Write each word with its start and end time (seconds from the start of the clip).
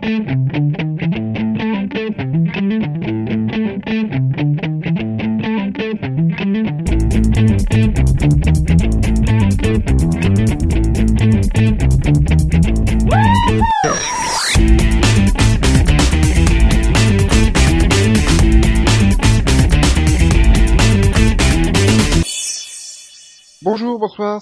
Thank 0.00 0.28
you. 0.28 0.31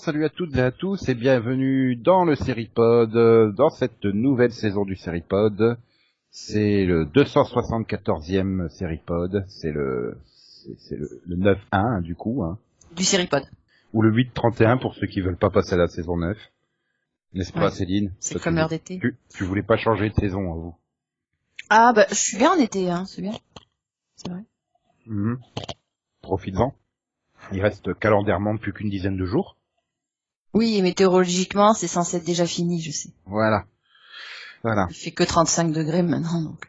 Salut 0.03 0.25
à 0.25 0.29
toutes 0.29 0.57
et 0.57 0.61
à 0.63 0.71
tous 0.71 1.09
et 1.09 1.15
bienvenue 1.15 1.97
dans 1.97 2.25
le 2.25 2.35
Seripod, 2.35 3.15
euh, 3.17 3.53
dans 3.53 3.71
cette 3.71 4.05
nouvelle 4.05 4.53
saison 4.53 4.85
du 4.85 4.97
Seripod. 4.97 5.79
C'est 6.31 6.85
le 6.85 7.05
274e 7.07 8.69
Seripod, 8.69 9.45
c'est 9.49 9.73
le 9.73 10.17
c'est- 10.27 10.77
c'est 10.79 10.97
le, 10.97 11.09
le 11.27 11.37
9-1 11.37 12.01
du 12.03 12.15
coup, 12.15 12.43
hein, 12.45 12.59
Du 12.97 13.05
Seripod. 13.05 13.43
ou 13.93 14.03
le 14.03 14.11
8-31 14.13 14.79
pour 14.79 14.95
ceux 14.95 15.07
qui 15.07 15.21
veulent 15.21 15.37
pas 15.39 15.51
passer 15.51 15.75
à 15.75 15.79
la 15.79 15.89
saison 15.89 16.17
9. 16.17 16.37
N'est-ce 17.33 17.53
pas. 17.53 17.71
Céline? 17.71 18.13
C'est 18.19 18.41
comme 18.41 18.57
l'heure 18.57 18.69
d'été. 18.69 18.99
tu, 18.99 19.17
tu 19.35 19.45
voulais 19.45 19.63
pas 19.63 19.77
changer 19.77 20.09
de 20.11 20.15
saison, 20.15 20.53
hein, 20.53 20.57
vous 20.57 20.75
Ah 21.69 21.93
bah 21.95 22.07
je 22.11 22.15
suis 22.15 22.37
bien 22.39 22.53
en 22.53 22.59
été, 22.59 22.91
hein, 22.91 23.05
c'est 23.07 23.23
bien. 23.23 23.33
C'est 24.17 24.29
vrai. 24.31 24.43
Mhm. 25.07 25.39
Profites-en. 26.23 26.75
Il 27.53 27.63
reste 27.63 27.95
calendairement 27.99 28.57
plus 28.57 28.73
qu'une 28.73 28.91
dizaine 28.91 29.17
de 29.17 29.25
jours. 29.25 29.57
Oui, 30.55 30.77
et 30.77 30.83
météorologiquement, 30.83 31.75
c'est 31.75 31.87
censé 31.89 32.17
être 32.19 32.25
déjà 32.25 32.47
fini, 32.47 32.81
je 32.81 32.91
sais. 32.91 33.11
Voilà. 33.27 33.65
Voilà. 34.63 34.87
Il 34.91 34.97
fait 34.97 35.13
que 35.13 35.23
35 35.25 35.73
degrés 35.73 36.03
maintenant, 36.03 36.43
donc. 36.43 36.67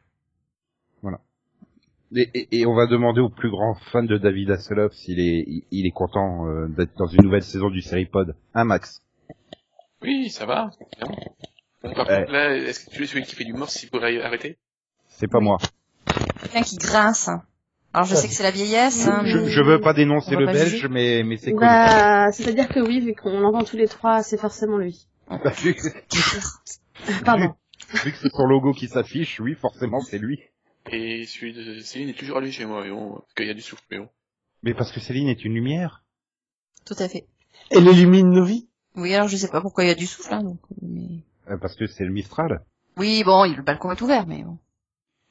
Et, 2.13 2.29
et- 2.33 2.59
et 2.59 2.65
on 2.65 2.73
va 2.75 2.87
demander 2.87 3.21
au 3.21 3.29
plus 3.29 3.49
grand 3.49 3.73
fan 3.93 4.05
de 4.05 4.17
David 4.17 4.51
Hasselhoff 4.51 4.91
s'il 4.91 5.17
est, 5.21 5.45
il, 5.47 5.63
il 5.71 5.85
est 5.85 5.91
content 5.91 6.45
euh, 6.45 6.67
d'être 6.67 6.93
dans 6.97 7.07
une 7.07 7.23
nouvelle 7.23 7.41
saison 7.41 7.69
du 7.69 7.79
Seripod. 7.81 8.35
Hein, 8.53 8.65
Max? 8.65 9.01
Oui, 10.01 10.29
ça 10.29 10.45
va. 10.45 10.71
bien. 10.99 11.07
Bon, 11.81 11.93
par 11.93 12.07
Ouais. 12.09 12.19
contre, 12.19 12.31
là, 12.33 12.53
est-ce 12.57 12.83
que 12.85 12.89
tu 12.93 13.03
es 13.03 13.07
celui 13.07 13.23
qui 13.23 13.33
fait 13.33 13.45
du 13.45 13.53
mort 13.53 13.69
s'il 13.69 13.89
pourrait 13.89 14.21
arrêter? 14.21 14.57
C'est 15.07 15.29
pas 15.29 15.39
moi. 15.39 15.57
Quelqu'un 16.41 16.63
qui 16.63 16.75
grince. 16.75 17.29
hein. 17.29 17.43
Alors 17.93 18.05
je 18.05 18.15
sais 18.15 18.27
que 18.27 18.33
c'est 18.33 18.43
la 18.43 18.51
vieillesse, 18.51 19.05
hein, 19.07 19.23
Je, 19.25 19.37
mais... 19.37 19.49
je 19.49 19.61
veux 19.61 19.81
pas 19.81 19.93
dénoncer 19.93 20.35
On 20.35 20.39
le 20.39 20.45
pas 20.45 20.53
belge, 20.53 20.69
juger. 20.71 20.87
mais, 20.87 21.23
mais 21.23 21.37
c'est. 21.37 21.51
Bah, 21.53 22.31
c'est-à-dire 22.31 22.69
que 22.69 22.79
oui, 22.79 23.01
vu 23.01 23.13
qu'on 23.15 23.39
l'entend 23.41 23.63
tous 23.65 23.75
les 23.77 23.87
trois, 23.87 24.23
c'est 24.23 24.37
forcément 24.37 24.77
lui. 24.77 25.07
vu, 25.61 25.75
Pardon. 27.25 27.53
vu 28.03 28.11
que 28.11 28.17
c'est 28.17 28.29
son 28.31 28.45
logo 28.45 28.71
qui 28.73 28.87
s'affiche, 28.87 29.39
oui, 29.41 29.55
forcément, 29.55 29.99
c'est 30.01 30.17
lui. 30.19 30.39
Et 30.91 31.25
celui 31.25 31.53
de 31.53 31.79
Céline 31.79 32.09
est 32.09 32.13
toujours 32.17 32.37
allumé 32.37 32.51
chez 32.51 32.65
moi, 32.65 32.83
mais 32.83 32.89
bon, 32.91 33.15
parce 33.19 33.33
qu'il 33.35 33.47
y 33.47 33.49
a 33.51 33.53
du 33.53 33.61
souffle, 33.61 33.83
mais 33.91 33.99
bon. 33.99 34.09
Mais 34.63 34.73
parce 34.73 34.91
que 34.91 34.99
Céline 34.99 35.27
est 35.27 35.43
une 35.43 35.53
lumière. 35.53 36.03
Tout 36.85 36.95
à 36.97 37.07
fait. 37.09 37.25
Elle 37.71 37.87
illumine 37.87 38.29
nos 38.29 38.45
vies. 38.45 38.67
Oui, 38.95 39.13
alors 39.13 39.27
je 39.27 39.35
sais 39.37 39.47
pas 39.49 39.61
pourquoi 39.61 39.83
il 39.83 39.87
y 39.87 39.91
a 39.91 39.95
du 39.95 40.05
souffle, 40.07 40.33
hein, 40.33 40.43
donc... 40.43 40.59
Mais... 40.81 41.23
euh, 41.49 41.57
Parce 41.57 41.75
que 41.75 41.87
c'est 41.87 42.03
le 42.03 42.11
Mistral. 42.11 42.63
Oui, 42.97 43.23
bon, 43.23 43.45
il- 43.45 43.55
le 43.55 43.61
balcon 43.63 43.91
est 43.91 44.01
ouvert, 44.01 44.25
mais 44.27 44.43
bon. 44.43 44.57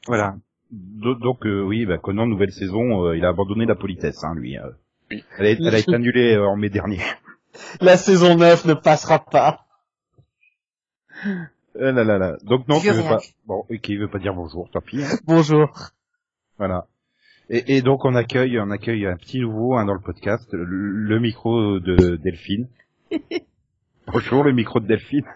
Voilà. 0.07 0.37
Do- 0.73 1.15
Donc, 1.17 1.47
euh, 1.47 1.63
oui, 1.63 1.87
bah, 1.87 1.99
Conan, 1.99 2.27
nouvelle 2.27 2.53
saison, 2.53 3.05
euh, 3.07 3.17
il 3.17 3.25
a 3.25 3.29
abandonné 3.29 3.67
la 3.67 3.75
politesse, 3.75 4.23
hein, 4.25 4.35
lui. 4.35 4.57
euh. 4.59 4.71
Oui. 5.11 5.25
Elle, 5.39 5.47
a, 5.47 5.51
elle 5.51 5.75
a 5.75 5.79
été 5.79 5.95
annulée 5.95 6.35
euh, 6.37 6.47
en 6.47 6.57
mai 6.57 6.69
dernier. 6.71 7.01
La 7.81 7.97
saison 7.97 8.37
9 8.37 8.65
ne 8.67 8.75
passera 8.75 9.19
pas. 9.25 9.67
Euh, 11.77 11.93
là, 11.93 12.05
là, 12.05 12.19
là. 12.19 12.37
Donc 12.45 12.69
non, 12.69 12.79
Vieux 12.79 12.93
tu 12.93 12.97
veux 12.97 13.03
réac. 13.03 13.19
pas. 13.19 13.25
Bon, 13.47 13.65
et 13.71 13.79
qui 13.81 13.97
veut 13.97 14.09
pas 14.09 14.19
dire 14.21 14.35
bonjour, 14.35 14.71
tant 14.71 14.81
pis. 14.81 15.03
hein. 15.03 15.09
Bonjour. 15.27 15.91
Voilà. 16.59 16.87
Et, 17.49 17.77
et 17.77 17.83
donc 17.83 18.05
on 18.05 18.15
accueille, 18.15 18.59
on 18.61 18.71
accueille 18.71 19.07
un 19.07 19.17
petit 19.17 19.41
nouveau 19.41 19.75
hein, 19.75 19.85
dans 19.85 19.95
le 19.95 20.01
podcast, 20.01 20.49
le, 20.53 20.65
le 20.65 21.19
micro 21.21 21.81
de 21.81 22.17
Delphine. 22.17 22.69
bonjour, 24.07 24.45
le 24.45 24.53
micro 24.53 24.79
de 24.81 24.87
Delphine. 24.87 25.27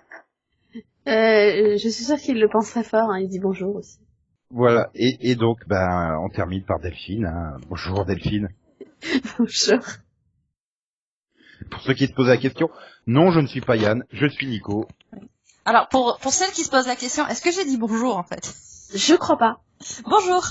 Euh, 1.09 1.77
je 1.77 1.89
suis 1.89 2.05
sûre 2.05 2.16
qu'il 2.19 2.41
le 2.41 2.49
pense 2.49 2.71
très 2.71 2.84
fort, 2.84 3.11
hein, 3.11 3.19
il 3.21 3.28
dit 3.28 3.41
bonjour 3.41 3.77
aussi. 3.77 3.99
Voilà. 4.54 4.88
Et, 4.94 5.31
et 5.32 5.34
donc, 5.34 5.66
ben, 5.66 6.16
on 6.22 6.28
termine 6.28 6.62
par 6.62 6.78
Delphine. 6.78 7.26
hein. 7.26 7.56
Bonjour 7.69 8.04
Delphine. 8.04 8.48
bonjour. 9.38 9.81
Pour 11.70 11.81
ceux 11.81 11.94
qui 11.94 12.06
se 12.06 12.12
posent 12.12 12.28
la 12.28 12.37
question, 12.37 12.70
non, 13.09 13.32
je 13.32 13.41
ne 13.41 13.48
suis 13.48 13.60
pas 13.60 13.75
Yann, 13.76 14.04
je 14.12 14.26
suis 14.28 14.47
Nico. 14.47 14.87
Alors, 15.65 15.88
pour, 15.88 16.19
pour 16.20 16.32
celles 16.32 16.53
qui 16.53 16.62
se 16.62 16.70
posent 16.70 16.87
la 16.87 16.94
question, 16.94 17.26
est-ce 17.26 17.42
que 17.42 17.50
j'ai 17.50 17.65
dit 17.65 17.76
bonjour, 17.78 18.16
en 18.16 18.22
fait? 18.22 18.54
Je 18.94 19.15
crois 19.16 19.38
pas. 19.38 19.60
Bonjour 20.04 20.44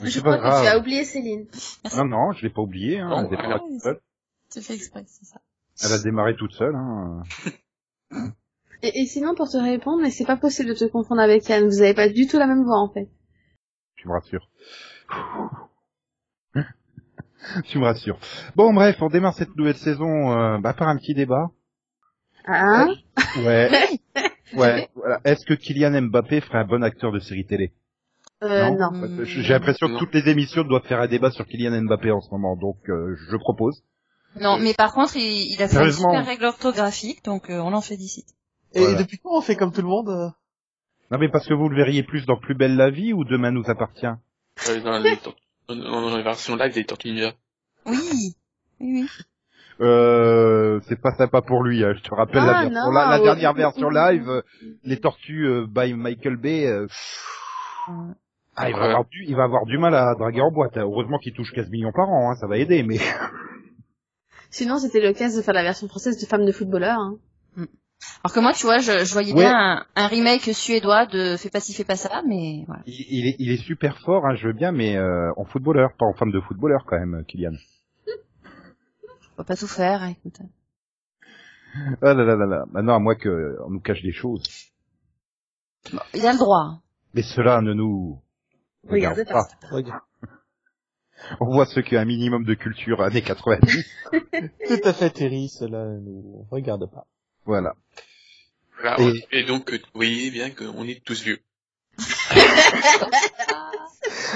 Mais 0.00 0.10
je 0.10 0.20
crois 0.20 0.36
pas 0.36 0.60
que 0.60 0.62
tu 0.62 0.68
as 0.68 0.78
oublié 0.78 1.04
Céline. 1.04 1.46
Non, 1.96 2.04
non, 2.04 2.32
je 2.32 2.42
l'ai 2.42 2.50
pas 2.52 2.60
oublié. 2.60 2.98
Hein. 2.98 3.08
Bon, 3.08 3.30
elle, 3.32 3.58
toute 3.58 3.80
seule. 3.80 4.00
Tu 4.52 4.60
fais 4.60 4.74
exprès, 4.74 5.04
c'est 5.06 5.24
ça. 5.24 5.40
Elle 5.82 5.92
a 5.92 5.98
démarré 6.02 6.36
toute 6.36 6.52
seule. 6.52 6.74
Hein. 6.74 7.22
Et, 8.82 9.00
et 9.02 9.06
sinon, 9.06 9.34
pour 9.34 9.48
te 9.48 9.56
répondre, 9.56 10.02
mais 10.02 10.10
c'est 10.10 10.26
pas 10.26 10.36
possible 10.36 10.68
de 10.70 10.74
te 10.74 10.84
confondre 10.84 11.22
avec 11.22 11.48
Yann, 11.48 11.66
vous 11.66 11.80
avez 11.80 11.94
pas 11.94 12.08
du 12.10 12.26
tout 12.26 12.36
la 12.38 12.46
même 12.46 12.64
voix 12.64 12.80
en 12.80 12.92
fait. 12.92 13.08
Tu 14.00 14.08
me 14.08 14.14
rassures. 14.14 14.48
tu 17.64 17.78
me 17.78 17.84
rassures. 17.84 18.18
Bon, 18.56 18.72
bref, 18.72 18.96
on 19.02 19.08
démarre 19.08 19.34
cette 19.34 19.54
nouvelle 19.56 19.76
saison 19.76 20.32
euh, 20.32 20.58
bah, 20.58 20.72
par 20.72 20.88
un 20.88 20.96
petit 20.96 21.12
débat. 21.14 21.50
Hein 22.46 22.88
Ouais. 23.44 23.70
Ouais. 24.54 24.88
Voilà. 24.96 25.20
Est-ce 25.24 25.46
que 25.46 25.54
Kylian 25.54 26.02
Mbappé 26.08 26.40
ferait 26.40 26.58
un 26.58 26.64
bon 26.64 26.82
acteur 26.82 27.12
de 27.12 27.20
série 27.20 27.46
télé? 27.46 27.72
Euh, 28.42 28.70
Non. 28.70 28.90
J'ai 29.24 29.52
l'impression 29.52 29.86
que 29.86 29.98
toutes 29.98 30.12
les 30.12 30.28
émissions 30.28 30.64
doivent 30.64 30.86
faire 30.86 30.98
un 31.00 31.06
débat 31.06 31.30
sur 31.30 31.46
Kylian 31.46 31.82
Mbappé 31.82 32.10
en 32.10 32.20
ce 32.20 32.30
moment, 32.32 32.56
donc 32.56 32.78
euh, 32.88 33.14
je 33.30 33.36
propose. 33.36 33.84
Non, 34.40 34.58
mais 34.58 34.74
par 34.74 34.92
contre, 34.92 35.14
il, 35.16 35.52
il 35.54 35.62
a 35.62 35.68
fait 35.68 35.84
une 35.84 35.92
super 35.92 36.26
règle 36.26 36.46
orthographique, 36.46 37.22
donc 37.24 37.48
euh, 37.48 37.60
on 37.60 37.72
en 37.74 37.80
félicite. 37.80 38.26
Et 38.72 38.80
Voilà. 38.80 38.98
depuis 38.98 39.18
quand 39.18 39.36
on 39.38 39.40
fait 39.40 39.54
comme 39.54 39.72
tout 39.72 39.82
le 39.82 39.88
monde 39.88 40.08
euh? 40.08 40.28
Non, 41.10 41.18
mais 41.18 41.28
parce 41.28 41.46
que 41.46 41.54
vous 41.54 41.68
le 41.68 41.76
verriez 41.76 42.02
plus 42.02 42.24
dans 42.26 42.36
Plus 42.36 42.54
belle 42.54 42.76
la 42.76 42.90
vie 42.90 43.12
ou 43.12 43.24
Demain 43.24 43.50
nous 43.50 43.68
appartient? 43.68 44.06
Euh, 44.06 44.80
dans, 44.82 44.98
les 44.98 45.16
dans, 45.68 45.74
dans 45.76 46.16
la 46.16 46.22
version 46.22 46.56
live 46.56 46.72
des 46.74 46.84
Tortues 46.84 47.08
Ninja. 47.12 47.32
Oui 47.86 48.34
Oui, 48.80 49.02
oui. 49.02 49.08
Euh, 49.80 50.78
c'est 50.88 51.00
pas 51.00 51.12
sympa 51.14 51.40
pour 51.42 51.62
lui. 51.64 51.82
hein. 51.84 51.94
Je 51.96 52.02
te 52.02 52.14
rappelle 52.14 52.44
la, 52.44 52.58
Ah, 52.58 52.62
version- 52.64 52.84
non, 52.86 52.90
la, 52.92 53.06
la 53.08 53.16
ouais. 53.18 53.24
dernière 53.24 53.54
version 53.54 53.88
live, 53.88 54.28
euh, 54.28 54.42
les 54.84 55.00
tortues 55.00 55.46
euh, 55.46 55.66
by 55.66 55.94
Michael 55.94 56.36
Bay. 56.36 56.66
euh, 56.66 56.86
Ah, 58.56 58.68
il 58.68 58.76
va, 58.76 58.84
avoir 58.84 59.04
du, 59.06 59.24
il 59.26 59.34
va 59.34 59.44
avoir 59.44 59.64
du 59.64 59.78
mal 59.78 59.94
à 59.94 60.14
draguer 60.14 60.42
en 60.42 60.50
boîte. 60.50 60.76
Heureusement 60.76 61.18
qu'il 61.18 61.32
touche 61.32 61.52
15 61.52 61.70
millions 61.70 61.92
par 61.92 62.10
an, 62.10 62.30
hein, 62.30 62.36
ça 62.36 62.46
va 62.46 62.58
aider, 62.58 62.82
mais... 62.82 62.98
Sinon, 64.50 64.78
c'était 64.78 65.00
le 65.00 65.12
cas 65.14 65.34
de 65.34 65.40
faire 65.42 65.54
la 65.54 65.62
version 65.62 65.88
française 65.88 66.20
de 66.20 66.26
Femme 66.26 66.44
de 66.44 66.52
footballeur. 66.52 66.98
Hein. 66.98 67.16
Alors 68.24 68.34
que 68.34 68.40
moi, 68.40 68.52
tu 68.52 68.64
vois, 68.66 68.78
je, 68.78 69.04
je 69.04 69.12
voyais 69.12 69.32
Ouais. 69.32 69.40
bien 69.40 69.54
un, 69.54 69.86
un 69.94 70.06
remake 70.06 70.42
suédois 70.54 71.06
de 71.06 71.36
Fais 71.36 71.50
pas 71.50 71.60
ci, 71.60 71.74
fais 71.74 71.84
pas 71.84 71.96
ça, 71.96 72.22
mais 72.26 72.64
voilà. 72.66 72.82
Il, 72.86 72.94
il 73.10 73.26
est, 73.28 73.36
il 73.38 73.50
est 73.50 73.62
super 73.62 73.98
fort, 74.00 74.24
hein, 74.26 74.34
je 74.34 74.46
veux 74.48 74.52
bien, 74.54 74.72
mais 74.72 74.96
euh, 74.96 75.30
en 75.36 75.44
footballeur, 75.44 75.90
pas 75.98 76.06
en 76.06 76.14
femme 76.14 76.32
de 76.32 76.40
footballeur 76.40 76.84
quand 76.86 76.98
même, 76.98 77.24
Kylian. 77.26 77.52
On 79.32 79.36
va 79.38 79.44
pas 79.44 79.56
tout 79.56 79.66
faire, 79.66 80.02
hein, 80.02 80.10
écoute. 80.10 80.38
Ah 82.02 82.14
là 82.14 82.24
là 82.24 82.34
là 82.36 82.46
là, 82.46 82.64
maintenant 82.72 82.96
à 82.96 82.98
moi 82.98 83.14
que 83.14 83.56
on 83.64 83.70
nous 83.70 83.80
cache 83.80 84.02
des 84.02 84.10
choses. 84.12 84.42
Bon, 85.92 86.00
il 86.14 86.26
a 86.26 86.32
le 86.32 86.38
droit. 86.38 86.80
Mais 87.14 87.22
cela 87.22 87.60
ne 87.60 87.72
nous 87.74 88.20
Regardez 88.88 89.22
regarde 89.22 89.46
pas. 89.46 89.68
pas. 89.68 89.74
Regarde. 89.76 90.02
On 91.40 91.46
voit 91.52 91.66
ceux 91.66 91.82
qui 91.82 91.96
ont 91.96 92.00
un 92.00 92.04
minimum 92.06 92.44
de 92.44 92.54
culture 92.54 93.02
années 93.02 93.22
90. 93.22 93.84
Tout 94.10 94.80
à 94.84 94.92
fait, 94.94 95.10
Terry, 95.10 95.48
cela 95.48 95.84
ne 95.84 96.00
nous 96.00 96.46
regarde 96.50 96.90
pas. 96.90 97.06
Voilà. 97.44 97.74
Voilà. 98.80 98.96
Et- 99.00 99.26
Et, 99.40 99.44
donc, 99.44 99.72
euh, 99.72 99.76
vous 99.78 99.84
voyez 99.94 100.30
bien 100.30 100.50
qu'on 100.50 100.84
est 100.84 101.02
tous 101.04 101.22
vieux. 101.22 101.40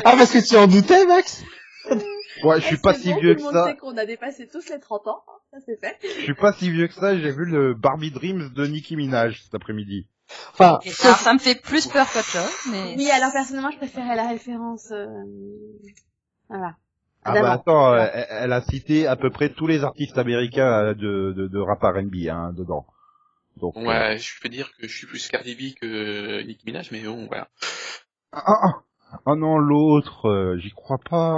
Ah, 0.04 0.14
parce 0.18 0.32
que 0.32 0.46
tu 0.46 0.56
en 0.56 0.66
doutais, 0.66 1.06
Max? 1.06 1.42
Ouais, 2.42 2.60
je 2.60 2.66
suis 2.66 2.76
pas 2.76 2.94
si 2.94 3.12
vieux 3.14 3.34
que 3.34 3.40
ça. 3.42 3.74
qu'on 3.80 3.96
a 3.96 4.04
dépassé 4.04 4.46
tous 4.48 4.68
les 4.70 4.80
30 4.80 5.06
ans, 5.06 5.22
hein, 5.28 5.32
ça 5.52 5.58
c'est 5.64 5.78
fait. 5.80 5.96
Je 6.02 6.22
suis 6.22 6.34
pas 6.34 6.52
si 6.52 6.70
vieux 6.70 6.88
que 6.88 6.94
ça, 6.94 7.16
j'ai 7.16 7.30
vu 7.30 7.44
le 7.46 7.74
Barbie 7.74 8.10
Dreams 8.10 8.50
de 8.54 8.66
Nicki 8.66 8.96
Minaj 8.96 9.40
cet 9.42 9.54
après-midi. 9.54 10.06
Enfin, 10.52 10.80
Alors, 11.04 11.18
ça 11.18 11.32
me 11.32 11.38
fait 11.38 11.54
plus 11.60 11.86
peur 11.86 12.06
qu'autre 12.12 12.26
chose, 12.26 12.72
mais... 12.72 12.94
Oui, 12.96 13.10
alors 13.10 13.32
personnellement, 13.32 13.70
je 13.70 13.76
préférais 13.78 14.16
la 14.16 14.28
référence. 14.28 14.90
Euh... 14.90 15.06
Voilà. 16.48 16.76
Ah 17.26 17.32
bah 17.40 17.52
attends, 17.52 17.96
elle, 17.96 18.26
elle 18.28 18.52
a 18.52 18.60
cité 18.60 19.06
à 19.06 19.16
peu 19.16 19.30
près 19.30 19.48
tous 19.48 19.66
les 19.66 19.82
artistes 19.84 20.18
américains 20.18 20.70
euh, 20.70 20.94
de, 20.94 21.32
de, 21.34 21.46
de 21.48 21.58
rap 21.58 21.80
R&B 21.82 22.28
hein, 22.30 22.52
dedans. 22.54 22.84
Donc, 23.56 23.76
euh, 23.76 23.80
Ouais, 23.84 24.18
je 24.18 24.40
peux 24.40 24.48
dire 24.48 24.72
que 24.76 24.88
je 24.88 24.96
suis 24.96 25.06
plus 25.06 25.28
Cardi 25.28 25.54
B 25.54 25.74
que 25.80 26.42
Nicki 26.42 26.64
Minaj, 26.66 26.90
mais 26.90 27.02
bon, 27.04 27.26
voilà. 27.26 27.48
ah, 28.32 28.42
ah, 28.46 28.58
ah, 28.62 29.18
ah 29.26 29.34
non, 29.36 29.58
l'autre, 29.58 30.26
euh, 30.28 30.58
j'y 30.58 30.70
crois 30.70 30.98
pas. 30.98 31.36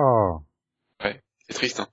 C'est 1.48 1.54
triste, 1.54 1.78
hein. 1.78 1.88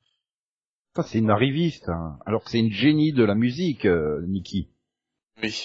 Ça, 0.95 1.03
c'est 1.03 1.19
une 1.19 1.29
arriviste. 1.29 1.89
hein. 1.89 2.17
Alors 2.25 2.43
que 2.43 2.49
c'est 2.49 2.57
une 2.59 2.71
génie 2.71 3.13
de 3.13 3.23
la 3.23 3.35
musique, 3.35 3.85
euh, 3.85 4.21
Nicki. 4.27 4.67
Oui. 5.43 5.55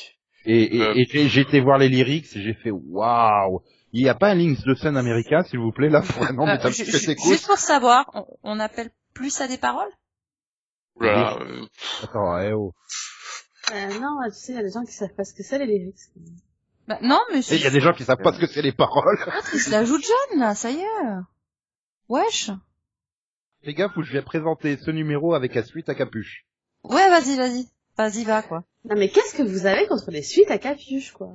Et, 0.44 0.76
et, 0.76 0.82
Euh. 0.82 0.94
et 0.94 1.40
été 1.40 1.60
voir 1.60 1.78
les 1.78 1.88
lyrics 1.88 2.26
et 2.36 2.42
j'ai 2.42 2.52
fait 2.54 2.70
waouh. 2.70 3.62
Il 3.92 4.02
n'y 4.02 4.08
a 4.10 4.14
pas 4.14 4.28
un 4.30 4.34
Links 4.34 4.62
de 4.66 4.74
scène 4.74 4.98
américain, 4.98 5.42
s'il 5.44 5.58
vous 5.60 5.72
plaît, 5.72 5.88
là, 5.88 6.02
pour 6.02 6.22
un 6.22 6.32
nom 6.32 6.46
Euh, 6.46 6.54
mais 6.56 6.60
ça 6.60 6.68
me 6.68 6.74
fait 6.74 7.16
juste 7.16 7.46
pour 7.46 7.56
savoir, 7.56 8.10
on, 8.12 8.26
on 8.42 8.60
appelle 8.60 8.90
plus 9.14 9.30
ça 9.30 9.48
des 9.48 9.56
paroles? 9.56 9.90
Voilà, 10.96 11.38
euh, 11.40 11.64
Attends, 12.02 12.38
eh 12.40 12.52
oh. 12.52 12.74
Euh, 13.72 13.98
non, 14.00 14.18
tu 14.26 14.32
sais, 14.32 14.52
il 14.52 14.56
y 14.56 14.58
a 14.58 14.62
des 14.62 14.70
gens 14.70 14.84
qui 14.84 14.92
savent 14.92 15.14
pas 15.14 15.24
ce 15.24 15.34
que 15.34 15.42
c'est 15.42 15.58
les 15.58 15.66
lyrics. 15.66 15.96
bah, 16.86 16.98
Non, 17.02 17.20
mais 17.32 17.40
Et 17.40 17.54
il 17.56 17.60
y 17.62 17.66
a 17.66 17.70
des 17.70 17.80
gens 17.80 17.92
qui 17.92 18.04
savent 18.04 18.22
pas 18.22 18.32
ce 18.32 18.38
que 18.38 18.46
c'est 18.46 18.62
les 18.62 18.72
paroles. 18.72 19.18
il 19.52 19.60
se 19.60 19.70
la 19.70 19.84
joue 19.84 19.98
de 19.98 20.02
jeune, 20.04 20.40
là, 20.40 20.54
ça 20.54 20.70
y 20.70 20.78
est. 20.78 20.86
Wesh. 22.08 22.50
Fais 23.62 23.74
gaffe 23.74 23.96
où 23.96 24.02
je 24.02 24.12
vais 24.12 24.22
présenter 24.22 24.76
ce 24.78 24.90
numéro 24.90 25.34
avec 25.34 25.54
la 25.54 25.62
suite 25.62 25.88
à 25.88 25.94
capuche. 25.94 26.46
Ouais, 26.84 27.08
vas-y, 27.10 27.36
vas-y. 27.36 27.68
Vas-y, 27.98 28.24
va, 28.24 28.42
quoi. 28.42 28.62
Non 28.84 28.94
mais 28.96 29.08
qu'est-ce 29.08 29.34
que 29.34 29.42
vous 29.42 29.66
avez 29.66 29.86
contre 29.88 30.10
les 30.12 30.22
suites 30.22 30.50
à 30.50 30.58
capuche, 30.58 31.10
quoi? 31.12 31.32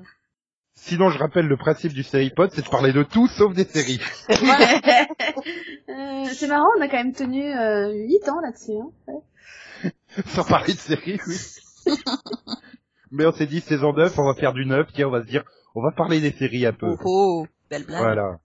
Sinon, 0.75 1.09
je 1.09 1.19
rappelle 1.19 1.45
le 1.45 1.57
principe 1.57 1.93
du 1.93 2.01
Seripod, 2.01 2.49
c'est 2.51 2.63
de 2.65 2.69
parler 2.69 2.93
de 2.93 3.03
tout 3.03 3.27
sauf 3.27 3.53
des 3.53 3.65
séries. 3.65 3.99
Euh, 5.89 6.25
C'est 6.33 6.47
marrant, 6.47 6.69
on 6.77 6.81
a 6.81 6.87
quand 6.87 6.97
même 6.97 7.13
tenu 7.13 7.43
euh, 7.45 7.91
8 7.93 8.29
ans 8.29 8.39
là-dessus. 8.41 8.71
Hein. 9.09 9.91
Sans 10.27 10.43
parler 10.45 10.73
de 10.73 10.79
séries, 10.79 11.19
oui. 11.27 11.35
Mais 13.11 13.25
on 13.25 13.31
s'est 13.31 13.45
dit, 13.45 13.61
saison 13.61 13.93
9, 13.93 14.17
on 14.17 14.25
va 14.25 14.33
faire 14.33 14.53
du 14.53 14.65
9, 14.65 14.87
tiens, 14.93 15.07
on 15.07 15.11
va 15.11 15.21
se 15.21 15.27
dire, 15.27 15.43
on 15.75 15.83
va 15.83 15.91
parler 15.91 16.19
des 16.19 16.31
séries 16.31 16.65
un 16.65 16.73
peu. 16.73 16.87
Oh, 16.87 16.97
oh, 17.05 17.47
belle 17.69 17.85
blague. 17.85 17.99
Voilà. 18.01 18.39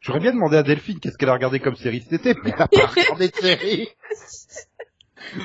J'aurais 0.00 0.20
bien 0.20 0.32
demandé 0.32 0.56
à 0.56 0.62
Delphine 0.62 1.00
qu'est-ce 1.00 1.18
qu'elle 1.18 1.28
a 1.28 1.34
regardé 1.34 1.60
comme 1.60 1.74
série 1.76 2.00
cet 2.08 2.12
été, 2.24 2.40
mais 2.44 2.52
elle 2.54 2.62
a 2.62 2.68
pas 2.68 2.86
regardé 2.86 3.28
de 3.28 3.34
série. 3.34 3.88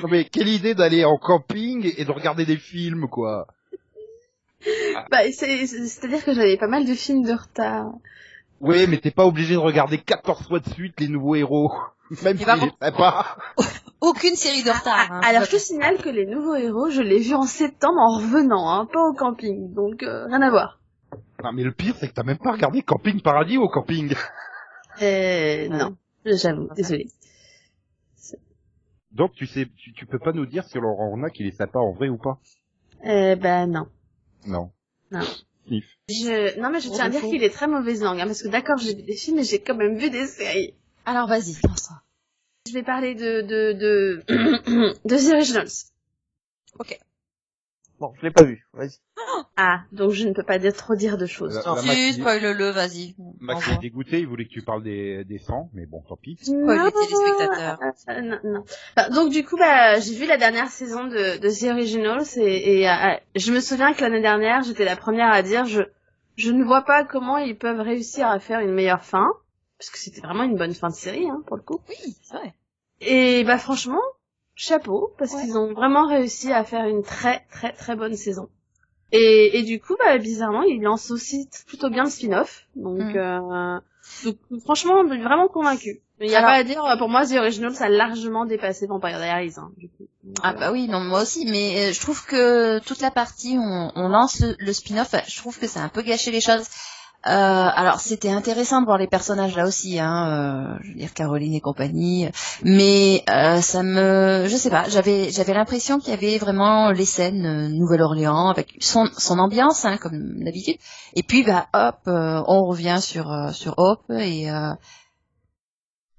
Non 0.02 0.08
mais 0.08 0.24
quelle 0.24 0.48
idée 0.48 0.74
d'aller 0.74 1.04
en 1.04 1.18
camping 1.18 1.92
et 1.96 2.04
de 2.04 2.10
regarder 2.12 2.46
des 2.46 2.56
films, 2.56 3.08
quoi. 3.08 3.46
Bah, 5.10 5.18
c'est- 5.30 5.66
c'est- 5.66 5.86
C'est-à-dire 5.86 6.24
que 6.24 6.32
j'avais 6.32 6.56
pas 6.56 6.68
mal 6.68 6.86
de 6.86 6.94
films 6.94 7.22
de 7.24 7.32
retard. 7.32 7.92
Oui, 8.60 8.86
mais 8.88 8.98
t'es 8.98 9.10
pas 9.10 9.26
obligé 9.26 9.54
de 9.54 9.58
regarder 9.58 9.98
14 9.98 10.46
fois 10.48 10.60
de 10.60 10.68
suite 10.70 10.98
les 11.00 11.08
nouveaux 11.08 11.34
héros. 11.34 11.72
Même 12.22 12.36
si 12.38 12.44
les 12.44 12.90
pas. 12.92 13.36
Aucune 14.00 14.34
série 14.36 14.62
de 14.62 14.70
retard. 14.70 15.10
hein. 15.10 15.20
Alors 15.24 15.44
je 15.44 15.50
te 15.52 15.56
signale 15.56 15.96
que 15.98 16.10
les 16.10 16.26
nouveaux 16.26 16.54
héros, 16.54 16.90
je 16.90 17.00
l'ai 17.00 17.20
vu 17.20 17.34
en 17.34 17.44
septembre 17.44 17.98
en 17.98 18.18
revenant, 18.18 18.68
hein, 18.68 18.86
pas 18.92 19.00
au 19.08 19.14
camping, 19.14 19.72
donc 19.72 20.02
euh, 20.02 20.26
rien 20.26 20.42
à 20.42 20.50
voir. 20.50 20.78
Non 21.42 21.52
mais 21.52 21.62
le 21.62 21.72
pire, 21.72 21.94
c'est 21.98 22.08
que 22.08 22.12
t'as 22.12 22.22
même 22.22 22.38
pas 22.38 22.52
regardé 22.52 22.82
Camping 22.82 23.20
Paradis 23.22 23.56
au 23.58 23.68
camping. 23.68 24.14
Euh, 25.02 25.68
non, 25.68 25.96
j'avoue, 26.24 26.68
désolé. 26.76 27.08
Donc 29.12 29.32
tu 29.32 29.46
sais, 29.46 29.66
tu, 29.76 29.92
tu 29.92 30.06
peux 30.06 30.18
pas 30.18 30.32
nous 30.32 30.46
dire 30.46 30.64
si 30.64 30.76
on 30.78 31.22
a 31.22 31.30
qu'il 31.30 31.46
est 31.46 31.56
sympa 31.56 31.78
en 31.78 31.92
vrai 31.92 32.08
ou 32.08 32.18
pas? 32.18 32.38
Euh, 33.06 33.36
bah 33.36 33.66
non. 33.66 33.86
Non. 34.46 34.70
Non. 35.10 35.20
Sniff. 35.66 35.84
Je... 36.08 36.60
Non 36.60 36.70
mais 36.70 36.80
je 36.80 36.88
tiens 36.88 37.06
à 37.06 37.08
dire 37.08 37.22
qu'il 37.22 37.42
est 37.42 37.50
très 37.50 37.66
mauvaise 37.66 38.02
langue, 38.02 38.20
hein, 38.20 38.26
parce 38.26 38.42
que 38.42 38.48
d'accord, 38.48 38.78
j'ai 38.78 38.94
vu 38.94 39.02
des 39.02 39.16
films, 39.16 39.36
mais 39.38 39.44
j'ai 39.44 39.60
quand 39.60 39.74
même 39.74 39.96
vu 39.98 40.10
des 40.10 40.26
séries. 40.26 40.74
Alors, 41.06 41.28
vas-y, 41.28 41.54
lance-toi. 41.66 42.00
Je 42.66 42.72
vais 42.72 42.82
parler 42.82 43.14
de 43.14 43.42
de 43.42 43.72
de 43.72 44.22
de 45.04 45.16
The 45.16 45.34
Originals. 45.34 45.92
Bon, 48.04 48.12
je 48.20 48.22
l'ai 48.26 48.30
pas 48.30 48.42
vu. 48.42 48.66
Vas-y. 48.74 48.98
Ah, 49.56 49.80
donc 49.92 50.10
je 50.10 50.28
ne 50.28 50.34
peux 50.34 50.42
pas 50.42 50.58
dire 50.58 50.74
trop 50.74 50.94
dire 50.94 51.16
de 51.16 51.24
choses. 51.24 51.54
La- 51.64 51.74
la 51.74 51.80
Si, 51.80 51.86
Max- 51.88 52.12
spoil-le, 52.18 52.70
vas-y. 52.70 53.14
Max 53.40 53.66
est 53.68 53.78
dégoûté, 53.80 54.18
il 54.20 54.26
voulait 54.26 54.44
que 54.44 54.50
tu 54.52 54.60
parles 54.60 54.82
des, 54.82 55.24
des 55.24 55.38
sangs, 55.38 55.70
mais 55.72 55.86
bon, 55.86 56.02
tant 56.06 56.16
pis. 56.16 56.36
Spoil 56.42 56.84
les 56.84 56.92
téléspectateurs. 56.92 57.78
Euh, 58.10 58.20
non, 58.20 58.38
non. 58.44 58.64
Enfin, 58.94 59.08
donc 59.08 59.32
du 59.32 59.42
coup, 59.42 59.56
bah, 59.56 59.98
j'ai 60.00 60.14
vu 60.14 60.26
la 60.26 60.36
dernière 60.36 60.68
saison 60.68 61.04
de, 61.04 61.38
de 61.38 61.48
The 61.48 61.72
Originals 61.72 62.26
et, 62.36 62.80
et 62.80 62.90
euh, 62.90 63.14
je 63.36 63.52
me 63.52 63.60
souviens 63.60 63.94
que 63.94 64.02
l'année 64.02 64.20
dernière, 64.20 64.62
j'étais 64.62 64.84
la 64.84 64.96
première 64.96 65.32
à 65.32 65.42
dire 65.42 65.64
je 65.64 65.80
je 66.36 66.50
ne 66.50 66.62
vois 66.62 66.82
pas 66.82 67.04
comment 67.04 67.38
ils 67.38 67.56
peuvent 67.56 67.80
réussir 67.80 68.26
à 68.26 68.40
faire 68.40 68.60
une 68.60 68.72
meilleure 68.74 69.04
fin, 69.04 69.32
parce 69.78 69.88
que 69.88 69.98
c'était 69.98 70.20
vraiment 70.20 70.42
une 70.42 70.56
bonne 70.56 70.74
fin 70.74 70.90
de 70.90 70.94
série, 70.94 71.30
hein, 71.30 71.42
pour 71.46 71.56
le 71.56 71.62
coup. 71.62 71.80
Oui, 71.88 72.16
c'est 72.22 72.36
vrai. 72.36 72.54
Et 73.00 73.44
bah 73.44 73.56
franchement, 73.56 74.02
chapeau, 74.54 75.12
parce 75.18 75.32
Ouais. 75.32 75.42
qu'ils 75.42 75.56
ont 75.58 75.72
vraiment 75.72 76.06
réussi 76.06 76.52
à 76.52 76.64
faire 76.64 76.86
une 76.86 77.02
très 77.02 77.44
très 77.52 77.72
très 77.72 77.96
bonne 77.96 78.16
saison. 78.16 78.48
Et, 79.12 79.58
et 79.58 79.62
du 79.62 79.80
coup, 79.80 79.94
bah, 79.98 80.18
bizarrement, 80.18 80.62
ils 80.62 80.80
lancent 80.82 81.10
aussi 81.10 81.48
plutôt 81.66 81.88
bien 81.90 82.04
le 82.04 82.10
spin-off. 82.10 82.64
Donc, 82.74 82.98
Mm. 82.98 83.16
euh, 83.16 83.78
donc, 84.24 84.36
franchement, 84.64 85.04
vraiment 85.04 85.46
convaincu. 85.48 86.00
Il 86.20 86.30
y 86.30 86.34
a 86.34 86.38
Alors- 86.38 86.50
pas 86.50 86.56
à 86.56 86.64
dire, 86.64 86.82
pour 86.98 87.08
moi, 87.08 87.26
The 87.26 87.32
Original, 87.32 87.74
ça 87.74 87.84
a 87.86 87.88
largement 87.88 88.44
dépassé 88.44 88.86
Vampire 88.86 89.18
Diaries. 89.18 89.54
Hein, 89.56 89.70
du 89.76 89.88
coup. 89.88 90.06
Donc, 90.22 90.36
Ah 90.42 90.52
euh, 90.54 90.58
bah 90.58 90.72
oui, 90.72 90.88
non, 90.88 91.00
moi 91.00 91.22
aussi, 91.22 91.44
mais 91.46 91.88
euh, 91.88 91.92
je 91.92 92.00
trouve 92.00 92.24
que 92.26 92.78
toute 92.80 93.00
la 93.00 93.10
partie, 93.10 93.56
on, 93.58 93.92
on 93.94 94.08
lance 94.08 94.40
le, 94.40 94.54
le 94.58 94.72
spin-off, 94.72 95.14
je 95.28 95.36
trouve 95.36 95.58
que 95.58 95.66
ça 95.66 95.80
a 95.80 95.84
un 95.84 95.88
peu 95.88 96.02
gâché 96.02 96.30
les 96.30 96.40
choses. 96.40 96.66
Euh, 97.26 97.30
alors 97.30 98.00
c'était 98.00 98.30
intéressant 98.30 98.80
de 98.80 98.86
voir 98.86 98.98
les 98.98 99.06
personnages 99.06 99.56
là 99.56 99.66
aussi, 99.66 99.98
hein, 99.98 100.74
euh, 100.74 100.78
je 100.82 100.88
veux 100.90 100.98
dire 100.98 101.14
Caroline 101.14 101.54
et 101.54 101.60
compagnie, 101.60 102.28
mais 102.62 103.24
euh, 103.30 103.62
ça 103.62 103.82
me, 103.82 104.46
je 104.46 104.56
sais 104.56 104.68
pas, 104.68 104.88
j'avais 104.90 105.30
j'avais 105.30 105.54
l'impression 105.54 105.98
qu'il 105.98 106.10
y 106.10 106.12
avait 106.12 106.36
vraiment 106.36 106.90
les 106.90 107.06
scènes 107.06 107.46
euh, 107.46 107.68
Nouvelle-Orléans 107.68 108.50
avec 108.50 108.76
son 108.80 109.08
son 109.16 109.38
ambiance, 109.38 109.86
hein, 109.86 109.96
comme 109.96 110.44
d'habitude, 110.44 110.76
et 111.14 111.22
puis 111.22 111.44
bah 111.44 111.66
hop, 111.72 112.00
euh, 112.08 112.42
on 112.46 112.66
revient 112.66 112.98
sur 113.00 113.32
euh, 113.32 113.52
sur 113.52 113.74
Hope 113.78 114.04
et 114.10 114.50
euh... 114.50 114.74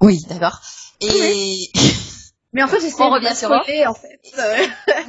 oui, 0.02 0.22
d'accord, 0.28 0.60
et 1.02 1.70
Mais 2.56 2.64
en 2.64 2.68
fait, 2.68 2.80
j'essaie 2.80 3.04
On 3.04 3.10
revient 3.10 3.36
sur 3.36 3.52
Hop. 3.52 3.64
spoiler, 3.64 3.86
en 3.86 3.94
fait. 3.94 4.18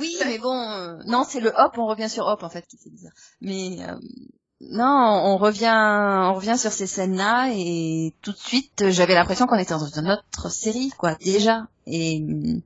Oui, 0.00 0.16
mais 0.26 0.38
bon, 0.38 0.69
euh, 0.72 0.99
non, 1.06 1.22
c'est 1.22 1.38
le 1.38 1.52
hop, 1.56 1.78
on 1.78 1.87
revient 1.87 2.10
sur 2.10 2.26
hop 2.26 2.42
en 2.42 2.49
fait 2.49 2.66
qui 2.66 2.76
fait 2.76 2.90
bizarre. 2.90 3.12
Mais 3.40 3.76
euh, 3.88 3.94
non, 4.61 5.23
on 5.25 5.37
revient, 5.37 5.70
on 5.70 6.35
revient 6.35 6.56
sur 6.56 6.73
ces 6.73 6.87
scènes-là 6.87 7.50
et 7.53 8.14
tout 8.23 8.32
de 8.32 8.38
suite, 8.38 8.91
j'avais 8.91 9.14
l'impression 9.14 9.47
qu'on 9.47 9.58
était 9.58 9.75
dans 9.75 9.87
une 9.87 10.11
autre 10.11 10.49
série, 10.50 10.91
quoi, 10.97 11.14
déjà. 11.17 11.67
Et 11.87 12.23
hum, 12.23 12.62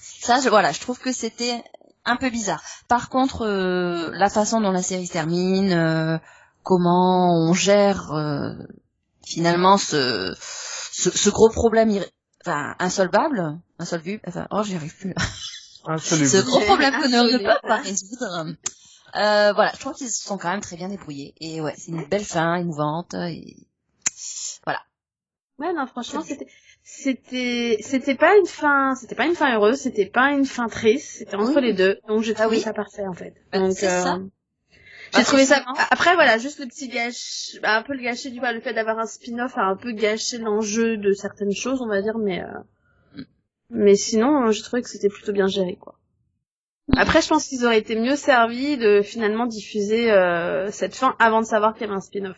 ça, 0.00 0.40
je, 0.40 0.48
voilà, 0.48 0.72
je 0.72 0.80
trouve 0.80 0.98
que 0.98 1.12
c'était 1.12 1.62
un 2.04 2.16
peu 2.16 2.30
bizarre. 2.30 2.62
Par 2.88 3.10
contre, 3.10 3.42
euh, 3.46 4.10
la 4.14 4.30
façon 4.30 4.60
dont 4.60 4.70
la 4.70 4.82
série 4.82 5.06
se 5.06 5.12
termine, 5.12 5.72
euh, 5.72 6.18
comment 6.62 7.34
on 7.34 7.52
gère 7.52 8.12
euh, 8.12 8.54
finalement 9.24 9.76
ce, 9.76 10.34
ce, 10.92 11.10
ce 11.10 11.30
gros 11.30 11.50
problème, 11.50 11.90
enfin, 12.44 12.74
insolvable, 12.78 13.58
insolvable, 13.78 14.20
enfin, 14.26 14.46
oh, 14.50 14.62
j'y 14.62 14.76
arrive 14.76 14.96
plus. 14.96 15.10
là. 15.14 15.22
Ce 15.98 16.42
gros 16.44 16.60
problème 16.60 16.94
que 16.94 17.08
ne 17.08 17.38
peut 17.38 17.68
pas 17.68 17.76
résoudre. 17.76 18.46
Euh, 19.16 19.52
voilà, 19.52 19.72
je 19.74 19.80
trouve 19.80 19.94
qu'ils 19.94 20.10
se 20.10 20.22
sont 20.24 20.38
quand 20.38 20.50
même 20.50 20.60
très 20.60 20.76
bien 20.76 20.88
débrouillés. 20.88 21.34
Et 21.40 21.60
ouais, 21.60 21.74
c'est 21.76 21.90
une 21.92 22.04
belle 22.04 22.24
fin, 22.24 22.56
émouvante. 22.56 23.14
Et... 23.14 23.56
Ouais, 25.58 25.72
non, 25.72 25.86
franchement, 25.88 26.22
c'était, 26.22 26.46
c'était, 26.84 27.78
c'était 27.80 28.14
pas 28.14 28.36
une 28.36 28.46
fin, 28.46 28.94
c'était 28.94 29.16
pas 29.16 29.26
une 29.26 29.34
fin 29.34 29.52
heureuse, 29.56 29.78
c'était 29.78 30.06
pas 30.06 30.30
une 30.30 30.44
fin 30.44 30.68
triste, 30.68 31.16
c'était 31.18 31.34
entre 31.34 31.56
Oui. 31.56 31.62
les 31.62 31.72
deux. 31.72 31.98
Donc 32.06 32.22
j'ai 32.22 32.32
Ah 32.36 32.42
trouvé 32.42 32.56
oui. 32.58 32.62
ça 32.62 32.72
parfait, 32.72 33.04
en 33.06 33.12
fait. 33.12 33.34
Bah, 33.50 33.58
Donc, 33.58 33.72
c'est 33.72 33.88
ça. 33.88 34.20
J'ai 35.14 35.18
Bah, 35.18 35.24
trouvé 35.24 35.44
ça. 35.46 35.64
Après, 35.90 36.14
voilà, 36.14 36.38
juste 36.38 36.60
le 36.60 36.66
petit 36.66 36.88
gâche, 36.88 37.58
bah, 37.60 37.76
un 37.76 37.82
peu 37.82 37.94
le 37.94 38.02
gâcher 38.04 38.30
du, 38.30 38.38
le 38.40 38.60
fait 38.60 38.72
d'avoir 38.72 39.00
un 39.00 39.06
spin-off 39.06 39.58
a 39.58 39.62
un 39.62 39.74
peu 39.76 39.90
gâché 39.90 40.38
l'enjeu 40.38 40.96
de 40.96 41.12
certaines 41.12 41.54
choses, 41.54 41.80
on 41.82 41.88
va 41.88 42.02
dire, 42.02 42.18
mais, 42.18 42.40
euh, 42.40 42.46
Mm. 43.16 43.22
mais 43.70 43.96
sinon, 43.96 44.46
euh, 44.46 44.52
j'ai 44.52 44.62
trouvé 44.62 44.82
que 44.82 44.88
c'était 44.88 45.08
plutôt 45.08 45.32
bien 45.32 45.48
géré, 45.48 45.76
quoi. 45.76 45.97
Après, 46.96 47.20
je 47.20 47.28
pense 47.28 47.46
qu'ils 47.46 47.64
auraient 47.64 47.78
été 47.78 47.96
mieux 47.96 48.16
servis 48.16 48.76
de 48.78 49.02
finalement 49.02 49.46
diffuser 49.46 50.10
euh, 50.10 50.70
cette 50.70 50.94
fin 50.94 51.14
avant 51.18 51.40
de 51.40 51.46
savoir 51.46 51.74
qu'il 51.74 51.82
y 51.82 51.84
avait 51.84 51.96
un 51.96 52.00
spin-off. 52.00 52.36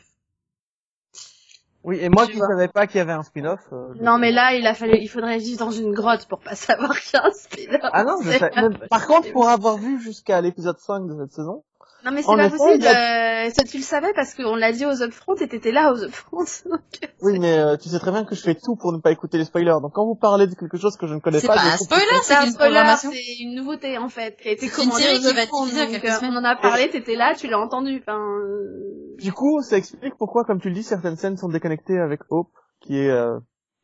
Oui, 1.82 1.98
et 2.00 2.10
moi 2.10 2.26
Tu 2.26 2.32
qui 2.32 2.38
vois. 2.38 2.48
savais 2.48 2.68
pas 2.68 2.86
qu'il 2.86 2.98
y 2.98 3.00
avait 3.00 3.12
un 3.12 3.22
spin-off. 3.22 3.60
euh, 3.72 3.94
Non, 4.02 4.18
mais 4.18 4.32
là, 4.32 4.54
il 4.54 4.66
a 4.66 4.74
fallu, 4.74 4.98
il 5.00 5.08
faudrait 5.08 5.38
vivre 5.38 5.58
dans 5.60 5.70
une 5.70 5.92
grotte 5.92 6.26
pour 6.28 6.40
pas 6.40 6.54
savoir 6.54 6.98
qu'il 7.00 7.18
y 7.18 7.22
a 7.22 7.26
un 7.26 7.30
spin-off. 7.32 7.90
Ah 7.92 8.04
non, 8.04 8.16
je 8.22 8.30
sais. 8.32 8.50
Par 8.90 9.06
contre, 9.06 9.32
pour 9.32 9.48
avoir 9.48 9.78
vu 9.78 10.00
jusqu'à 10.00 10.40
l'épisode 10.42 10.78
5 10.78 11.06
de 11.06 11.16
cette 11.22 11.32
saison, 11.32 11.64
Non 12.04 12.12
mais 12.12 12.22
c'est 12.22 12.34
pas 12.34 12.46
effet, 12.46 12.56
possible. 12.56 12.84
euh, 12.86 13.50
ça, 13.50 13.64
tu 13.64 13.76
le 13.78 13.82
savais 13.82 14.12
parce 14.14 14.34
qu'on 14.34 14.56
l'a 14.56 14.72
dit 14.72 14.86
aux 14.86 15.02
upfront 15.02 15.34
et 15.36 15.48
t'étais 15.48 15.72
là 15.72 15.92
aux 15.92 16.02
upfront. 16.02 16.44
donc, 16.70 16.80
oui, 17.22 17.38
mais 17.38 17.58
euh, 17.58 17.76
tu 17.76 17.88
sais 17.88 17.98
très 17.98 18.10
bien 18.10 18.24
que 18.24 18.34
je 18.34 18.40
fais 18.42 18.54
tout 18.54 18.76
pour 18.76 18.92
ne 18.92 18.98
pas 18.98 19.10
écouter 19.10 19.38
les 19.38 19.44
spoilers. 19.44 19.80
Donc 19.82 19.92
quand 19.92 20.06
vous 20.06 20.14
parlez 20.14 20.46
de 20.46 20.54
quelque 20.54 20.78
chose 20.78 20.96
que 20.96 21.06
je 21.06 21.14
ne 21.14 21.20
connais 21.20 21.40
C'est 21.40 21.46
pas, 21.46 21.56
pas 21.56 21.60
je 21.62 21.66
un 21.74 21.76
spoiler, 21.76 22.04
C'est 22.22 22.34
un 22.34 22.40
c'est 22.40 22.46
une 22.46 22.52
spoiler, 22.52 22.94
c'est 22.96 23.42
une 23.42 23.54
nouveauté 23.54 23.98
en 23.98 24.08
fait 24.08 24.36
qui 24.40 24.48
a 24.48 24.52
été 24.52 24.68
C'est 24.68 24.82
une 24.82 24.88
commandée 24.88 25.02
série 25.04 25.16
aux 25.16 25.20
qui 25.28 25.34
va 25.34 25.42
être 25.42 25.48
upfront, 25.48 25.66
donc, 25.66 26.04
euh. 26.04 26.18
On 26.22 26.36
en 26.36 26.44
a 26.44 26.56
parlé, 26.56 26.90
t'étais 26.90 27.16
là, 27.16 27.34
tu 27.36 27.48
l'as 27.48 27.58
entendu. 27.60 28.02
Enfin, 28.06 28.18
euh, 28.18 29.16
Du 29.18 29.32
coup, 29.32 29.60
ça 29.62 29.76
explique 29.76 30.14
pourquoi, 30.18 30.44
comme 30.44 30.60
tu 30.60 30.68
le 30.68 30.74
dis, 30.74 30.82
certaines 30.82 31.16
scènes 31.16 31.36
sont 31.36 31.48
déconnectées 31.48 31.98
avec 31.98 32.20
Hope, 32.30 32.50
qui 32.80 32.96
est 32.98 33.10
euh, 33.10 33.38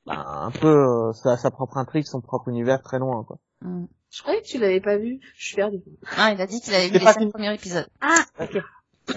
bah, 0.07 0.25
un 0.27 0.51
peu 0.51 0.69
euh, 0.69 1.13
sa, 1.13 1.37
sa 1.37 1.51
propre 1.51 1.77
intrigue, 1.79 2.05
son 2.07 2.21
propre 2.21 2.49
univers 2.49 2.81
très 2.83 2.99
loin. 2.99 3.25
Quoi. 3.25 3.39
Mm. 3.63 3.87
Je 4.17 4.23
croyais 4.23 4.41
que 4.41 4.47
tu 4.47 4.59
l'avais 4.59 4.81
pas 4.81 4.97
vu. 4.97 5.21
Je 5.37 5.45
suis 5.45 5.57
perdue. 5.57 5.83
Ah, 6.17 6.33
il 6.33 6.41
a 6.41 6.47
dit 6.47 6.63
qu'il 6.63 6.75
avait 6.75 6.87
vu 6.89 6.95
C'est 6.95 7.01
les 7.01 7.13
cinq 7.13 7.31
premiers 7.31 7.53
épisodes. 7.55 7.87
Ah, 8.01 8.25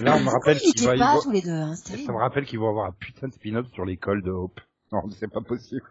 Là, 0.01 0.17
on 0.17 0.19
me 0.19 0.29
rappelle 0.29 0.57
Ils 0.61 0.73
qu'il 0.73 0.85
va 0.85 0.95
étaient 0.95 0.97
y 0.97 1.07
pas 1.07 1.19
tous 1.21 1.31
les 1.31 1.41
deux, 1.41 1.51
hein, 1.51 1.73
c'est 1.75 1.97
Ça 1.99 2.11
me 2.11 2.17
rappelle 2.17 2.45
qu'ils 2.45 2.59
vont 2.59 2.67
avoir 2.69 2.87
un 2.87 2.91
putain 2.91 3.29
de 3.29 3.33
spin-off 3.33 3.65
sur 3.71 3.85
l'école 3.85 4.21
de 4.21 4.31
Hope. 4.31 4.59
Non, 4.91 5.01
c'est 5.09 5.31
pas 5.31 5.39
possible. 5.39 5.85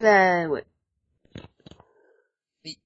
bah 0.00 0.46
ouais. 0.48 0.66
Oui. 2.66 2.78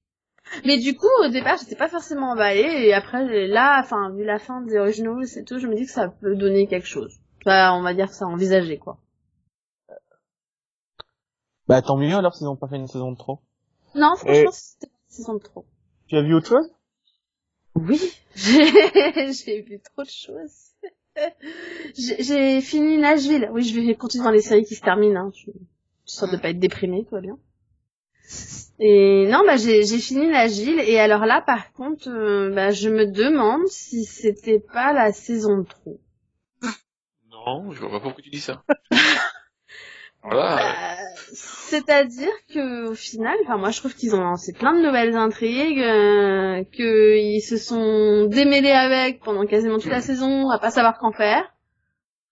Mais 0.63 0.77
du 0.79 0.95
coup, 0.95 1.05
au 1.25 1.27
départ, 1.27 1.57
j'étais 1.59 1.75
pas 1.75 1.89
forcément 1.89 2.31
emballée, 2.31 2.87
et 2.87 2.93
après, 2.93 3.47
là, 3.47 3.81
enfin, 3.83 4.11
vu 4.11 4.23
la 4.23 4.39
fin 4.39 4.61
des 4.61 4.77
originaux 4.77 5.21
et 5.21 5.43
tout, 5.43 5.59
je 5.59 5.67
me 5.67 5.75
dis 5.75 5.85
que 5.85 5.91
ça 5.91 6.07
peut 6.07 6.35
donner 6.35 6.65
quelque 6.67 6.87
chose. 6.87 7.19
Enfin, 7.45 7.73
on 7.77 7.81
va 7.81 7.93
dire 7.93 8.07
que 8.07 8.15
c'est 8.15 8.23
envisagé, 8.23 8.77
quoi. 8.77 8.97
Bah 11.67 11.83
tant 11.83 11.97
mieux 11.97 12.15
alors 12.15 12.33
s'ils 12.33 12.47
ont 12.47 12.55
pas 12.55 12.67
fait 12.67 12.77
une 12.77 12.87
saison 12.87 13.11
de 13.11 13.17
trop. 13.17 13.41
Non, 13.93 14.15
franchement, 14.15 14.49
c'était 14.51 14.87
une 15.09 15.15
saison 15.15 15.33
de 15.35 15.39
trop. 15.39 15.65
Tu 16.07 16.15
as 16.15 16.21
vu 16.21 16.33
autre 16.33 16.47
chose? 16.47 16.69
Oui, 17.75 17.99
j'ai 18.35 19.33
j'ai 19.33 19.61
vu 19.61 19.79
trop 19.79 20.03
de 20.03 20.09
choses. 20.09 20.69
J'ai 21.97 22.23
j'ai 22.23 22.61
fini 22.61 22.97
Nashville. 22.97 23.49
Oui, 23.51 23.63
je 23.63 23.77
vais 23.77 23.95
continuer 23.95 24.23
dans 24.23 24.31
les 24.31 24.41
séries 24.41 24.63
qui 24.63 24.75
se 24.75 24.81
terminent. 24.81 25.27
Hein. 25.27 25.31
Je, 25.35 25.51
sorte 26.05 26.31
de 26.31 26.37
pas 26.37 26.49
être 26.49 26.59
déprimée, 26.59 27.03
tout 27.03 27.15
va 27.15 27.21
bien. 27.21 27.37
Et 28.79 29.27
non, 29.27 29.43
bah 29.45 29.57
j'ai 29.57 29.83
j'ai 29.83 29.97
fini 29.97 30.27
Nashville. 30.27 30.79
Et 30.79 30.97
alors 30.99 31.25
là, 31.25 31.41
par 31.41 31.73
contre, 31.73 32.09
euh, 32.09 32.51
bah, 32.53 32.71
je 32.71 32.89
me 32.89 33.05
demande 33.05 33.67
si 33.67 34.05
c'était 34.05 34.59
pas 34.59 34.93
la 34.93 35.11
saison 35.11 35.57
de 35.57 35.67
trop. 35.67 35.99
Non, 37.29 37.71
je 37.71 37.79
vois 37.81 37.91
pas 37.91 37.99
pourquoi 37.99 38.23
tu 38.23 38.29
dis 38.29 38.39
ça. 38.39 38.63
voilà. 40.23 40.55
Bah, 40.55 40.98
C'est-à-dire 41.33 42.31
que 42.53 42.89
au 42.89 42.93
final, 42.95 43.35
enfin 43.43 43.57
moi 43.57 43.71
je 43.71 43.79
trouve 43.79 43.93
qu'ils 43.95 44.15
ont 44.15 44.21
lancé 44.21 44.53
plein 44.53 44.73
de 44.73 44.81
nouvelles 44.85 45.15
intrigues, 45.15 45.79
euh, 45.81 46.63
qu'ils 46.71 47.41
se 47.41 47.57
sont 47.57 48.25
démêlés 48.27 48.71
avec 48.71 49.21
pendant 49.21 49.45
quasiment 49.45 49.77
toute 49.77 49.91
la 49.91 50.01
saison, 50.01 50.49
à 50.49 50.59
pas 50.59 50.71
savoir 50.71 50.97
qu'en 50.97 51.11
faire. 51.11 51.43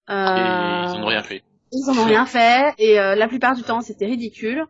Et 0.10 0.14
Euh, 0.14 0.16
ils 0.16 0.98
en 0.98 1.04
ont 1.04 1.08
rien 1.08 1.24
fait. 1.24 1.44
ils 1.72 1.90
en 1.90 1.98
ont 2.02 2.06
rien 2.06 2.26
fait 2.26 2.74
et 2.78 3.00
euh, 3.00 3.16
la 3.16 3.28
plupart 3.28 3.56
du 3.56 3.64
temps 3.64 3.82
c'était 3.82 4.06
ridicule. 4.06 4.66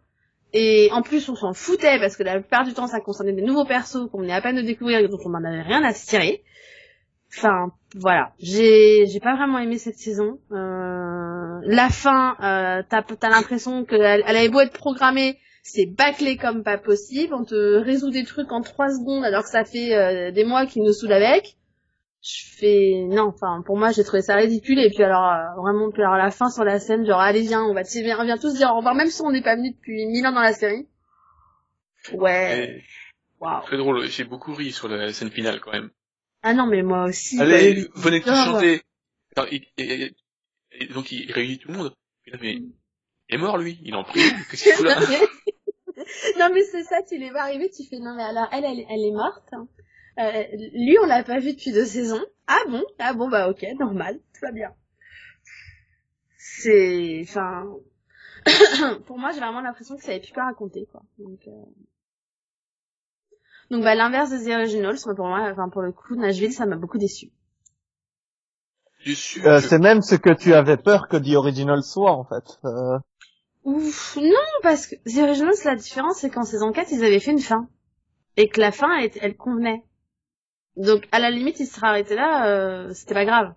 Et 0.54 0.90
en 0.94 1.02
plus 1.02 1.28
on 1.30 1.36
s'en 1.36 1.54
foutait 1.54 2.00
parce 2.00 2.16
que 2.18 2.24
la 2.24 2.40
plupart 2.40 2.64
du 2.64 2.74
temps 2.74 2.88
ça 2.88 3.00
concernait 3.02 3.34
des 3.34 3.42
nouveaux 3.42 3.66
persos 3.66 4.10
qu'on 4.12 4.22
venait 4.22 4.34
à 4.34 4.42
peine 4.42 4.56
de 4.56 4.62
découvrir 4.62 5.00
et 5.00 5.08
dont 5.08 5.20
on 5.26 5.30
n'en 5.30 5.44
avait 5.44 5.62
rien 5.62 5.84
à 5.84 5.94
se 5.94 6.08
tirer. 6.08 6.44
Enfin 7.38 7.72
voilà, 7.96 8.32
j'ai 8.40 9.06
j'ai 9.08 9.20
pas 9.20 9.36
vraiment 9.36 9.60
aimé 9.60 9.78
cette 9.78 9.98
saison. 9.98 10.40
Euh, 10.52 11.27
la 11.64 11.90
fin, 11.90 12.36
euh, 12.42 12.84
t'as 12.90 13.30
l'impression 13.30 13.86
qu'elle 13.86 14.24
elle 14.26 14.38
avait 14.38 14.50
beau 14.50 14.60
être 14.62 14.74
programmée, 14.74 15.38
c'est 15.64 15.86
bâclé 15.86 16.38
comme 16.38 16.64
pas 16.64 16.78
possible. 16.78 17.34
On 17.34 17.44
te 17.44 17.76
résout 17.78 18.10
des 18.10 18.24
trucs 18.24 18.52
en 18.52 18.62
trois 18.62 18.90
secondes 18.90 19.24
alors 19.24 19.44
que 19.44 19.50
ça 19.50 19.66
fait 19.66 19.94
euh, 19.96 20.32
des 20.32 20.44
mois 20.46 20.66
qu'ils 20.66 20.84
nous 20.84 20.94
saoulent 20.94 21.14
avec. 21.14 21.58
Je 22.22 22.44
fais 22.58 23.06
non, 23.10 23.28
enfin 23.28 23.62
pour 23.66 23.78
moi 23.78 23.92
j'ai 23.92 24.04
trouvé 24.04 24.22
ça 24.22 24.36
ridicule 24.36 24.80
et 24.80 24.90
puis 24.90 25.04
alors 25.04 25.32
euh, 25.32 25.62
vraiment 25.62 25.92
puis 25.92 26.02
alors 26.02 26.18
la 26.18 26.32
fin 26.32 26.50
sur 26.50 26.64
la 26.64 26.80
scène 26.80 27.06
genre 27.06 27.22
allez 27.22 27.42
viens 27.42 27.64
on 27.64 27.74
va 27.74 27.84
sais, 27.84 28.02
viens, 28.02 28.22
viens 28.26 28.38
tous 28.38 28.56
dire 28.56 28.72
au 28.74 28.78
revoir 28.78 28.96
même 28.96 29.10
si 29.10 29.22
on 29.22 29.32
n'est 29.32 29.44
pas 29.44 29.56
venu 29.56 29.72
depuis 29.72 30.08
mille 30.08 30.26
ans 30.26 30.32
dans 30.34 30.42
la 30.42 30.54
série. 30.54 30.88
Ouais, 32.14 32.80
Et 32.80 32.84
waouh. 33.40 33.62
Très 33.64 33.78
drôle, 33.78 34.08
j'ai 34.08 34.24
beaucoup 34.24 34.54
ri 34.56 34.72
sur 34.72 34.88
la 34.88 35.14
scène 35.14 35.30
finale 35.30 35.60
quand 35.60 35.72
même. 35.72 35.90
Ah 36.42 36.54
non 36.54 36.66
mais 36.66 36.82
moi 36.82 37.06
aussi. 37.06 37.40
Allez, 37.40 37.84
bah, 37.84 37.92
venez 37.96 38.22
tous 38.22 38.36
chanter. 38.36 38.82
Attends, 39.36 39.48
et, 39.52 39.62
et- 39.78 40.02
et- 40.04 40.16
et 40.80 40.88
donc 40.88 41.12
il 41.12 41.32
réunit 41.32 41.58
tout 41.60 41.72
le 41.72 41.78
monde. 41.78 41.94
Et 42.26 42.32
là, 42.32 42.38
mais 42.42 42.54
il 42.56 42.72
est 43.30 43.38
mort 43.38 43.58
lui, 43.58 43.80
il 43.84 43.94
est 43.94 43.98
en 43.98 44.04
prison, 44.04 44.36
qu'est-ce 44.52 44.64
qu'il 44.64 44.74
fout 44.74 44.86
là 44.86 45.00
non 46.40 46.50
mais 46.54 46.64
c'est 46.64 46.84
ça, 46.84 47.02
tu 47.04 47.18
les 47.18 47.32
vois 47.32 47.42
arriver, 47.42 47.70
tu 47.70 47.84
fais 47.84 48.00
non 48.00 48.16
mais 48.16 48.24
alors 48.24 48.48
elle, 48.52 48.64
elle, 48.66 48.86
elle 48.90 49.04
est 49.04 49.12
morte. 49.12 49.48
hein. 49.52 49.68
Euh, 50.20 50.44
lui 50.74 50.98
on 51.02 51.06
l'a 51.06 51.24
pas 51.24 51.40
vu 51.40 51.54
depuis 51.54 51.72
deux 51.72 51.86
saisons. 51.86 52.24
Ah 52.48 52.60
bon? 52.70 52.84
Ah 53.00 53.14
bon 53.14 53.30
bah 53.30 53.50
ok, 53.50 53.66
normal, 53.80 54.20
tout 54.34 54.42
va 54.42 54.52
bien. 54.52 54.74
C'est, 56.38 57.22
enfin, 57.24 57.66
pour 59.06 59.18
moi 59.18 59.32
j'ai 59.32 59.40
vraiment 59.40 59.62
l'impression 59.62 59.98
que 59.98 60.04
ça 60.04 60.12
avait 60.12 60.22
plus 60.22 60.32
quoi 60.34 60.46
raconter 60.46 60.88
quoi. 60.92 61.04
Donc, 61.20 61.40
euh... 61.48 61.52
donc 63.70 63.84
bah 63.84 63.96
l'inverse 63.96 64.30
des 64.30 64.54
Originals, 64.54 64.98
pour 65.16 65.28
moi, 65.28 65.50
enfin 65.52 65.70
pour 65.70 65.82
le 65.82 65.92
coup 65.92 66.16
Nashville 66.16 66.54
ça 66.54 66.66
m'a 66.66 66.78
beaucoup 66.78 66.98
déçu. 66.98 67.32
Euh, 69.46 69.62
que- 69.62 69.68
C'est 69.68 69.80
même 69.80 70.02
ce 70.02 70.16
que 70.16 70.30
tu 70.34 70.54
avais 70.54 70.78
peur 70.78 71.08
que 71.08 71.18
The 71.18 71.36
Original 71.36 71.84
soit 71.84 72.12
en 72.12 72.24
fait. 72.26 72.60
Euh, 72.66 72.98
Ouf, 73.64 74.18
non 74.22 74.32
parce 74.64 74.88
que 74.88 74.96
The 75.06 75.18
Originals 75.24 75.56
la 75.66 75.76
différence 75.76 76.20
c'est 76.20 76.30
qu'en 76.30 76.44
saison 76.44 76.72
4 76.72 76.92
ils 76.92 77.04
avaient 77.04 77.20
fait 77.20 77.32
une 77.32 77.40
fin 77.42 77.68
et 78.38 78.48
que 78.48 78.62
la 78.62 78.72
fin 78.72 78.88
elle, 78.98 79.06
était- 79.06 79.20
elle 79.22 79.36
convenait. 79.36 79.84
Donc 80.78 81.08
à 81.12 81.20
la 81.20 81.32
limite, 81.32 81.60
il 81.60 81.66
serait 81.68 81.88
arrêté 81.88 82.16
là, 82.16 82.48
euh, 82.48 82.94
c'était 82.94 83.14
pas 83.16 83.26
grave. 83.26 83.54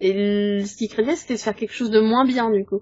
Et 0.00 0.12
le- 0.12 0.64
ce 0.64 0.76
qu'il 0.76 0.88
craignait, 0.88 1.16
c'était 1.16 1.34
de 1.34 1.38
faire 1.40 1.54
quelque 1.56 1.72
chose 1.74 1.90
de 1.90 2.00
moins 2.00 2.24
bien 2.24 2.50
du 2.50 2.64
coup. 2.64 2.80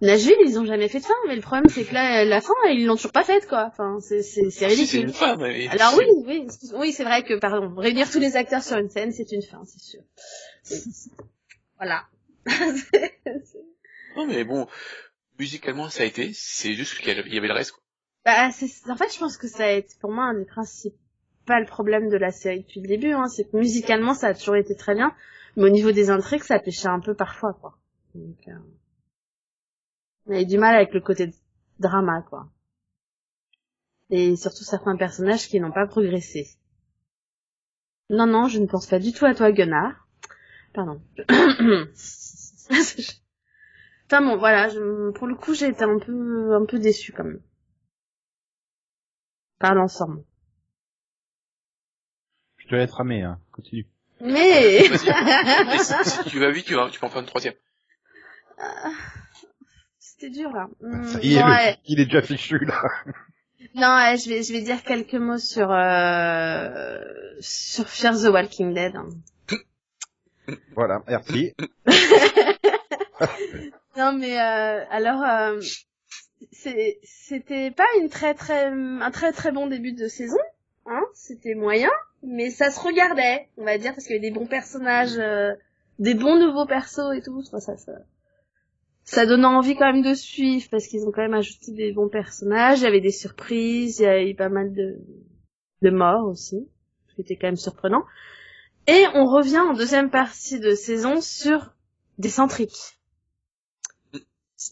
Nashville, 0.00 0.34
ils 0.44 0.58
ont 0.58 0.64
jamais 0.64 0.88
fait 0.88 0.98
de 0.98 1.04
fin, 1.04 1.14
mais 1.28 1.36
le 1.36 1.42
problème 1.42 1.68
c'est 1.68 1.84
que 1.84 1.94
là, 1.94 2.24
la 2.24 2.40
fin, 2.40 2.54
ils 2.70 2.84
l'ont 2.86 2.96
toujours 2.96 3.12
pas 3.12 3.22
faite 3.22 3.46
quoi. 3.48 3.66
Enfin, 3.68 3.98
c'est 4.00 4.22
c'est 4.22 4.44
c'est 4.44 4.50
Si, 4.50 4.58
c'est 4.58 4.66
ridicule. 4.66 5.02
une 5.02 5.12
femme. 5.12 5.38
mais- 5.42 5.68
Alors 5.68 5.94
oui, 5.96 6.06
oui, 6.26 6.46
oui, 6.74 6.92
c'est 6.92 7.04
vrai 7.04 7.22
que 7.22 7.38
pardon, 7.38 7.74
réunir 7.76 8.10
tous 8.10 8.18
les 8.18 8.34
acteurs 8.36 8.62
sur 8.64 8.78
une 8.78 8.88
scène, 8.88 9.12
c'est 9.12 9.30
une 9.30 9.42
fin, 9.42 9.60
c'est 9.64 9.80
sûr. 9.80 10.00
Voilà. 11.76 12.06
Non 14.14 14.26
mais 14.26 14.44
bon, 14.44 14.68
musicalement 15.38 15.88
ça 15.88 16.02
a 16.02 16.06
été, 16.06 16.32
c'est 16.34 16.74
juste 16.74 16.98
qu'il 16.98 17.08
y 17.08 17.38
avait 17.38 17.48
le 17.48 17.54
reste. 17.54 17.72
Quoi. 17.72 17.82
Bah, 18.26 18.50
c'est, 18.52 18.90
en 18.90 18.96
fait, 18.96 19.10
je 19.10 19.18
pense 19.18 19.38
que 19.38 19.48
ça 19.48 19.64
a 19.64 19.70
été 19.70 19.94
pour 20.00 20.12
moi 20.12 20.24
un 20.24 20.34
des 20.34 20.44
principaux 20.44 20.94
problèmes 21.66 22.08
de 22.08 22.16
la 22.16 22.30
série 22.30 22.60
depuis 22.60 22.80
le 22.80 22.88
début, 22.88 23.12
hein, 23.12 23.28
c'est 23.28 23.44
que 23.44 23.56
musicalement 23.56 24.14
ça 24.14 24.28
a 24.28 24.34
toujours 24.34 24.56
été 24.56 24.74
très 24.76 24.94
bien, 24.94 25.14
mais 25.56 25.64
au 25.64 25.68
niveau 25.68 25.92
des 25.92 26.10
intrigues 26.10 26.42
ça 26.44 26.58
pêchait 26.58 26.88
un 26.88 27.00
peu 27.00 27.14
parfois, 27.14 27.54
quoi. 27.54 27.76
Donc, 28.14 28.36
euh... 28.48 28.58
on 30.26 30.32
avait 30.32 30.44
du 30.44 30.58
mal 30.58 30.76
avec 30.76 30.92
le 30.94 31.00
côté 31.00 31.32
drama, 31.78 32.24
quoi. 32.28 32.48
Et 34.10 34.36
surtout 34.36 34.64
certains 34.64 34.96
personnages 34.96 35.48
qui 35.48 35.58
n'ont 35.58 35.72
pas 35.72 35.86
progressé. 35.86 36.46
Non, 38.10 38.26
non, 38.26 38.46
je 38.46 38.58
ne 38.58 38.66
pense 38.66 38.86
pas 38.86 38.98
du 38.98 39.12
tout 39.12 39.24
à 39.24 39.34
toi, 39.34 39.52
Gunnar. 39.52 40.06
Pardon. 40.72 41.00
enfin 44.06 44.22
bon, 44.22 44.36
voilà, 44.38 44.68
je- 44.68 45.10
pour 45.10 45.26
le 45.26 45.34
coup, 45.34 45.54
j'ai 45.54 45.68
été 45.68 45.82
un 45.84 45.98
peu, 45.98 46.54
un 46.54 46.64
peu 46.64 46.78
déçue 46.78 47.12
quand 47.12 47.24
même 47.24 47.40
par 49.58 49.74
l'ensemble. 49.74 50.24
Je 52.56 52.66
te 52.68 52.74
laisse 52.74 52.92
ramer, 52.92 53.22
hein. 53.22 53.38
Continue. 53.52 53.86
Mais 54.20 54.76
Et 54.84 54.88
si, 55.78 55.92
si 56.04 56.24
tu 56.30 56.38
vas 56.40 56.50
vite, 56.50 56.66
tu 56.66 56.74
vas, 56.74 56.88
tu 56.90 56.98
peux 57.00 57.06
en 57.06 57.10
faire 57.10 57.20
une 57.20 57.26
troisième. 57.26 57.54
c'était 59.98 60.30
dur 60.30 60.50
là. 60.52 60.68
Hmm, 60.80 61.02
Ça 61.04 61.20
y 61.20 61.34
est, 61.34 61.40
bon, 61.40 61.46
le- 61.48 61.52
ouais. 61.52 61.78
il 61.86 62.00
est 62.00 62.06
déjà 62.06 62.22
fichu, 62.22 62.58
là. 62.64 62.82
Non, 63.74 63.88
ouais, 63.96 64.16
je 64.18 64.28
vais 64.28 64.42
je 64.42 64.52
vais 64.52 64.62
dire 64.62 64.82
quelques 64.82 65.14
mots 65.14 65.38
sur 65.38 65.70
euh, 65.70 66.98
sur 67.40 67.88
Fear 67.88 68.14
the 68.18 68.24
Walking 68.32 68.74
Dead. 68.74 68.94
Voilà, 70.74 71.02
merci. 71.06 71.54
Non 73.96 74.12
mais 74.12 74.40
euh, 74.40 74.84
alors 74.90 75.22
euh, 75.22 75.60
c'était 76.52 77.70
pas 77.70 77.86
une 78.00 78.08
très 78.08 78.34
très 78.34 78.66
un 78.66 79.10
très 79.10 79.32
très 79.32 79.52
bon 79.52 79.66
début 79.66 79.92
de 79.92 80.08
saison, 80.08 80.38
hein, 80.86 81.02
c'était 81.14 81.54
moyen, 81.54 81.90
mais 82.22 82.50
ça 82.50 82.70
se 82.70 82.80
regardait, 82.80 83.48
on 83.58 83.64
va 83.64 83.76
dire 83.76 83.92
parce 83.92 84.06
qu'il 84.06 84.16
y 84.16 84.18
avait 84.18 84.30
des 84.30 84.34
bons 84.34 84.46
personnages, 84.46 85.18
euh, 85.18 85.52
des 85.98 86.14
bons 86.14 86.38
nouveaux 86.38 86.66
persos 86.66 87.14
et 87.14 87.20
tout, 87.20 87.42
Enfin, 87.46 87.60
ça 87.60 87.76
ça 87.76 87.92
ça 89.04 89.26
donnait 89.26 89.44
envie 89.44 89.76
quand 89.76 89.92
même 89.92 90.02
de 90.02 90.14
suivre 90.14 90.68
parce 90.70 90.86
qu'ils 90.86 91.06
ont 91.06 91.12
quand 91.12 91.22
même 91.22 91.34
ajouté 91.34 91.72
des 91.72 91.92
bons 91.92 92.08
personnages, 92.08 92.80
il 92.80 92.84
y 92.84 92.86
avait 92.86 93.00
des 93.00 93.10
surprises, 93.12 93.98
il 93.98 94.04
y 94.04 94.06
a 94.06 94.24
eu 94.24 94.34
pas 94.34 94.48
mal 94.48 94.72
de 94.72 94.98
de 95.82 95.90
morts 95.90 96.26
aussi, 96.28 96.66
qui 97.14 97.20
était 97.20 97.36
quand 97.36 97.48
même 97.48 97.56
surprenant. 97.56 98.04
Et 98.86 99.06
on 99.14 99.26
revient 99.26 99.60
en 99.60 99.74
deuxième 99.74 100.10
partie 100.10 100.58
de 100.58 100.74
saison 100.74 101.20
sur 101.20 101.74
des 102.18 102.28
centriques. 102.28 102.98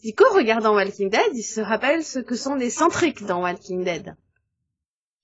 Nico, 0.03 0.25
regardant 0.33 0.73
Walking 0.73 1.09
Dead, 1.09 1.33
il 1.33 1.43
se 1.43 1.61
rappelle 1.61 2.03
ce 2.03 2.19
que 2.19 2.35
sont 2.35 2.55
les 2.55 2.69
centriques 2.69 3.23
dans 3.25 3.41
Walking 3.41 3.83
Dead. 3.83 4.15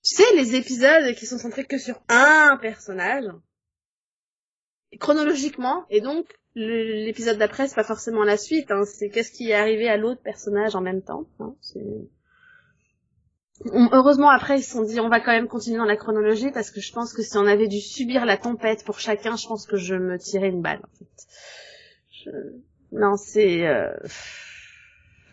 Tu 0.04 0.14
sais, 0.14 0.36
les 0.36 0.54
épisodes 0.54 1.14
qui 1.16 1.26
sont 1.26 1.38
centrés 1.38 1.64
que 1.64 1.78
sur 1.78 2.00
un 2.08 2.56
personnage, 2.60 3.24
chronologiquement, 5.00 5.84
et 5.90 6.00
donc 6.00 6.26
l'épisode 6.54 7.38
d'après, 7.38 7.68
c'est 7.68 7.74
pas 7.74 7.84
forcément 7.84 8.24
la 8.24 8.36
suite, 8.36 8.70
hein, 8.70 8.84
c'est 8.84 9.10
qu'est-ce 9.10 9.32
qui 9.32 9.50
est 9.50 9.54
arrivé 9.54 9.88
à 9.88 9.96
l'autre 9.96 10.22
personnage 10.22 10.74
en 10.74 10.80
même 10.80 11.02
temps. 11.02 11.26
hein, 11.40 11.54
On- 13.72 13.88
Heureusement, 13.92 14.30
après, 14.30 14.60
ils 14.60 14.62
se 14.62 14.72
sont 14.72 14.82
dit, 14.82 15.00
on 15.00 15.08
va 15.08 15.20
quand 15.20 15.32
même 15.32 15.48
continuer 15.48 15.78
dans 15.78 15.84
la 15.84 15.96
chronologie, 15.96 16.50
parce 16.52 16.70
que 16.70 16.80
je 16.80 16.92
pense 16.92 17.12
que 17.12 17.22
si 17.22 17.36
on 17.36 17.46
avait 17.46 17.66
dû 17.68 17.80
subir 17.80 18.24
la 18.24 18.36
tempête 18.36 18.84
pour 18.84 19.00
chacun, 19.00 19.36
je 19.36 19.46
pense 19.46 19.66
que 19.66 19.76
je 19.76 19.94
me 19.94 20.18
tirais 20.18 20.48
une 20.48 20.62
balle, 20.62 20.80
en 20.84 20.96
fait. 20.98 21.26
Je- 22.24 22.30
Non, 22.92 23.16
c'est... 23.16 23.66
euh, 23.66 23.92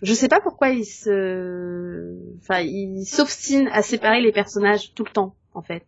Je 0.02 0.14
sais 0.14 0.28
pas 0.28 0.42
pourquoi 0.42 0.70
ils 0.70 0.86
se... 0.86 2.16
Enfin, 2.42 2.60
ils 2.62 3.06
s'obstinent 3.06 3.70
à 3.72 3.82
séparer 3.82 4.22
les 4.22 4.32
personnages 4.32 4.94
tout 4.94 5.04
le 5.06 5.12
temps, 5.12 5.36
en 5.54 5.62
fait. 5.62 5.86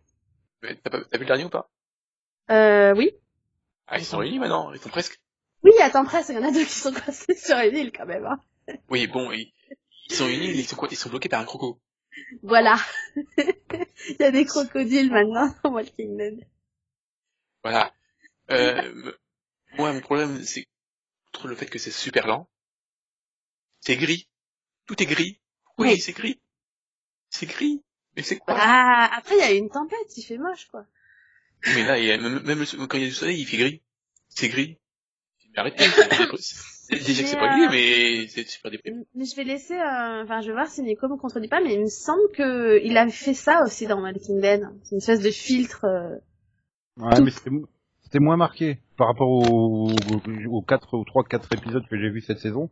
T'as 0.62 0.90
pas- 0.90 1.04
t'as 1.04 1.18
vu 1.18 1.24
le 1.24 1.26
dernier 1.26 1.44
ou 1.44 1.50
pas? 1.50 1.70
Euh, 2.50 2.94
oui. 2.96 3.10
Ah, 3.86 3.98
ils 3.98 4.04
sont 4.04 4.18
réunis 4.18 4.38
maintenant, 4.38 4.72
ils 4.72 4.80
sont 4.80 4.88
presque. 4.88 5.20
Oui, 5.64 5.72
attends, 5.82 6.04
presque, 6.04 6.30
il 6.30 6.36
y 6.36 6.38
en 6.38 6.44
a 6.48 6.52
deux 6.52 6.64
qui 6.64 6.70
sont 6.70 6.92
coincés 7.04 7.34
sur 7.36 7.56
une 7.58 7.76
île, 7.76 7.92
quand 7.92 8.06
même. 8.06 8.24
Hein. 8.26 8.40
Oui, 8.90 9.06
bon, 9.06 9.30
ils, 9.32 9.52
ils 10.08 10.14
sont 10.14 10.28
unis, 10.28 10.48
ils 10.50 10.64
sont 10.66 10.76
quoi? 10.76 10.88
Ils 10.90 10.96
sont 10.96 11.10
bloqués 11.10 11.28
par 11.28 11.40
un 11.40 11.44
croco. 11.44 11.80
Voilà. 12.42 12.76
Il 13.16 14.16
y 14.20 14.24
a 14.24 14.30
des 14.30 14.44
crocodiles 14.44 15.10
maintenant 15.10 15.54
dans 15.62 15.72
Walking 15.72 16.16
Dead. 16.16 16.46
Voilà. 17.62 17.92
Euh, 18.50 19.12
moi, 19.76 19.92
mon 19.92 20.00
problème, 20.00 20.42
c'est, 20.42 20.66
outre 21.28 21.48
le 21.48 21.56
fait 21.56 21.66
que 21.66 21.78
c'est 21.78 21.90
super 21.90 22.26
lent, 22.26 22.48
c'est 23.80 23.96
gris. 23.96 24.28
Tout 24.86 25.00
est 25.02 25.06
gris. 25.06 25.40
Oui, 25.76 25.88
Oui. 25.90 26.00
c'est 26.00 26.12
gris. 26.12 26.40
C'est 27.30 27.46
gris. 27.46 27.82
Mais 28.16 28.22
c'est 28.22 28.38
quoi? 28.38 28.54
Ah, 28.58 29.10
après 29.16 29.36
il 29.36 29.40
y 29.40 29.42
a 29.42 29.52
une 29.52 29.70
tempête, 29.70 30.16
il 30.16 30.22
fait 30.22 30.38
moche 30.38 30.66
quoi. 30.68 30.86
Mais 31.66 31.84
là, 31.84 31.98
il 31.98 32.04
y 32.04 32.12
a, 32.12 32.16
même, 32.18 32.40
même 32.42 32.64
quand 32.88 32.96
il 32.96 33.02
y 33.02 33.06
a 33.06 33.08
du 33.08 33.14
soleil, 33.14 33.40
il 33.40 33.46
fait 33.46 33.58
gris. 33.58 33.82
C'est 34.28 34.48
gris. 34.48 34.78
Mais 35.64 35.70
arrêtez. 35.70 35.84
c'est- 36.38 37.04
Déjà 37.06 37.22
que 37.22 37.28
c'est 37.28 37.36
pas 37.36 37.48
Mais, 37.56 37.66
gris, 37.66 37.68
mais 38.22 38.28
c'est 38.28 38.48
super 38.48 38.70
déprimant. 38.70 39.02
Mais 39.14 39.24
je 39.26 39.36
vais 39.36 39.44
laisser, 39.44 39.74
euh, 39.74 40.22
enfin 40.24 40.40
je 40.40 40.46
vais 40.48 40.52
voir 40.54 40.68
si 40.68 40.82
Nico 40.82 41.06
me 41.08 41.16
contredit 41.18 41.48
pas, 41.48 41.60
mais 41.60 41.74
il 41.74 41.80
me 41.82 41.86
semble 41.88 42.30
que 42.34 42.80
il 42.82 42.96
a 42.96 43.08
fait 43.08 43.34
ça 43.34 43.62
aussi 43.64 43.86
dans 43.86 44.00
Walking 44.02 44.40
Dead. 44.40 44.62
C'est 44.84 44.92
une 44.92 44.98
espèce 44.98 45.20
de 45.20 45.30
filtre. 45.30 45.84
euh, 45.84 46.16
Ouais, 46.96 47.16
Tout. 47.16 47.24
mais 47.24 47.30
c'était 47.30 47.50
mo- 47.50 47.66
c'était 48.02 48.18
moins 48.20 48.36
marqué 48.36 48.78
par 48.96 49.06
rapport 49.08 49.28
aux, 49.28 49.88
aux, 49.90 50.48
aux 50.50 50.62
quatre 50.62 50.96
ou 50.96 51.04
trois 51.04 51.22
quatre 51.24 51.52
épisodes 51.52 51.86
que 51.88 51.98
j'ai 51.98 52.08
vus 52.10 52.22
cette 52.22 52.38
saison. 52.40 52.70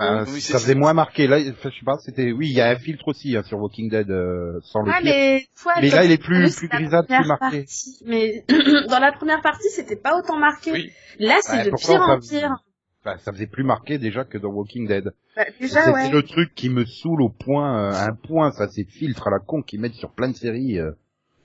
Euh, 0.00 0.24
Oui, 0.26 0.40
c'est- 0.40 0.52
ça 0.52 0.58
faisait 0.58 0.74
moins 0.74 0.94
marqué. 0.94 1.26
Là, 1.26 1.38
enfin, 1.50 1.68
je 1.70 1.78
sais 1.78 1.84
pas, 1.84 1.98
c'était 1.98 2.32
oui, 2.32 2.48
il 2.48 2.54
y 2.54 2.60
a 2.60 2.70
un 2.70 2.76
filtre 2.76 3.06
aussi 3.08 3.36
hein, 3.36 3.42
sur 3.42 3.58
Walking 3.60 3.90
Dead 3.90 4.10
euh, 4.10 4.58
sans 4.62 4.82
le 4.82 4.90
Ah 4.90 5.00
pire. 5.00 5.12
mais 5.12 5.46
toi, 5.60 5.72
Mais 5.80 5.88
toi, 5.90 5.98
là, 5.98 6.04
il 6.06 6.10
est 6.10 6.14
c'est 6.16 6.22
plus- 6.22 6.56
plus 6.56 6.68
grisâtre, 6.68 7.06
plus 7.08 7.14
première 7.16 7.38
marqué. 7.40 7.58
partie. 7.58 7.98
Mais 8.06 8.44
dans 8.88 8.98
la 8.98 9.12
première 9.12 9.42
partie, 9.42 9.68
c'était 9.70 9.96
pas 9.96 10.16
autant 10.18 10.38
marqué. 10.38 10.72
Oui. 10.72 10.90
Là, 11.18 11.36
c'est 11.42 11.58
Ouais, 11.58 11.64
de 11.64 11.70
pire 11.76 12.00
en 12.00 12.20
ça- 12.20 12.28
pire. 12.36 12.56
Enfin, 13.04 13.18
ça 13.18 13.32
faisait 13.32 13.46
plus 13.48 13.64
marqué 13.64 13.98
déjà 13.98 14.24
que 14.24 14.38
dans 14.38 14.48
Walking 14.50 14.86
Dead. 14.88 15.12
Bah, 15.36 15.44
C'était 15.60 15.90
ouais. 15.90 16.10
le 16.10 16.22
truc 16.22 16.54
qui 16.54 16.68
me 16.70 16.84
saoule 16.84 17.20
au 17.22 17.28
point, 17.30 17.90
euh, 17.90 17.92
à 17.92 18.04
un 18.08 18.14
point, 18.14 18.50
ça, 18.52 18.68
ces 18.68 18.84
filtres 18.84 19.26
à 19.26 19.30
la 19.30 19.40
con 19.40 19.60
qu'ils 19.62 19.80
mettent 19.80 19.94
sur 19.94 20.12
plein 20.12 20.28
de 20.28 20.36
séries. 20.36 20.78
euh, 20.78 20.92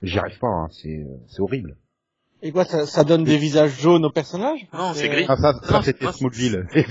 J'y 0.02 0.18
arrive 0.20 0.38
pas, 0.38 0.46
hein, 0.46 0.68
c'est 0.70 0.88
euh, 1.00 1.16
c'est 1.26 1.40
horrible. 1.40 1.76
Et 2.40 2.52
quoi, 2.52 2.64
ça, 2.64 2.86
ça 2.86 3.02
donne 3.02 3.24
des 3.24 3.36
visages 3.36 3.80
jaunes 3.80 4.04
aux 4.04 4.10
personnages 4.12 4.66
Non, 4.72 4.92
c'est 4.94 5.08
Euh, 5.08 5.12
gris. 5.12 5.26
Ah, 5.28 5.36
ça, 5.36 5.54
ça 5.62 5.82
c'était 5.82 6.04
non, 6.04 6.12
Smallville. 6.12 6.66
Oui. 6.72 6.82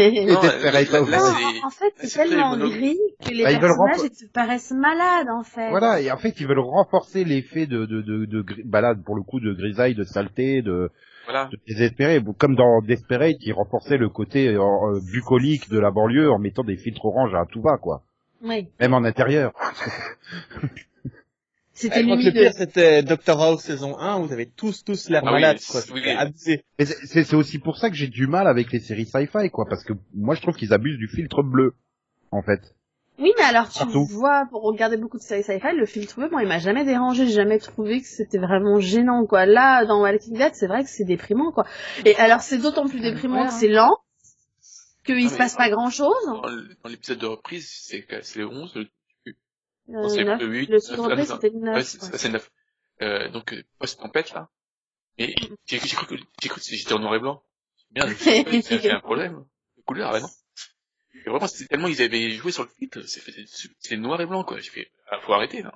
Et 0.00 0.26
Non, 0.26 0.36
en 0.36 1.70
fait, 1.70 1.92
c'est 1.96 2.18
tellement 2.28 2.56
gris 2.56 2.96
que 3.24 3.30
les 3.32 3.42
Bah, 3.42 3.58
personnages 3.58 3.96
ils 4.04 4.10
te 4.26 4.32
paraissent 4.32 4.70
malades, 4.70 5.26
en 5.28 5.42
fait. 5.42 5.70
Voilà, 5.70 6.00
et 6.00 6.10
en 6.12 6.16
fait, 6.18 6.38
ils 6.38 6.46
veulent 6.46 6.60
renforcer 6.60 7.24
l'effet 7.24 7.66
de, 7.66 7.84
de, 7.84 8.00
de, 8.00 8.26
de, 8.26 8.44
là, 8.72 8.94
pour 8.94 9.16
le 9.16 9.22
coup, 9.22 9.40
de 9.40 9.52
grisaille, 9.54 9.96
de 9.96 10.04
saleté, 10.04 10.62
de, 10.62 10.90
Voilà. 11.24 11.46
de 11.50 11.58
désespéré. 11.66 12.22
Comme 12.38 12.54
dans 12.54 12.80
Desperate, 12.80 13.38
ils 13.40 13.52
renforçaient 13.52 13.96
le 13.98 14.08
côté 14.08 14.48
euh, 14.48 14.60
euh, 14.62 15.00
bucolique 15.12 15.68
de 15.68 15.80
la 15.80 15.90
banlieue 15.90 16.30
en 16.30 16.38
mettant 16.38 16.62
des 16.62 16.76
filtres 16.76 17.04
orange 17.06 17.34
à 17.34 17.44
tout 17.50 17.60
va, 17.60 17.76
quoi. 17.76 18.02
Oui. 18.42 18.68
Même 18.78 18.94
en 18.94 19.02
intérieur. 19.02 19.52
C'était 21.78 22.00
Je 22.00 22.04
crois 22.06 22.16
que 22.16 22.22
le 22.22 22.32
pire, 22.32 22.52
c'était 22.54 23.02
Doctor 23.02 23.42
House 23.42 23.60
saison 23.62 23.98
1, 23.98 24.18
où 24.18 24.24
vous 24.26 24.32
avez 24.32 24.46
tous, 24.46 24.82
tous 24.82 25.10
l'air 25.10 25.22
Ah 25.26 25.54
c'est- 25.58 25.70
quoi. 25.70 25.82
abusé. 26.18 26.64
Mais 26.78 26.86
c'est- 26.86 27.06
c'est 27.06 27.24
c'est 27.24 27.36
aussi 27.36 27.58
pour 27.58 27.76
ça 27.76 27.90
que 27.90 27.96
j'ai 27.96 28.08
du 28.08 28.26
mal 28.26 28.48
avec 28.48 28.72
les 28.72 28.80
séries 28.80 29.04
sci-fi, 29.06 29.50
quoi, 29.50 29.66
parce 29.68 29.84
que 29.84 29.92
moi, 30.14 30.34
je 30.34 30.40
trouve 30.40 30.56
qu'ils 30.56 30.72
abusent 30.72 30.96
du 30.96 31.06
filtre 31.06 31.42
bleu, 31.42 31.74
en 32.30 32.40
fait. 32.42 32.74
Oui, 33.18 33.32
mais 33.38 33.44
alors 33.44 33.68
tu 33.70 33.78
Partout. 33.78 34.06
vois, 34.06 34.46
pour 34.50 34.62
regarder 34.62 34.96
beaucoup 34.96 35.18
de 35.18 35.22
séries 35.22 35.42
sci-fi, 35.42 35.74
le 35.76 35.84
filtre 35.86 36.16
bleu, 36.18 36.28
moi, 36.30 36.42
il 36.42 36.48
m'a 36.48 36.58
jamais 36.58 36.84
dérangé, 36.86 37.26
j'ai 37.26 37.32
jamais 37.34 37.58
trouvé 37.58 38.00
que 38.00 38.06
c'était 38.06 38.38
vraiment 38.38 38.80
gênant, 38.80 39.26
quoi. 39.26 39.44
Là, 39.44 39.84
dans 39.84 40.00
Walking 40.00 40.36
Dead, 40.36 40.54
c'est 40.54 40.66
vrai 40.66 40.82
que 40.82 40.88
c'est 40.90 41.04
déprimant, 41.04 41.52
quoi. 41.52 41.66
Et 42.06 42.14
alors, 42.16 42.40
c'est 42.40 42.58
d'autant 42.58 42.88
plus 42.88 43.00
déprimant 43.00 43.42
Ouais, 43.42 43.46
que 43.48 43.52
c'est 43.54 43.68
lent, 43.68 43.96
qu'il 45.04 45.26
Ah, 45.26 45.28
se 45.30 45.36
passe 45.36 45.56
pas 45.56 45.68
grand 45.70 45.90
chose. 45.90 46.14
Dans 46.26 46.88
l'épisode 46.90 47.18
de 47.18 47.26
reprise, 47.26 47.68
c'est 47.70 48.04
le 48.36 48.48
11, 48.48 48.74
le, 48.74 48.86
non, 49.88 50.08
c'est 50.08 50.24
neuf. 50.24 50.40
le 50.40 50.46
8, 50.46 50.70
Le 50.70 50.80
second 50.80 51.08
ah, 51.10 51.24
c'était 51.24 51.50
le 51.50 51.56
ouais, 51.56 51.74
9. 51.74 51.84
c'est 51.84 52.00
ça, 52.02 52.18
c'est 52.18 52.28
9. 52.28 52.50
Euh, 53.02 53.28
donc, 53.30 53.52
euh, 53.52 53.62
post-tempête, 53.78 54.32
là. 54.32 54.48
Et 55.18 55.34
j'ai 55.66 55.78
j'ai 55.78 55.96
cru 55.96 56.06
que, 56.06 56.14
j'ai 56.42 56.48
cru 56.48 56.60
que 56.60 56.66
j'étais 56.66 56.92
en 56.92 56.98
noir 56.98 57.14
et 57.14 57.20
blanc. 57.20 57.42
Merde, 57.94 58.10
c'est 58.18 58.62
c'est 58.62 58.90
un 58.90 59.00
problème. 59.00 59.44
De 59.76 59.82
couleur, 59.82 60.12
ah 60.14 60.20
non. 60.20 60.28
Et 61.24 61.30
vraiment, 61.30 61.46
c'était 61.46 61.66
tellement 61.68 61.88
ils 61.88 62.02
avaient 62.02 62.30
joué 62.30 62.52
sur 62.52 62.64
le 62.64 62.68
filtre, 62.68 63.02
c'est 63.02 63.22
c'était 63.46 63.96
noir 63.96 64.20
et 64.20 64.26
blanc, 64.26 64.44
quoi. 64.44 64.58
J'ai 64.58 64.70
fait, 64.70 64.90
ah, 65.10 65.18
faut 65.22 65.32
arrêter, 65.32 65.62
là. 65.62 65.72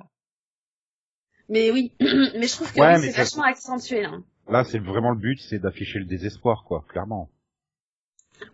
Mais 1.48 1.70
oui, 1.70 1.94
mais 2.00 2.46
je 2.46 2.52
trouve 2.52 2.72
que 2.72 2.80
Ouais, 2.80 2.98
mais 2.98 3.10
c'est 3.10 3.16
vachement 3.16 3.44
accentué, 3.44 4.02
là. 4.02 4.18
Là, 4.48 4.64
c'est 4.64 4.78
vraiment 4.78 5.10
le 5.10 5.18
but, 5.18 5.40
c'est 5.40 5.58
d'afficher 5.58 5.98
le 5.98 6.04
désespoir, 6.04 6.64
quoi, 6.64 6.84
clairement. 6.88 7.30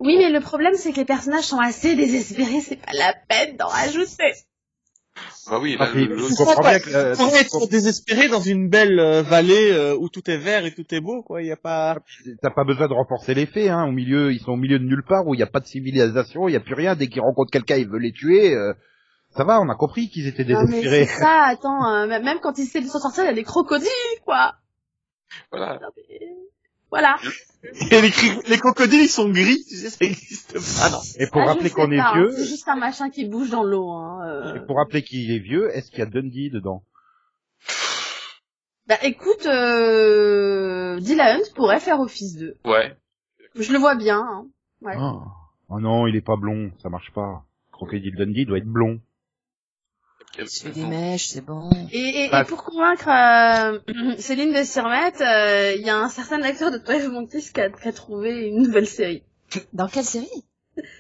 Oui, 0.01 0.17
mais 0.19 0.31
le 0.31 0.41
problème, 0.41 0.75
c'est 0.75 0.93
que 0.93 0.99
les 0.99 1.05
personnages 1.05 1.45
sont 1.45 1.61
assez 1.61 1.97
désespérés, 1.97 2.61
c'est 2.61 2.77
pas 2.77 2.93
la 2.93 3.15
peine 3.29 3.57
d'en 3.57 3.69
rajouter. 3.69 4.33
Bah 5.51 5.59
oui, 5.61 5.77
Ah, 5.79 5.87
là, 5.87 5.91
puis, 5.93 6.07
le- 6.07 6.17
comprends 6.37 6.61
bien 6.63 6.79
que, 6.81 6.91
euh, 6.91 7.15
trop 7.49 7.67
désespéré 7.67 8.29
dans 8.29 8.41
une 8.41 8.69
belle 8.69 8.99
euh, 9.01 9.23
vallée 9.23 9.71
euh, 9.73 9.97
où 9.97 10.09
tout 10.09 10.29
est 10.31 10.37
vert 10.37 10.67
et 10.67 10.75
tout 10.75 10.85
est 10.95 11.01
beau, 11.01 11.23
quoi. 11.23 11.41
Il 11.43 11.49
y 11.49 11.53
a 11.53 11.57
pas... 11.57 11.97
T'as 12.43 12.51
pas 12.51 12.65
besoin 12.65 12.89
de 12.89 12.93
renforcer 12.93 13.33
les 13.35 13.47
faits, 13.47 13.69
hein. 13.71 13.85
Au 13.87 13.93
milieu, 13.93 14.33
ils 14.33 14.41
sont 14.41 14.53
au 14.53 14.57
milieu 14.57 14.79
de 14.79 14.85
nulle 14.85 15.05
part 15.09 15.27
où 15.27 15.35
il 15.35 15.39
n'y 15.39 15.43
a 15.43 15.47
pas 15.47 15.61
de 15.61 15.67
civilisation, 15.67 16.49
il 16.49 16.53
n'y 16.53 16.57
a 16.57 16.61
plus 16.61 16.75
rien. 16.75 16.97
Dès 16.97 17.07
qu'ils 17.09 17.23
rencontrent 17.23 17.51
quelqu'un, 17.53 17.77
ils 17.77 17.89
veulent 17.89 18.03
les 18.03 18.13
tuer. 18.13 18.55
euh, 18.55 18.73
ça 19.37 19.45
va, 19.45 19.61
on 19.61 19.69
a 19.69 19.75
compris 19.75 20.09
qu'ils 20.09 20.27
étaient 20.27 20.45
Non, 20.45 20.61
mais 20.65 20.77
désespérés. 20.83 21.07
c'est 21.07 21.21
ça, 21.21 21.43
attends, 21.45 21.87
euh, 21.93 22.07
même 22.07 22.39
quand 22.41 22.59
ils 22.59 22.63
essaient 22.65 22.81
de 22.81 22.87
s'en 22.87 23.01
sortir, 23.01 23.25
il 23.25 23.27
y 23.29 23.31
a 23.31 23.35
des 23.35 23.43
crocodiles, 23.45 23.89
quoi. 24.25 24.55
voilà. 25.51 25.75
Non, 25.81 25.89
mais- 25.97 26.27
Voilà. 26.91 27.17
Et 27.91 28.01
les, 28.01 28.59
crocodiles, 28.59 29.03
ils 29.03 29.09
sont 29.09 29.29
gris, 29.29 29.65
tu 29.69 29.77
sais, 29.77 29.91
ça 29.91 30.05
existe 30.05 30.55
pas, 30.55 30.91
non. 30.91 31.01
Et 31.19 31.27
pour 31.27 31.43
Ah, 31.43 31.47
rappeler 31.47 31.71
qu'on 31.71 31.91
est 31.91 31.99
hein, 31.99 32.13
vieux, 32.15 32.31
C'est 32.31 32.47
juste 32.47 32.69
un 32.69 32.77
machin 32.77 33.11
qui 33.11 33.25
bouge 33.25 33.51
dans 33.51 33.65
l'eau, 33.65 33.91
hein. 33.91 34.21
euh. 34.25 34.55
et 34.55 34.67
pour 34.67 34.77
rappeler 34.77 35.03
qu'il 35.03 35.31
est 35.31 35.39
vieux, 35.39 35.75
est-ce 35.75 35.91
qu'il 35.91 36.01
y 36.01 36.03
a 36.03 36.07
Dundee 36.07 36.51
dedans? 36.51 36.83
Bah 38.87 38.99
écoute, 39.03 39.47
euh... 39.47 41.01
Dylan 41.01 41.41
Hunt 41.41 41.55
pourrait 41.57 41.81
faire 41.81 41.99
Office 41.99 42.37
2. 42.37 42.57
Ouais. 42.67 42.97
Je 43.57 43.73
le 43.73 43.79
vois 43.79 43.97
bien, 43.97 44.21
hein. 44.21 44.47
Ouais. 44.83 44.95
oh. 44.97 45.23
oh 45.71 45.81
non, 45.81 46.07
il 46.07 46.15
est 46.15 46.21
pas 46.21 46.37
blond, 46.37 46.71
ça 46.83 46.89
marche 46.89 47.13
pas. 47.13 47.45
Crocodile 47.73 48.15
Dundee 48.15 48.47
doit 48.47 48.59
être 48.59 48.65
blond. 48.67 49.01
Des 50.37 50.85
mèches, 50.87 51.29
c'est 51.29 51.41
bon. 51.41 51.71
Et, 51.93 51.99
et, 51.99 52.25
et 52.27 52.45
pour 52.47 52.63
convaincre 52.65 53.09
euh, 53.09 54.17
Céline 54.19 54.53
de 54.53 54.63
s'y 54.65 54.81
remettre, 54.81 55.23
euh, 55.23 55.75
il 55.77 55.83
y 55.87 55.91
a 55.91 55.97
un 55.97 56.09
certain 56.09 56.43
acteur 56.43 56.71
de 56.71 56.79
12 56.79 57.09
Monkeys 57.09 57.51
qui 57.53 57.61
a, 57.61 57.71
qui 57.71 57.89
a 57.89 57.93
trouvé 57.93 58.47
une 58.49 58.63
nouvelle 58.63 58.87
série. 58.87 59.23
Dans 59.73 59.89
quelle 59.89 60.05
série? 60.05 60.29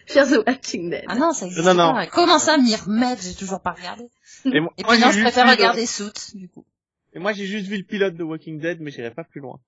Fear 0.06 0.26
the 0.26 0.46
Walking 0.46 0.88
Dead. 0.90 1.04
Ah 1.08 1.16
non, 1.16 1.32
ça 1.32 1.46
existe 1.46 1.64
Non, 1.66 1.74
non. 1.74 1.92
pas. 1.92 2.06
Comment 2.06 2.38
ça 2.38 2.56
m'y 2.56 2.74
remettre? 2.74 3.22
J'ai 3.22 3.34
toujours 3.34 3.60
pas 3.60 3.72
regardé. 3.72 4.04
Et 4.46 4.60
moi, 4.60 4.72
Et 4.78 4.82
moi, 4.84 4.92
puis 4.94 5.00
non, 5.02 5.06
j'ai 5.08 5.12
je 5.12 5.18
juste 5.18 5.22
préfère 5.24 5.44
vu 5.44 5.50
le- 5.50 5.56
regarder 5.56 5.84
Soot, 5.86 6.30
du 6.36 6.48
coup. 6.48 6.64
Et 7.12 7.18
moi, 7.18 7.32
j'ai 7.32 7.44
juste 7.46 7.66
vu 7.66 7.76
le 7.76 7.82
pilote 7.84 8.14
de 8.14 8.22
Walking 8.22 8.58
Dead, 8.58 8.80
mais 8.80 8.90
j'irai 8.90 9.10
pas 9.10 9.24
plus 9.24 9.40
loin. 9.40 9.60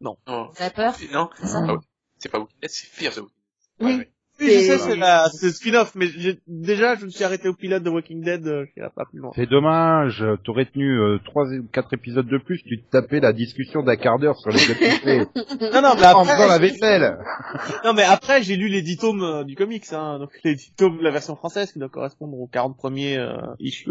Non. 0.00 0.16
Avez 0.26 0.70
peur? 0.70 0.96
Non. 1.12 1.30
C'est 1.40 1.54
Ah 1.54 1.72
ouais. 1.72 1.78
C'est 2.18 2.28
pas 2.30 2.38
Walking 2.40 2.58
Dead, 2.60 2.70
c'est 2.70 2.86
Fear 2.88 3.12
the 3.14 3.18
Walking 3.18 3.32
Oui. 3.80 3.86
Ouais, 3.92 3.98
ouais. 3.98 4.12
Oui, 4.42 4.50
je 4.50 4.58
sais, 4.60 4.78
c'est 4.78 4.96
la, 4.96 5.28
c'est 5.30 5.46
le 5.46 5.52
spin-off, 5.52 5.94
mais 5.94 6.06
j'ai- 6.08 6.40
déjà, 6.48 6.96
je 6.96 7.04
me 7.04 7.10
suis 7.10 7.22
arrêté 7.22 7.48
au 7.48 7.54
pilote 7.54 7.82
de 7.82 7.90
Walking 7.90 8.22
Dead, 8.24 8.46
euh, 8.46 8.66
j'irai 8.74 8.90
pas 8.94 9.04
plus 9.04 9.20
loin. 9.20 9.30
C'est 9.36 9.48
dommage, 9.48 10.24
t'aurais 10.44 10.66
tenu 10.66 10.98
euh, 10.98 11.18
trois 11.24 11.46
ou 11.52 11.62
quatre 11.68 11.92
épisodes 11.94 12.26
de 12.26 12.38
plus, 12.38 12.62
tu 12.64 12.82
te 12.82 12.90
tapais 12.90 13.20
la 13.20 13.32
discussion 13.32 13.82
d'un 13.82 13.96
quart 13.96 14.18
d'heure 14.18 14.36
sur 14.36 14.50
les 14.50 14.70
épisodes 14.70 15.28
Non, 15.72 15.80
non, 15.82 15.94
mais 15.96 16.06
en 16.06 16.24
faisant 16.24 16.38
la 16.38 16.54
après, 16.54 16.58
vaisselle. 16.58 17.18
non, 17.84 17.92
mais 17.94 18.02
après, 18.02 18.42
j'ai 18.42 18.56
lu 18.56 18.68
les 18.68 18.82
10 18.82 18.96
tomes 18.96 19.22
euh, 19.22 19.44
du 19.44 19.54
comics, 19.54 19.92
hein, 19.92 20.18
donc 20.18 20.30
les 20.42 20.56
10 20.56 20.74
tomes 20.74 20.98
de 20.98 21.04
la 21.04 21.10
version 21.10 21.36
française 21.36 21.72
qui 21.72 21.78
doit 21.78 21.88
correspondre 21.88 22.36
aux 22.38 22.48
40 22.48 22.76
premiers 22.76 23.18
euh, 23.18 23.36
issues. 23.60 23.90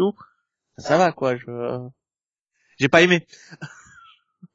Ça 0.76 0.98
va, 0.98 1.12
quoi, 1.12 1.36
je, 1.36 1.78
j'ai 2.78 2.88
pas 2.88 3.02
aimé. 3.02 3.26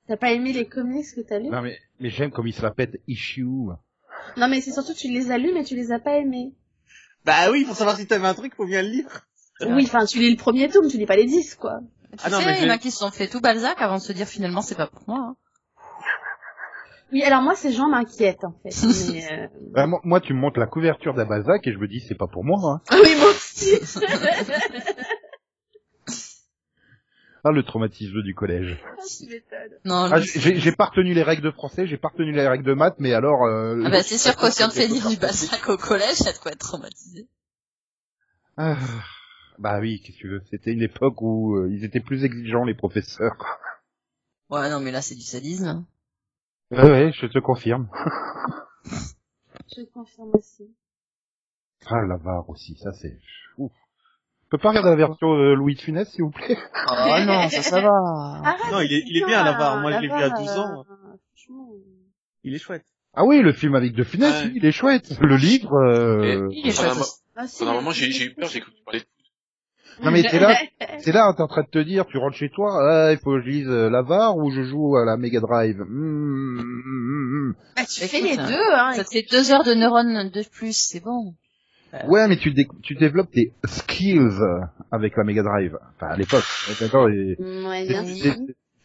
T'as 0.07 0.17
pas 0.17 0.31
aimé 0.31 0.53
les 0.53 0.65
comics 0.65 1.05
que 1.15 1.21
t'as 1.21 1.39
lus? 1.39 1.49
Non 1.49 1.61
mais, 1.61 1.77
mais 1.99 2.09
j'aime 2.09 2.31
comme 2.31 2.47
il 2.47 2.53
se 2.53 2.61
la 2.61 2.71
pète 2.71 3.01
issue. 3.07 3.45
Non 4.35 4.47
mais 4.47 4.61
c'est 4.61 4.71
surtout 4.71 4.93
tu 4.93 5.07
les 5.07 5.31
as 5.31 5.37
lus 5.37 5.51
mais 5.53 5.63
tu 5.63 5.75
les 5.75 5.91
as 5.91 5.99
pas 5.99 6.17
aimés. 6.17 6.53
Bah 7.25 7.51
oui, 7.51 7.65
pour 7.65 7.75
savoir 7.75 7.97
si 7.97 8.07
t'avais 8.07 8.27
un 8.27 8.33
truc, 8.33 8.55
faut 8.55 8.65
bien 8.65 8.81
le 8.81 8.89
lire. 8.89 9.27
Oui, 9.61 9.83
enfin 9.85 10.05
tu 10.05 10.19
lis 10.19 10.31
le 10.31 10.37
premier 10.37 10.69
tome, 10.69 10.87
tu 10.87 10.97
lis 10.97 11.05
pas 11.05 11.15
les 11.15 11.25
10 11.25 11.55
quoi. 11.55 11.79
Tu 12.11 12.19
Ah 12.23 12.29
non, 12.29 12.39
mais 12.45 12.57
il 12.59 12.63
y 12.67 12.69
en 12.69 12.73
a 12.73 12.77
qui 12.77 12.91
se 12.91 12.99
sont 12.99 13.11
fait 13.11 13.27
tout 13.27 13.41
Balzac 13.41 13.81
avant 13.81 13.97
de 13.97 14.01
se 14.01 14.13
dire 14.13 14.27
finalement 14.27 14.61
c'est 14.61 14.75
pas 14.75 14.87
pour 14.87 15.01
moi. 15.07 15.19
hein. 15.19 15.35
Oui, 17.13 17.23
alors 17.23 17.41
moi 17.41 17.55
ces 17.55 17.71
gens 17.71 17.87
m'inquiètent 17.87 18.43
en 18.43 18.53
fait. 18.63 18.75
Mais, 19.13 19.31
euh... 19.31 19.47
Bah, 19.71 19.87
moi, 19.87 20.01
moi, 20.03 20.19
tu 20.19 20.33
me 20.33 20.39
montres 20.39 20.59
la 20.59 20.67
couverture 20.67 21.13
d'un 21.13 21.25
Balzac 21.25 21.65
et 21.65 21.71
je 21.73 21.77
me 21.77 21.87
dis 21.87 22.01
c'est 22.01 22.15
pas 22.15 22.27
pour 22.27 22.43
moi. 22.43 22.59
Hein. 22.63 22.81
Oui, 23.03 23.15
moi 23.17 23.29
aussi. 23.29 23.75
Ah 27.43 27.51
le 27.51 27.63
traumatisme 27.63 28.21
du 28.23 28.33
collège. 28.35 28.77
Non, 29.85 30.09
Ah, 30.11 30.19
lui, 30.19 30.27
j'ai 30.35 30.59
j'ai 30.59 30.71
pas 30.71 30.85
retenu 30.85 31.13
les 31.13 31.23
règles 31.23 31.43
de 31.43 31.51
français, 31.51 31.87
j'ai 31.87 31.97
pas 31.97 32.09
retenu 32.09 32.31
les 32.31 32.47
règles 32.47 32.63
de 32.65 32.73
maths, 32.73 32.95
mais 32.99 33.13
alors. 33.13 33.45
Euh, 33.45 33.81
Ah 33.85 33.89
bah 33.89 34.03
c'est 34.03 34.17
sûr 34.17 34.35
qu'au 34.35 34.49
si 34.49 34.63
on 34.63 34.69
te 34.69 34.73
fait 34.73 34.87
lire 34.87 35.07
du 35.07 35.17
Balzac 35.17 35.69
au 35.69 35.77
collège, 35.77 36.15
ça 36.15 36.33
te 36.33 36.39
quoi 36.39 36.51
être 36.51 36.59
traumatisé. 36.59 37.27
Ah, 38.57 38.77
bah 39.59 39.79
oui, 39.79 40.01
qu'est-ce 40.01 40.17
que 40.17 40.21
tu 40.21 40.29
veux. 40.29 40.41
C'était 40.49 40.73
une 40.73 40.81
époque 40.81 41.21
où 41.21 41.55
euh, 41.57 41.69
ils 41.71 41.83
étaient 41.83 41.99
plus 41.99 42.23
exigeants 42.25 42.65
les 42.65 42.73
professeurs. 42.73 43.37
Ouais, 44.49 44.69
non 44.69 44.79
mais 44.79 44.91
là 44.91 45.01
c'est 45.01 45.15
du 45.15 45.21
sadisme. 45.21 45.85
Ouais, 46.71 46.81
ouais, 46.83 47.11
je 47.13 47.27
te 47.27 47.39
confirme. 47.39 47.89
Je 49.75 49.83
confirme 49.93 50.31
aussi. 50.33 50.73
Ah 51.85 52.01
l'avare 52.01 52.49
aussi, 52.49 52.75
ça 52.77 52.91
c'est. 52.93 53.19
Ouf. 53.57 53.71
On 54.47 54.49
peut 54.51 54.57
pas 54.59 54.69
regarder 54.69 54.89
la 54.91 54.95
version 54.95 55.33
euh, 55.33 55.55
Louis 55.55 55.75
de 55.75 55.81
Funès, 55.81 56.09
s'il 56.09 56.23
vous 56.23 56.31
plaît? 56.31 56.57
Oh 56.89 57.19
non, 57.25 57.49
ça, 57.49 57.61
ça 57.61 57.81
va. 57.81 57.89
Arrête, 58.45 58.71
Non, 58.71 58.79
il 58.79 58.93
est- 58.93 59.03
il 59.05 59.17
est 59.21 59.25
bien, 59.25 59.43
l'Avare. 59.43 59.81
Moi, 59.81 59.91
je 59.91 59.97
l'ai 59.99 60.07
vu 60.07 60.13
à 60.13 60.19
l'Avare, 60.21 60.39
12 60.39 60.57
ans. 60.57 60.85
euh. 60.89 61.17
Il 62.43 62.55
est 62.55 62.59
chouette. 62.59 62.85
Ah 63.13 63.25
oui, 63.25 63.41
le 63.41 63.51
film 63.51 63.75
avec 63.75 63.93
De 63.93 64.03
Funès, 64.03 64.45
Ouais. 64.45 64.51
il 64.55 64.65
est 64.65 64.71
chouette. 64.71 65.17
Le 65.19 65.35
livre... 65.35 65.73
Euh... 65.75 66.47
Il 66.51 66.65
est 66.67 66.71
chouette 66.71 66.93
Pendant 67.59 67.71
un. 67.71 67.73
Ah, 67.73 67.75
moment, 67.75 67.91
j'ai 67.91 68.09
j'ai 68.11 68.25
eu 68.27 68.33
peur, 68.33 68.47
j'ai 68.47 68.61
cru 68.61 68.71
que 68.71 68.77
tu 68.77 68.83
parlais 68.85 68.99
de 69.01 69.05
Non 70.05 70.11
mais 70.11 70.23
t'es 70.23 70.39
là, 70.39 70.55
c'est 70.99 71.11
là, 71.11 71.33
t'es 71.35 71.41
en 71.43 71.47
train 71.47 71.63
de 71.63 71.67
te 71.69 71.79
dire, 71.79 72.05
tu 72.05 72.17
rentres 72.17 72.37
chez 72.37 72.49
toi, 72.49 72.79
ah, 72.81 73.11
il 73.11 73.17
faut 73.17 73.31
que 73.33 73.41
je 73.41 73.47
lise 73.49 73.67
euh, 73.67 73.89
l'avare 73.89 74.37
ou 74.37 74.49
je 74.51 74.63
joue 74.63 74.95
à 74.97 75.03
la 75.05 75.17
Mega 75.17 75.39
Drive? 75.41 75.77
Hmm, 75.81 76.59
hmm, 76.59 77.49
hmm. 77.49 77.53
Bah, 77.75 77.81
tu 77.85 78.03
Écoute, 78.03 78.09
fais 78.11 78.21
les 78.21 78.37
deux, 78.37 78.73
hein. 78.73 78.93
Ça 78.93 79.03
te 79.03 79.09
fait 79.09 79.25
deux 79.29 79.51
heures 79.51 79.63
de 79.63 79.73
neurones 79.73 80.29
de 80.29 80.43
plus, 80.49 80.77
c'est 80.77 80.99
bon. 81.03 81.33
Ouais, 82.07 82.27
mais 82.27 82.37
tu, 82.37 82.51
dé- 82.51 82.67
tu 82.83 82.95
développes 82.95 83.31
tes 83.31 83.53
skills 83.65 84.39
avec 84.91 85.15
la 85.17 85.23
Mega 85.23 85.43
Drive. 85.43 85.77
Enfin, 85.95 86.07
à 86.07 86.17
l'époque. 86.17 86.43
D'accord, 86.79 87.09
et 87.09 87.35
Mm, 87.39 87.65
Ouais, 87.67 87.83
c'est- 87.85 87.87
bien 87.93 88.03
c'est- 88.05 88.15
sûr. 88.15 88.35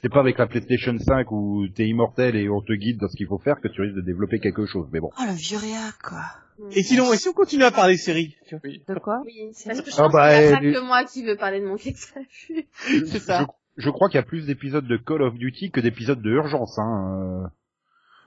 c'est 0.03 0.09
pas 0.09 0.21
avec 0.21 0.39
la 0.39 0.47
PlayStation 0.47 0.97
5 0.99 1.31
où 1.33 1.67
t'es 1.75 1.87
immortel 1.87 2.37
et 2.37 2.49
on 2.49 2.61
te 2.61 2.73
guide 2.73 2.99
dans 2.99 3.09
ce 3.09 3.17
qu'il 3.17 3.27
faut 3.27 3.39
faire 3.39 3.61
que 3.61 3.69
tu 3.69 3.81
risques 3.83 3.97
de 3.97 4.01
développer 4.03 4.39
quelque 4.39 4.67
chose. 4.67 4.87
Mais 4.93 5.01
bon. 5.01 5.11
Oh, 5.19 5.23
le 5.27 5.35
vieux 5.35 5.59
réa, 5.59 5.91
quoi. 6.03 6.23
Et 6.71 6.83
sinon, 6.83 7.13
et 7.13 7.17
si 7.17 7.29
on 7.29 7.33
continue 7.33 7.65
à 7.65 7.71
parler 7.73 7.97
séries 7.97 8.37
De 8.53 8.99
quoi 8.99 9.23
Oui, 9.25 9.51
parce 9.67 9.81
que 9.81 9.91
je 9.91 9.97
Ah 9.99 10.03
pense 10.05 10.13
bah, 10.13 10.29
qu'il 10.29 10.37
y 10.37 10.45
a 10.45 10.59
elle- 10.61 10.73
pas 10.73 10.81
que 10.81 10.87
moi 10.87 11.05
qui 11.05 11.25
veux 11.25 11.37
parler 11.37 11.61
de 11.61 11.67
mon. 11.67 11.77
C'est 13.07 13.19
ça. 13.19 13.47
Je, 13.77 13.83
je 13.85 13.91
crois 13.91 14.09
qu'il 14.09 14.17
y 14.17 14.21
a 14.21 14.25
plus 14.27 14.47
d'épisodes 14.47 14.87
de 14.87 14.97
Call 14.97 15.23
of 15.23 15.35
Duty 15.35 15.71
que 15.71 15.81
d'épisodes 15.81 16.21
de 16.23 16.31
Urgence. 16.31 16.79
Hein. 16.79 17.51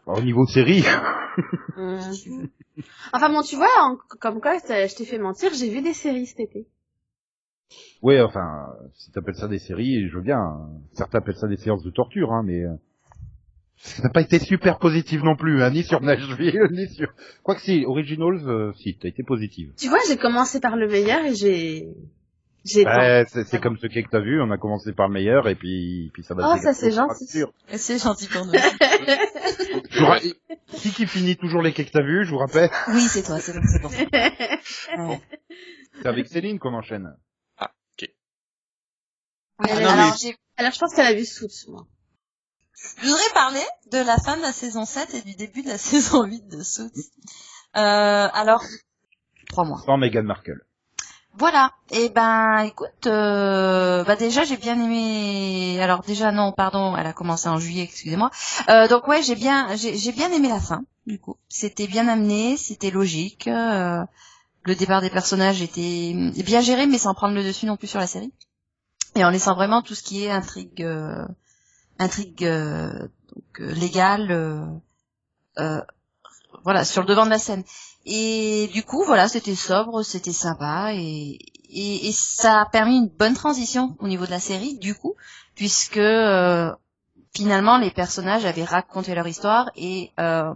Euh. 0.07 0.11
Alors, 0.11 0.21
au 0.21 0.25
niveau 0.25 0.45
série, 0.47 0.83
Mhm. 1.77 2.47
Enfin 3.13 3.29
bon, 3.29 3.41
tu 3.41 3.55
vois, 3.57 3.67
en- 3.81 3.97
comme 4.19 4.39
quoi, 4.41 4.57
je 4.57 4.95
t'ai 4.95 5.05
fait 5.05 5.17
mentir, 5.17 5.51
j'ai 5.53 5.69
vu 5.69 5.81
des 5.81 5.93
séries 5.93 6.25
cet 6.27 6.39
été. 6.39 6.67
ouais, 8.01 8.21
enfin, 8.21 8.67
si 8.93 9.11
t'appelles 9.11 9.35
ça 9.35 9.47
des 9.47 9.59
séries, 9.59 10.07
je 10.07 10.15
veux 10.15 10.21
bien. 10.21 10.39
hein. 10.39 10.69
Certains 10.93 11.17
appellent 11.19 11.35
ça 11.37 11.47
des 11.47 11.57
séances 11.57 11.83
de 11.83 11.89
torture, 11.91 12.31
hein, 12.31 12.43
mais 12.45 12.61
euh, 12.63 12.73
ça 13.77 14.03
n'a 14.03 14.09
pas 14.09 14.21
été 14.21 14.39
super 14.39 14.79
positif 14.79 15.21
non 15.23 15.35
plus, 15.35 15.61
hein, 15.61 15.71
ni 15.71 15.83
sur 15.83 16.01
Nashville, 16.01 16.67
ni 16.71 16.87
sur. 16.87 17.11
Quoique 17.43 17.61
si, 17.61 17.83
Originals, 17.85 18.47
euh, 18.47 18.71
si, 18.77 18.97
t'as 18.97 19.09
été 19.09 19.23
positive. 19.23 19.73
Tu 19.77 19.89
vois, 19.89 19.99
j'ai 20.07 20.17
commencé 20.17 20.59
par 20.61 20.75
le 20.77 20.87
meilleur 20.87 21.25
et 21.25 21.35
j'ai... 21.35 21.89
J'ai... 22.65 22.83
Ouais, 22.83 23.25
c'est 23.31 23.45
c'est 23.47 23.61
comme 23.61 23.77
ce 23.77 23.85
que 23.85 24.09
t'as 24.09 24.19
vu, 24.19 24.41
on 24.41 24.49
a 24.49 24.57
commencé 24.57 24.91
par 24.91 25.07
le 25.07 25.13
meilleur 25.13 25.47
et 25.47 25.53
puis, 25.55 26.09
puis 26.13 26.23
ça 26.23 26.33
va. 26.33 26.51
Oh, 26.53 26.57
se 26.57 26.63
ça, 26.63 26.73
c'est 26.73 26.91
gentil. 26.91 27.43
C'est 27.77 27.99
gentil 28.01 28.27
pour 28.27 28.43
nous. 28.45 28.53
Je 29.91 29.99
vous 29.99 30.05
ra- 30.07 30.19
Qui 30.19 30.91
qui 30.91 31.05
finit 31.05 31.37
toujours 31.37 31.61
les 31.61 31.73
cakes 31.73 31.87
que 31.87 31.91
t'as 31.91 32.01
vu, 32.03 32.25
je 32.25 32.31
vous 32.31 32.39
rappelle. 32.39 32.71
oui, 32.89 33.01
c'est 33.07 33.21
toi, 33.23 33.39
c'est 33.39 33.53
bon, 33.53 33.61
c'est 33.67 33.81
bon. 33.81 33.89
Ouais. 35.09 35.21
C'est 36.01 36.07
avec 36.07 36.27
Céline 36.27 36.57
qu'on 36.59 36.73
enchaîne. 36.73 37.15
Oui, 37.61 38.07
Ah, 39.59 39.79
non, 39.79 39.89
alors, 39.89 39.95
mais- 40.11 40.17
j'ai- 40.19 40.37
Alors, 40.57 40.71
je 40.73 40.79
pense 40.79 40.93
qu'elle 40.95 41.05
a 41.05 41.13
vu 41.13 41.23
Suits, 41.25 41.65
moi. 41.69 41.85
je 43.01 43.07
voudrais 43.07 43.33
parler 43.33 43.63
de 43.91 43.99
la 43.99 44.17
fin 44.17 44.35
de 44.37 44.41
la 44.41 44.51
saison 44.51 44.85
7 44.85 45.13
et 45.13 45.21
du 45.21 45.35
début 45.35 45.61
de 45.63 45.69
la 45.69 45.77
saison 45.77 46.23
8 46.25 46.47
de 46.47 46.61
Suits. 46.63 47.11
Euh, 47.77 47.79
alors, 48.33 48.63
trois 49.47 49.63
mois. 49.65 49.81
Sans 49.85 49.97
Meghan 49.97 50.23
Markle. 50.23 50.64
Voilà. 51.37 51.73
Et 51.91 52.09
ben, 52.09 52.59
écoute, 52.59 53.07
euh, 53.07 54.03
bah 54.05 54.15
déjà 54.15 54.45
j'ai 54.45 54.55
bien 54.57 54.81
aimé. 54.81 55.79
Alors 55.81 56.01
déjà 56.01 56.31
non, 56.31 56.53
pardon, 56.53 56.95
elle 56.95 57.05
a 57.05 57.13
commencé 57.13 57.49
en 57.49 57.59
juillet, 57.59 57.83
excusez-moi. 57.83 58.31
Euh, 58.69 58.87
donc 58.87 59.07
ouais, 59.07 59.21
j'ai 59.21 59.35
bien, 59.35 59.75
j'ai 59.75 60.11
bien 60.13 60.31
aimé 60.31 60.47
la 60.47 60.61
fin. 60.61 60.83
Du 61.05 61.19
coup, 61.19 61.35
c'était 61.49 61.87
bien 61.87 62.07
amené, 62.07 62.55
c'était 62.57 62.89
logique. 62.89 63.47
euh, 63.47 64.03
le 64.63 64.75
départ 64.75 65.01
des 65.01 65.09
personnages 65.09 65.61
était 65.61 66.13
bien 66.43 66.61
géré, 66.61 66.87
mais 66.87 66.97
sans 66.97 67.13
prendre 67.13 67.35
le 67.35 67.43
dessus 67.43 67.65
non 67.65 67.77
plus 67.77 67.87
sur 67.87 67.99
la 67.99 68.07
série. 68.07 68.33
Et 69.15 69.23
en 69.23 69.29
laissant 69.29 69.55
vraiment 69.55 69.81
tout 69.81 69.93
ce 69.93 70.03
qui 70.03 70.23
est 70.25 70.31
intrigue, 70.31 70.81
euh, 70.83 71.25
intrigue 71.99 72.45
donc 72.45 73.59
légale, 73.59 74.67
voilà, 76.63 76.83
sur 76.85 77.01
le 77.01 77.07
devant 77.07 77.25
de 77.25 77.29
la 77.29 77.37
scène. 77.39 77.63
Et 78.05 78.69
du 78.73 78.83
coup, 78.83 79.03
voilà, 79.03 79.27
c'était 79.27 79.55
sobre, 79.55 80.03
c'était 80.03 80.31
sympa, 80.31 80.93
et, 80.93 81.39
et, 81.69 82.07
et 82.07 82.11
ça 82.11 82.61
a 82.61 82.65
permis 82.65 82.97
une 82.97 83.09
bonne 83.09 83.33
transition 83.33 83.95
au 83.99 84.07
niveau 84.07 84.25
de 84.25 84.31
la 84.31 84.39
série, 84.39 84.77
du 84.77 84.93
coup, 84.95 85.15
puisque 85.55 85.97
euh, 85.97 86.71
finalement 87.35 87.77
les 87.77 87.91
personnages 87.91 88.45
avaient 88.45 88.63
raconté 88.63 89.13
leur 89.15 89.27
histoire 89.27 89.69
et 89.75 90.11
euh, 90.19 90.53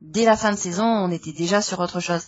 dès 0.00 0.24
la 0.24 0.36
fin 0.36 0.52
de 0.52 0.56
saison, 0.56 0.84
on 0.84 1.10
était 1.10 1.32
déjà 1.32 1.62
sur 1.62 1.78
autre 1.80 2.00
chose. 2.00 2.24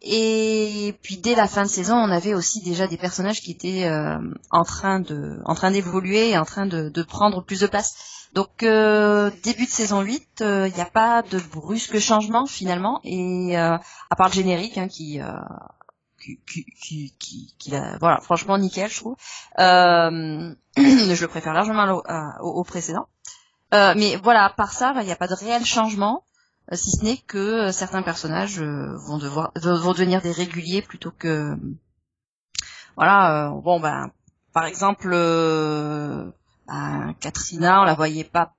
Et 0.00 0.98
puis 1.02 1.18
dès 1.18 1.36
la 1.36 1.46
fin 1.46 1.62
de 1.62 1.68
saison, 1.68 1.94
on 1.94 2.10
avait 2.10 2.34
aussi 2.34 2.60
déjà 2.60 2.88
des 2.88 2.96
personnages 2.96 3.40
qui 3.40 3.52
étaient 3.52 3.84
euh, 3.84 4.18
en 4.50 4.64
train 4.64 4.98
de, 5.00 5.38
en 5.44 5.54
train 5.54 5.70
d'évoluer 5.70 6.30
et 6.30 6.38
en 6.38 6.44
train 6.44 6.66
de, 6.66 6.88
de 6.88 7.02
prendre 7.02 7.44
plus 7.44 7.60
de 7.60 7.66
place. 7.68 7.94
Donc 8.32 8.62
euh, 8.62 9.30
début 9.42 9.66
de 9.66 9.70
saison 9.70 10.00
8, 10.00 10.40
il 10.40 10.72
n'y 10.74 10.80
a 10.80 10.86
pas 10.86 11.22
de 11.22 11.38
brusque 11.38 11.98
changement 11.98 12.46
finalement, 12.46 13.00
et 13.04 13.58
euh, 13.58 13.76
à 14.10 14.16
part 14.16 14.28
le 14.28 14.34
générique 14.34 14.78
hein, 14.78 14.88
qui, 14.88 15.20
euh, 15.20 15.26
qui, 16.18 16.40
qui, 16.46 17.14
qui, 17.18 17.54
qui, 17.58 17.70
l'a- 17.70 17.98
voilà, 17.98 18.20
franchement 18.20 18.56
nickel, 18.58 18.90
je 18.90 19.00
trouve. 19.00 19.16
Euh, 19.58 20.54
je 20.76 21.20
le 21.20 21.28
préfère 21.28 21.52
largement 21.52 21.84
au, 21.92 22.02
au- 22.46 22.60
au 22.60 22.64
précédent. 22.64 23.06
Euh, 23.74 23.94
mais 23.96 24.16
voilà, 24.16 24.44
à 24.46 24.50
part 24.50 24.72
ça, 24.72 24.94
il 25.00 25.04
n'y 25.06 25.12
a 25.12 25.16
pas 25.16 25.28
de 25.28 25.34
réel 25.34 25.64
changement, 25.64 26.24
euh, 26.72 26.76
si 26.76 26.90
ce 26.92 27.04
n'est 27.04 27.16
que 27.18 27.38
euh, 27.38 27.72
certains 27.72 28.02
personnages 28.02 28.60
euh, 28.60 28.96
vont 29.06 29.18
devoir 29.18 29.52
vont 29.56 29.92
devenir 29.92 30.22
des 30.22 30.32
réguliers 30.32 30.82
plutôt 30.82 31.10
que 31.10 31.56
voilà. 32.96 33.46
euh, 33.48 33.60
bon 33.60 33.80
ben, 33.80 34.10
par 34.52 34.64
exemple, 34.66 35.12
euh, 36.72 37.12
Katrina, 37.20 37.82
on 37.82 37.84
la 37.84 37.94
voyait 37.94 38.24
pas 38.24 38.54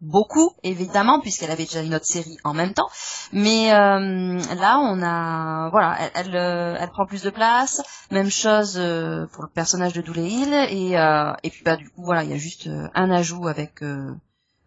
beaucoup 0.00 0.54
évidemment 0.62 1.20
puisqu'elle 1.20 1.50
avait 1.50 1.64
déjà 1.64 1.82
une 1.82 1.94
autre 1.94 2.06
série 2.06 2.38
en 2.44 2.54
même 2.54 2.74
temps. 2.74 2.88
Mais 3.32 3.72
euh, 3.72 4.38
là 4.54 4.78
on 4.78 5.02
a 5.02 5.70
voilà 5.70 5.96
elle 6.00 6.10
elle, 6.14 6.36
euh, 6.36 6.76
elle 6.78 6.90
prend 6.90 7.06
plus 7.06 7.22
de 7.22 7.30
place. 7.30 7.82
Même 8.10 8.30
chose 8.30 8.76
euh, 8.78 9.26
pour 9.26 9.42
le 9.42 9.48
personnage 9.48 9.92
de 9.92 10.00
Dooley 10.00 10.28
Hill. 10.28 10.54
Et 10.70 10.98
euh, 10.98 11.32
et 11.42 11.50
puis 11.50 11.62
bah 11.64 11.76
du 11.76 11.88
coup 11.90 12.04
voilà 12.04 12.24
il 12.24 12.30
y 12.30 12.34
a 12.34 12.38
juste 12.38 12.66
euh, 12.68 12.88
un 12.94 13.10
ajout 13.10 13.48
avec 13.48 13.82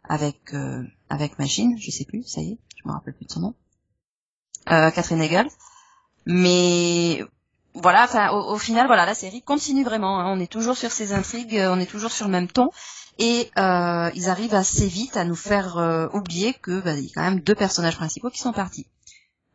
avec 0.03 0.53
avec 1.09 1.39
Machine. 1.39 1.77
Je 1.77 1.91
sais 1.91 2.05
plus 2.05 2.23
ça 2.23 2.41
y 2.41 2.53
est 2.53 2.59
je 2.83 2.87
me 2.87 2.93
rappelle 2.93 3.13
plus 3.13 3.25
de 3.25 3.31
son 3.31 3.41
nom. 3.41 3.53
Catherine 4.65 5.21
Hegel. 5.21 5.47
Mais 6.25 7.23
voilà 7.73 8.03
enfin 8.03 8.31
au, 8.31 8.57
final 8.57 8.87
voilà 8.87 9.05
la 9.05 9.13
série 9.13 9.41
continue 9.41 9.83
vraiment 9.83 10.19
hein. 10.19 10.25
on 10.27 10.39
est 10.39 10.51
toujours 10.51 10.77
sur 10.77 10.91
ces 10.91 11.13
intrigues 11.13 11.57
euh, 11.57 11.73
on 11.73 11.79
est 11.79 11.85
toujours 11.85 12.11
sur 12.11 12.25
le 12.25 12.31
même 12.31 12.47
ton 12.47 12.69
et 13.17 13.49
euh, 13.57 14.09
ils 14.15 14.29
arrivent 14.29 14.55
assez 14.55 14.87
vite 14.87 15.15
à 15.15 15.23
nous 15.23 15.35
faire 15.35 15.77
euh, 15.77 16.07
oublier 16.13 16.53
que 16.53 16.81
bah, 16.81 16.93
il 16.93 17.05
y 17.05 17.07
a 17.07 17.11
quand 17.15 17.23
même 17.23 17.39
deux 17.39 17.55
personnages 17.55 17.95
principaux 17.97 18.29
qui 18.29 18.39
sont 18.39 18.53
partis. 18.53 18.87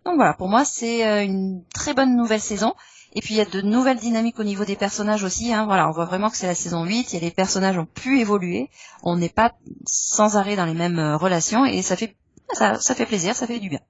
Donc 0.05 0.17
voilà, 0.17 0.35
pour 0.35 0.49
moi 0.49 0.65
c'est 0.65 1.25
une 1.25 1.65
très 1.75 1.93
bonne 1.93 2.17
nouvelle 2.17 2.41
saison. 2.41 2.75
Et 3.15 3.23
puis 3.23 3.35
il 3.35 3.39
y 3.39 3.41
a 3.41 3.47
de 3.47 3.63
nouvelles 3.63 3.99
dynamiques 3.99 4.39
au 4.39 4.45
niveau 4.45 4.65
des 4.65 4.77
personnages 4.77 5.25
aussi. 5.25 5.53
Hein. 5.53 5.65
Voilà, 5.65 5.89
on 5.89 5.91
voit 5.91 6.05
vraiment 6.05 6.31
que 6.31 6.37
c'est 6.37 6.47
la 6.47 6.55
saison 6.55 6.85
8. 6.85 7.13
Il 7.13 7.15
y 7.15 7.17
a 7.17 7.21
les 7.23 7.33
personnages 7.33 7.79
ont 7.79 7.87
pu 7.87 8.21
évoluer. 8.21 8.71
On 9.03 9.17
n'est 9.17 9.31
pas 9.31 9.55
sans 9.85 10.37
arrêt 10.37 10.55
dans 10.55 10.67
les 10.67 10.75
mêmes 10.75 11.01
relations 11.15 11.65
et 11.65 11.83
ça 11.83 11.97
fait 11.97 12.15
ça, 12.53 12.79
ça 12.79 12.95
fait 12.95 13.07
plaisir, 13.07 13.35
ça 13.35 13.49
fait 13.49 13.59
du 13.59 13.69
bien. 13.69 13.81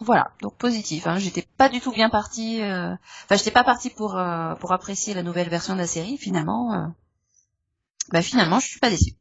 Voilà, 0.00 0.32
donc 0.40 0.56
positif. 0.56 1.06
Hein. 1.06 1.18
J'étais 1.18 1.46
pas 1.58 1.68
du 1.68 1.80
tout 1.80 1.92
bien 1.92 2.08
partie. 2.08 2.62
euh, 2.62 2.94
Enfin, 3.24 3.36
j'étais 3.36 3.50
pas 3.50 3.64
partie 3.64 3.90
pour 3.90 4.16
euh, 4.18 4.54
pour 4.56 4.72
apprécier 4.72 5.12
la 5.14 5.22
nouvelle 5.22 5.48
version 5.50 5.74
de 5.74 5.78
la 5.78 5.86
série. 5.86 6.16
Finalement, 6.16 6.72
euh, 6.74 6.86
bah 8.10 8.22
finalement, 8.22 8.58
je 8.60 8.66
suis 8.66 8.80
pas 8.80 8.90
déçue. 8.90 9.12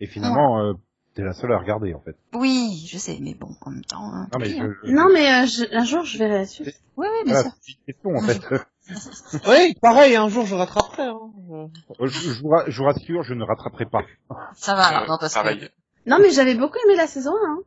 Et 0.00 0.06
finalement, 0.06 0.60
euh, 0.60 0.72
t'es 1.14 1.22
la 1.22 1.32
seule 1.32 1.52
à 1.52 1.58
regarder 1.58 1.94
en 1.94 2.00
fait. 2.00 2.16
Oui, 2.32 2.86
je 2.90 2.98
sais, 2.98 3.18
mais 3.20 3.34
bon, 3.34 3.56
en 3.60 3.70
même 3.70 3.84
temps. 3.84 4.04
hein, 4.12 4.28
Non 4.32 4.38
mais 4.38 4.50
je, 4.50 4.56
hein. 4.60 4.72
je- 4.84 4.90
Non, 4.92 5.06
mais 5.12 5.42
euh, 5.42 5.46
je- 5.46 5.76
un 5.76 5.84
jour, 5.84 6.04
je 6.04 6.18
verrai 6.18 6.38
la 6.38 6.46
suite. 6.46 6.66
Oui, 6.96 7.06
oui, 7.10 7.24
bien 7.24 7.34
voilà, 7.34 7.42
sûr. 7.50 7.58
c'est 7.60 7.72
une 7.72 7.84
question 7.86 8.10
en 8.16 8.22
fait. 8.22 8.40
Oui, 9.48 9.74
pareil, 9.80 10.14
un 10.14 10.28
jour 10.28 10.44
je 10.44 10.54
rattraperai. 10.54 11.04
Hein. 11.04 11.30
Je- 11.48 12.04
Euh, 12.04 12.06
je, 12.06 12.30
je 12.32 12.42
vous, 12.42 12.84
rassure, 12.84 13.22
je 13.22 13.32
ne 13.34 13.42
rattraperai 13.42 13.86
pas. 13.86 14.02
Ça 14.54 14.74
va, 14.74 14.84
alors, 14.88 15.08
non, 15.08 15.16
parce 15.18 15.32
que... 15.34 15.38
pareil. 15.40 15.70
Non, 16.06 16.18
mais 16.20 16.30
j'avais 16.30 16.54
beaucoup 16.54 16.76
aimé 16.84 16.94
la 16.96 17.06
saison 17.06 17.32
1. 17.32 17.58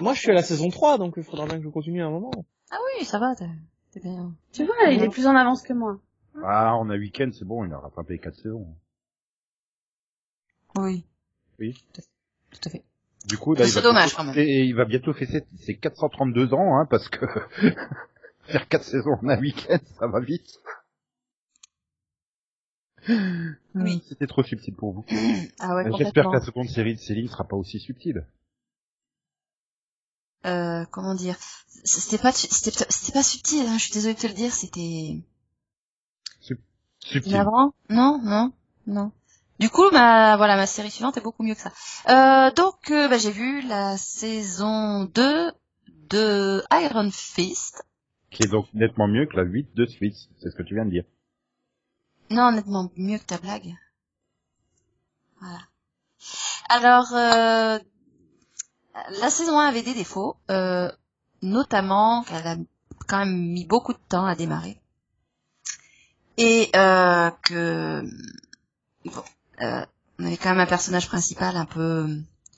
Moi, 0.00 0.14
je 0.14 0.20
suis 0.20 0.30
à 0.30 0.34
la 0.34 0.42
saison 0.42 0.68
3, 0.70 0.98
donc 0.98 1.14
il 1.16 1.22
faudra 1.22 1.46
bien 1.46 1.58
que 1.58 1.64
je 1.64 1.68
continue 1.68 2.02
à 2.02 2.06
un 2.06 2.10
moment. 2.10 2.30
Ah 2.70 2.78
oui, 2.98 3.04
ça 3.04 3.18
va, 3.18 3.34
t'es 3.34 3.48
t'es 3.90 4.00
bien. 4.00 4.32
Tu 4.52 4.64
vois, 4.64 4.74
il 4.90 5.02
est 5.02 5.08
plus 5.08 5.26
en 5.26 5.34
avance 5.36 5.62
que 5.62 5.72
moi. 5.72 6.00
Ah, 6.44 6.76
on 6.78 6.88
a 6.88 6.96
week-end, 6.96 7.30
c'est 7.32 7.44
bon, 7.44 7.64
il 7.64 7.72
a 7.72 7.78
rattrapé 7.78 8.14
les 8.14 8.18
quatre 8.18 8.36
saisons. 8.36 8.66
Oui. 10.76 11.04
Oui. 11.58 11.84
Tout 11.94 12.60
à 12.64 12.70
fait. 12.70 12.82
Du 13.26 13.36
coup, 13.38 13.54
là, 13.54 13.64
il 13.66 13.68
C'est 13.70 13.80
va 13.80 13.82
dommage, 13.82 14.04
bientôt- 14.10 14.16
quand 14.16 14.24
même. 14.24 14.38
Et 14.38 14.64
il 14.64 14.74
va 14.74 14.84
bientôt 14.86 15.12
faire 15.12 15.28
ses, 15.28 15.44
ses 15.58 15.76
432 15.76 16.54
ans, 16.54 16.76
hein, 16.78 16.86
parce 16.88 17.08
que 17.08 17.26
faire 18.44 18.66
quatre 18.68 18.84
saisons 18.84 19.18
en 19.22 19.28
un 19.28 19.38
week-end, 19.38 19.78
ça 19.98 20.06
va 20.06 20.20
vite. 20.20 20.58
Oui. 23.74 24.02
C'était 24.08 24.26
trop 24.26 24.42
subtil 24.42 24.74
pour 24.74 24.92
vous. 24.92 25.04
Ah 25.58 25.74
ouais, 25.74 25.90
J'espère 25.98 26.26
que 26.28 26.32
la 26.34 26.40
seconde 26.40 26.68
série 26.68 26.94
de 26.94 27.00
Céline 27.00 27.28
sera 27.28 27.44
pas 27.44 27.56
aussi 27.56 27.78
subtile. 27.80 28.24
Euh, 30.46 30.84
comment 30.90 31.14
dire, 31.14 31.36
c'était 31.84 32.18
pas, 32.18 32.32
c'était, 32.32 33.12
pas 33.12 33.22
subtil. 33.22 33.66
Hein, 33.66 33.78
je 33.78 33.84
suis 33.84 33.92
désolée 33.92 34.14
de 34.14 34.20
te 34.20 34.26
le 34.26 34.34
dire, 34.34 34.52
c'était 34.52 35.20
Subtil. 37.00 37.32
navrant. 37.32 37.72
Non, 37.88 38.20
non, 38.22 38.52
non. 38.86 39.12
Du 39.58 39.68
coup, 39.70 39.90
ma 39.92 40.36
voilà, 40.36 40.56
ma 40.56 40.66
série 40.66 40.90
suivante 40.90 41.16
est 41.16 41.22
beaucoup 41.22 41.42
mieux 41.42 41.54
que 41.54 41.60
ça. 41.60 41.72
Euh, 42.08 42.50
donc, 42.52 42.90
euh, 42.90 43.08
bah, 43.08 43.18
j'ai 43.18 43.30
vu 43.30 43.62
la 43.62 43.96
saison 43.96 45.04
2 45.04 45.52
de 46.10 46.62
Iron 46.72 47.10
Fist. 47.10 47.84
Qui 48.30 48.44
est 48.44 48.50
donc 48.50 48.66
nettement 48.74 49.08
mieux 49.08 49.26
que 49.26 49.36
la 49.36 49.42
8 49.42 49.74
de 49.74 49.86
Suisse. 49.86 50.28
C'est 50.40 50.50
ce 50.50 50.56
que 50.56 50.62
tu 50.62 50.74
viens 50.74 50.84
de 50.84 50.90
dire. 50.90 51.04
Non, 52.30 52.48
honnêtement, 52.48 52.90
mieux 52.96 53.18
que 53.18 53.24
ta 53.24 53.38
blague. 53.38 53.74
Voilà. 55.40 55.60
Alors, 56.68 57.12
euh, 57.12 57.78
la 59.20 59.30
saison 59.30 59.58
1 59.58 59.66
avait 59.68 59.82
des 59.82 59.94
défauts, 59.94 60.36
euh, 60.50 60.90
notamment 61.42 62.22
qu'elle 62.24 62.46
a 62.46 62.56
quand 63.08 63.18
même 63.18 63.34
mis 63.52 63.64
beaucoup 63.64 63.92
de 63.92 63.98
temps 64.08 64.26
à 64.26 64.34
démarrer. 64.34 64.80
Et 66.38 66.70
euh, 66.76 67.30
que... 67.42 68.02
Bon, 69.04 69.24
euh, 69.60 69.84
on 70.18 70.26
avait 70.26 70.36
quand 70.36 70.50
même 70.50 70.60
un 70.60 70.66
personnage 70.66 71.08
principal 71.08 71.56
un 71.56 71.66
peu... 71.66 72.08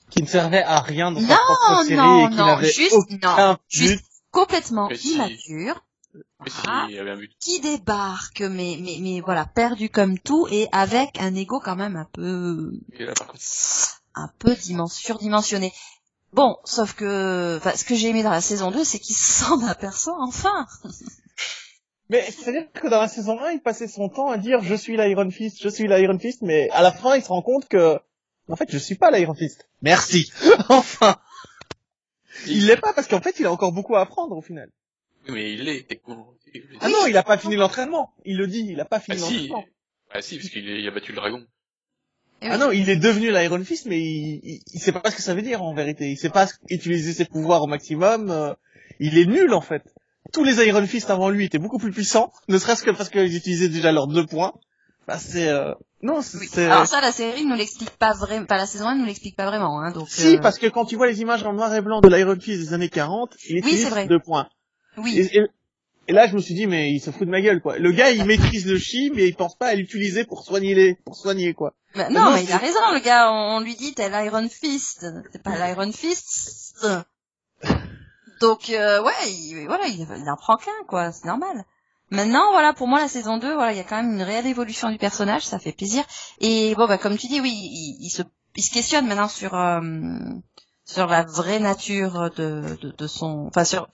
Qui 0.09 0.21
ne 0.21 0.27
servait 0.27 0.63
à 0.63 0.81
rien 0.81 1.11
dans 1.11 1.19
sa 1.19 1.27
Non, 1.27 1.35
propre 1.45 1.83
série 1.83 1.95
non, 1.97 2.27
et 2.27 2.29
qui 2.29 2.35
non, 2.37 2.45
n'avait 2.45 2.71
juste- 2.71 2.93
aucun 2.93 3.17
non, 3.37 3.53
but. 3.53 3.59
juste 3.69 4.05
complètement 4.31 4.87
Mais 4.89 4.97
immature. 4.97 5.81
Mais 6.13 6.49
si, 6.49 6.61
Voilà. 6.63 6.85
il 6.89 6.95
y 6.95 6.99
avait 6.99 7.11
un 7.11 7.17
but. 7.17 7.31
qui 7.39 7.59
débarque, 7.59 8.41
mais, 8.41 8.77
mais, 8.81 8.97
mais 9.01 9.19
voilà, 9.19 9.45
perdu 9.45 9.89
comme 9.89 10.19
tout, 10.19 10.47
et 10.51 10.67
avec 10.71 11.19
un 11.19 11.33
ego 11.35 11.59
quand 11.59 11.75
même 11.75 11.95
un 11.97 12.07
peu, 12.13 12.71
Et 12.93 13.03
là, 13.05 13.13
par 13.13 13.27
contre, 13.27 13.43
un 14.13 14.29
peu 14.39 14.53
dimen- 14.53 14.87
surdimensionné. 14.87 15.73
Bon, 16.35 16.57
sauf 16.65 16.93
que, 16.95 17.55
enfin, 17.57 17.71
ce 17.77 17.85
que 17.85 17.95
j'ai 17.95 18.09
aimé 18.09 18.21
dans 18.21 18.29
la 18.29 18.41
saison 18.41 18.69
2, 18.69 18.83
c'est 18.83 18.99
qu'il 18.99 19.15
s'en 19.15 19.65
aperçoit 19.67 20.17
enfin. 20.21 20.67
Mais 22.09 22.21
c'est-à-dire 22.29 22.69
que 22.73 22.87
dans 22.89 22.99
la 22.99 23.07
saison 23.07 23.39
1, 23.39 23.51
il 23.51 23.61
passait 23.61 23.87
son 23.87 24.09
temps 24.09 24.29
à 24.29 24.37
dire 24.37 24.61
je 24.61 24.75
suis 24.75 24.97
l'Iron 24.97 25.31
Fist, 25.31 25.63
je 25.63 25.69
suis 25.69 25.87
l'Iron 25.87 26.19
Fist, 26.19 26.41
mais 26.43 26.69
à 26.71 26.83
la 26.83 26.91
fin, 26.91 27.15
il 27.15 27.23
se 27.23 27.29
rend 27.29 27.41
compte 27.41 27.67
que 27.69 27.97
en 28.47 28.55
fait, 28.57 28.69
je 28.69 28.77
suis 28.77 28.93
pas 28.95 29.09
l'Iron 29.11 29.33
Fist. 29.33 29.67
Merci. 29.81 30.31
enfin, 30.69 31.15
il 32.47 32.67
l'est 32.67 32.77
pas 32.77 32.93
parce 32.93 33.07
qu'en 33.07 33.21
fait, 33.21 33.39
il 33.39 33.45
a 33.47 33.51
encore 33.51 33.71
beaucoup 33.71 33.95
à 33.95 34.01
apprendre 34.01 34.35
au 34.37 34.41
final. 34.41 34.69
mais 35.29 35.53
il 35.53 35.63
l'est, 35.63 35.87
t'es 35.87 35.95
con. 35.95 36.27
Ah 36.81 36.89
non, 36.89 37.07
il 37.07 37.15
a 37.17 37.23
pas 37.23 37.37
fini 37.37 37.55
l'entraînement. 37.55 38.13
Il 38.25 38.37
le 38.37 38.45
dit, 38.47 38.67
il 38.69 38.79
a 38.81 38.85
pas 38.85 38.97
Ah 38.97 38.99
fini 38.99 39.17
si, 39.17 39.23
l'entraînement. 39.47 39.65
ah 40.11 40.21
si, 40.21 40.37
parce 40.37 40.49
qu'il 40.49 40.87
a 40.87 40.91
battu 40.91 41.11
le 41.11 41.15
dragon. 41.15 41.43
Et 42.41 42.47
Ah 42.47 42.53
oui. 42.55 42.59
non, 42.59 42.71
il 42.71 42.89
est 42.89 42.95
devenu 42.97 43.31
l'Iron 43.31 43.63
Fist, 43.63 43.85
mais 43.85 43.99
il, 43.99 44.39
il, 44.43 44.61
il 44.73 44.79
sait 44.79 44.91
pas 44.91 45.09
ce 45.09 45.15
que 45.15 45.21
ça 45.21 45.33
veut 45.33 45.41
dire 45.41 45.63
en 45.63 45.73
vérité. 45.73 46.09
Il 46.09 46.17
sait 46.17 46.29
pas 46.29 46.47
utiliser 46.69 47.13
ses 47.13 47.25
pouvoirs 47.25 47.61
au 47.63 47.67
maximum. 47.67 48.29
euh, 48.29 48.53
il 48.99 49.17
est 49.17 49.25
nul 49.25 49.53
en 49.53 49.61
fait. 49.61 49.83
Tous 50.33 50.43
les 50.43 50.55
Iron 50.65 50.85
Fist 50.85 51.09
avant 51.09 51.29
lui 51.29 51.45
étaient 51.45 51.59
beaucoup 51.59 51.77
plus 51.77 51.91
puissants, 51.91 52.31
ne 52.49 52.57
serait-ce 52.57 52.83
que 52.83 52.91
parce 52.91 53.09
qu'ils 53.09 53.35
utilisaient 53.35 53.69
déjà 53.69 53.91
leurs 53.91 54.07
deux 54.07 54.25
points. 54.25 54.53
Bah 55.07 55.19
c'est 55.19 55.47
euh... 55.49 55.73
non, 56.01 56.21
c'est 56.21 56.37
Oui. 56.39 56.49
Alors 56.65 56.87
ça, 56.87 56.99
la 56.99 57.11
série 57.11 57.45
nous 57.45 57.55
l'explique 57.55 57.91
pas 57.91 58.13
vraiment, 58.13 58.43
enfin 58.45 58.57
la 58.57 58.65
saison 58.65 58.87
1 58.87 58.95
nous 58.95 59.05
l'explique 59.05 59.35
pas 59.35 59.45
vraiment, 59.45 59.79
hein, 59.79 59.91
donc. 59.91 60.09
si 60.09 60.35
euh, 60.37 60.39
parce 60.41 60.57
que 60.57 60.65
quand 60.67 60.85
tu 60.85 60.95
vois 60.95 61.05
les 61.07 61.21
images 61.21 61.43
en 61.43 61.53
noir 61.53 61.73
et 61.75 61.81
blanc 61.81 62.01
de 62.01 62.07
l'Iron 62.07 62.39
Fist 62.39 62.59
des 62.59 62.73
années 62.73 62.89
40, 62.89 63.35
il 63.47 63.55
Oui, 63.55 63.59
utilise 63.59 63.87
vrai. 63.89 64.07
deux 64.07 64.19
points. 64.19 64.47
Oui. 64.97 65.15
Et, 65.19 65.37
et- 65.37 65.47
et 66.07 66.13
là, 66.13 66.27
je 66.27 66.35
me 66.35 66.39
suis 66.39 66.53
dit, 66.53 66.67
mais 66.67 66.91
il 66.91 66.99
se 66.99 67.11
fout 67.11 67.25
de 67.25 67.31
ma 67.31 67.41
gueule, 67.41 67.61
quoi. 67.61 67.77
Le 67.77 67.91
gars, 67.91 68.11
il 68.11 68.25
maîtrise 68.25 68.65
le 68.65 68.77
chi, 68.77 69.11
mais 69.15 69.27
il 69.27 69.35
pense 69.35 69.55
pas 69.55 69.67
à 69.67 69.75
l'utiliser 69.75 70.23
pour 70.23 70.43
soigner 70.43 70.75
les, 70.75 70.95
pour 70.95 71.15
soigner, 71.15 71.53
quoi. 71.53 71.73
Bah, 71.95 72.09
non, 72.09 72.31
mais 72.33 72.43
il 72.43 72.51
a 72.51 72.57
raison, 72.57 72.79
le 72.93 72.99
gars. 72.99 73.31
On, 73.31 73.57
on 73.57 73.59
lui 73.61 73.75
dit 73.75 73.93
t'es 73.93 74.09
l'Iron 74.09 74.47
Fist, 74.49 75.05
c'est 75.31 75.41
pas 75.41 75.55
l'Iron 75.55 75.91
Fist. 75.91 76.85
Donc 78.41 78.69
euh, 78.69 79.01
ouais, 79.01 79.13
il, 79.29 79.65
voilà, 79.65 79.87
il, 79.87 80.01
il 80.01 80.29
en 80.29 80.35
prend 80.35 80.57
qu'un, 80.57 80.85
quoi. 80.87 81.11
C'est 81.11 81.25
normal. 81.25 81.63
Maintenant, 82.11 82.51
voilà, 82.51 82.73
pour 82.73 82.87
moi, 82.87 82.99
la 82.99 83.07
saison 83.07 83.37
2, 83.37 83.53
voilà, 83.55 83.71
il 83.71 83.77
y 83.77 83.81
a 83.81 83.83
quand 83.83 83.95
même 83.95 84.13
une 84.13 84.21
réelle 84.21 84.45
évolution 84.45 84.91
du 84.91 84.97
personnage, 84.97 85.43
ça 85.45 85.57
fait 85.57 85.71
plaisir. 85.71 86.03
Et 86.39 86.75
bon, 86.75 86.85
bah, 86.85 86.97
comme 86.97 87.17
tu 87.17 87.27
dis, 87.27 87.41
oui, 87.41 87.51
il, 87.51 87.97
il 88.01 88.09
se, 88.09 88.21
il 88.55 88.61
se 88.61 88.71
questionne 88.71 89.07
maintenant 89.07 89.27
sur, 89.27 89.55
euh, 89.55 89.81
sur 90.85 91.07
la 91.07 91.23
vraie 91.23 91.59
nature 91.59 92.29
de, 92.35 92.77
de, 92.81 92.91
de 92.91 93.07
son, 93.07 93.47
enfin, 93.47 93.63
sur, 93.63 93.87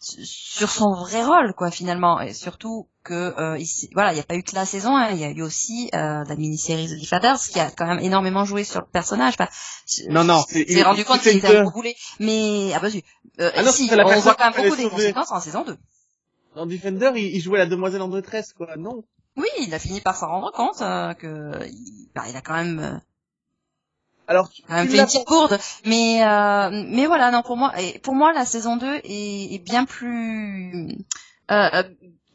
sur 0.00 0.70
son 0.70 0.92
vrai 0.94 1.22
rôle, 1.24 1.52
quoi, 1.54 1.70
finalement. 1.70 2.20
Et 2.20 2.32
surtout 2.32 2.88
que, 3.04 3.14
euh, 3.14 3.62
voilà, 3.92 4.12
il 4.12 4.14
n'y 4.14 4.20
a 4.20 4.24
pas 4.24 4.34
eu 4.34 4.42
que 4.42 4.54
la 4.54 4.64
saison, 4.66 4.96
hein, 4.96 5.10
il 5.12 5.18
y 5.18 5.24
a 5.24 5.30
eu 5.30 5.42
aussi 5.42 5.90
euh, 5.94 6.24
la 6.24 6.36
mini-série 6.36 6.88
The 6.88 7.00
Defenders 7.00 7.38
qui 7.40 7.60
a 7.60 7.70
quand 7.70 7.86
même 7.86 7.98
énormément 8.00 8.44
joué 8.44 8.64
sur 8.64 8.80
le 8.80 8.86
personnage. 8.86 9.34
Enfin, 9.38 9.48
Non, 10.08 10.24
non, 10.24 10.42
c'est- 10.48 10.82
rendu 10.82 11.04
compte 11.04 11.20
qu'il 11.20 11.36
était 11.36 11.56
un 11.56 11.64
boulet. 11.70 11.94
Mais, 12.18 12.72
ah 12.74 12.80
bah 12.80 12.90
si, 12.90 13.04
euh, 13.40 13.50
Ah 13.54 13.62
non, 13.62 13.70
si, 13.72 13.90
on 13.92 14.20
voit 14.20 14.34
quand 14.34 14.50
même 14.50 14.64
beaucoup 14.64 14.76
des 14.76 14.88
conséquences 14.88 15.30
en 15.32 15.40
saison 15.40 15.64
2. 15.64 15.76
Dans 16.56 16.66
Defender, 16.66 17.12
il, 17.16 17.36
il 17.36 17.40
jouait 17.40 17.58
la 17.58 17.66
demoiselle 17.66 18.02
en 18.02 18.08
détresse, 18.08 18.52
quoi. 18.54 18.76
Non? 18.76 19.04
Oui, 19.36 19.46
il 19.60 19.72
a 19.72 19.78
fini 19.78 20.00
par 20.00 20.16
s'en 20.16 20.26
rendre 20.28 20.50
compte 20.52 20.82
euh, 20.82 21.14
que 21.14 21.64
il, 21.68 22.08
bah, 22.14 22.24
il 22.28 22.36
a 22.36 22.40
quand 22.40 22.54
même, 22.54 22.78
euh, 22.80 22.98
Alors, 24.30 24.48
tu, 24.50 24.62
tu 24.62 24.68
fait 24.68 24.74
l'as 24.96 25.02
une 25.02 25.06
petite 25.06 25.26
bourde. 25.26 25.58
Mais 25.84 26.22
euh, 26.24 26.70
mais 26.88 27.06
voilà, 27.06 27.30
non 27.32 27.42
pour 27.42 27.56
moi, 27.56 27.72
et 27.80 27.98
pour 27.98 28.14
moi 28.14 28.32
la 28.32 28.46
saison 28.46 28.76
2 28.76 29.00
est, 29.04 29.54
est 29.54 29.58
bien 29.64 29.84
plus, 29.84 30.88
euh, 31.50 31.68
euh, 31.74 31.82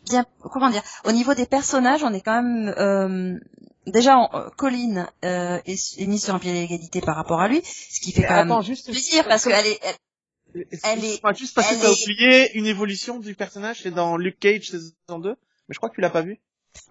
bien 0.05 0.25
comment 0.51 0.69
dire, 0.69 0.83
au 1.05 1.11
niveau 1.13 1.33
des 1.33 1.45
personnages, 1.45 2.03
on 2.03 2.13
est 2.13 2.19
quand 2.21 2.41
même 2.43 2.73
euh, 2.77 3.39
déjà 3.87 4.17
en- 4.17 4.29
euh, 4.33 4.49
Colline 4.57 5.07
euh, 5.23 5.59
est, 5.65 5.99
est 6.01 6.05
mise 6.07 6.23
sur 6.25 6.35
un 6.35 6.39
pied 6.39 6.51
d'égalité 6.51 6.99
par 6.99 7.15
rapport 7.15 7.39
à 7.39 7.47
lui, 7.47 7.61
ce 7.63 8.01
qui 8.01 8.11
fait 8.11 8.21
Mais 8.21 8.27
quand 8.27 8.33
attends, 8.35 8.55
même 8.57 8.63
juste. 8.65 8.91
plaisir 8.91 9.23
parce 9.25 9.45
qu'elle 9.45 9.65
est, 9.65 9.79
elle- 9.81 10.65
elle 10.83 11.05
est- 11.05 11.21
juste 11.37 11.55
parce 11.55 11.69
que 11.69 11.81
t'as 11.81 11.89
est- 11.91 12.03
oublié 12.03 12.57
une 12.57 12.65
évolution 12.65 13.19
du 13.19 13.35
personnage, 13.35 13.81
c'est 13.83 13.91
dans 13.91 14.17
Luke 14.17 14.39
Cage 14.39 14.69
saison 14.69 15.19
2. 15.19 15.29
Mais 15.67 15.73
je 15.73 15.79
crois 15.79 15.89
que 15.89 15.95
tu 15.95 16.01
l'as 16.01 16.09
pas 16.09 16.21
vu. 16.21 16.39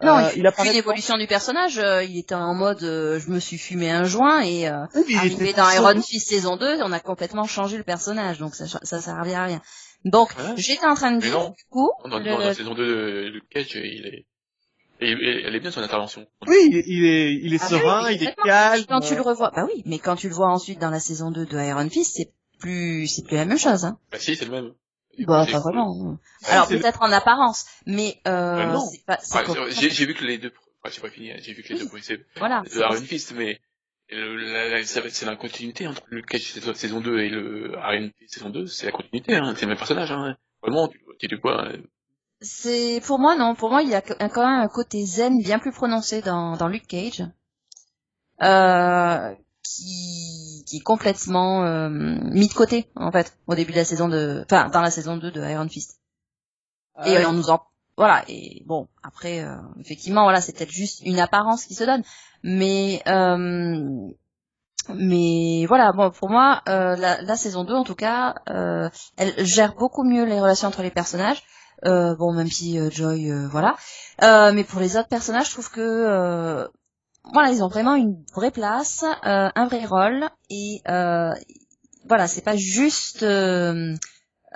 Non, 0.02 0.16
Euh, 0.18 0.30
il, 0.32 0.36
il 0.36 0.38
il 0.40 0.46
apparaît 0.46 0.70
une 0.70 0.76
évolution 0.76 1.16
du 1.18 1.26
personnage. 1.26 1.78
euh, 1.78 2.02
il 2.04 2.18
était 2.18 2.34
en 2.34 2.54
mode, 2.54 2.82
euh, 2.82 3.18
je 3.20 3.28
me 3.30 3.38
suis 3.40 3.58
fumé 3.58 3.90
un 3.90 4.04
joint 4.04 4.40
et 4.42 4.68
euh, 4.68 4.84
Oui, 4.94 5.14
Arrivé 5.16 5.52
dans 5.52 5.70
Iron. 5.70 6.00
Fist 6.02 6.28
saison 6.28 6.56
2, 6.56 6.80
on 6.82 6.92
a 6.92 7.00
complètement 7.00 7.44
changé 7.44 7.76
le 7.76 7.84
personnage, 7.84 8.38
donc 8.38 8.54
ça, 8.54 8.66
ça 8.66 9.00
servira 9.00 9.42
à 9.42 9.44
rien. 9.46 9.62
Donc, 10.04 10.32
Voilà. 10.34 10.54
j'étais 10.56 10.84
en 10.86 10.94
train 10.94 11.12
de 11.12 11.20
dire, 11.20 11.50
du 11.50 11.64
coup, 11.70 11.90
Dans, 12.04 12.18
le- 12.18 12.24
dans 12.24 12.38
la 12.38 12.54
saison 12.54 12.74
2 12.74 12.86
de 12.86 13.28
Luke 13.32 13.48
Cage, 13.48 13.74
il 13.74 14.06
est, 14.06 14.26
et- 15.00 15.10
et- 15.12 15.42
elle 15.46 15.54
est 15.54 15.60
bien 15.60 15.70
son 15.70 15.80
intervention. 15.82 16.26
Oui, 16.46 16.56
il 16.70 16.76
est, 17.06 17.34
il 17.42 17.54
est, 17.54 17.58
Ah 17.62 17.68
serein, 17.68 18.04
oui, 18.06 18.14
il 18.16 18.22
est 18.22 18.26
complètement. 18.26 18.44
calme. 18.44 18.80
et 18.82 18.86
quand 18.86 19.00
tu 19.00 19.14
le 19.14 19.22
revois, 19.22 19.50
bah 19.54 19.66
oui, 19.72 19.82
mais 19.86 19.98
quand 19.98 20.16
tu 20.16 20.28
le 20.28 20.34
vois 20.34 20.48
ensuite 20.48 20.78
dans 20.78 20.90
la 20.90 21.00
saison 21.00 21.30
2 21.30 21.46
de 21.46 21.58
Iron 21.58 21.88
Fist, 21.88 22.14
c'est 22.16 22.30
plus, 22.58 23.06
c'est 23.08 23.24
plus 23.26 23.36
la 23.36 23.44
même 23.46 23.58
chose, 23.58 23.84
hein. 23.84 23.98
Bah 24.12 24.18
si, 24.20 24.36
c'est 24.36 24.44
le 24.44 24.50
même. 24.50 24.72
Bah, 25.18 25.46
pas 25.46 25.60
cool. 25.60 25.72
vraiment. 25.72 26.18
Ah, 26.46 26.52
Alors, 26.52 26.68
peut-être 26.68 27.02
en 27.02 27.12
apparence, 27.12 27.66
mais, 27.86 28.20
euh, 28.26 28.56
Bah, 28.56 28.72
non. 28.72 28.80
c'est 28.80 29.04
pas, 29.04 29.18
c'est 29.20 29.44
complètement- 29.44 29.70
j'ai 29.70 30.06
vu 30.06 30.14
que 30.14 30.24
les 30.24 30.38
deux, 30.38 30.52
j'ai 30.90 31.00
pas 31.00 31.08
fini, 31.10 31.30
hein, 31.32 31.36
j'ai 31.40 31.52
vu 31.52 31.62
que 31.62 31.68
les 31.68 31.74
Oui. 31.74 31.80
deux 31.80 31.88
premiers 31.88 32.02
c'est 32.02 32.20
voilà. 32.36 32.62
de 32.62 32.78
Iron 32.80 33.02
Fist, 33.02 33.32
mais 33.36 33.60
le- 34.10 34.82
c'est 34.84 35.26
la 35.26 35.36
continuité 35.36 35.86
entre 35.86 36.02
Luke 36.10 36.26
Cage 36.26 36.42
saison- 36.52 36.74
saison 36.74 37.00
2 37.00 37.18
et 37.20 37.28
le 37.30 37.72
Iron 37.72 38.10
Fist 38.18 38.34
saison 38.34 38.50
2, 38.50 38.66
c'est 38.66 38.86
la 38.86 38.92
continuité, 38.92 39.34
hein, 39.36 39.54
c'est 39.56 39.62
le 39.62 39.68
même 39.68 39.78
personnage, 39.78 40.10
hein. 40.12 40.36
Vraiment, 40.62 40.88
tu, 40.88 41.00
tu 41.18 41.26
dis 41.28 41.40
quoi, 41.40 41.66
hein. 41.68 41.72
C'est 42.40 43.00
pour 43.06 43.18
moi 43.18 43.36
non, 43.36 43.54
pour 43.54 43.70
moi 43.70 43.82
il 43.82 43.88
y 43.88 43.94
a 43.94 44.02
quand 44.02 44.18
même 44.20 44.60
un 44.60 44.68
côté 44.68 45.04
zen 45.06 45.40
bien 45.42 45.58
plus 45.58 45.72
prononcé 45.72 46.20
dans, 46.20 46.56
dans 46.56 46.68
Luke 46.68 46.86
Cage, 46.86 47.22
euh, 48.42 49.34
qui 49.64 50.62
qui 50.66 50.76
est 50.78 50.82
complètement 50.82 51.64
euh, 51.64 51.88
mis 51.88 52.48
de 52.48 52.54
côté 52.54 52.90
en 52.96 53.10
fait 53.10 53.36
au 53.46 53.54
début 53.54 53.72
de 53.72 53.78
la 53.78 53.84
saison 53.84 54.08
de, 54.08 54.44
enfin 54.44 54.68
dans 54.68 54.80
la 54.80 54.90
saison 54.90 55.16
2 55.16 55.30
de 55.30 55.40
Iron 55.42 55.68
Fist. 55.68 55.98
Ah, 56.94 57.08
Et 57.08 57.16
euh, 57.18 57.28
on 57.28 57.32
nous 57.32 57.50
en 57.50 57.62
voilà 57.96 58.24
et 58.28 58.62
bon 58.66 58.88
après 59.02 59.42
euh, 59.42 59.56
effectivement 59.80 60.22
voilà 60.24 60.40
c'est 60.40 60.52
peut-être 60.56 60.70
juste 60.70 61.00
une 61.04 61.18
apparence 61.20 61.64
qui 61.64 61.74
se 61.74 61.84
donne, 61.84 62.02
mais 62.42 63.02
euh, 63.08 64.08
mais 64.94 65.64
voilà 65.66 65.92
bon 65.92 66.10
pour 66.10 66.28
moi 66.28 66.62
euh, 66.68 66.94
la, 66.96 67.22
la 67.22 67.36
saison 67.36 67.64
2 67.64 67.74
en 67.74 67.84
tout 67.84 67.94
cas 67.94 68.34
euh, 68.50 68.88
elle 69.16 69.44
gère 69.46 69.74
beaucoup 69.74 70.04
mieux 70.04 70.24
les 70.24 70.40
relations 70.40 70.68
entre 70.68 70.82
les 70.82 70.90
personnages. 70.90 71.42
Euh, 71.86 72.14
bon, 72.14 72.32
même 72.32 72.48
si 72.48 72.78
euh, 72.78 72.88
Joy, 72.90 73.30
euh, 73.30 73.46
voilà. 73.48 73.76
Euh, 74.22 74.52
mais 74.54 74.64
pour 74.64 74.80
les 74.80 74.96
autres 74.96 75.08
personnages, 75.08 75.48
je 75.48 75.52
trouve 75.52 75.70
que 75.70 75.80
euh, 75.80 76.66
voilà, 77.32 77.50
ils 77.50 77.62
ont 77.62 77.68
vraiment 77.68 77.94
une 77.94 78.22
vraie 78.34 78.50
place, 78.50 79.04
euh, 79.26 79.48
un 79.54 79.66
vrai 79.66 79.84
rôle, 79.86 80.28
et 80.50 80.82
euh, 80.88 81.32
voilà, 82.06 82.26
c'est 82.26 82.42
pas 82.42 82.56
juste 82.56 83.22
euh, 83.22 83.94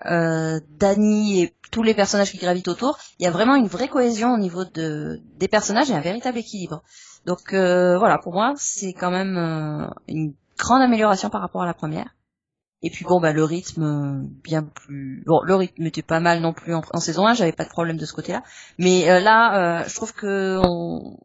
euh, 0.07 0.61
Danny 0.70 1.42
et 1.42 1.54
tous 1.70 1.83
les 1.83 1.94
personnages 1.94 2.31
qui 2.31 2.38
gravitent 2.38 2.68
autour. 2.68 2.98
Il 3.18 3.24
y 3.24 3.26
a 3.26 3.31
vraiment 3.31 3.54
une 3.54 3.66
vraie 3.66 3.88
cohésion 3.88 4.35
au 4.35 4.38
niveau 4.38 4.64
de 4.64 5.20
des 5.38 5.48
personnages 5.48 5.90
et 5.90 5.94
un 5.94 6.00
véritable 6.00 6.38
équilibre. 6.38 6.83
Donc 7.26 7.52
euh, 7.52 7.98
voilà, 7.98 8.18
pour 8.18 8.33
moi, 8.33 8.54
c'est 8.57 8.92
quand 8.92 9.11
même 9.11 9.37
euh, 9.37 9.88
une 10.09 10.35
grande 10.59 10.83
amélioration 10.83 11.31
par 11.31 11.40
rapport 11.40 11.62
à 11.62 11.66
la 11.66 11.74
première. 11.74 12.14
Et 12.81 12.90
puis 12.90 13.04
bon 13.04 13.20
bah 13.20 13.33
le 13.33 13.42
rythme 13.42 14.22
bien 14.44 14.62
plus 14.62 15.24
bon 15.26 15.40
le 15.42 15.57
rythme 15.57 15.85
était 15.87 16.02
pas 16.02 16.20
mal 16.20 16.40
non 16.40 16.52
plus 16.52 16.72
en, 16.74 17.00
saison 17.00 17.26
1, 17.26 17.35
j'avais 17.35 17.50
pas 17.50 17.64
de 17.64 17.70
problème 17.70 17.96
de 17.96 18.07
ce 18.07 18.12
côté-là. 18.12 18.44
Mais 18.78 19.20
là 19.20 19.83
je 19.88 19.94
trouve 19.96 20.12
que 20.12 20.61
on- 20.62 21.18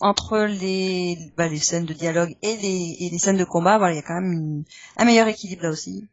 entre 0.00 0.38
les 0.38 1.16
bah, 1.36 1.48
les 1.48 1.58
scènes 1.58 1.84
de 1.86 1.92
dialogue 1.94 2.34
et 2.42 2.56
les 2.56 2.96
et 3.00 3.10
les 3.10 3.18
scènes 3.18 3.36
de 3.36 3.44
combat, 3.44 3.78
voilà, 3.78 3.94
il 3.94 3.96
y 3.96 4.00
a 4.00 4.02
quand 4.02 4.20
même 4.20 4.32
une- 4.32 4.64
un 4.96 5.04
meilleur 5.04 5.28
équilibre 5.28 5.64
là 5.64 5.70
aussi 5.70 6.08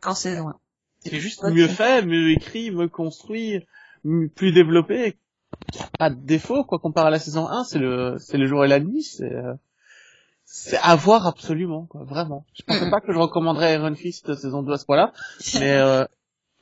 qu'en 0.00 0.14
saison 0.14 0.48
1. 0.48 0.58
C'est 1.04 1.20
juste 1.20 1.42
mieux 1.44 1.68
fait, 1.68 2.04
mieux 2.04 2.30
écrit, 2.32 2.70
mieux 2.70 2.88
construit, 2.88 3.64
plus 4.34 4.52
développé. 4.52 5.16
Y 5.74 5.78
a 5.82 5.88
pas 5.98 6.10
de 6.10 6.16
défaut, 6.20 6.64
quoi, 6.64 6.78
comparé 6.78 7.06
à 7.08 7.10
la 7.10 7.18
saison 7.18 7.46
1, 7.48 7.64
c'est 7.64 7.78
le, 7.78 8.16
c'est 8.18 8.36
le 8.36 8.46
jour 8.46 8.64
et 8.64 8.68
la 8.68 8.80
nuit, 8.80 9.02
c'est, 9.02 9.32
euh, 9.32 9.54
c'est 10.44 10.76
à 10.78 10.94
voir 10.96 11.26
absolument, 11.26 11.86
quoi, 11.86 12.04
vraiment. 12.04 12.44
Je 12.54 12.62
pensais 12.64 12.90
pas 12.90 13.00
que 13.00 13.12
je 13.12 13.18
recommanderais 13.18 13.74
Iron 13.74 13.94
Fist 13.94 14.34
saison 14.34 14.62
2 14.62 14.72
à 14.72 14.78
ce 14.78 14.84
point-là, 14.86 15.12
mais, 15.54 15.72
euh, 15.72 16.04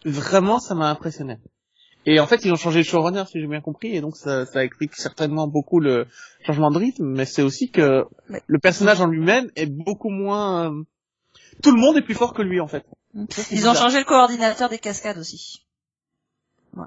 vraiment, 0.04 0.58
ça 0.60 0.74
m'a 0.74 0.90
impressionné. 0.90 1.38
Et 2.08 2.20
en 2.20 2.26
fait, 2.26 2.44
ils 2.44 2.52
ont 2.52 2.56
changé 2.56 2.78
de 2.80 2.84
showrunner, 2.84 3.24
si 3.26 3.40
j'ai 3.40 3.46
bien 3.48 3.60
compris, 3.60 3.96
et 3.96 4.00
donc 4.00 4.16
ça, 4.16 4.46
ça 4.46 4.64
explique 4.64 4.94
certainement 4.94 5.48
beaucoup 5.48 5.80
le 5.80 6.06
changement 6.44 6.70
de 6.70 6.78
rythme, 6.78 7.04
mais 7.04 7.24
c'est 7.24 7.42
aussi 7.42 7.70
que 7.70 8.04
Ouais. 8.30 8.40
le 8.46 8.58
personnage 8.60 9.00
en 9.00 9.06
lui-même 9.06 9.50
est 9.56 9.66
beaucoup 9.66 10.10
moins... 10.10 10.70
euh, 10.72 10.82
Tout 11.62 11.72
le 11.74 11.80
monde 11.80 11.96
est 11.96 12.02
plus 12.02 12.14
fort 12.14 12.32
que 12.32 12.42
lui, 12.42 12.60
en 12.60 12.68
fait. 12.68 12.84
Ça, 13.30 13.42
Ils 13.50 13.68
ont 13.68 13.74
changé 13.74 13.98
le 13.98 14.04
coordinateur 14.04 14.68
des 14.68 14.78
cascades 14.78 15.18
aussi. 15.18 15.66
Ouais. 16.76 16.86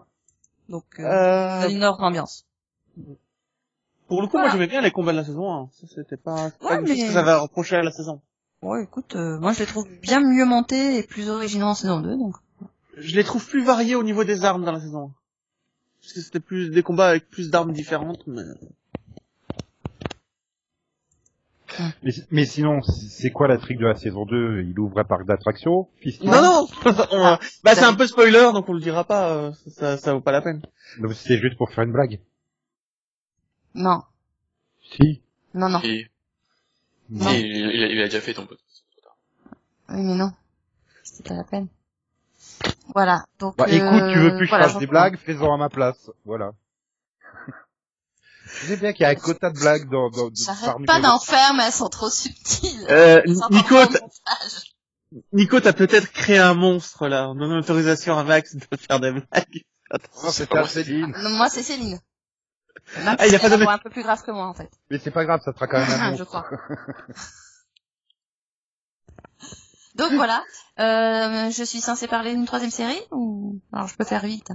Donc, 0.69 0.85
euh, 0.99 1.03
Euh, 1.03 1.69
une 1.69 1.83
autre 1.83 2.01
ambiance. 2.01 2.45
Pour 4.07 4.21
le 4.21 4.27
coup, 4.27 4.33
Voilà. 4.37 4.47
moi 4.47 4.53
j'aimais 4.53 4.67
bien 4.67 4.81
les 4.81 4.91
combats 4.91 5.11
de 5.11 5.17
la 5.17 5.23
saison 5.25 5.51
1. 5.51 5.69
Ça, 5.73 5.87
c'était 5.93 6.17
pas, 6.17 6.49
pas 6.51 6.65
Ouais, 6.65 6.77
quelque 6.77 6.87
chose 6.87 6.97
mais- 6.97 7.07
que 7.07 7.11
j'avais 7.13 7.33
reproché 7.33 7.75
à 7.75 7.83
la 7.83 7.91
saison. 7.91 8.21
Ouais, 8.61 8.83
écoute, 8.83 9.15
euh, 9.15 9.37
moi 9.39 9.53
je 9.53 9.59
les 9.59 9.65
trouve 9.65 9.87
bien 10.01 10.19
mieux 10.21 10.45
montés 10.45 10.97
et 10.97 11.03
plus 11.03 11.29
originaux 11.29 11.67
en 11.67 11.75
saison 11.75 11.99
2, 12.01 12.17
donc. 12.17 12.35
Je 12.99 13.15
les 13.15 13.23
trouve 13.23 13.45
plus 13.47 13.63
variés 13.63 13.95
au 13.95 14.03
niveau 14.03 14.23
des 14.23 14.43
armes 14.43 14.63
dans 14.65 14.71
la 14.71 14.79
saison 14.79 15.05
1. 15.07 15.11
Parce 16.01 16.13
que 16.13 16.21
c'était 16.21 16.39
plus 16.39 16.69
des 16.69 16.83
combats 16.83 17.09
avec 17.09 17.29
plus 17.29 17.49
d'armes 17.49 17.73
différentes, 17.73 18.25
mais... 18.27 18.43
Mais, 22.03 22.11
mais 22.31 22.45
sinon, 22.45 22.81
c'est 22.81 23.31
quoi 23.31 23.47
la 23.47 23.57
trick 23.57 23.77
de 23.77 23.85
la 23.85 23.95
saison 23.95 24.25
2 24.25 24.63
Il 24.63 24.77
ouvre 24.79 24.99
un 24.99 25.03
parc 25.05 25.25
d'attractions 25.25 25.87
Non, 26.23 26.41
non! 26.41 26.67
On, 27.11 27.25
euh, 27.25 27.35
bah, 27.63 27.75
c'est 27.75 27.83
un 27.85 27.93
peu 27.93 28.07
spoiler, 28.07 28.49
donc 28.53 28.67
on 28.67 28.73
le 28.73 28.81
dira 28.81 29.03
pas, 29.05 29.29
euh, 29.33 29.51
ça, 29.67 29.95
ça 29.97 30.13
vaut 30.13 30.19
pas 30.19 30.31
la 30.31 30.41
peine. 30.41 30.61
Donc 30.99 31.13
c'est 31.13 31.37
juste 31.37 31.57
pour 31.57 31.69
faire 31.71 31.83
une 31.85 31.91
blague 31.93 32.19
Non. 33.75 34.01
Si. 34.81 35.21
Non, 35.53 35.69
non. 35.69 35.79
Et, 35.83 36.09
Non. 37.11 37.29
il 37.31 37.65
a- 37.83 37.87
il 37.87 38.01
a 38.01 38.05
déjà 38.05 38.19
fait 38.19 38.33
ton 38.33 38.45
pote. 38.45 38.59
Oui, 39.89 40.01
mais 40.01 40.15
non. 40.15 40.31
C'était 41.03 41.29
pas 41.29 41.35
la 41.35 41.43
peine. 41.43 41.67
Voilà. 42.93 43.23
Donc, 43.39 43.55
Bah 43.57 43.65
euh, 43.67 43.71
écoute, 43.71 44.13
tu 44.13 44.19
veux 44.19 44.35
plus 44.37 44.45
que 44.45 44.49
voilà, 44.49 44.67
je 44.67 44.71
fasse 44.73 44.79
des 44.79 44.87
blagues, 44.87 45.17
fais-en 45.17 45.53
à 45.53 45.57
ma 45.57 45.69
place. 45.69 46.09
Voilà. 46.25 46.51
Je 48.45 48.67
sais 48.67 48.77
bien 48.77 48.93
qu'il 48.93 49.03
y 49.03 49.05
a 49.05 49.09
un 49.09 49.15
quota 49.15 49.51
de 49.51 49.59
blagues 49.59 49.89
dans... 49.89 50.09
dans, 50.09 50.29
J'arrête 50.33 50.85
pas 50.87 50.99
d'en 50.99 51.19
faire, 51.19 51.53
mais 51.55 51.65
elles 51.67 51.71
sont 51.71 51.89
trop 51.89 52.09
subtiles. 52.09 52.85
Euh, 52.89 53.21
Nico. 53.51 53.75
Nico, 55.33 55.59
t'as 55.59 55.73
peut-être 55.73 56.11
créé 56.11 56.37
un 56.39 56.53
monstre, 56.55 57.07
là. 57.07 57.29
On 57.29 57.35
donne 57.35 57.53
autorisation 57.53 58.17
à 58.17 58.23
Max 58.23 58.55
de 58.55 58.63
faire 58.77 58.99
des 58.99 59.11
blagues. 59.11 59.63
Non, 60.23 60.31
c'était 60.31 60.57
à 60.57 60.67
Céline. 60.67 61.13
Non, 61.21 61.29
moi, 61.31 61.49
c'est 61.49 61.63
Céline. 61.63 61.99
Max, 63.03 63.17
Ah, 63.21 63.27
il 63.27 63.35
a 63.35 63.39
pas 63.39 63.49
donné- 63.49 63.67
un 63.67 63.77
peu 63.77 63.89
plus 63.91 64.03
grave 64.03 64.23
que 64.23 64.31
moi, 64.31 64.47
en 64.47 64.53
fait. 64.53 64.69
Mais 64.89 64.97
c'est 64.99 65.11
pas 65.11 65.25
grave, 65.25 65.41
ça 65.45 65.53
sera 65.53 65.67
quand 65.67 65.79
même 65.79 65.89
un 65.89 66.13
je 66.15 66.23
monstre. 66.23 66.25
crois. 66.25 66.49
Donc 69.99 70.13
voilà, 70.13 70.43
euh, 70.79 71.51
je 71.51 71.63
suis 71.63 71.81
censée 71.81 72.07
parler 72.07 72.31
d'une 72.33 72.45
troisième 72.45 72.71
série 72.71 73.01
ou? 73.11 73.59
Alors 73.73 73.87
je 73.87 73.95
peux 73.95 74.05
faire 74.05 74.25
vite. 74.25 74.51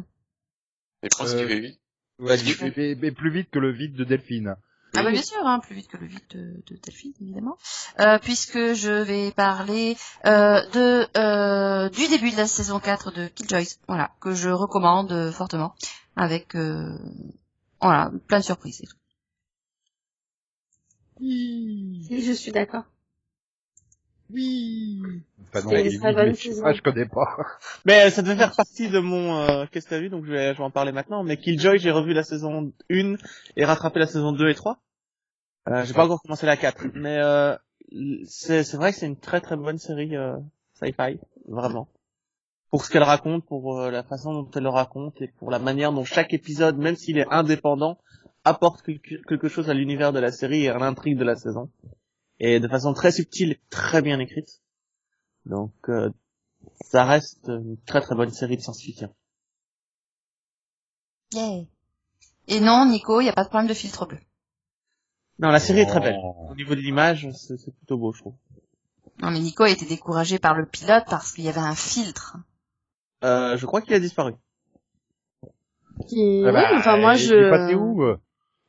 Mais 1.02 1.08
pense 1.16 1.32
Euh, 1.34 1.38
qu'il 1.38 1.48
fait 1.48 1.60
vite. 1.60 1.80
Ouais, 2.18 2.36
mais, 2.60 2.72
mais- 2.76 2.94
mais 2.94 3.10
plus 3.12 3.30
vite 3.30 3.50
que 3.50 3.58
le 3.58 3.70
vide 3.72 3.94
de 3.94 4.04
Delphine. 4.04 4.56
Ah 4.96 5.02
bah 5.02 5.10
bien 5.10 5.22
sûr, 5.22 5.44
hein, 5.44 5.58
plus 5.58 5.74
vite 5.74 5.88
que 5.88 5.96
le 5.96 6.06
vide 6.06 6.22
de, 6.30 6.62
de 6.66 6.76
Delphine 6.80 7.12
évidemment, 7.20 7.58
euh, 7.98 8.18
puisque 8.20 8.74
je 8.74 9.02
vais 9.02 9.32
parler 9.32 9.96
euh, 10.24 10.64
de 10.70 11.06
euh, 11.18 11.88
du 11.88 12.06
début 12.08 12.30
de 12.30 12.36
la 12.36 12.46
saison 12.46 12.78
4 12.78 13.10
de 13.12 13.26
Killjoys, 13.26 13.76
voilà 13.88 14.12
que 14.20 14.34
je 14.34 14.50
recommande 14.50 15.10
euh, 15.10 15.32
fortement, 15.32 15.74
avec 16.14 16.54
euh, 16.54 16.96
voilà 17.80 18.12
plein 18.28 18.38
de 18.38 18.44
surprises. 18.44 18.82
et 18.82 18.86
tout. 18.86 18.96
Je 21.20 22.32
suis 22.32 22.52
d'accord. 22.52 22.84
Oui. 24.34 25.00
Je 25.54 26.60
pas, 26.62 26.72
je 26.72 26.82
connais 26.82 27.06
pas. 27.06 27.36
Mais 27.84 28.06
euh, 28.06 28.10
ça 28.10 28.22
devait 28.22 28.34
faire 28.36 28.54
partie 28.54 28.88
de 28.90 28.98
mon 28.98 29.38
euh, 29.38 29.66
qu'est-ce 29.70 29.86
que 29.86 29.90
t'as 29.90 30.00
vu? 30.00 30.08
Donc 30.08 30.24
je 30.24 30.32
vais 30.32 30.52
je 30.52 30.58
vais 30.58 30.64
en 30.64 30.70
parler 30.70 30.90
maintenant 30.90 31.22
mais 31.22 31.36
Killjoy 31.36 31.78
j'ai 31.78 31.92
revu 31.92 32.12
la 32.12 32.24
saison 32.24 32.72
1 32.90 33.14
et 33.56 33.64
rattrapé 33.64 34.00
la 34.00 34.06
saison 34.06 34.32
2 34.32 34.48
et 34.48 34.54
3. 34.54 34.78
Euh, 35.68 35.84
j'ai 35.84 35.94
pas 35.94 36.04
encore 36.04 36.20
commencé 36.20 36.44
la 36.46 36.56
4 36.56 36.86
mais 36.94 37.18
euh, 37.18 37.56
c'est 38.26 38.64
c'est 38.64 38.76
vrai 38.76 38.92
que 38.92 38.98
c'est 38.98 39.06
une 39.06 39.18
très 39.18 39.40
très 39.40 39.56
bonne 39.56 39.78
série 39.78 40.16
euh, 40.16 40.36
sci-fi 40.74 41.20
vraiment. 41.46 41.88
Pour 42.70 42.84
ce 42.84 42.90
qu'elle 42.90 43.04
raconte, 43.04 43.46
pour 43.46 43.80
euh, 43.80 43.92
la 43.92 44.02
façon 44.02 44.32
dont 44.32 44.50
elle 44.56 44.64
le 44.64 44.68
raconte 44.70 45.22
et 45.22 45.28
pour 45.28 45.52
la 45.52 45.60
manière 45.60 45.92
dont 45.92 46.04
chaque 46.04 46.34
épisode 46.34 46.76
même 46.78 46.96
s'il 46.96 47.18
est 47.18 47.28
indépendant 47.30 47.98
apporte 48.44 48.82
quelque 48.82 49.48
chose 49.48 49.70
à 49.70 49.74
l'univers 49.74 50.12
de 50.12 50.18
la 50.18 50.32
série 50.32 50.64
et 50.64 50.68
à 50.68 50.78
l'intrigue 50.78 51.16
de 51.16 51.24
la 51.24 51.36
saison. 51.36 51.70
Et 52.40 52.60
de 52.60 52.68
façon 52.68 52.92
très 52.92 53.12
subtile 53.12 53.52
et 53.52 53.60
très 53.70 54.02
bien 54.02 54.18
écrite. 54.18 54.60
Donc 55.46 55.72
euh, 55.88 56.10
ça 56.80 57.04
reste 57.04 57.48
une 57.48 57.76
très 57.86 58.00
très 58.00 58.14
bonne 58.14 58.30
série 58.30 58.56
de 58.56 58.62
science-fiction. 58.62 59.14
Yeah. 61.32 61.64
Et 62.48 62.60
non, 62.60 62.86
Nico, 62.86 63.20
il 63.20 63.24
n'y 63.24 63.30
a 63.30 63.32
pas 63.32 63.44
de 63.44 63.48
problème 63.48 63.68
de 63.68 63.74
filtre 63.74 64.06
bleu. 64.06 64.18
Non, 65.38 65.48
la 65.48 65.58
série 65.60 65.80
est 65.80 65.86
très 65.86 66.00
belle. 66.00 66.16
Au 66.22 66.54
niveau 66.54 66.74
de 66.74 66.80
l'image, 66.80 67.28
c'est 67.32 67.56
c'est 67.56 67.74
plutôt 67.74 67.98
beau, 67.98 68.12
je 68.12 68.20
trouve. 68.20 68.34
Non 69.20 69.30
mais 69.30 69.38
Nico 69.40 69.62
a 69.62 69.70
été 69.70 69.84
découragé 69.86 70.38
par 70.38 70.54
le 70.54 70.66
pilote 70.66 71.04
parce 71.08 71.32
qu'il 71.32 71.44
y 71.44 71.48
avait 71.48 71.60
un 71.60 71.74
filtre. 71.74 72.36
Euh, 73.22 73.56
je 73.56 73.64
crois 73.66 73.80
qu'il 73.80 73.94
a 73.94 74.00
disparu. 74.00 74.34
Qui... 76.08 76.42
Ah 76.44 76.52
bah, 76.52 76.68
oui, 76.70 76.78
enfin 76.78 76.96
moi 76.96 77.14
il- 77.14 77.20
je. 77.20 77.34
Il 77.34 77.44
est 77.44 77.50
passé 77.50 77.74
où 77.74 78.02
euh? 78.02 78.20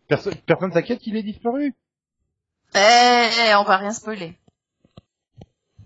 Personne, 0.07 0.35
personne 0.45 0.71
s'inquiète 0.71 0.99
qu'il 0.99 1.15
est 1.15 1.23
disparu? 1.23 1.73
Eh, 2.75 3.29
eh, 3.49 3.55
on 3.55 3.63
va 3.63 3.77
rien 3.77 3.91
spoiler. 3.93 4.37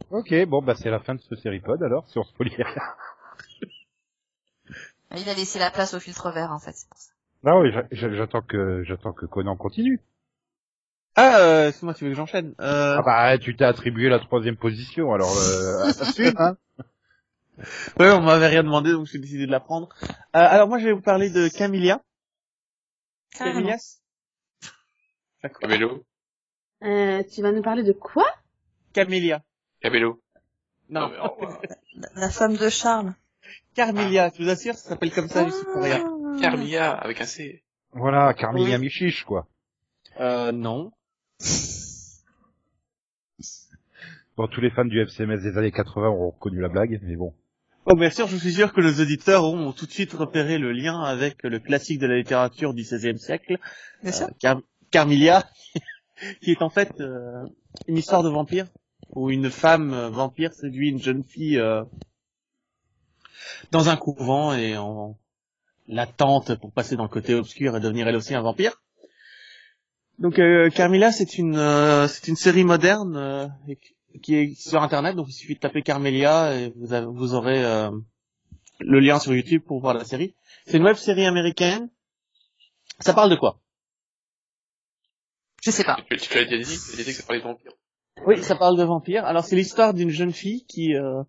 Ok, 0.10 0.34
bon 0.47 0.62
bah 0.62 0.75
c'est 0.75 0.89
la 0.89 0.99
fin 0.99 1.13
de 1.15 1.21
ce 1.21 1.36
série-pod 1.36 1.84
alors, 1.84 2.08
si 2.10 2.17
on 2.17 2.23
se 2.23 2.34
polie 2.34 2.56
rien. 2.56 2.65
Il 5.15 5.28
a 5.30 5.34
laissé 5.34 5.60
la 5.60 5.69
place 5.71 5.93
au 5.93 5.99
filtre 5.99 6.32
vert 6.32 6.52
en 6.52 6.60
fait, 6.60 6.73
c'est 6.73 6.89
pour 6.89 6.97
ça. 6.97 7.12
Non, 7.43 7.63
j'a- 7.69 7.88
j'attends 7.91 8.41
que 8.41 8.84
j'attends 8.84 9.13
que 9.13 9.25
Conan 9.25 9.56
continue. 9.56 10.02
Ah, 11.15 11.39
euh, 11.39 11.71
c'est 11.71 11.84
moi 11.84 11.93
tu 11.93 12.06
veux 12.06 12.10
que 12.12 12.15
j'enchaîne. 12.15 12.54
Euh, 12.60 12.97
Ah 12.97 13.02
bah 13.04 13.38
tu 13.38 13.56
t'es 13.56 13.65
attribué 13.65 14.10
la 14.10 14.19
troisième 14.19 14.58
position, 14.58 15.13
alors 15.13 15.36
euh, 15.38 15.84
assume, 16.02 16.34
hein. 16.38 16.58
Ouais, 17.99 18.10
on 18.12 18.21
m'avait 18.21 18.47
rien 18.47 18.63
demandé, 18.63 18.91
donc 18.93 19.06
j'ai 19.08 19.19
décidé 19.19 19.45
de 19.45 19.52
la 19.52 19.60
prendre. 19.60 19.89
Euh, 20.02 20.08
alors 20.34 20.67
moi, 20.69 20.80
je 20.80 20.86
vais 20.86 20.93
vous 20.93 21.02
parler 21.02 21.30
de. 21.30 21.49
Camillas 21.49 21.99
D'accord. 25.43 25.60
Cabello. 25.62 26.06
Euh, 26.84 27.24
tu 27.24 27.42
vas 27.42 27.52
nous 27.52 27.62
parler 27.62 27.84
de 27.84 27.92
quoi? 27.94 28.26
Camélia. 28.94 29.44
Cabello. 29.82 30.22
Non, 30.89 31.10
mais, 31.10 31.18
oh, 31.24 31.36
voilà. 31.38 31.60
La- 32.15 32.30
femme 32.30 32.56
de 32.58 32.70
Charles. 32.70 33.13
Carmelia, 33.76 34.32
je 34.36 34.44
vous 34.44 34.50
assure, 34.50 34.74
ça 34.76 34.89
s'appelle 34.89 35.12
comme 35.12 35.28
ça, 35.30 35.46
je 35.46 35.52
suis 35.52 35.65
pour 35.65 35.82
rien. 35.82 36.04
Carmilla, 36.42 36.92
avec 36.94 37.22
un 37.22 37.26
C. 37.26 37.63
Voilà, 37.94 38.34
Carmilla 38.34 38.76
Oui. 38.78 38.82
Michiche, 38.84 39.24
quoi. 39.24 39.48
Euh, 40.20 40.52
non. 40.52 40.92
Bon, 44.38 44.48
tous 44.48 44.62
les 44.62 44.70
fans 44.70 44.86
du 44.86 45.02
FCMS 45.02 45.42
des 45.42 45.58
années 45.58 45.72
80 45.72 46.08
auront 46.08 46.30
reconnu 46.32 46.62
la 46.62 46.70
blague, 46.70 47.00
mais 47.04 47.18
bon. 47.18 47.34
Oh, 47.86 47.96
bien 47.96 48.10
sûr, 48.10 48.28
je 48.28 48.38
suis 48.38 48.54
sûr 48.54 48.72
que 48.72 48.80
nos 48.80 49.02
auditeurs 49.02 49.44
auront 49.44 49.74
tout 49.74 49.86
de 49.86 49.92
suite 49.92 50.13
repéré 50.13 50.58
le 50.58 50.72
lien 50.72 51.02
avec 51.02 51.44
le 51.44 51.60
classique 51.60 52.00
de 52.00 52.08
la 52.08 52.15
littérature 52.15 52.74
du 52.74 52.84
XVIe 52.84 53.20
siècle, 53.20 53.58
Bien 54.02 54.12
sûr. 54.13 54.28
euh, 54.28 54.32
Car- 54.39 54.62
Carmilla, 54.92 55.46
qui 56.42 56.52
est 56.52 56.62
en 56.62 56.70
fait 56.70 57.00
euh, 57.00 57.46
une 57.88 57.98
histoire 57.98 58.24
de 58.24 58.30
vampire, 58.30 58.68
où 59.16 59.30
une 59.30 59.50
femme 59.50 59.94
euh, 59.94 60.10
vampire 60.10 60.54
séduit 60.54 60.90
une 60.90 61.02
jeune 61.02 61.24
fille 61.24 61.58
euh, 61.58 61.84
dans 63.72 63.90
un 63.90 63.98
couvent 63.98 64.54
et 64.54 64.78
en 64.78 65.18
la 65.88 66.06
tente 66.06 66.56
pour 66.56 66.72
passer 66.72 66.96
dans 66.96 67.04
le 67.04 67.10
côté 67.10 67.34
obscur 67.34 67.76
et 67.76 67.80
devenir 67.80 68.08
elle 68.08 68.16
aussi 68.16 68.36
un 68.36 68.42
vampire. 68.42 68.82
Donc 70.20 70.38
euh, 70.38 70.70
Carmilla, 70.70 71.12
c'est 71.12 71.38
une 71.38 71.56
euh, 71.56 72.08
c'est 72.08 72.28
une 72.28 72.36
série 72.36 72.63
moderne 72.65 73.15
euh, 73.15 73.48
qui 74.22 74.36
est 74.36 74.54
sur 74.60 74.84
internet, 74.84 75.15
donc 75.15 75.28
il 75.30 75.34
suffit 75.34 75.56
de 75.56 75.60
taper 75.60 75.82
Carmelia 75.82 76.56
et 76.56 76.74
vous, 76.76 76.94
avez- 76.94 77.08
vous 77.08 77.34
aurez 77.34 77.63
euh, 77.63 77.90
le 78.82 79.00
lien 79.00 79.17
sur 79.20 79.34
YouTube 79.34 79.63
pour 79.65 79.80
voir 79.80 79.94
la 79.94 80.04
série. 80.04 80.36
C'est 80.65 80.78
une 80.78 80.84
web 80.84 80.96
série 80.98 81.26
américaine. 81.26 81.90
Ça 83.00 83.13
parle 83.13 83.30
de 83.30 83.36
quoi? 83.38 83.60
Je 85.64 85.72
sais 85.72 85.84
pas. 85.84 85.98
Tu, 86.10 86.18
tu 86.18 86.36
l'as 86.38 86.46
déjà 86.46 86.58
dit, 86.58 86.78
tu 86.96 87.02
as 87.02 87.04
dit 87.04 87.12
que 87.12 87.12
ça 87.14 87.24
parlait 87.24 87.42
de 87.42 87.48
vampires. 87.48 87.72
Oui, 88.26 88.44
ça 88.44 88.56
parle 88.56 88.78
de 88.78 88.84
vampires. 88.84 89.26
Alors 89.26 89.44
c'est 89.46 89.56
l'histoire 89.56 89.94
d'une 89.94 90.10
jeune 90.10 90.34
fille 90.34 90.66
qui 90.66 90.96
euh, 90.96 91.24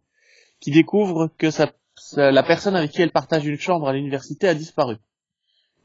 qui 0.61 0.71
découvre 0.71 1.31
que 1.39 1.51
sa, 1.51 1.73
sa- 1.97 2.31
la 2.33 2.43
personne 2.43 2.77
avec 2.77 2.91
qui 2.91 3.01
elle 3.03 3.13
partage 3.13 3.47
une 3.47 3.59
chambre 3.59 3.89
à 3.89 3.93
l'université 3.93 4.49
a 4.49 4.55
disparu. 4.55 4.97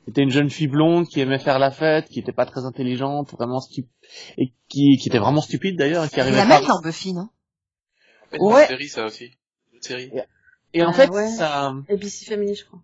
C'était 0.07 0.21
une 0.21 0.29
jeune 0.29 0.49
fille 0.51 0.67
blonde 0.67 1.07
qui 1.07 1.19
aimait 1.19 1.39
faire 1.39 1.57
la 1.57 1.71
fête, 1.71 2.07
qui 2.09 2.19
était 2.19 2.31
pas 2.31 2.45
très 2.45 2.63
intelligente, 2.65 3.31
vraiment 3.31 3.59
stupide, 3.59 3.89
et 4.37 4.53
qui, 4.67 4.97
qui 4.97 5.09
était 5.09 5.17
vraiment 5.17 5.41
stupide 5.41 5.77
d'ailleurs, 5.77 6.05
et 6.05 6.09
qui 6.09 6.15
Il 6.15 6.17
y 6.17 6.21
arrivait 6.21 6.41
a 6.41 6.45
pas. 6.45 6.59
même 6.59 6.67
dans 6.67 6.79
Buffy, 6.81 7.13
non? 7.13 7.29
Ouais. 8.39 8.67
C'est 8.67 8.73
une 8.73 8.77
série, 8.77 8.87
ça 8.89 9.05
aussi. 9.05 9.31
Une 9.73 9.81
série. 9.81 10.11
Et 10.73 10.83
en 10.83 10.89
Ah 10.91 10.93
fait, 10.93 11.09
ouais. 11.09 11.27
ça, 11.27 11.73
ABC 11.89 12.25
Family, 12.25 12.53
je 12.53 12.65
crois. 12.65 12.81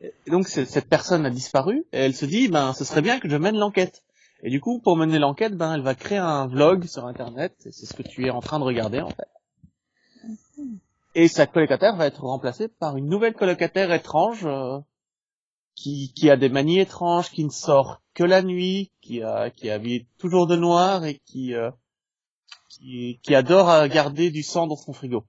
et 0.00 0.30
donc 0.30 0.48
cette 0.48 0.88
personne 0.88 1.26
a 1.26 1.30
disparu 1.30 1.84
et 1.92 1.98
elle 1.98 2.14
se 2.14 2.24
dit, 2.24 2.48
ben, 2.48 2.72
ce 2.72 2.84
serait 2.84 3.02
bien 3.02 3.20
que 3.20 3.28
je 3.28 3.36
mène 3.36 3.56
l'enquête. 3.58 4.02
Et 4.42 4.50
du 4.50 4.60
coup, 4.60 4.78
pour 4.80 4.96
mener 4.96 5.18
l'enquête, 5.18 5.56
ben, 5.56 5.74
elle 5.74 5.82
va 5.82 5.94
créer 5.94 6.18
un 6.18 6.46
vlog 6.46 6.84
sur 6.86 7.06
Internet. 7.06 7.54
et 7.66 7.72
C'est 7.72 7.86
ce 7.86 7.94
que 7.94 8.02
tu 8.02 8.26
es 8.26 8.30
en 8.30 8.40
train 8.40 8.58
de 8.58 8.64
regarder, 8.64 9.00
en 9.00 9.10
fait. 9.10 9.28
Et 11.14 11.26
sa 11.26 11.46
colocataire 11.46 11.96
va 11.96 12.06
être 12.06 12.22
remplacée 12.22 12.68
par 12.68 12.96
une 12.96 13.08
nouvelle 13.08 13.34
colocataire 13.34 13.92
étrange 13.92 14.46
euh, 14.46 14.78
qui, 15.74 16.12
qui 16.14 16.30
a 16.30 16.36
des 16.36 16.48
manies 16.48 16.78
étranges, 16.78 17.30
qui 17.30 17.44
ne 17.44 17.50
sort 17.50 18.02
que 18.14 18.22
la 18.22 18.42
nuit, 18.42 18.92
qui 19.00 19.22
a 19.22 19.50
qui 19.50 19.70
habille 19.70 20.06
toujours 20.18 20.46
de 20.46 20.56
noir 20.56 21.04
et 21.04 21.20
qui 21.24 21.54
euh, 21.54 21.70
qui, 22.68 23.20
qui 23.22 23.34
adore 23.34 23.88
garder 23.88 24.30
du 24.30 24.42
sang 24.42 24.66
dans 24.66 24.76
son 24.76 24.92
frigo. 24.92 25.24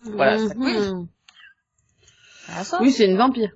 Voilà. 0.00 0.38
Ça. 2.64 2.80
Oui, 2.80 2.90
c'est 2.90 3.06
une 3.06 3.16
vampire. 3.16 3.52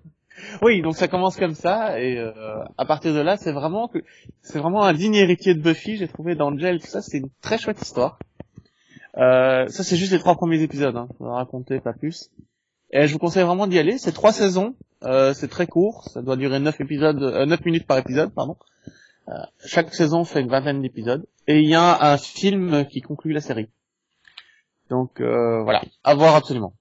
Oui, 0.62 0.82
donc 0.82 0.96
ça 0.96 1.08
commence 1.08 1.36
comme 1.36 1.54
ça 1.54 2.00
et 2.00 2.18
euh, 2.18 2.32
à 2.76 2.84
partir 2.84 3.14
de 3.14 3.20
là, 3.20 3.36
c'est 3.36 3.52
vraiment 3.52 3.88
que 3.88 3.98
c'est 4.42 4.58
vraiment 4.58 4.82
un 4.82 4.92
digne 4.92 5.14
héritier 5.14 5.54
de 5.54 5.60
Buffy. 5.60 5.96
J'ai 5.96 6.08
trouvé 6.08 6.34
d'Angel 6.34 6.80
tout 6.80 6.86
ça, 6.86 7.02
c'est 7.02 7.18
une 7.18 7.30
très 7.40 7.58
chouette 7.58 7.80
histoire. 7.80 8.18
Euh, 9.16 9.66
ça 9.68 9.82
c'est 9.82 9.96
juste 9.96 10.12
les 10.12 10.18
trois 10.18 10.34
premiers 10.34 10.60
épisodes, 10.60 10.96
hein. 10.96 11.08
je 11.18 11.24
vais 11.24 11.30
raconter 11.30 11.80
pas 11.80 11.94
plus. 11.94 12.30
Et 12.90 13.06
je 13.06 13.12
vous 13.12 13.18
conseille 13.18 13.44
vraiment 13.44 13.66
d'y 13.66 13.78
aller. 13.78 13.98
C'est 13.98 14.12
trois 14.12 14.32
saisons, 14.32 14.74
euh, 15.04 15.32
c'est 15.32 15.48
très 15.48 15.66
court, 15.66 16.08
ça 16.08 16.22
doit 16.22 16.36
durer 16.36 16.60
neuf 16.60 16.80
épisodes, 16.80 17.22
euh, 17.22 17.46
neuf 17.46 17.64
minutes 17.64 17.86
par 17.86 17.98
épisode, 17.98 18.32
pardon. 18.32 18.56
Euh, 19.28 19.32
chaque 19.64 19.92
saison 19.92 20.24
fait 20.24 20.40
une 20.40 20.48
vingtaine 20.48 20.82
d'épisodes 20.82 21.26
et 21.48 21.58
il 21.60 21.68
y 21.68 21.74
a 21.74 22.12
un 22.12 22.16
film 22.16 22.86
qui 22.86 23.00
conclut 23.00 23.32
la 23.32 23.40
série. 23.40 23.68
Donc 24.88 25.20
euh, 25.20 25.62
voilà, 25.62 25.82
à 26.04 26.14
voir 26.14 26.36
absolument. 26.36 26.74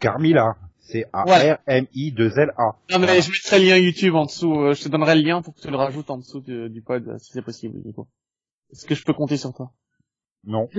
Carmilla. 0.00 0.56
C'est 0.90 1.04
A-R-M-I-2-L-A. 1.12 2.76
Non 2.90 2.98
mais 2.98 3.20
je 3.20 3.30
mettrai 3.30 3.58
le 3.58 3.66
lien 3.66 3.76
YouTube 3.76 4.14
en 4.14 4.24
dessous. 4.24 4.54
euh, 4.58 4.72
je 4.72 4.84
te 4.84 4.88
donnerai 4.88 5.16
le 5.16 5.20
lien 5.22 5.42
pour 5.42 5.54
que 5.54 5.60
tu 5.60 5.68
le 5.70 5.76
rajoutes 5.76 6.08
en 6.08 6.16
dessous 6.16 6.40
du, 6.40 6.70
du 6.70 6.80
pod 6.80 7.06
euh, 7.06 7.18
si 7.18 7.30
c'est 7.32 7.42
possible, 7.42 7.78
Nico. 7.84 8.08
Est-ce 8.72 8.86
que 8.86 8.94
je 8.94 9.04
peux 9.04 9.12
compter 9.12 9.36
sur 9.36 9.52
toi? 9.52 9.70
Non. 10.44 10.68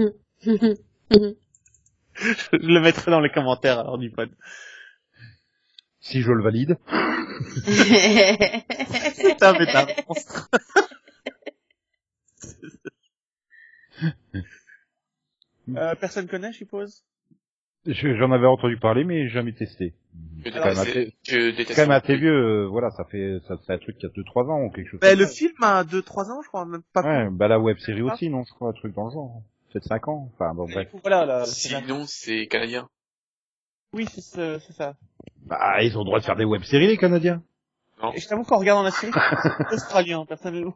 Je 2.22 2.50
le 2.54 2.82
mettrai 2.82 3.12
dans 3.12 3.20
les 3.22 3.30
commentaires 3.30 3.80
alors 3.80 3.98
du 4.00 4.10
pod. 4.12 4.30
Si 6.00 6.22
je 6.22 6.32
le 6.32 6.44
valide. 6.44 6.78
C'est 9.14 9.44
un 9.44 9.54
bêta 9.54 9.86
monstre. 10.08 10.50
Euh, 15.76 15.94
personne 15.96 16.28
connaît, 16.28 16.52
je 16.52 16.58
suppose? 16.58 17.06
J'en 17.86 18.32
avais 18.32 18.46
entendu 18.48 18.78
parler, 18.78 19.04
mais 19.04 19.28
jamais 19.30 19.54
testé. 19.54 19.94
C'est 20.44 20.52
déteste. 20.52 21.76
quand 21.76 21.82
même 21.84 21.92
assez 21.92 22.16
vieux, 22.18 22.34
euh, 22.64 22.68
voilà, 22.68 22.92
ça 22.92 23.04
fait, 23.06 23.40
ça 23.48 23.58
fait 23.58 23.74
un 23.74 23.78
truc 23.78 23.98
qui 23.98 24.06
a 24.06 24.10
2-3 24.10 24.50
ans 24.52 24.62
ou 24.64 24.70
quelque 24.70 24.90
chose. 24.90 25.00
bah, 25.00 25.10
comme 25.12 25.20
Le 25.20 25.26
ça. 25.26 25.32
film 25.34 25.54
a 25.62 25.84
2-3 25.84 26.30
ans, 26.32 26.42
je 26.44 26.48
crois, 26.50 26.66
même 26.66 26.82
pas 26.94 27.02
Ouais, 27.04 27.30
bah 27.32 27.48
la 27.48 27.60
web 27.60 27.78
série 27.78 28.02
aussi, 28.02 28.30
non, 28.30 28.44
je 28.44 28.54
crois, 28.54 28.70
un 28.70 28.74
truc 28.74 28.94
dans 28.94 29.06
le 29.06 29.12
genre. 29.12 29.42
Peut-être 29.72 29.86
5 29.86 30.08
ans. 30.08 30.30
Enfin, 30.34 30.54
bon, 30.54 30.66
bref. 30.66 30.90
Voilà, 31.02 31.26
là, 31.26 31.46
c'est 31.46 31.70
Sinon, 31.70 32.04
c'est 32.06 32.48
canadien. 32.48 32.90
Oui, 33.94 34.06
c'est 34.12 34.22
ce- 34.22 34.60
c'est 34.60 34.74
ça. 34.74 34.96
Bah, 35.46 35.82
ils 35.82 35.96
ont 35.98 36.02
le 36.02 36.06
droit 36.06 36.20
de 36.20 36.26
faire 36.26 36.36
des 36.36 36.46
web 36.46 36.64
séries, 36.64 36.88
les 36.88 36.98
Canadiens. 36.98 37.42
Non. 38.02 38.12
Et 38.14 38.20
je 38.20 38.28
t'avoue 38.28 38.44
qu'en 38.44 38.58
regardant 38.60 38.84
la 38.84 38.92
série, 38.92 39.12
c'est 39.14 39.74
australien, 39.74 40.26
personnellement. 40.26 40.76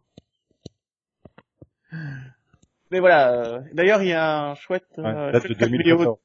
Mais 2.91 2.99
voilà, 2.99 3.32
euh, 3.34 3.62
d'ailleurs, 3.74 4.01
il 4.04 4.10
y 4.10 4.14
a 4.14 4.49
un 4.51 4.56
chouette, 4.56 4.86
Ouais, 4.97 5.06
euh, 5.06 5.32
date 5.32 5.43
de 5.43 5.47
chouette 5.47 5.58
caméo 5.60 5.78
2014. 5.84 6.18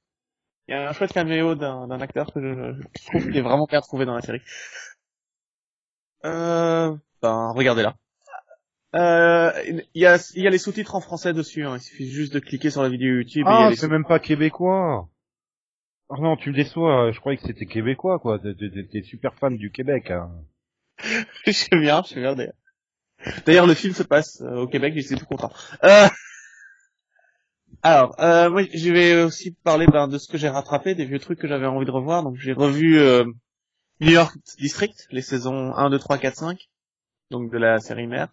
Il 0.69 0.73
y 0.73 0.75
a 0.75 0.91
un 0.91 0.93
chouette 0.93 1.12
caméo 1.12 1.55
d'un 1.55 2.01
acteur 2.01 2.31
que 2.33 2.41
je, 2.41 2.83
je 3.01 3.07
trouve 3.07 3.31
qui 3.31 3.39
est 3.39 3.43
vraiment 3.43 3.66
bien 3.66 3.81
trouvé 3.81 4.05
dans 4.05 4.14
la 4.14 4.21
série. 4.21 4.43
Euh, 6.27 6.95
ben, 7.23 7.53
regardez 7.55 7.83
là. 7.83 7.97
Euh, 8.95 9.53
il 9.95 10.03
y 10.03 10.07
a, 10.07 10.19
y 10.35 10.47
a 10.47 10.51
les 10.51 10.59
sous-titres 10.59 10.95
en 10.95 11.01
français 11.01 11.33
dessus, 11.33 11.64
hein. 11.64 11.77
il 11.77 11.81
suffit 11.81 12.09
juste 12.09 12.33
de 12.33 12.39
cliquer 12.39 12.71
sur 12.71 12.83
la 12.83 12.89
vidéo 12.89 13.16
YouTube 13.16 13.45
Ah, 13.47 13.71
c'est 13.75 13.89
même 13.89 14.05
pas 14.05 14.19
québécois. 14.19 15.09
Oh 16.11 16.16
non, 16.21 16.37
tu 16.37 16.51
me 16.51 16.55
déçois, 16.55 17.12
je 17.12 17.21
croyais 17.21 17.37
que 17.37 17.47
c'était 17.47 17.66
québécois, 17.66 18.19
quoi. 18.19 18.39
T'es 18.39 19.03
super 19.03 19.35
fan 19.35 19.57
du 19.57 19.71
Québec, 19.71 20.11
hein. 20.11 20.31
je 21.47 21.53
sais 21.53 21.77
bien, 21.77 22.03
je 22.03 22.14
sais 22.14 22.21
bien 22.21 22.35
d'ailleurs. 22.35 22.55
D'ailleurs, 23.47 23.66
le 23.66 23.75
film 23.75 23.95
se 23.95 24.03
passe 24.03 24.41
euh, 24.43 24.62
au 24.62 24.66
Québec, 24.69 24.95
j'étais 24.97 25.16
tout 25.16 25.27
content. 25.27 25.51
Euh... 25.85 26.09
Alors, 27.83 28.18
euh, 28.20 28.51
moi, 28.51 28.62
je 28.74 28.93
vais 28.93 29.22
aussi 29.22 29.53
parler 29.53 29.87
ben, 29.87 30.09
de 30.09 30.18
ce 30.18 30.29
que 30.29 30.37
j'ai 30.37 30.49
rattrapé, 30.49 30.95
des 30.95 31.05
vieux 31.05 31.20
trucs 31.20 31.39
que 31.39 31.49
j'avais 31.49 31.66
envie 31.66 31.87
de 31.87 31.91
revoir. 31.91 32.22
Donc, 32.22 32.37
j'ai 32.37 32.53
revu 32.53 32.99
euh, 32.99 33.24
New 34.01 34.11
York 34.11 34.37
District, 34.59 35.07
les 35.11 35.22
saisons 35.22 35.74
1, 35.74 35.91
2, 35.91 35.99
3, 35.99 36.18
4, 36.18 36.37
5, 36.37 36.68
donc 37.31 37.51
de 37.53 37.59
la 37.59 37.79
série 37.79 38.07
mère. 38.07 38.29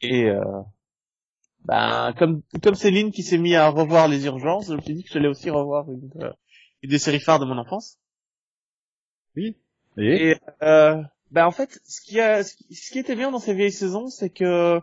Et 0.00 0.24
euh, 0.24 0.42
ben, 1.64 2.12
comme 2.18 2.42
comme 2.62 2.74
Céline 2.74 3.12
qui 3.12 3.22
s'est 3.22 3.38
mis 3.38 3.54
à 3.54 3.68
revoir 3.68 4.08
les 4.08 4.26
urgences, 4.26 4.68
je 4.68 4.74
me 4.74 4.80
suis 4.80 4.94
dit 4.94 5.04
que 5.04 5.10
j'allais 5.10 5.28
aussi 5.28 5.48
revoir 5.50 5.88
une, 5.90 6.10
euh, 6.20 6.32
une 6.82 6.90
des 6.90 6.98
séries 6.98 7.20
phares 7.20 7.38
de 7.38 7.44
mon 7.44 7.58
enfance. 7.58 7.98
Oui. 9.36 9.56
Et, 9.96 10.30
Et 10.30 10.36
euh, 10.62 11.00
bah 11.30 11.46
en 11.46 11.52
fait, 11.52 11.80
ce 11.84 12.00
qui 12.00 12.20
a, 12.20 12.42
ce 12.42 12.56
qui 12.56 12.98
était 12.98 13.14
bien 13.14 13.30
dans 13.30 13.38
ces 13.38 13.54
vieilles 13.54 13.72
saisons, 13.72 14.08
c'est 14.08 14.30
que 14.30 14.80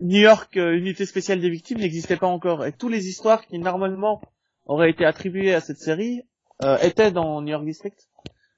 New 0.00 0.20
York, 0.20 0.56
euh, 0.56 0.76
unité 0.76 1.06
spéciale 1.06 1.40
des 1.40 1.50
victimes, 1.50 1.78
n'existait 1.78 2.16
pas 2.16 2.26
encore, 2.26 2.64
et 2.66 2.72
toutes 2.72 2.92
les 2.92 3.06
histoires 3.06 3.46
qui 3.46 3.58
normalement 3.58 4.20
auraient 4.66 4.90
été 4.90 5.04
attribuées 5.04 5.54
à 5.54 5.60
cette 5.60 5.78
série 5.78 6.22
euh, 6.64 6.78
étaient 6.78 7.12
dans 7.12 7.40
New 7.42 7.50
York 7.50 7.64
District. 7.64 8.08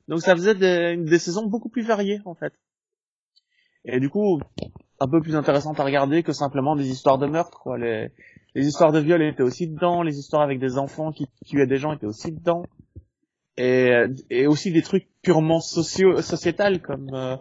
Donc 0.08 0.20
ça 0.20 0.34
faisait 0.34 0.54
des, 0.54 0.96
des 0.96 1.18
saisons 1.18 1.46
beaucoup 1.46 1.68
plus 1.68 1.82
variées 1.82 2.20
en 2.24 2.34
fait. 2.34 2.52
Et 3.84 4.00
du 4.00 4.08
coup, 4.08 4.40
un 4.98 5.08
peu 5.08 5.20
plus 5.20 5.36
intéressante 5.36 5.78
à 5.78 5.84
regarder 5.84 6.22
que 6.22 6.32
simplement 6.32 6.74
des 6.74 6.88
histoires 6.88 7.18
de 7.18 7.26
meurtre. 7.26 7.60
Quoi. 7.60 7.78
Les, 7.78 8.10
les 8.54 8.66
histoires 8.66 8.92
de 8.92 8.98
viol 8.98 9.22
étaient 9.22 9.42
aussi 9.42 9.68
dedans, 9.68 10.02
les 10.02 10.18
histoires 10.18 10.42
avec 10.42 10.58
des 10.58 10.78
enfants 10.78 11.12
qui 11.12 11.26
tuaient 11.44 11.66
des 11.66 11.76
gens 11.76 11.92
étaient 11.92 12.06
aussi 12.06 12.32
dedans 12.32 12.64
et, 13.56 13.92
et 14.30 14.46
aussi 14.46 14.72
des 14.72 14.82
trucs 14.82 15.08
purement 15.22 15.60
sociétal 15.60 16.80
comme 16.80 17.10
euh, 17.14 17.36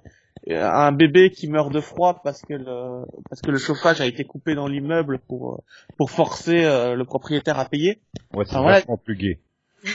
un 0.53 0.91
bébé 0.91 1.31
qui 1.31 1.47
meurt 1.47 1.71
de 1.71 1.79
froid 1.81 2.21
parce 2.23 2.41
que 2.43 2.53
le 2.53 3.05
parce 3.29 3.41
que 3.41 3.49
le 3.51 3.57
chauffage 3.57 4.01
a 4.01 4.05
été 4.05 4.25
coupé 4.25 4.53
dans 4.53 4.67
l'immeuble 4.67 5.19
pour 5.19 5.53
euh, 5.53 5.57
pour 5.97 6.11
forcer 6.11 6.65
euh, 6.65 6.95
le 6.95 7.05
propriétaire 7.05 7.57
à 7.57 7.65
payer. 7.65 8.01
ouais, 8.33 8.45
c'est 8.45 8.57
voilà. 8.57 8.79
vachement 8.79 8.97
plus 8.97 9.15
gay. 9.15 9.39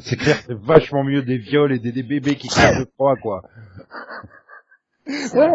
c'est 0.00 0.16
clair, 0.16 0.36
c'est 0.46 0.56
vachement 0.56 1.04
mieux 1.04 1.22
des 1.22 1.38
viols 1.38 1.72
et 1.72 1.78
des, 1.78 1.92
des 1.92 2.02
bébés 2.02 2.36
qui 2.36 2.48
crèvent 2.48 2.80
de 2.80 2.88
froid, 2.94 3.16
quoi. 3.16 3.42
Ouais. 5.06 5.52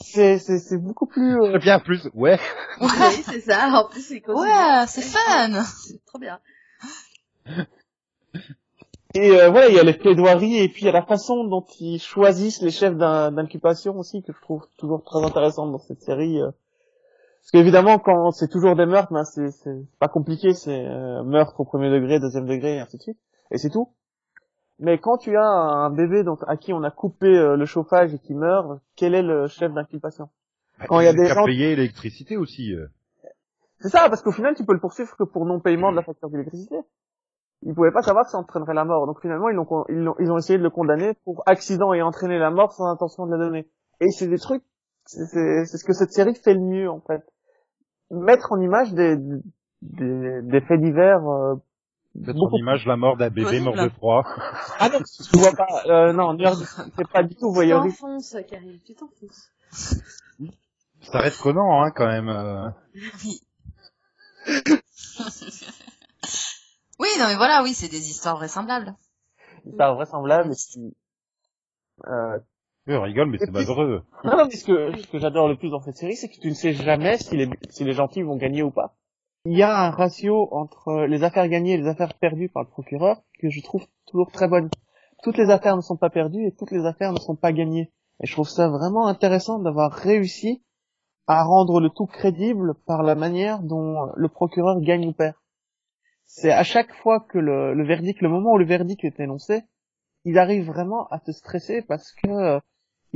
C'est 0.00 0.38
c'est 0.38 0.58
c'est 0.58 0.78
beaucoup 0.78 1.06
plus 1.06 1.36
euh, 1.40 1.58
Bien 1.58 1.80
plus, 1.80 2.08
ouais. 2.14 2.38
oui, 2.80 2.88
c'est 3.24 3.40
ça. 3.40 3.68
En 3.72 3.88
plus, 3.88 4.02
c'est 4.02 4.20
cosy. 4.20 4.40
Ouais, 4.40 4.84
c'est 4.86 5.02
fun. 5.02 5.62
C'est 5.64 6.04
trop 6.04 6.18
bien. 6.18 6.38
Et 9.14 9.30
euh, 9.40 9.50
voilà, 9.50 9.68
il 9.68 9.74
y 9.74 9.78
a 9.78 9.82
les 9.84 9.94
plaidoiries 9.96 10.58
et 10.58 10.68
puis 10.68 10.82
il 10.82 10.86
y 10.86 10.88
a 10.88 10.92
la 10.92 11.02
façon 11.04 11.44
dont 11.44 11.64
ils 11.80 11.98
choisissent 12.00 12.60
les 12.62 12.70
chefs 12.70 12.96
d'in- 12.96 13.32
d'inculpation 13.32 13.96
aussi 13.98 14.22
que 14.22 14.32
je 14.32 14.40
trouve 14.40 14.66
toujours 14.76 15.02
très 15.02 15.24
intéressante 15.24 15.72
dans 15.72 15.78
cette 15.78 16.00
série. 16.02 16.40
euh. 16.40 16.50
Parce 17.40 17.50
qu'évidemment, 17.52 17.98
quand 17.98 18.30
c'est 18.32 18.48
toujours 18.48 18.76
des 18.76 18.84
meurtres, 18.84 19.12
ben 19.12 19.24
c'est 19.24 19.50
c'est 19.50 19.76
pas 19.98 20.08
compliqué, 20.08 20.52
c'est 20.52 20.84
euh, 20.86 21.22
meurtre 21.24 21.58
au 21.60 21.64
premier 21.64 21.90
degré, 21.90 22.20
deuxième 22.20 22.46
degré, 22.46 22.76
et 22.76 22.80
ainsi 22.80 22.98
de 22.98 23.02
suite, 23.02 23.18
et 23.50 23.56
c'est 23.58 23.70
tout. 23.70 23.88
Mais 24.80 24.98
quand 24.98 25.16
tu 25.16 25.36
as 25.36 25.42
un 25.48 25.90
bébé 25.90 26.22
donc 26.24 26.40
à 26.46 26.56
qui 26.56 26.72
on 26.72 26.82
a 26.82 26.90
coupé 26.90 27.26
euh, 27.26 27.56
le 27.56 27.64
chauffage 27.64 28.12
et 28.14 28.18
qui 28.18 28.34
meurt, 28.34 28.80
quel 28.96 29.14
est 29.14 29.22
le 29.22 29.46
chef 29.48 29.72
d'inculpation 29.72 30.28
Quand 30.88 31.00
il 31.00 31.04
y 31.04 31.08
a 31.08 31.12
des 31.14 31.24
gens- 31.26 31.44
payer 31.44 31.74
l'électricité 31.74 32.36
aussi. 32.36 32.74
euh. 32.74 32.86
C'est 33.80 33.88
ça, 33.88 34.08
parce 34.10 34.22
qu'au 34.22 34.32
final, 34.32 34.54
tu 34.54 34.64
peux 34.66 34.74
le 34.74 34.80
poursuivre 34.80 35.16
que 35.16 35.24
pour 35.24 35.46
non-paiement 35.46 35.90
de 35.92 35.96
la 35.96 36.02
facture 36.02 36.28
d'électricité. 36.30 36.76
Ils 37.62 37.74
pouvaient 37.74 37.90
pas 37.92 38.02
savoir 38.02 38.24
que 38.24 38.30
ça 38.30 38.38
entraînerait 38.38 38.74
la 38.74 38.84
mort. 38.84 39.06
Donc 39.06 39.20
finalement, 39.20 39.48
ils, 39.48 39.56
l'ont 39.56 39.84
ils, 39.88 40.08
ont, 40.08 40.14
ils 40.20 40.30
ont 40.30 40.38
essayé 40.38 40.58
de 40.58 40.62
le 40.62 40.70
condamner 40.70 41.14
pour 41.24 41.42
accident 41.46 41.92
et 41.92 42.02
entraîner 42.02 42.38
la 42.38 42.50
mort 42.50 42.72
sans 42.72 42.86
intention 42.86 43.26
de 43.26 43.32
la 43.32 43.38
donner. 43.38 43.68
Et 44.00 44.10
c'est 44.10 44.28
des 44.28 44.38
trucs, 44.38 44.62
c'est 45.06 45.26
c'est- 45.26 45.64
c'est 45.66 45.76
ce 45.78 45.84
que 45.84 45.92
cette 45.92 46.12
série 46.12 46.34
fait 46.36 46.54
le 46.54 46.60
mieux, 46.60 46.88
en 46.90 47.00
fait. 47.00 47.22
Mettre 48.10 48.52
en 48.52 48.60
image 48.60 48.92
des, 48.94 49.16
des, 49.82 50.42
des 50.42 50.60
faits 50.62 50.80
divers 50.80 51.26
euh, 51.28 51.56
Mettre 52.14 52.38
beaucoup 52.38 52.54
en 52.54 52.58
image 52.58 52.86
la 52.86 52.96
mort 52.96 53.16
d'un 53.16 53.28
bébé 53.30 53.60
mort 53.60 53.74
de 53.74 53.88
froid. 53.88 54.24
Ah 54.80 54.88
non, 54.88 54.98
tu 55.30 55.36
vois 55.36 55.52
pas. 55.52 55.82
Euh, 55.86 56.12
non, 56.12 56.36
c'est 56.96 57.08
pas 57.08 57.24
du 57.24 57.34
tout 57.34 57.48
Tu 57.48 57.54
voyeuriste. 57.54 58.00
t'enfonces, 58.00 58.36
Karine, 58.48 58.78
tu 58.86 58.94
t'enfonces. 58.94 59.50
Ça 61.02 61.18
reste 61.18 61.40
Conan, 61.42 61.82
hein, 61.82 61.90
quand 61.90 62.06
même. 62.06 62.28
euh. 62.28 62.70
Oui. 66.98 67.08
non 67.18 67.26
mais 67.28 67.36
voilà, 67.36 67.62
oui, 67.62 67.74
c'est 67.74 67.88
des 67.90 68.10
histoires 68.10 68.36
vraisemblables. 68.36 68.94
C'est 69.64 69.76
pas 69.76 69.92
vraisemblable. 69.94 70.52
Et 70.52 70.56
puis, 70.72 70.96
euh, 72.06 72.38
Oui, 72.86 72.94
on 72.96 73.02
rigole, 73.02 73.28
mais 73.30 73.38
c'est 73.38 73.46
puis- 73.46 73.54
malheureux. 73.54 74.02
Non, 74.24 74.36
non, 74.36 74.44
mais 74.46 74.56
ce 74.56 74.64
que, 74.64 74.96
ce 74.96 75.06
que 75.06 75.18
j'adore 75.18 75.48
le 75.48 75.56
plus 75.56 75.70
dans 75.70 75.80
cette 75.80 75.96
série, 75.96 76.16
c'est 76.16 76.28
que 76.28 76.38
tu 76.40 76.48
ne 76.48 76.54
sais 76.54 76.72
jamais 76.72 77.18
si 77.18 77.36
les, 77.36 77.48
si 77.70 77.84
les 77.84 77.92
gentils 77.92 78.22
vont 78.22 78.36
gagner 78.36 78.62
ou 78.62 78.70
pas. 78.70 78.96
il 79.44 79.56
y 79.56 79.62
a 79.62 79.76
un 79.86 79.90
ratio 79.90 80.48
entre 80.52 81.06
les 81.08 81.22
affaires 81.24 81.48
gagnées 81.48 81.74
et 81.74 81.76
les 81.78 81.88
affaires 81.88 82.14
perdues 82.14 82.48
par 82.48 82.62
le 82.64 82.68
procureur 82.68 83.22
que 83.40 83.48
je 83.50 83.62
trouve 83.62 83.84
toujours 84.06 84.30
très 84.30 84.48
bonne. 84.48 84.70
Toutes 85.22 85.36
les 85.38 85.50
affaires 85.50 85.76
ne 85.76 85.80
sont 85.82 85.96
pas 85.96 86.10
perdues 86.10 86.46
et 86.46 86.52
toutes 86.54 86.70
les 86.70 86.84
affaires 86.86 87.12
ne 87.12 87.18
sont 87.18 87.36
pas 87.36 87.52
gagnées. 87.52 87.92
Et 88.22 88.26
je 88.26 88.32
trouve 88.32 88.48
ça 88.48 88.68
vraiment 88.68 89.06
intéressant 89.06 89.58
d'avoir 89.58 89.92
réussi 89.92 90.62
à 91.26 91.42
rendre 91.44 91.80
le 91.80 91.90
tout 91.90 92.06
crédible 92.06 92.74
par 92.86 93.02
la 93.02 93.14
manière 93.14 93.60
dont 93.62 94.06
le 94.16 94.28
procureur 94.28 94.80
gagne 94.80 95.06
ou 95.08 95.12
perd. 95.12 95.34
C'est 96.30 96.52
à 96.52 96.62
chaque 96.62 96.92
fois 96.94 97.20
que 97.20 97.38
le, 97.38 97.84
verdict, 97.84 98.20
le 98.20 98.28
moment 98.28 98.52
où 98.52 98.58
le 98.58 98.66
verdict 98.66 99.02
est 99.02 99.18
énoncé, 99.18 99.62
il 100.24 100.38
arrive 100.38 100.66
vraiment 100.66 101.06
à 101.08 101.18
te 101.18 101.30
stresser 101.32 101.80
parce 101.80 102.12
que 102.12 102.28
euh, 102.28 102.60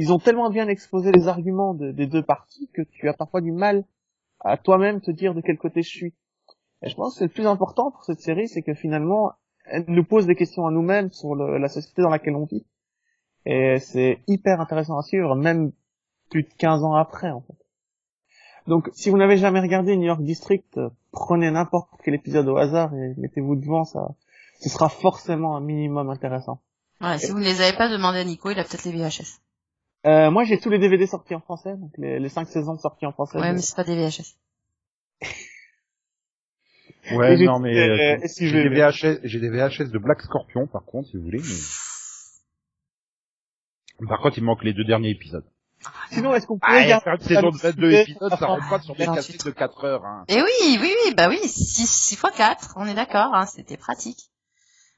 ont 0.08 0.18
tellement 0.18 0.48
bien 0.48 0.66
exposé 0.66 1.12
les 1.12 1.28
arguments 1.28 1.74
de- 1.74 1.92
des 1.92 2.06
deux 2.06 2.22
parties 2.22 2.70
que 2.72 2.80
tu 2.80 3.08
as 3.10 3.12
parfois 3.14 3.42
du 3.42 3.52
mal 3.52 3.84
à 4.40 4.56
toi-même 4.56 5.02
te 5.02 5.10
dire 5.10 5.34
de 5.34 5.42
quel 5.42 5.58
côté 5.58 5.82
je 5.82 5.90
suis. 5.90 6.14
Et 6.82 6.88
je 6.88 6.96
pense 6.96 7.18
que 7.18 7.24
le 7.24 7.30
plus 7.30 7.46
important 7.46 7.90
pour 7.90 8.02
cette 8.04 8.20
série, 8.20 8.48
c'est 8.48 8.62
que 8.62 8.72
finalement, 8.74 9.32
elle 9.66 9.84
nous 9.88 10.04
pose 10.04 10.26
des 10.26 10.34
questions 10.34 10.66
à 10.66 10.70
nous-mêmes 10.70 11.12
sur 11.12 11.34
le- 11.34 11.58
la 11.58 11.68
société 11.68 12.00
dans 12.00 12.08
laquelle 12.10 12.34
on 12.34 12.46
vit. 12.46 12.66
Et 13.44 13.78
c'est 13.78 14.20
hyper 14.26 14.60
intéressant 14.60 14.96
à 14.98 15.02
suivre, 15.02 15.36
même 15.36 15.72
plus 16.30 16.44
de 16.44 16.52
15 16.58 16.82
ans 16.82 16.94
après, 16.94 17.30
en 17.30 17.42
fait. 17.42 17.61
Donc, 18.66 18.88
si 18.92 19.10
vous 19.10 19.16
n'avez 19.16 19.36
jamais 19.36 19.60
regardé 19.60 19.96
New 19.96 20.06
York 20.06 20.22
District, 20.22 20.64
euh, 20.78 20.88
prenez 21.10 21.50
n'importe 21.50 21.90
quel 22.04 22.14
épisode 22.14 22.46
au 22.48 22.56
hasard 22.56 22.94
et 22.94 23.14
mettez-vous 23.18 23.56
devant, 23.56 23.84
ça, 23.84 24.08
ce 24.60 24.68
sera 24.68 24.88
forcément 24.88 25.56
un 25.56 25.60
minimum 25.60 26.10
intéressant. 26.10 26.60
Ouais, 27.00 27.18
si 27.18 27.32
vous 27.32 27.38
ne 27.40 27.44
les 27.44 27.60
avez 27.60 27.76
pas, 27.76 27.88
demandé 27.88 28.18
à 28.18 28.24
Nico, 28.24 28.50
il 28.50 28.58
a 28.58 28.64
peut-être 28.64 28.84
les 28.84 28.92
VHS. 28.92 29.40
Euh, 30.06 30.30
moi, 30.30 30.44
j'ai 30.44 30.58
tous 30.58 30.70
les 30.70 30.78
DVD 30.78 31.06
sortis 31.06 31.34
en 31.34 31.40
français, 31.40 31.76
donc 31.76 31.90
les, 31.98 32.18
les 32.20 32.28
cinq 32.28 32.46
saisons 32.48 32.78
sorties 32.78 33.06
en 33.06 33.12
français. 33.12 33.38
Ouais, 33.38 33.52
mais 33.52 33.60
c'est 33.60 33.74
pas 33.76 33.84
des 33.84 33.96
VHS. 33.96 34.36
Ouais, 37.16 37.36
non, 37.36 37.58
mais 37.58 37.76
euh, 37.76 38.14
euh, 38.14 38.26
si 38.28 38.46
j'ai 38.48 38.62
des 38.62 38.68
VHS, 38.68 39.18
j'ai 39.24 39.40
des 39.40 39.50
VHS 39.50 39.90
de 39.90 39.98
Black 39.98 40.22
Scorpion, 40.22 40.68
par 40.68 40.84
contre, 40.84 41.08
si 41.08 41.16
vous 41.16 41.24
voulez. 41.24 41.40
mais- 44.00 44.06
Par 44.06 44.20
contre, 44.20 44.38
il 44.38 44.44
manque 44.44 44.62
les 44.62 44.72
deux 44.72 44.84
derniers 44.84 45.10
épisodes. 45.10 45.44
Sinon, 46.11 46.35
est-ce 46.35 46.47
qu'on 46.47 46.59
Ah, 46.62 46.66
pourrait 46.66 46.83
il 46.85 46.89
y 46.89 46.93
a 46.93 47.01
garder 47.01 47.24
faire 47.24 47.45
une 47.45 47.51
saison 47.51 47.51
de 47.51 47.57
22 47.59 47.72
publicité 47.89 48.11
épisodes, 48.12 48.39
ça 48.39 48.47
rentre 48.47 48.68
pas 48.68 48.80
sur 48.80 48.95
des 48.95 49.05
48. 49.05 49.33
cassettes 49.33 49.47
de 49.47 49.51
4 49.51 49.85
heures, 49.85 50.05
hein. 50.05 50.24
Et 50.28 50.37
oui, 50.43 50.78
oui, 50.80 50.95
oui, 51.07 51.14
bah 51.14 51.28
oui, 51.28 51.39
6, 51.43 51.87
6 51.87 52.16
fois 52.16 52.30
4, 52.30 52.74
on 52.76 52.87
est 52.87 52.95
d'accord, 52.95 53.35
hein, 53.35 53.47
c'était 53.47 53.76
pratique. 53.76 54.18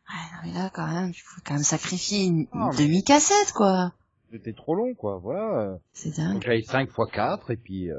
Ouais, 0.09 0.17
non, 0.33 0.39
mais 0.53 0.59
là, 0.59 0.71
quand 0.75 0.87
même, 0.87 1.11
il 1.11 1.15
faut 1.21 1.41
quand 1.47 1.55
même 1.55 1.63
sacrifier 1.63 2.25
une, 2.25 2.47
Ah, 2.53 2.57
une 2.57 2.71
mais- 2.71 2.85
demi-cassette, 2.85 3.53
quoi. 3.53 3.93
C'était 4.33 4.53
trop 4.53 4.75
long, 4.75 4.95
quoi, 4.95 5.19
voilà. 5.23 5.77
C'est 5.93 6.17
dingue. 6.17 6.35
Donc 6.35 6.43
j'avais 6.43 6.63
5 6.63 6.91
fois 6.91 7.07
4, 7.13 7.51
et 7.53 7.57
puis... 7.57 7.91
Euh... 7.91 7.97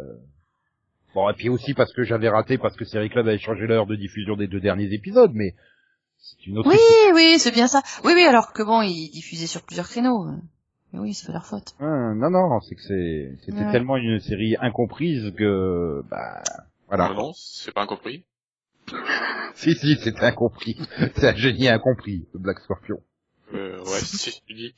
Bon, 1.13 1.29
et 1.29 1.33
puis 1.33 1.47
aussi 1.47 1.73
parce 1.73 1.93
que 1.93 2.03
j'avais 2.03 2.27
raté, 2.27 2.57
parce 2.57 2.75
que 2.75 2.83
Série 2.83 3.09
Club 3.09 3.27
avait 3.27 3.39
changé 3.39 3.65
l'heure 3.67 3.85
de 3.85 3.95
diffusion 3.95 4.35
des 4.35 4.47
deux 4.47 4.59
derniers 4.59 4.93
épisodes, 4.93 5.31
mais 5.33 5.55
c'est 6.19 6.45
une 6.47 6.57
autre 6.57 6.69
Oui, 6.69 6.77
oui, 7.13 7.39
c'est 7.39 7.51
bien 7.51 7.67
ça. 7.67 7.81
Oui, 8.03 8.11
oui, 8.13 8.23
alors 8.25 8.51
que 8.51 8.61
bon, 8.63 8.81
ils 8.81 9.09
diffusaient 9.11 9.47
sur 9.47 9.61
plusieurs 9.61 9.87
créneaux. 9.87 10.27
Mais 10.93 10.99
oui, 10.99 11.13
c'est 11.13 11.27
pas 11.27 11.33
leur 11.33 11.45
faute. 11.45 11.75
Hein, 11.79 12.15
non, 12.15 12.29
non, 12.29 12.59
c'est 12.61 12.75
que 12.75 12.81
c'est, 12.81 13.37
c'était 13.45 13.65
Ouais. 13.65 13.71
tellement 13.71 13.97
une 13.97 14.19
série 14.19 14.55
incomprise 14.59 15.33
que, 15.37 16.03
bah, 16.09 16.41
voilà. 16.87 17.09
Non, 17.09 17.15
non, 17.15 17.31
c'est 17.35 17.73
pas 17.73 17.81
incompris. 17.83 18.25
Si, 19.55 19.73
si, 19.75 19.95
c'est 20.01 20.21
incompris. 20.21 20.77
c'est 21.15 21.29
un 21.29 21.35
génie 21.35 21.69
incompris, 21.69 22.27
le 22.33 22.39
Black 22.39 22.59
Scorpion. 22.59 22.97
Euh, 23.53 23.79
ouais, 23.79 23.85
si 24.03 24.41
tu 24.45 24.53
dis. 24.53 24.75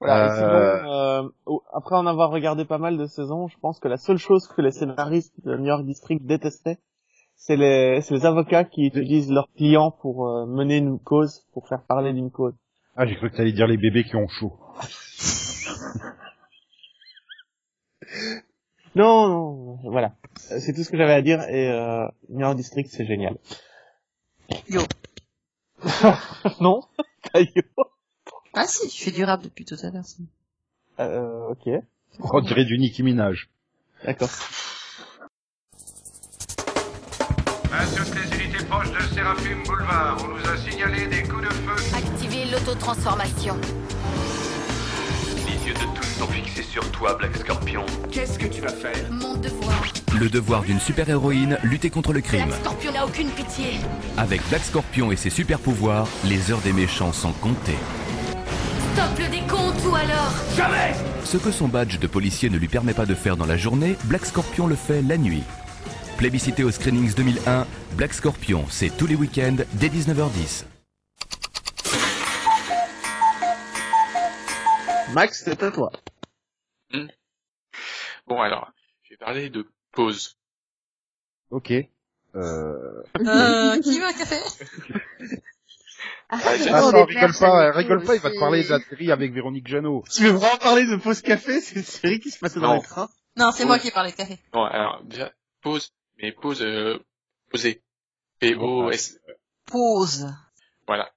Voilà, 0.00 0.24
Euh, 0.24 0.36
sinon, 0.38 0.90
euh, 0.90 1.28
au- 1.46 1.62
après 1.72 1.96
en 1.96 2.06
avoir 2.06 2.30
regardé 2.30 2.64
pas 2.64 2.78
mal 2.78 2.96
de 2.98 3.06
saisons, 3.06 3.48
je 3.48 3.58
pense 3.58 3.78
que 3.78 3.88
la 3.88 3.96
seule 3.98 4.18
chose 4.18 4.46
que 4.46 4.60
les 4.62 4.70
scénaristes 4.70 5.34
de 5.44 5.54
New 5.56 5.66
York 5.66 5.84
District 5.84 6.24
détestaient, 6.24 6.78
c'est 7.34 7.56
les, 7.56 8.00
c'est 8.02 8.14
les 8.14 8.24
avocats 8.26 8.64
qui 8.64 8.86
utilisent 8.86 9.30
leurs 9.30 9.48
clients 9.56 9.90
pour 9.90 10.26
euh, 10.28 10.46
mener 10.46 10.78
une 10.78 10.98
cause, 10.98 11.46
pour 11.52 11.68
faire 11.68 11.82
parler 11.82 12.12
d'une 12.14 12.30
cause. 12.30 12.54
Ah, 12.96 13.06
j'ai 13.06 13.16
cru 13.16 13.30
que 13.30 13.36
t'allais 13.36 13.52
dire 13.52 13.66
les 13.66 13.76
bébés 13.76 14.04
qui 14.04 14.16
ont 14.16 14.28
chaud. 14.28 14.58
Non, 18.94 19.28
non, 19.28 19.90
voilà. 19.90 20.14
Euh, 20.52 20.58
C'est 20.58 20.72
tout 20.72 20.82
ce 20.82 20.88
que 20.90 20.96
j'avais 20.96 21.12
à 21.12 21.20
dire 21.20 21.42
et 21.50 21.68
euh, 21.70 22.06
York 22.30 22.56
District, 22.56 22.88
c'est 22.90 23.04
génial. 23.04 23.36
Yo. 24.70 24.80
non? 26.60 26.80
Caillou. 27.32 27.50
Ah 28.54 28.66
si, 28.66 28.88
tu 28.88 29.04
fais 29.04 29.10
du 29.10 29.22
rap 29.22 29.42
depuis 29.42 29.66
tout 29.66 29.76
à 29.82 29.90
l'heure. 29.90 30.04
Euh, 31.00 31.48
ok, 31.50 31.68
On 32.20 32.40
dirait 32.40 32.64
du 32.64 32.78
Nicki 32.78 33.02
Minaj. 33.02 33.50
d'accord. 34.02 34.30
À 37.70 37.84
toutes 37.84 38.14
les 38.14 38.44
unités 38.44 38.64
proches 38.64 38.92
de 38.92 39.14
Séraphim 39.14 39.62
Boulevard, 39.66 40.16
on 40.24 40.28
nous 40.28 40.48
a 40.48 40.56
signalé 40.56 41.06
des 41.08 41.22
coups 41.28 41.42
de 41.42 41.52
feu. 41.52 42.15
L'autotransformation. 42.56 43.54
Les 45.46 45.68
yeux 45.68 45.74
de 45.74 45.94
tous 45.94 46.06
sont 46.18 46.26
fixés 46.26 46.62
sur 46.62 46.90
toi, 46.90 47.14
Black 47.18 47.36
Scorpion. 47.36 47.84
Qu'est-ce 48.10 48.38
que 48.38 48.46
tu 48.46 48.62
vas 48.62 48.70
faire 48.70 48.96
Mon 49.10 49.34
devoir. 49.34 49.84
Le 50.18 50.30
devoir 50.30 50.62
d'une 50.62 50.80
super-héroïne, 50.80 51.58
lutter 51.62 51.90
contre 51.90 52.14
le 52.14 52.22
crime. 52.22 52.46
Black 52.46 52.60
Scorpion 52.60 52.92
n'a 52.92 53.04
aucune 53.04 53.28
pitié. 53.28 53.80
Avec 54.16 54.40
Black 54.48 54.64
Scorpion 54.64 55.12
et 55.12 55.16
ses 55.16 55.28
super-pouvoirs, 55.28 56.08
les 56.24 56.50
heures 56.50 56.62
des 56.62 56.72
méchants 56.72 57.12
sont 57.12 57.32
comptées. 57.32 57.76
Stop 58.94 59.18
le 59.18 59.28
décompte 59.28 59.84
ou 59.84 59.94
alors 59.94 60.32
Ce 61.24 61.36
que 61.36 61.50
son 61.50 61.68
badge 61.68 61.98
de 61.98 62.06
policier 62.06 62.48
ne 62.48 62.56
lui 62.56 62.68
permet 62.68 62.94
pas 62.94 63.04
de 63.04 63.14
faire 63.14 63.36
dans 63.36 63.44
la 63.44 63.58
journée, 63.58 63.98
Black 64.04 64.24
Scorpion 64.24 64.66
le 64.66 64.76
fait 64.76 65.02
la 65.02 65.18
nuit. 65.18 65.42
Plébiscité 66.16 66.64
au 66.64 66.70
Screenings 66.70 67.12
2001, 67.12 67.66
Black 67.98 68.14
Scorpion, 68.14 68.64
c'est 68.70 68.96
tous 68.96 69.06
les 69.06 69.14
week-ends 69.14 69.56
dès 69.74 69.88
19h10. 69.88 70.64
Max, 75.16 75.42
c'est 75.46 75.62
à 75.62 75.70
toi. 75.70 75.90
Bon, 78.26 78.38
alors, 78.38 78.70
je 79.02 79.14
vais 79.14 79.16
parler 79.16 79.48
de 79.48 79.66
pause. 79.92 80.36
Ok. 81.48 81.72
Euh... 81.72 81.88
Euh, 82.34 83.80
qui 83.80 83.98
veut 83.98 84.04
un 84.04 84.12
café? 84.12 84.36
Attends, 86.28 86.50
j'ai- 86.62 86.70
Non, 86.70 87.04
rigole 87.06 87.32
pas, 87.40 87.72
rigole 87.72 88.04
pas, 88.04 88.14
il 88.16 88.20
va 88.20 88.30
te 88.30 88.38
parler 88.38 88.62
de 88.64 88.68
la 88.68 88.80
série 88.80 89.10
avec 89.10 89.32
Véronique 89.32 89.66
Jeannot. 89.68 90.04
Tu 90.14 90.24
veux 90.24 90.32
vraiment 90.32 90.58
parler 90.58 90.84
de 90.84 90.96
Pause 90.96 91.22
Café? 91.22 91.62
C'est 91.62 91.76
une 91.76 91.82
série 91.84 92.20
qui 92.20 92.30
se 92.30 92.38
passait 92.38 92.60
dans 92.60 92.74
Non. 92.74 92.80
les 92.82 92.86
trains 92.86 93.08
Non, 93.36 93.52
c'est 93.52 93.64
moi 93.64 93.78
qui 93.78 93.88
ai 93.88 93.92
parlé 93.92 94.10
de 94.10 94.16
café. 94.16 94.38
Bon, 94.52 94.64
alors, 94.64 95.02
déjà, 95.04 95.32
pause, 95.62 95.94
mais 96.18 96.32
pause, 96.32 96.60
euh, 96.60 96.98
poser. 97.50 97.82
P-O-S, 98.40 99.18
Pause. 99.64 100.26
voilà. 100.86 101.10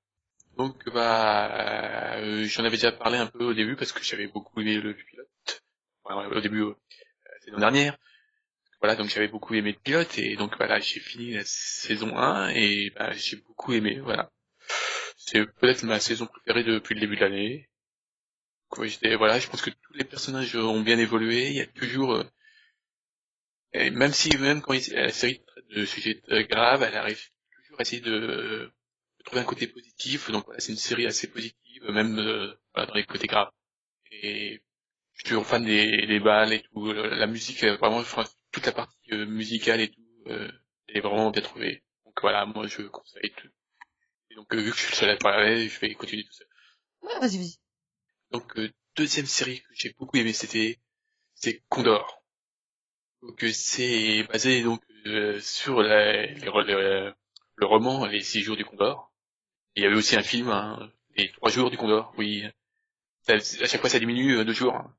Donc, 0.60 0.90
bah, 0.90 2.18
euh, 2.18 2.44
j'en 2.44 2.66
avais 2.66 2.76
déjà 2.76 2.92
parlé 2.92 3.18
un 3.18 3.28
peu 3.28 3.46
au 3.46 3.54
début 3.54 3.78
parce 3.78 3.94
que 3.94 4.04
j'avais 4.04 4.28
beaucoup 4.28 4.60
aimé 4.60 4.76
le 4.82 4.94
pilote. 4.94 5.64
Au 6.04 6.42
début, 6.42 6.64
euh, 6.64 6.76
saison 7.46 7.60
dernière. 7.60 7.98
Voilà, 8.82 8.98
donc 8.98 9.08
j'avais 9.08 9.30
beaucoup 9.30 9.54
aimé 9.54 9.72
le 9.72 9.80
pilote 9.80 10.18
et 10.18 10.36
donc 10.36 10.58
voilà, 10.58 10.82
j'ai 10.82 11.00
fini 11.00 11.32
la 11.32 11.44
saison 11.46 12.18
1 12.18 12.50
et 12.50 12.92
bah, 12.94 13.14
j'ai 13.14 13.38
beaucoup 13.38 13.72
aimé, 13.72 14.02
voilà. 14.02 14.34
C'est 15.16 15.46
peut-être 15.46 15.84
ma 15.84 16.02
saison 16.02 16.28
préférée 16.28 16.66
depuis 16.66 16.96
le 16.96 17.00
début 17.00 17.16
de 17.16 17.22
l'année. 17.22 17.70
Voilà, 19.18 19.40
je 19.40 19.48
pense 19.48 19.62
que 19.62 19.70
tous 19.70 19.94
les 19.94 20.04
personnages 20.04 20.58
ont 20.58 20.82
bien 20.82 21.00
évolué, 21.00 21.52
il 21.52 21.56
y 21.56 21.62
a 21.62 21.68
toujours, 21.68 22.16
euh, 22.16 22.26
et 23.72 23.92
même 23.92 24.12
si, 24.12 24.38
même 24.38 24.62
quand 24.62 24.74
la 24.92 25.10
série 25.10 25.42
traite 25.42 25.68
de 25.70 25.86
sujets 25.86 26.22
graves, 26.50 26.84
elle 26.84 26.98
arrive 26.98 27.30
toujours 27.64 27.80
à 27.80 27.84
essayer 27.84 28.02
de 28.02 28.74
trouver 29.26 29.42
un 29.42 29.46
côté 29.46 29.68
positif, 29.68 30.32
donc 30.32 30.46
voilà, 30.46 30.60
c'est 30.60 30.72
une 30.72 30.78
série 30.78 31.06
assez 31.08 31.28
positive, 31.30 31.84
même 31.90 32.18
euh, 32.20 32.54
voilà, 32.74 32.88
dans 32.88 32.96
les 32.96 33.06
côtés 33.06 33.28
graves. 33.28 33.52
Et 34.12 34.62
je 35.14 35.20
suis 35.20 35.30
toujours 35.30 35.46
fan 35.48 35.66
des, 35.66 36.06
des 36.08 36.20
balles 36.20 36.54
et 36.54 36.62
tout, 36.64 36.88
euh, 36.88 37.16
la 37.16 37.28
musique, 37.28 37.64
euh, 37.64 37.78
vraiment, 37.78 37.98
enfin, 38.00 38.26
toute 38.52 38.66
la 38.66 38.72
partie 38.74 39.12
musicale 39.14 39.82
et 39.82 39.90
tout, 39.92 40.02
euh, 40.28 40.52
est 40.90 41.02
vraiment 41.02 41.32
bien 41.32 41.42
trouvée. 41.42 41.84
Donc 42.06 42.16
voilà, 42.22 42.46
moi 42.46 42.68
je 42.68 42.84
conseille 42.84 43.32
tout. 43.38 43.50
Et 44.32 44.36
donc 44.36 44.54
euh, 44.56 44.58
vu 44.62 44.72
que 44.72 44.78
je 44.78 44.82
suis 44.84 44.92
le 44.92 44.98
seul 44.98 45.10
à 45.12 45.18
parler, 45.18 45.70
je 45.70 45.80
vais 45.80 45.94
continuer 45.96 46.24
tout 46.26 46.34
seul. 46.34 46.48
Ouais, 47.04 47.20
vas-y, 47.20 47.38
vas-y. 47.40 47.60
Donc 48.32 48.58
euh, 48.60 48.72
deuxième 48.98 49.28
série 49.28 49.62
que 49.62 49.68
j'ai 49.74 49.94
beaucoup 50.00 50.18
aimé, 50.18 50.34
c'était 50.34 50.80
c'est 51.36 51.64
Condor. 51.70 52.24
Donc 53.22 53.46
c'est 53.54 54.24
basé 54.24 54.62
donc 54.64 54.82
euh, 55.06 55.40
sur 55.42 55.82
la- 55.82 56.26
les 56.26 56.48
re- 56.48 56.66
le, 56.66 57.14
le 57.56 57.66
roman 57.66 58.06
Les 58.06 58.22
Six 58.22 58.42
Jours 58.42 58.58
du 58.58 58.66
Condor. 58.66 59.09
Il 59.76 59.84
y 59.84 59.86
avait 59.86 59.96
aussi 59.96 60.16
un 60.16 60.24
film, 60.24 60.50
hein, 60.50 60.90
Les 61.16 61.32
Trois 61.32 61.50
Jours 61.50 61.70
du 61.72 61.78
Condor. 61.78 62.14
Oui, 62.18 62.44
Ça- 63.24 63.34
à 63.36 63.40
chaque 63.68 63.82
fois 63.82 63.90
ça 63.90 64.00
diminue 64.00 64.38
euh, 64.38 64.44
deux 64.46 64.54
jours. 64.54 64.76
hein. 64.76 64.94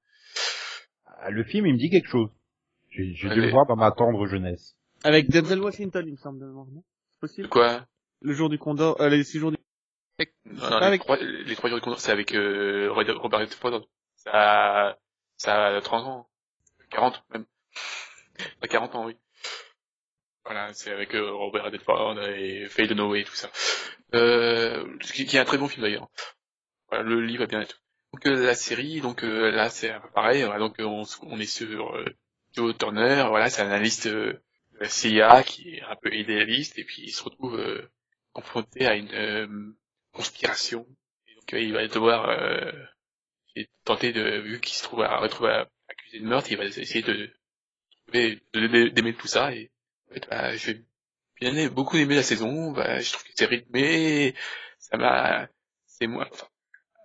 Ah, 1.07 1.31
Le 1.31 1.45
film, 1.45 1.67
il 1.67 1.75
me 1.75 1.79
dit 1.79 1.91
quelque 1.91 2.09
chose. 2.09 2.31
J'ai 2.91 3.15
j'ai 3.15 3.29
dû 3.29 3.33
Allez. 3.33 3.43
le 3.47 3.51
voir 3.51 3.67
dans 3.67 3.77
ma 3.77 3.91
tendre 3.93 4.27
jeunesse. 4.27 4.77
Avec 5.05 5.31
Denzel 5.31 5.61
Washington, 5.61 6.05
il 6.07 6.13
me 6.13 6.17
semble, 6.17 6.45
non? 6.45 6.67
C'est 7.13 7.21
possible? 7.21 7.49
Quoi? 7.49 7.87
Le 8.23 8.33
jour 8.33 8.49
du 8.51 8.59
Condor, 8.59 9.01
euh, 9.01 9.09
les 9.09 9.25
six 9.25 9.39
jours 9.39 9.51
du... 9.53 9.57
Non, 10.45 10.55
non, 10.71 10.77
Avec- 10.77 11.01
les, 11.01 11.05
trois, 11.05 11.17
les 11.17 11.57
Trois 11.57 11.71
Jours 11.71 11.79
du 11.79 11.83
Condor, 11.85 12.01
c'est 12.01 12.13
avec 12.13 12.35
euh, 12.35 12.91
Robert 12.93 13.41
Redford. 13.41 13.87
Ça, 14.17 14.99
ça 15.39 15.67
a 15.69 15.81
30 15.81 16.05
ans, 16.07 16.29
40 16.91 17.25
même. 17.33 17.47
Pas 18.61 18.69
40 18.69 18.95
ans, 18.97 19.07
oui. 19.07 19.17
Voilà, 20.51 20.73
c'est 20.73 20.91
avec 20.91 21.15
euh, 21.15 21.31
Robert 21.31 21.63
Redford 21.67 22.21
et 22.25 22.67
Faye 22.69 22.89
Dunaway 22.89 23.21
et 23.21 23.25
tout 23.25 23.37
ça. 23.37 23.53
Euh, 24.17 24.85
qui, 24.99 25.23
est 25.23 25.39
un 25.39 25.45
très 25.45 25.59
bon 25.59 25.69
film 25.69 25.83
d'ailleurs. 25.83 26.09
Voilà, 26.89 27.05
le 27.05 27.25
livre 27.25 27.45
va 27.45 27.47
bien 27.47 27.61
être. 27.61 27.85
Donc 28.13 28.27
euh, 28.27 28.47
la 28.47 28.57
série, 28.57 29.01
donc 29.01 29.23
euh, 29.23 29.53
là 29.53 29.71
c'est 29.71 29.95
pareil. 30.13 30.43
voilà, 30.43 30.59
donc 30.59 30.75
on, 30.81 31.39
est 31.39 31.47
sur 31.47 32.05
Joe 32.53 32.77
Turner. 32.77 33.27
Voilà, 33.29 33.49
c'est 33.49 33.63
un 33.63 33.67
analyste 33.67 34.09
de 34.09 34.43
la 34.81 34.89
CIA 34.89 35.45
qui 35.45 35.77
est 35.77 35.83
un 35.83 35.95
peu 35.95 36.13
idéaliste 36.13 36.81
et 36.81 36.85
puis 36.85 37.03
il 37.03 37.13
se 37.13 37.23
retrouve 37.23 37.89
confronté 38.33 38.87
à 38.87 38.97
une 38.97 39.77
conspiration. 40.11 40.85
Et 41.29 41.35
donc 41.37 41.53
il 41.53 41.73
va 41.73 41.87
devoir 41.87 42.29
tenter 43.85 44.13
de, 44.13 44.41
vu 44.41 44.59
qu'il 44.59 44.75
se 44.75 44.83
trouve 44.83 45.03
à 45.03 45.17
retrouver 45.21 45.63
accusé 45.87 46.19
de 46.19 46.27
meurtre, 46.27 46.51
il 46.51 46.59
va 46.59 46.65
essayer 46.65 47.03
de 47.03 47.31
de, 48.13 48.41
de- 48.91 49.11
tout 49.13 49.29
ça 49.29 49.53
et 49.55 49.71
bah, 50.29 50.57
j'ai 50.57 50.85
bien 51.41 51.69
beaucoup 51.69 51.97
aimé 51.97 52.15
la 52.17 52.23
saison. 52.23 52.73
Bah, 52.73 53.01
je 53.01 53.13
trouve 53.13 53.25
que 53.25 53.33
c'est 53.35 53.47
rythmé, 53.47 54.35
ça 54.79 54.97
m'a, 54.97 55.49
c'est 55.87 56.07
moi, 56.07 56.29
enfin, 56.31 56.47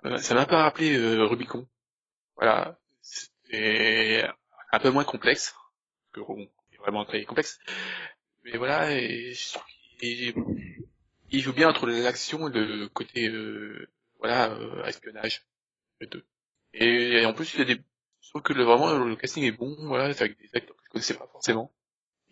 euh, 0.05 0.17
ça 0.17 0.35
m'a 0.35 0.45
peu 0.45 0.55
rappelé 0.55 0.97
euh, 0.97 1.25
Rubicon. 1.25 1.67
Voilà, 2.35 2.79
c'est 3.01 4.25
un 4.71 4.79
peu 4.79 4.89
moins 4.91 5.03
complexe, 5.05 5.55
que 6.13 6.19
bon, 6.21 6.49
c'est 6.71 6.77
vraiment 6.77 7.05
très 7.05 7.23
complexe. 7.25 7.59
Mais 8.43 8.57
voilà, 8.57 8.91
et 8.91 9.33
je 9.33 9.53
trouve 9.53 9.65
qu'il 9.99 10.33
il 11.31 11.41
joue 11.41 11.53
bien 11.53 11.69
entre 11.69 11.87
l'action 11.87 12.47
et 12.49 12.51
le 12.53 12.87
côté, 12.89 13.27
euh, 13.29 13.89
voilà, 14.19 14.51
euh, 14.51 14.85
espionnage. 14.85 15.43
Et, 16.73 17.21
et 17.21 17.25
en 17.25 17.33
plus, 17.33 17.53
il 17.53 17.59
y 17.59 17.61
a 17.63 17.65
des, 17.65 17.81
je 18.21 18.29
trouve 18.29 18.41
que 18.41 18.53
le, 18.53 18.63
vraiment 18.63 18.93
le 18.93 19.15
casting 19.15 19.43
est 19.43 19.51
bon, 19.51 19.75
voilà, 19.87 20.13
c'est 20.13 20.25
avec 20.25 20.37
des 20.39 20.49
acteurs 20.53 20.75
que 20.75 20.83
je 20.85 20.89
connaissais 20.89 21.13
pas 21.13 21.27
forcément. 21.27 21.73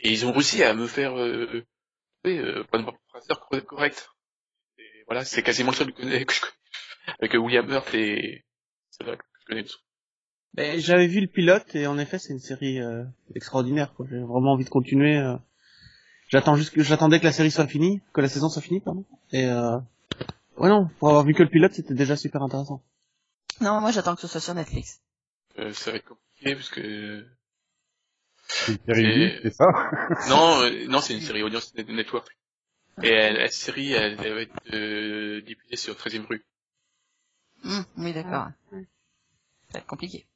Et 0.03 0.11
ils 0.11 0.25
ont 0.25 0.31
réussi 0.31 0.63
à 0.63 0.73
me 0.73 0.87
faire, 0.87 1.17
euh, 1.17 1.65
oui, 2.25 2.37
euh, 2.37 2.63
prendre 2.65 2.93
un 3.51 3.59
correct. 3.61 4.09
Et 4.77 5.03
voilà, 5.07 5.23
c'est 5.25 5.43
quasiment 5.43 5.71
le 5.71 5.75
seul 5.77 5.93
que, 5.93 6.01
je 6.01 6.07
connais- 6.07 6.25
que 6.25 6.33
je 6.33 6.41
connais. 6.41 6.53
Avec 7.19 7.35
euh, 7.35 7.37
William 7.39 7.69
Hurt 7.69 7.93
et, 7.95 8.45
c'est 8.89 9.03
vrai 9.03 9.17
que 9.17 9.23
je 9.41 9.45
connais 9.45 9.63
tous. 9.63 9.79
Ben, 10.53 10.79
j'avais 10.79 11.07
vu 11.07 11.19
le 11.21 11.27
pilote 11.27 11.73
et 11.75 11.87
en 11.87 11.97
effet 11.97 12.19
c'est 12.19 12.31
une 12.33 12.39
série 12.39 12.79
euh, 12.79 13.03
extraordinaire. 13.35 13.93
quoi. 13.95 14.05
J'ai 14.09 14.19
vraiment 14.19 14.51
envie 14.53 14.65
de 14.65 14.69
continuer. 14.69 15.17
euh. 15.17 15.35
J'attends 16.29 16.55
juste 16.55 16.73
que 16.73 16.83
j'attendais 16.83 17.19
que 17.19 17.25
la 17.25 17.31
série 17.31 17.51
soit 17.51 17.67
finie, 17.67 18.01
que 18.13 18.21
la 18.21 18.29
saison 18.29 18.49
soit 18.49 18.61
finie, 18.61 18.79
pardon. 18.81 19.05
Et 19.31 19.45
euh... 19.45 19.77
ouais 20.57 20.69
non, 20.69 20.89
pour 20.99 21.09
avoir 21.09 21.23
vu 21.25 21.33
que 21.33 21.43
le 21.43 21.49
pilote 21.49 21.73
c'était 21.73 21.93
déjà 21.95 22.15
super 22.15 22.41
intéressant. 22.43 22.83
Non, 23.61 23.81
moi 23.81 23.91
j'attends 23.91 24.15
que 24.15 24.21
ce 24.21 24.27
soit 24.27 24.41
sur 24.41 24.53
Netflix. 24.53 25.01
Euh, 25.59 25.73
ça 25.73 25.91
va 25.91 25.97
être 25.97 26.05
compliqué 26.05 26.55
parce 26.55 26.69
que, 26.69 27.25
C'est 28.53 28.71
une 28.73 28.79
série 28.85 29.39
C'est- 29.41 29.51
ça 29.51 29.65
non, 30.29 30.61
euh, 30.61 30.87
non, 30.87 31.01
c'est 31.01 31.13
une 31.13 31.21
série 31.21 31.43
Audience 31.43 31.73
Net- 31.75 31.89
Network. 31.89 32.27
Et 33.01 33.09
elle- 33.09 33.37
la 33.37 33.49
série, 33.49 33.91
elle, 33.93 34.17
elle 34.23 34.33
va 34.33 34.41
être 34.41 34.53
euh, 34.73 35.41
diffusée 35.41 35.75
sur 35.75 35.95
13e 35.95 36.25
rue. 36.25 36.45
Hum, 37.65 37.85
oui, 37.97 38.13
d'accord. 38.13 38.47
Ouais. 38.71 38.85
Ça 39.69 39.73
va 39.73 39.79
être 39.79 39.87
compliqué. 39.87 40.27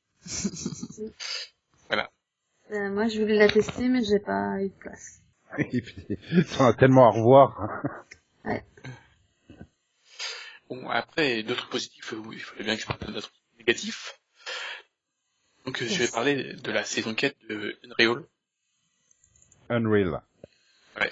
Euh, 2.72 2.90
moi, 2.90 3.08
je 3.08 3.22
voulais 3.22 3.38
la 3.38 3.50
tester, 3.50 3.88
mais 3.88 4.04
j'ai 4.04 4.20
pas 4.20 4.62
eu 4.62 4.70
de 4.70 4.74
place. 4.74 5.22
Et 5.58 5.82
puis, 5.82 6.06
on 6.60 6.66
a 6.66 6.74
tellement 6.74 7.08
à 7.08 7.12
revoir. 7.12 7.84
Bon, 10.70 10.90
après, 10.90 11.44
d'autres 11.44 11.70
positifs, 11.70 12.14
euh, 12.14 12.18
oui, 12.18 12.36
il 12.38 12.42
fallait 12.42 12.66
bien 12.66 12.76
que 12.76 12.82
je 12.82 12.88
parle 12.88 13.14
d'autres 13.14 13.32
négatifs. 13.58 14.20
Donc, 15.68 15.82
euh, 15.82 15.88
je 15.88 16.00
vais 16.00 16.08
parler 16.08 16.54
de 16.54 16.72
la 16.72 16.84
saison 16.86 17.14
4 17.14 17.36
de 17.50 17.76
Unreal. 18.00 18.24
Unreal. 19.70 20.22
Ouais. 21.00 21.12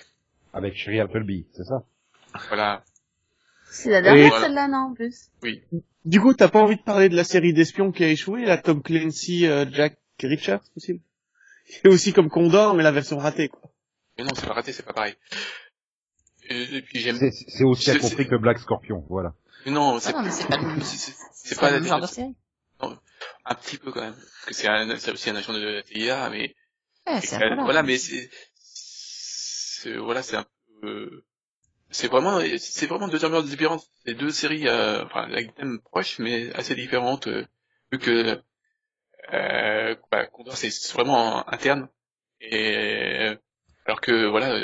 Avec 0.53 0.75
Sherry 0.75 0.99
Appleby, 1.01 1.45
c'est 1.51 1.65
ça? 1.65 1.83
Voilà. 2.47 2.83
C'est 3.69 3.89
la 3.91 4.01
dernière, 4.01 4.29
voilà. 4.29 4.45
celle-là, 4.45 4.67
non, 4.69 4.77
en 4.77 4.93
plus? 4.93 5.29
Du 6.05 6.21
coup, 6.21 6.33
t'as 6.33 6.47
pas 6.47 6.61
envie 6.61 6.77
de 6.77 6.81
parler 6.81 7.09
de 7.09 7.15
la 7.17 7.25
série 7.25 7.51
d'espions 7.53 7.91
qui 7.91 8.03
a 8.05 8.07
échoué, 8.07 8.45
la 8.45 8.57
Tom 8.57 8.81
Clancy, 8.81 9.45
euh, 9.45 9.65
Jack 9.71 9.97
Richards, 10.23 10.63
possible? 10.73 11.01
Et 11.83 11.89
aussi 11.89 12.13
comme 12.13 12.29
Condor, 12.29 12.75
mais 12.75 12.83
la 12.83 12.91
version 12.93 13.17
ratée, 13.17 13.49
quoi. 13.49 13.61
Mais 14.17 14.23
non, 14.23 14.29
c'est 14.35 14.45
pas 14.47 14.53
raté, 14.53 14.71
c'est 14.71 14.83
pas 14.85 14.93
pareil. 14.93 15.15
Et, 16.47 16.77
et 16.77 16.81
puis 16.81 16.99
j'aime. 16.99 17.17
C'est 17.17 17.31
c'est 17.31 17.63
aussi 17.65 17.83
C'est- 17.91 17.97
compris 17.99 18.25
que 18.27 18.35
Black 18.35 18.59
Scorpion, 18.59 19.03
voilà. 19.09 19.33
Mais 19.65 19.73
non, 19.73 19.95
Ah 19.95 19.99
c'est 19.99 20.13
non, 20.13 20.21
mais 20.21 20.29
c'est 20.31 20.47
pas 20.47 20.57
le, 20.57 20.79
c'est- 20.81 20.97
c'est 20.97 21.13
c'est 21.33 21.59
pas 21.59 21.71
un 23.45 23.55
petit 23.55 23.77
peu 23.77 23.91
quand 23.91 24.01
même. 24.01 24.15
Parce 24.15 24.45
que 24.47 24.53
c'est 24.53 24.67
un, 24.67 24.97
c'est 24.97 25.11
aussi 25.11 25.29
un 25.29 25.35
agent 25.35 25.53
de 25.53 25.59
la 25.59 25.83
CIA, 25.83 26.29
mais 26.29 26.55
Ouais, 27.07 27.21
c'est 27.21 27.43
un 27.43 27.55
voilà, 27.63 27.83
mais 27.83 27.97
c'est, 27.97 28.29
c'est- 28.55 29.97
voilà, 29.97 30.23
c'est 30.23 30.37
un 30.37 30.45
peu, 30.81 31.23
c'est 31.91 32.07
vraiment, 32.09 32.39
c'est 32.59 32.87
vraiment 32.87 33.07
deux 33.07 33.25
ambiances 33.25 33.45
différentes. 33.47 33.85
C'est 34.05 34.15
deux 34.15 34.31
séries, 34.31 34.67
euh, 34.67 35.05
enfin, 35.05 35.23
avec 35.25 35.55
thèmes 35.55 35.81
proches, 35.81 36.19
mais 36.19 36.53
assez 36.55 36.75
différentes, 36.75 37.27
euh, 37.27 37.45
vu 37.91 37.99
que, 37.99 38.41
euh, 39.33 39.95
bah, 40.11 40.25
Condor, 40.27 40.57
c'est 40.57 40.69
vraiment 40.93 41.47
interne. 41.49 41.89
Et, 42.41 43.35
alors 43.85 44.01
que, 44.01 44.25
voilà, 44.27 44.59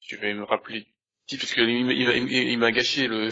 je 0.00 0.16
vais 0.16 0.34
me 0.34 0.44
rappeler 0.44 0.86
parce 1.30 1.52
que 1.54 1.60
il, 1.60 1.84
m'a- 1.84 1.92
il, 1.92 2.06
m'a- 2.06 2.14
il 2.14 2.58
m'a 2.58 2.72
gâché 2.72 3.08
le, 3.08 3.30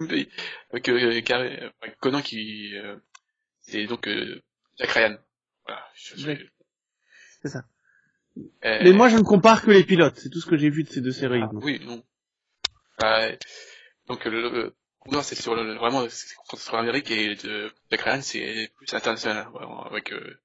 avec, 0.70 0.88
euh, 0.88 1.20
Car- 1.22 1.42
enfin, 1.42 1.92
Conan 2.00 2.22
qui, 2.22 2.76
euh, 2.76 2.96
c'est 3.60 3.86
donc, 3.86 4.06
euh, 4.08 4.40
Jack 4.78 4.90
Ryan. 4.90 5.16
Voilà. 5.66 5.84
Je-. 5.94 6.36
C'est 7.42 7.48
ça. 7.48 7.64
euh, 8.64 8.78
Mais 8.82 8.92
moi, 8.92 9.08
je 9.08 9.16
ne 9.16 9.22
compare 9.22 9.62
que 9.62 9.70
les 9.70 9.84
pilotes. 9.84 10.16
C'est 10.16 10.30
tout 10.30 10.40
ce 10.40 10.46
que 10.46 10.56
j'ai 10.56 10.70
vu 10.70 10.84
de 10.84 10.88
ces 10.88 11.00
deux 11.00 11.12
séries. 11.12 11.40
ah, 11.42 11.50
oui, 11.54 11.80
non. 11.84 12.02
Euh, 13.02 13.36
donc 14.06 14.24
le, 14.24 14.50
le 14.50 14.74
Condor, 15.00 15.24
c'est 15.24 15.34
sur 15.34 15.56
le, 15.56 15.74
vraiment 15.74 16.08
c'est 16.08 16.36
concentré 16.36 16.64
sur 16.64 16.76
l'Amérique 16.76 17.10
et 17.10 17.34
de 17.34 17.72
Jack 17.90 18.02
Ryan 18.02 18.20
c'est 18.22 18.70
plus 18.76 18.94
international 18.94 19.48
vraiment, 19.52 19.82
avec, 19.84 20.12
euh, 20.12 20.38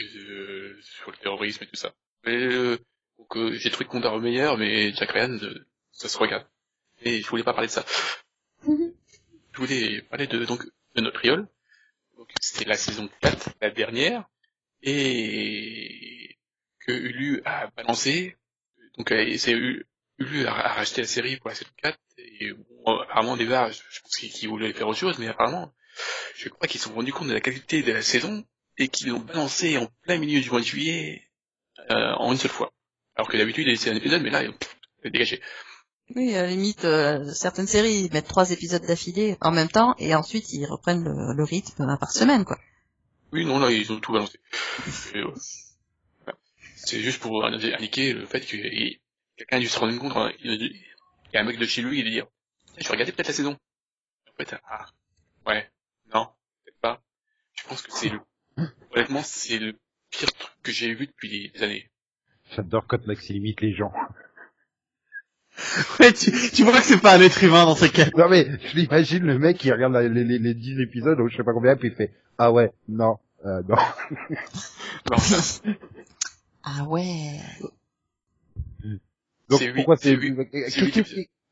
euh, 0.00 0.78
sur 0.80 1.10
le 1.10 1.16
terrorisme 1.16 1.64
et 1.64 1.66
tout 1.66 1.74
ça. 1.76 1.92
Mais, 2.24 2.36
euh, 2.36 2.78
donc 3.18 3.36
euh, 3.36 3.52
j'ai 3.54 3.70
trouvé 3.70 3.86
Condor 3.88 4.20
meilleur, 4.20 4.56
mais 4.58 4.92
Jack 4.94 5.10
Ryan 5.12 5.30
euh, 5.42 5.66
ça 5.98 6.08
se 6.08 6.18
regarde. 6.18 6.46
Et 7.02 7.20
je 7.22 7.28
voulais 7.28 7.42
pas 7.44 7.52
parler 7.52 7.68
de 7.68 7.72
ça. 7.72 7.84
Je 8.66 9.56
voulais 9.56 10.02
parler 10.02 10.26
de 10.26 10.44
donc 10.44 10.64
de 10.94 11.00
notre 11.00 11.20
riol. 11.20 11.48
Donc 12.16 12.30
c'était 12.40 12.64
la 12.64 12.76
saison 12.76 13.08
4, 13.20 13.50
la 13.60 13.70
dernière, 13.70 14.28
et 14.82 16.36
que 16.80 16.92
Hulu 16.92 17.42
a 17.44 17.68
balancé. 17.76 18.36
Donc 18.96 19.12
euh, 19.12 19.36
c'est 19.36 19.52
Hulu 19.52 20.46
a, 20.46 20.52
a 20.52 20.74
racheté 20.74 21.02
la 21.02 21.06
série 21.06 21.36
pour 21.36 21.50
la 21.50 21.54
saison 21.54 21.70
4 21.82 21.98
et 22.40 22.52
bon, 22.52 22.98
apparemment 22.98 23.32
au 23.32 23.36
départ 23.36 23.70
je, 23.70 23.80
je 23.90 24.00
pense 24.00 24.16
qu'ils 24.16 24.48
voulaient 24.48 24.72
faire 24.72 24.88
autre 24.88 24.98
chose 24.98 25.16
mais 25.20 25.28
apparemment 25.28 25.72
je 26.34 26.48
crois 26.48 26.66
qu'ils 26.66 26.80
se 26.80 26.88
sont 26.88 26.94
rendus 26.94 27.12
compte 27.12 27.28
de 27.28 27.32
la 27.32 27.40
qualité 27.40 27.82
de 27.84 27.92
la 27.92 28.02
saison 28.02 28.44
et 28.76 28.88
qu'ils 28.88 29.10
l'ont 29.10 29.20
balancé 29.20 29.78
en 29.78 29.86
plein 30.02 30.18
milieu 30.18 30.40
du 30.40 30.50
mois 30.50 30.58
de 30.60 30.64
juillet 30.66 31.22
euh, 31.90 32.12
en 32.14 32.32
une 32.32 32.38
seule 32.38 32.50
fois. 32.50 32.72
Alors 33.14 33.28
que 33.28 33.36
d'habitude 33.36 33.72
c'est 33.76 33.90
un 33.90 33.96
épisode 33.96 34.22
mais 34.22 34.30
là 34.30 34.42
c'est 35.02 35.10
dégagé. 35.10 35.40
Oui, 36.16 36.34
à 36.34 36.42
la 36.42 36.48
limite, 36.48 36.84
euh, 36.84 37.32
certaines 37.34 37.66
séries 37.66 38.04
ils 38.06 38.12
mettent 38.12 38.28
trois 38.28 38.50
épisodes 38.50 38.84
d'affilée 38.84 39.36
en 39.40 39.50
même 39.50 39.68
temps 39.68 39.94
et 39.98 40.14
ensuite 40.14 40.52
ils 40.52 40.64
reprennent 40.66 41.04
le, 41.04 41.34
le 41.34 41.44
rythme 41.44 41.82
un 41.82 41.96
par 41.98 42.10
semaine, 42.12 42.44
quoi. 42.44 42.58
Oui 43.32 43.44
non 43.44 43.58
là 43.58 43.70
ils 43.70 43.92
ont 43.92 44.00
tout 44.00 44.12
balancé. 44.12 44.38
Ouais. 45.14 45.22
Voilà. 46.24 46.38
C'est 46.76 47.00
juste 47.00 47.20
pour 47.20 47.44
indiquer 47.44 48.14
le 48.14 48.24
fait 48.26 48.40
que 48.40 48.56
et 48.56 49.00
quelqu'un 49.36 49.58
a 49.58 49.60
dû 49.60 49.68
se 49.68 49.78
rendre 49.78 49.98
compte, 49.98 50.16
hein, 50.16 50.32
il, 50.42 50.50
a 50.50 50.56
dû- 50.56 50.72
il 50.74 51.34
y 51.34 51.36
a 51.36 51.40
un 51.40 51.44
mec 51.44 51.58
de 51.58 51.66
chez 51.66 51.82
lui 51.82 52.00
il 52.00 52.04
dit 52.10 52.20
Tiens, 52.20 52.26
je 52.78 52.84
vais 52.84 52.90
regarder 52.92 53.12
peut-être 53.12 53.28
la 53.28 53.34
saison. 53.34 53.58
En 54.30 54.36
fait, 54.44 54.54
ah, 54.66 54.86
ouais, 55.46 55.68
non, 56.14 56.26
peut-être 56.64 56.78
pas. 56.80 57.02
Je 57.54 57.64
pense 57.68 57.82
que 57.82 57.92
c'est 57.92 58.08
le, 58.08 58.20
honnêtement, 58.94 59.22
c'est 59.22 59.58
le 59.58 59.76
pire 60.10 60.32
truc 60.32 60.52
que 60.62 60.72
j'ai 60.72 60.94
vu 60.94 61.06
depuis 61.06 61.50
des 61.52 61.62
années. 61.62 61.90
J'adore 62.54 62.86
quand 62.86 63.06
Max 63.06 63.28
limite 63.28 63.60
les 63.60 63.74
gens. 63.74 63.92
Ouais, 66.00 66.12
tu, 66.12 66.30
tu 66.52 66.62
vois 66.64 66.78
que 66.80 66.86
c'est 66.86 67.00
pas 67.00 67.16
un 67.16 67.20
être 67.20 67.42
humain 67.42 67.64
dans 67.64 67.74
ces 67.74 67.90
cas. 67.90 68.06
Non 68.16 68.28
mais, 68.28 68.46
je 68.70 68.76
l'imagine 68.76 69.24
le 69.24 69.38
mec 69.38 69.58
qui 69.58 69.70
regarde 69.72 69.92
la- 69.92 70.06
les, 70.08 70.24
les, 70.24 70.38
les 70.38 70.54
10 70.54 70.80
épisodes, 70.80 71.18
ou 71.20 71.28
je 71.28 71.36
sais 71.36 71.42
pas 71.42 71.52
combien, 71.52 71.74
puis 71.76 71.88
il 71.88 71.94
fait, 71.94 72.12
ah 72.38 72.52
ouais, 72.52 72.72
non, 72.88 73.18
euh, 73.44 73.62
non. 73.68 73.76
Non, 75.10 75.16
Ah 76.62 76.84
ouais. 76.84 77.40
Donc 79.48 79.62
pourquoi 79.74 79.96
c'est... 79.96 80.14
huit- 80.14 80.36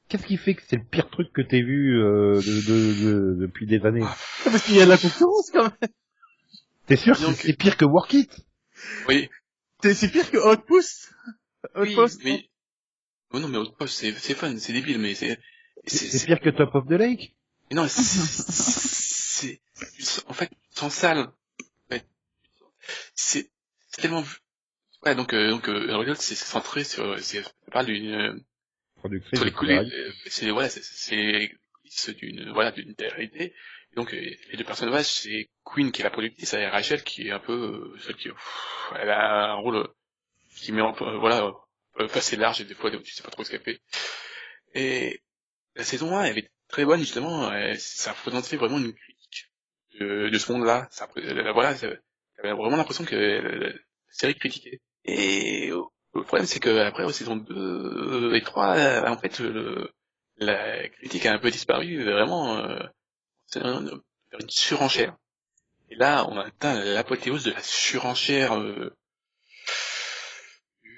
Qu'est-ce 0.08 0.26
qui- 0.26 0.36
fait 0.36 0.54
que 0.54 0.62
c'est 0.68 0.76
le 0.76 0.84
pire 0.84 1.08
truc 1.10 1.32
que 1.32 1.42
t'aies 1.42 1.62
vu 1.62 2.00
euh, 2.00 2.36
de, 2.40 2.40
de, 2.40 3.04
de- 3.04 3.36
depuis 3.40 3.66
des 3.66 3.84
années? 3.84 4.04
Parce 4.44 4.62
qu'il 4.62 4.76
y 4.76 4.80
a 4.80 4.84
de 4.84 4.90
la 4.90 4.98
concurrence, 4.98 5.50
quand 5.50 5.64
même. 5.64 5.90
T'es 6.86 6.96
sûr 6.96 7.18
que 7.18 7.32
c'est 7.32 7.54
pire 7.54 7.76
que 7.76 7.84
Work 7.84 8.12
It 8.14 8.30
oui, 9.08 9.28
C'est 9.82 9.94
c'est 9.94 10.08
pire 10.08 10.30
que 10.30 10.36
Outpost? 10.38 11.12
oui, 11.76 11.90
Outpost. 11.94 12.20
mais, 12.24 12.44
oh 13.32 13.38
non, 13.38 13.48
mais 13.48 13.58
Outpost, 13.58 13.94
c'est, 13.94 14.12
c'est 14.12 14.34
fun, 14.34 14.56
c'est 14.58 14.72
débile, 14.72 14.98
mais 14.98 15.14
c'est, 15.14 15.38
C'est 15.86 16.08
c'est, 16.08 16.26
pire 16.26 16.40
que 16.40 16.50
Top 16.50 16.74
of 16.74 16.86
the 16.86 16.92
Lake? 16.92 17.34
Mais 17.70 17.76
non, 17.76 17.88
c'est, 17.88 18.02
c'est, 18.02 19.60
c'est- 19.98 20.28
en 20.28 20.32
fait, 20.32 20.50
sans 20.70 20.90
sale, 20.90 21.18
en 21.18 21.90
fait, 21.90 22.06
c'est, 23.14 23.50
c'est 23.90 24.00
tellement, 24.02 24.24
Ouais, 25.04 25.14
donc, 25.14 25.34
euh, 25.34 25.50
donc, 25.50 25.68
euh, 25.68 26.14
c'est 26.16 26.34
c'est 26.34 26.46
centré 26.46 26.82
sur, 26.82 27.18
c'est, 27.20 27.42
ça 27.42 27.50
parle 27.70 27.86
d'une, 27.86 28.12
euh, 28.12 28.34
Productrice. 28.96 29.38
sur 29.38 29.44
les 29.44 29.52
coulisses, 29.52 29.92
euh, 29.92 30.12
c'est, 30.26 30.50
voilà, 30.50 30.68
c'est, 30.68 30.82
c'est 30.82 31.52
coulisses 31.74 32.10
d'une, 32.16 32.50
voilà, 32.52 32.72
d'une 32.72 32.94
réalité. 32.98 33.54
Donc, 33.94 34.12
euh, 34.12 34.20
les 34.50 34.56
deux 34.56 34.64
personnages, 34.64 35.06
c'est 35.06 35.48
Queen 35.64 35.92
qui 35.92 36.00
est 36.00 36.04
la 36.04 36.10
productrice 36.10 36.52
et 36.54 36.66
Rachel 36.66 37.04
qui 37.04 37.28
est 37.28 37.30
un 37.30 37.38
peu, 37.38 37.52
euh, 37.94 37.98
celle 38.00 38.16
qui, 38.16 38.28
pff, 38.28 38.92
elle 38.98 39.10
a 39.10 39.52
un 39.52 39.54
rôle 39.54 39.76
euh, 39.76 39.86
qui 40.56 40.72
met 40.72 40.82
en, 40.82 40.94
euh, 41.02 41.18
voilà, 41.18 41.44
euh, 41.44 41.52
assez 42.14 42.36
large 42.36 42.60
et 42.60 42.64
des 42.64 42.74
fois, 42.74 42.90
tu 42.90 43.12
sais 43.12 43.22
pas 43.22 43.30
trop 43.30 43.44
fait. 43.44 43.80
Et 44.74 45.22
la 45.74 45.84
saison 45.84 46.16
1, 46.16 46.24
elle 46.24 46.38
est 46.38 46.50
très 46.68 46.84
bonne, 46.84 47.00
justement, 47.00 47.52
elle- 47.52 47.80
ça 47.80 48.12
représentait 48.12 48.56
vraiment 48.56 48.78
une 48.78 48.92
critique 48.92 49.50
de, 50.00 50.28
de 50.28 50.38
ce 50.38 50.52
monde-là. 50.52 50.88
Ça, 50.90 51.08
euh, 51.16 51.52
voilà, 51.52 51.74
j'avais 51.74 51.98
vraiment 52.42 52.76
l'impression 52.76 53.04
que 53.04 53.14
la, 53.16 53.72
série 54.10 54.34
critiquait. 54.34 54.80
Et 55.04 55.70
euh, 55.70 55.82
le 56.14 56.22
problème, 56.22 56.46
c'est 56.46 56.60
que 56.60 56.78
après, 56.78 57.04
aux 57.04 57.12
saisons 57.12 57.36
2 57.36 58.34
et 58.34 58.42
3, 58.42 58.76
euh, 58.76 59.06
en 59.06 59.18
fait, 59.18 59.38
le, 59.40 59.90
la 60.38 60.88
critique 60.88 61.26
a 61.26 61.32
un 61.32 61.38
peu 61.38 61.50
disparu, 61.50 62.02
vraiment, 62.02 62.58
euh, 62.58 62.78
une 63.54 64.02
surenchère. 64.48 65.16
Et 65.90 65.94
là, 65.94 66.26
on 66.28 66.36
a 66.38 66.46
atteint 66.46 66.82
l'apothéose 66.82 67.44
de 67.44 67.52
la 67.52 67.62
surenchère, 67.62 68.58
euh, 68.58 68.94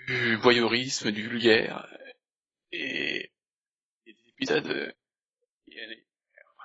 du 0.08 0.36
voyeurisme, 0.36 1.10
du 1.10 1.28
vulgaire. 1.28 1.86
Et, 2.72 3.30
des 4.06 4.16
épisodes, 4.28 4.94
il 5.66 5.74
y, 5.74 5.80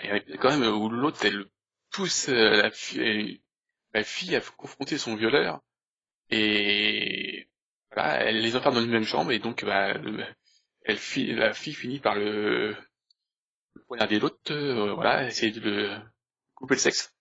a, 0.08 0.18
il 0.18 0.30
y 0.30 0.34
a 0.34 0.38
quand 0.38 0.58
même 0.58 0.74
où 0.74 0.90
l'autre, 0.90 1.26
elle 1.26 1.46
pousse 1.92 2.30
euh, 2.30 2.62
la 2.62 2.72
fille, 2.72 3.42
la 3.94 4.04
fille 4.04 4.36
à 4.36 4.42
confronter 4.42 4.98
son 4.98 5.16
violeur. 5.16 5.62
Et 6.30 7.50
voilà, 7.92 8.24
elle 8.24 8.42
les 8.42 8.56
enferme 8.56 8.76
dans 8.76 8.84
une 8.84 8.92
même 8.92 9.04
chambre 9.04 9.32
et 9.32 9.40
donc 9.40 9.64
bah, 9.66 9.94
le- 9.94 10.26
elle 10.86 10.98
la 11.36 11.54
fille 11.54 11.74
finit 11.74 12.00
par 12.00 12.16
le, 12.16 12.76
le 13.76 13.84
poignarder 13.88 14.20
l'autre, 14.20 14.52
euh, 14.52 14.94
voilà, 14.94 15.28
essayer 15.28 15.52
de 15.52 15.60
le 15.60 15.98
couper 16.56 16.76
le 16.76 16.80
sexe. 16.80 17.14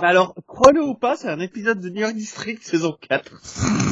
Bah 0.00 0.08
alors, 0.08 0.34
crois-le 0.46 0.82
ou 0.82 0.94
pas, 0.94 1.16
c'est 1.16 1.28
un 1.28 1.40
épisode 1.40 1.80
de 1.80 1.90
New 1.90 2.00
York 2.00 2.14
District 2.14 2.62
saison 2.62 2.96
4. 3.00 3.85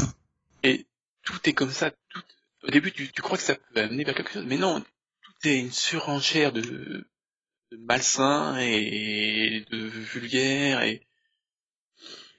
Tout 1.24 1.48
est 1.48 1.52
comme 1.52 1.70
ça. 1.70 1.90
Tout... 2.08 2.22
Au 2.62 2.70
début, 2.70 2.92
tu, 2.92 3.10
tu 3.12 3.22
crois 3.22 3.36
que 3.36 3.42
ça 3.44 3.56
peut 3.56 3.80
amener 3.80 4.04
vers 4.04 4.14
quelque 4.14 4.32
chose, 4.32 4.44
mais 4.46 4.56
non, 4.58 4.80
tout 4.80 5.48
est 5.48 5.58
une 5.58 5.72
surenchère 5.72 6.52
de, 6.52 6.60
de 6.62 7.76
malsain 7.78 8.58
et 8.58 9.64
de 9.70 9.78
vulgaire 9.78 10.82
et, 10.82 11.06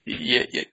et, 0.06 0.14
y 0.16 0.38
a- 0.38 0.50
y 0.52 0.60
a- 0.60 0.66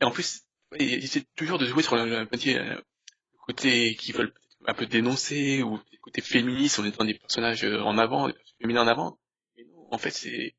et 0.00 0.04
en 0.04 0.10
plus, 0.10 0.42
ils 0.78 1.04
essaient 1.04 1.24
toujours 1.36 1.58
de 1.58 1.66
jouer 1.66 1.82
sur 1.82 1.96
le, 1.96 2.04
le 2.06 2.20
le 2.20 3.38
côté 3.46 3.96
qu'ils 3.96 4.14
veulent 4.14 4.32
un 4.66 4.74
peu 4.74 4.86
dénoncer 4.86 5.62
ou 5.62 5.76
le 5.78 5.98
côté 6.02 6.20
féministe 6.22 6.78
en 6.78 6.84
étant 6.84 7.04
des 7.04 7.14
personnages 7.14 7.64
euh, 7.64 7.82
en 7.82 7.98
avant, 7.98 8.28
des 8.28 8.34
personnages 8.34 8.56
féminins 8.60 8.82
en 8.84 8.88
avant. 8.88 9.18
Mais 9.56 9.64
non, 9.64 9.88
en 9.92 9.98
fait, 9.98 10.10
c'est 10.10 10.54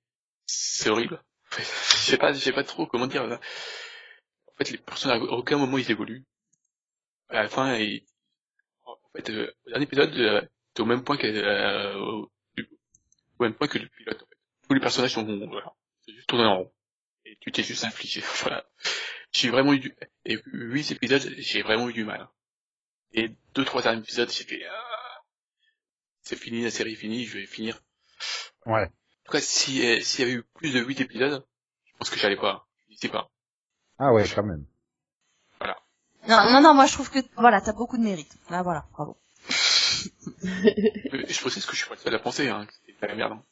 c'est 0.46 0.90
horrible. 0.90 1.24
Je 1.58 1.64
sais 2.12 2.18
pas, 2.18 2.34
je 2.34 2.40
sais 2.40 2.54
pas 2.54 2.64
trop 2.64 2.88
comment 2.88 3.08
dire. 3.08 3.24
En 3.26 3.40
fait, 4.58 4.72
les 4.72 4.78
personnages, 4.78 5.20
à 5.22 5.24
aucun 5.34 5.58
moment 5.58 5.78
ils 5.78 5.92
évoluent. 5.92 6.24
À 7.32 7.44
la 7.44 7.50
fin, 7.50 7.76
ils... 7.76 8.06
en 8.86 8.98
fait, 9.16 9.30
euh, 9.30 9.52
au 9.66 9.70
dernier 9.70 9.86
épisode, 9.86 10.16
euh, 10.18 10.42
t'es 10.74 10.82
au 10.82 10.86
même 10.86 11.04
point 11.04 11.18
que 11.18 11.28
euh, 11.28 11.98
au, 11.98 12.32
au 13.40 13.44
même 13.44 13.54
point 13.54 13.68
que 13.68 13.80
le 13.80 13.88
pilote. 13.88 14.22
En 14.22 14.26
fait. 14.26 14.38
Tous 14.68 14.74
les 14.74 14.80
personnages 14.80 15.14
sont 15.14 15.24
voilà, 15.24 15.74
c'est 16.06 16.14
juste 16.14 16.28
tourné 16.28 16.46
en 16.46 16.58
rond. 16.60 16.74
Et 17.26 17.38
tu 17.40 17.52
t'es 17.52 17.64
juste 17.64 17.84
infligé. 17.84 18.22
Voilà. 18.42 18.66
J'ai 19.32 19.50
vraiment 19.50 19.74
eu 19.74 19.80
du... 19.80 19.96
Et 20.26 20.42
huit 20.46 20.92
épisodes, 20.92 21.22
j'ai 21.38 21.62
vraiment 21.62 21.90
eu 21.90 21.94
du 21.94 22.04
mal. 22.04 22.28
Et 23.14 23.32
deux, 23.54 23.64
trois 23.64 23.82
derniers 23.82 24.02
épisodes, 24.02 24.30
j'ai 24.30 24.44
fait... 24.44 24.66
Ah, 24.70 25.24
c'est 26.22 26.36
fini, 26.36 26.64
la 26.64 26.72
série 26.72 26.94
est 26.94 26.96
finie, 26.96 27.26
je 27.26 27.38
vais 27.38 27.46
finir. 27.46 27.82
Ouais. 28.66 28.84
En 28.84 29.24
tout 29.26 29.32
cas, 29.32 29.40
si, 29.40 29.86
euh, 29.86 30.02
s'il 30.02 30.26
y 30.26 30.28
avait 30.28 30.38
eu 30.40 30.44
plus 30.44 30.74
de 30.74 30.82
huit 30.82 31.00
épisodes, 31.00 31.46
je 31.86 31.92
pense 31.98 32.10
que 32.10 32.20
j'allais 32.20 32.36
pas. 32.36 32.68
Je 32.90 32.98
sais 32.98 33.10
pas. 33.10 33.32
Ah 33.98 34.12
ouais, 34.14 34.26
quand 34.28 34.44
même. 34.44 34.66
Non, 36.32 36.52
non, 36.52 36.62
non, 36.62 36.74
moi 36.74 36.86
je 36.86 36.94
trouve 36.94 37.10
que 37.12 37.20
voilà, 37.36 37.60
t'as 37.62 37.74
beaucoup 37.74 37.98
de 37.98 38.04
mérite. 38.04 38.34
Là, 38.50 38.64
voilà, 38.64 38.86
bravo. 38.94 39.18
Je 40.44 41.42
précise 41.42 41.66
que 41.66 41.74
je 41.74 41.78
suis 41.82 41.88
pas 41.90 41.96
le 41.96 42.00
seul 42.00 42.16
à 42.16 42.20
penser, 42.20 42.48
hein, 42.50 42.66
que 42.66 42.74
c'est 42.86 43.02
de 43.02 43.08
la 43.08 43.16
merde. 43.16 43.34
hein. 43.34 43.44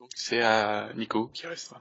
Donc 0.00 0.10
c'est 0.14 0.40
à 0.42 0.90
Nico 0.96 1.28
qui 1.28 1.46
reste. 1.46 1.74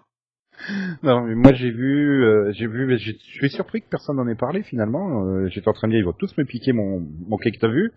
Non, 1.04 1.22
mais 1.22 1.36
moi 1.36 1.54
j'ai 1.54 1.72
vu, 1.72 2.24
euh, 2.26 2.52
j'ai 2.54 2.68
vu, 2.68 2.86
mais 2.86 2.98
je 2.98 3.12
suis 3.14 3.50
surpris 3.50 3.82
que 3.82 3.88
personne 3.90 4.18
n'en 4.18 4.28
ait 4.28 4.36
parlé 4.36 4.64
finalement. 4.64 5.26
Euh, 5.26 5.48
J'étais 5.50 5.68
en 5.68 5.74
train 5.74 5.88
de 5.88 5.94
dire, 5.94 6.00
ils 6.02 6.06
vont 6.06 6.14
tous 6.14 6.36
me 6.38 6.46
piquer 6.46 6.72
mon, 6.74 7.00
mon 7.28 7.38
cake 7.38 7.60
t'as 7.60 7.68
vu? 7.70 7.92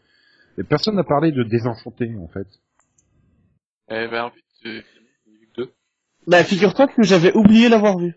Et 0.59 0.63
personne 0.65 0.95
n'a 0.97 1.05
parlé 1.05 1.33
de 1.33 1.43
désenchanté 1.43 2.15
en 2.19 2.29
fait. 2.29 2.47
Eh 3.91 4.07
ben, 4.09 4.25
en 4.25 4.31
fait, 4.31 4.69
euh, 4.69 4.83
deux. 5.57 5.73
Bah 6.27 6.43
figure-toi 6.45 6.87
que 6.89 7.03
j'avais 7.03 7.35
oublié 7.37 7.69
l'avoir 7.69 7.99
vu. 7.99 8.15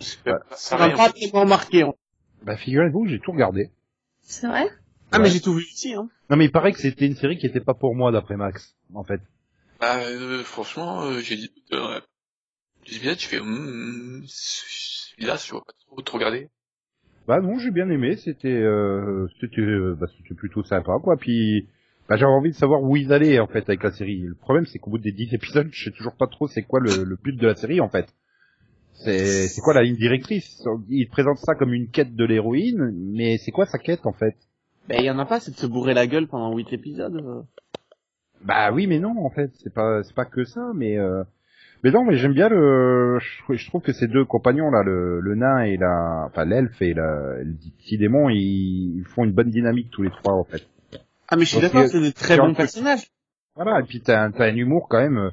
Ça 0.00 0.76
m'a 0.78 0.88
en 0.88 0.96
pas 0.96 1.10
fait. 1.10 1.20
tellement 1.20 1.44
marqué. 1.46 1.82
hein. 1.82 1.92
Bah 2.44 2.56
figurez-vous, 2.56 3.06
j'ai 3.06 3.20
tout 3.20 3.32
regardé. 3.32 3.70
C'est 4.22 4.46
vrai? 4.46 4.66
Ah 5.12 5.18
Ouais. 5.18 5.24
mais 5.24 5.30
j'ai 5.30 5.40
tout 5.40 5.54
vu 5.54 5.64
ici. 5.64 5.94
Hein. 5.94 6.08
Non 6.30 6.36
mais 6.36 6.44
il 6.46 6.52
paraît 6.52 6.72
que 6.72 6.78
c'était 6.80 7.06
une 7.06 7.16
série 7.16 7.36
qui 7.38 7.46
était 7.46 7.60
pas 7.60 7.74
pour 7.74 7.94
moi 7.94 8.12
d'après 8.12 8.36
Max, 8.36 8.76
en 8.94 9.04
fait. 9.04 9.20
Bah, 9.80 9.98
euh, 10.00 10.42
franchement, 10.44 11.02
euh, 11.04 11.20
j'ai 11.20 11.36
dit, 11.36 11.50
euh, 11.72 12.00
j'ai 12.84 12.98
dit, 12.98 13.20
je 13.20 13.26
fais, 13.26 13.38
c'est 14.26 15.16
bizarre, 15.18 15.38
je 15.38 15.50
vois 15.50 15.64
pas 15.64 15.72
trop, 15.86 16.00
trop 16.02 16.18
regarder. 16.18 16.48
Bah 17.26 17.40
non, 17.40 17.58
j'ai 17.58 17.70
bien 17.70 17.88
aimé, 17.90 18.16
c'était 18.16 18.48
euh, 18.48 19.26
c'était 19.40 19.60
euh, 19.60 19.96
bah, 19.98 20.06
c'était 20.16 20.34
plutôt 20.34 20.62
sympa 20.64 20.98
quoi. 21.02 21.16
Puis 21.16 21.68
bah, 22.08 22.16
j'avais 22.16 22.32
envie 22.32 22.50
de 22.50 22.56
savoir 22.56 22.82
où 22.82 22.96
ils 22.96 23.12
allaient 23.12 23.38
en 23.40 23.46
fait 23.46 23.68
avec 23.68 23.82
la 23.82 23.90
série. 23.92 24.20
Le 24.20 24.34
problème 24.34 24.66
c'est 24.66 24.78
qu'au 24.78 24.90
bout 24.90 24.98
des 24.98 25.12
10 25.12 25.34
épisodes, 25.34 25.68
je 25.72 25.84
sais 25.84 25.90
toujours 25.90 26.14
pas 26.14 26.26
trop 26.26 26.48
c'est 26.48 26.62
quoi 26.62 26.80
le, 26.80 27.04
le 27.04 27.16
but 27.16 27.36
de 27.36 27.46
la 27.46 27.54
série 27.54 27.80
en 27.80 27.88
fait. 27.88 28.06
C'est 29.04 29.60
quoi 29.62 29.74
la 29.74 29.82
ligne 29.82 29.96
directrice? 29.96 30.62
Ils 30.88 31.08
présentent 31.08 31.38
ça 31.38 31.54
comme 31.54 31.72
une 31.72 31.88
quête 31.88 32.14
de 32.14 32.24
l'héroïne, 32.24 32.92
mais 32.94 33.38
c'est 33.38 33.50
quoi 33.50 33.66
sa 33.66 33.78
quête 33.78 34.06
en 34.06 34.12
fait? 34.12 34.36
Bah 34.88 35.00
y 35.00 35.10
en 35.10 35.18
a 35.18 35.24
pas, 35.26 35.40
c'est 35.40 35.52
de 35.52 35.56
se 35.56 35.66
bourrer 35.66 35.94
la 35.94 36.06
gueule 36.06 36.26
pendant 36.26 36.54
8 36.54 36.72
épisodes. 36.72 37.16
euh. 37.16 37.42
Bah 38.42 38.72
oui, 38.72 38.86
mais 38.86 38.98
non 38.98 39.14
en 39.24 39.30
fait, 39.30 39.50
c'est 39.62 39.72
pas 39.72 40.02
c'est 40.02 40.14
pas 40.14 40.24
que 40.24 40.44
ça, 40.44 40.72
mais 40.74 40.98
euh... 40.98 41.22
mais 41.84 41.90
non, 41.90 42.04
mais 42.04 42.16
j'aime 42.16 42.32
bien 42.32 42.48
le. 42.48 43.18
Je, 43.50 43.66
trouve 43.68 43.82
que 43.82 43.92
ces 43.92 44.06
deux 44.08 44.24
compagnons 44.24 44.70
là, 44.70 44.82
le, 44.82 45.20
le 45.20 45.34
nain 45.34 45.60
et 45.60 45.76
la, 45.76 46.24
enfin 46.26 46.44
l'elfe 46.44 46.80
et 46.82 46.94
la, 46.94 47.42
le 47.42 47.54
petit 47.78 47.98
démon, 47.98 48.28
ils, 48.30 48.98
ils 48.98 49.04
font 49.06 49.24
une 49.24 49.32
bonne 49.32 49.50
dynamique 49.50 49.90
tous 49.90 50.02
les 50.02 50.10
trois 50.10 50.34
en 50.34 50.44
fait. 50.44 50.66
Ah 51.28 51.36
mais 51.36 51.44
je 51.44 51.50
suis 51.50 51.60
d'accord, 51.60 51.82
il 51.84 51.88
c'est 51.88 52.00
des 52.00 52.12
très 52.12 52.34
il 52.36 52.40
bons 52.40 52.54
personnages. 52.54 53.06
Voilà, 53.54 53.80
et 53.80 53.84
puis 53.84 54.00
t'as 54.00 54.24
un, 54.24 54.32
un 54.32 54.56
humour 54.56 54.88
quand 54.88 55.00
même 55.00 55.18
euh, 55.18 55.30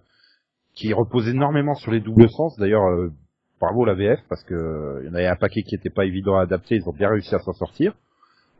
qui 0.73 0.93
repose 0.93 1.27
énormément 1.29 1.75
sur 1.75 1.91
les 1.91 2.01
doubles 2.01 2.29
sens. 2.29 2.57
D'ailleurs, 2.57 2.87
euh, 2.87 3.11
bravo 3.59 3.85
la 3.85 3.93
VF 3.93 4.19
parce 4.29 4.43
que 4.43 4.53
euh, 4.53 4.99
il 5.03 5.07
y 5.07 5.09
en 5.09 5.13
avait 5.13 5.27
un 5.27 5.35
paquet 5.35 5.63
qui 5.63 5.75
était 5.75 5.89
pas 5.89 6.05
évident 6.05 6.37
à 6.37 6.43
adapter, 6.43 6.75
ils 6.75 6.87
ont 6.87 6.93
bien 6.93 7.09
réussi 7.09 7.33
à 7.33 7.39
s'en 7.39 7.53
sortir. 7.53 7.93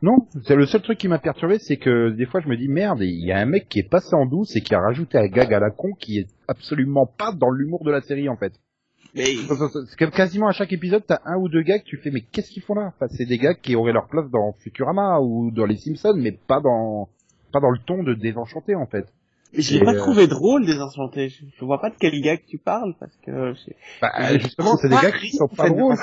Non, 0.00 0.28
c'est 0.44 0.54
le 0.54 0.66
seul 0.66 0.82
truc 0.82 0.98
qui 0.98 1.08
m'a 1.08 1.18
perturbé, 1.18 1.58
c'est 1.58 1.76
que 1.76 2.10
des 2.10 2.26
fois 2.26 2.40
je 2.40 2.48
me 2.48 2.56
dis 2.56 2.68
merde, 2.68 3.00
il 3.00 3.26
y 3.26 3.32
a 3.32 3.38
un 3.38 3.46
mec 3.46 3.68
qui 3.68 3.80
est 3.80 3.88
passé 3.88 4.14
en 4.14 4.26
douce 4.26 4.54
et 4.54 4.60
qui 4.60 4.74
a 4.74 4.80
rajouté 4.80 5.18
un 5.18 5.26
gag 5.26 5.52
à 5.52 5.58
la 5.58 5.70
con 5.70 5.92
qui 5.98 6.18
est 6.18 6.28
absolument 6.46 7.06
pas 7.06 7.32
dans 7.32 7.50
l'humour 7.50 7.84
de 7.84 7.90
la 7.90 8.00
série 8.00 8.28
en 8.28 8.36
fait. 8.36 8.52
Mais 9.14 9.34
quasiment 10.12 10.48
à 10.48 10.52
chaque 10.52 10.72
épisode 10.72 11.02
t'as 11.06 11.20
un 11.24 11.36
ou 11.36 11.48
deux 11.48 11.62
gags, 11.62 11.82
tu 11.84 11.96
fais 11.96 12.10
mais 12.10 12.20
qu'est-ce 12.20 12.50
qu'ils 12.50 12.62
font 12.62 12.74
là? 12.74 12.92
Enfin 12.94 13.08
c'est 13.08 13.24
des 13.24 13.38
gags 13.38 13.60
qui 13.60 13.74
auraient 13.74 13.92
leur 13.92 14.06
place 14.06 14.30
dans 14.30 14.52
Futurama 14.60 15.20
ou 15.20 15.50
dans 15.50 15.66
les 15.66 15.76
Simpsons, 15.76 16.14
mais 16.16 16.32
pas 16.32 16.60
dans 16.60 17.08
pas 17.52 17.60
dans 17.60 17.70
le 17.70 17.78
ton 17.84 18.04
de 18.04 18.14
Désenchanté 18.14 18.76
en 18.76 18.86
fait. 18.86 19.06
Mais 19.54 19.62
je 19.62 19.74
l'ai 19.78 19.84
pas 19.84 19.94
euh, 19.94 19.98
trouvé 19.98 20.26
drôle, 20.26 20.66
Désenchanté. 20.66 21.28
Je, 21.30 21.44
je 21.58 21.64
vois 21.64 21.80
pas 21.80 21.90
de 21.90 21.96
quel 21.98 22.20
gag 22.20 22.44
tu 22.46 22.58
parles, 22.58 22.94
parce 23.00 23.16
que... 23.24 23.54
je- 23.54 23.72
Bah, 24.00 24.12
justement, 24.38 24.76
c'est 24.76 24.88
des 24.88 24.94
pas 24.96 25.02
gars 25.02 25.12
qui 25.12 25.30
sont 25.32 25.48
pas 25.48 25.68
drôles. 25.70 25.96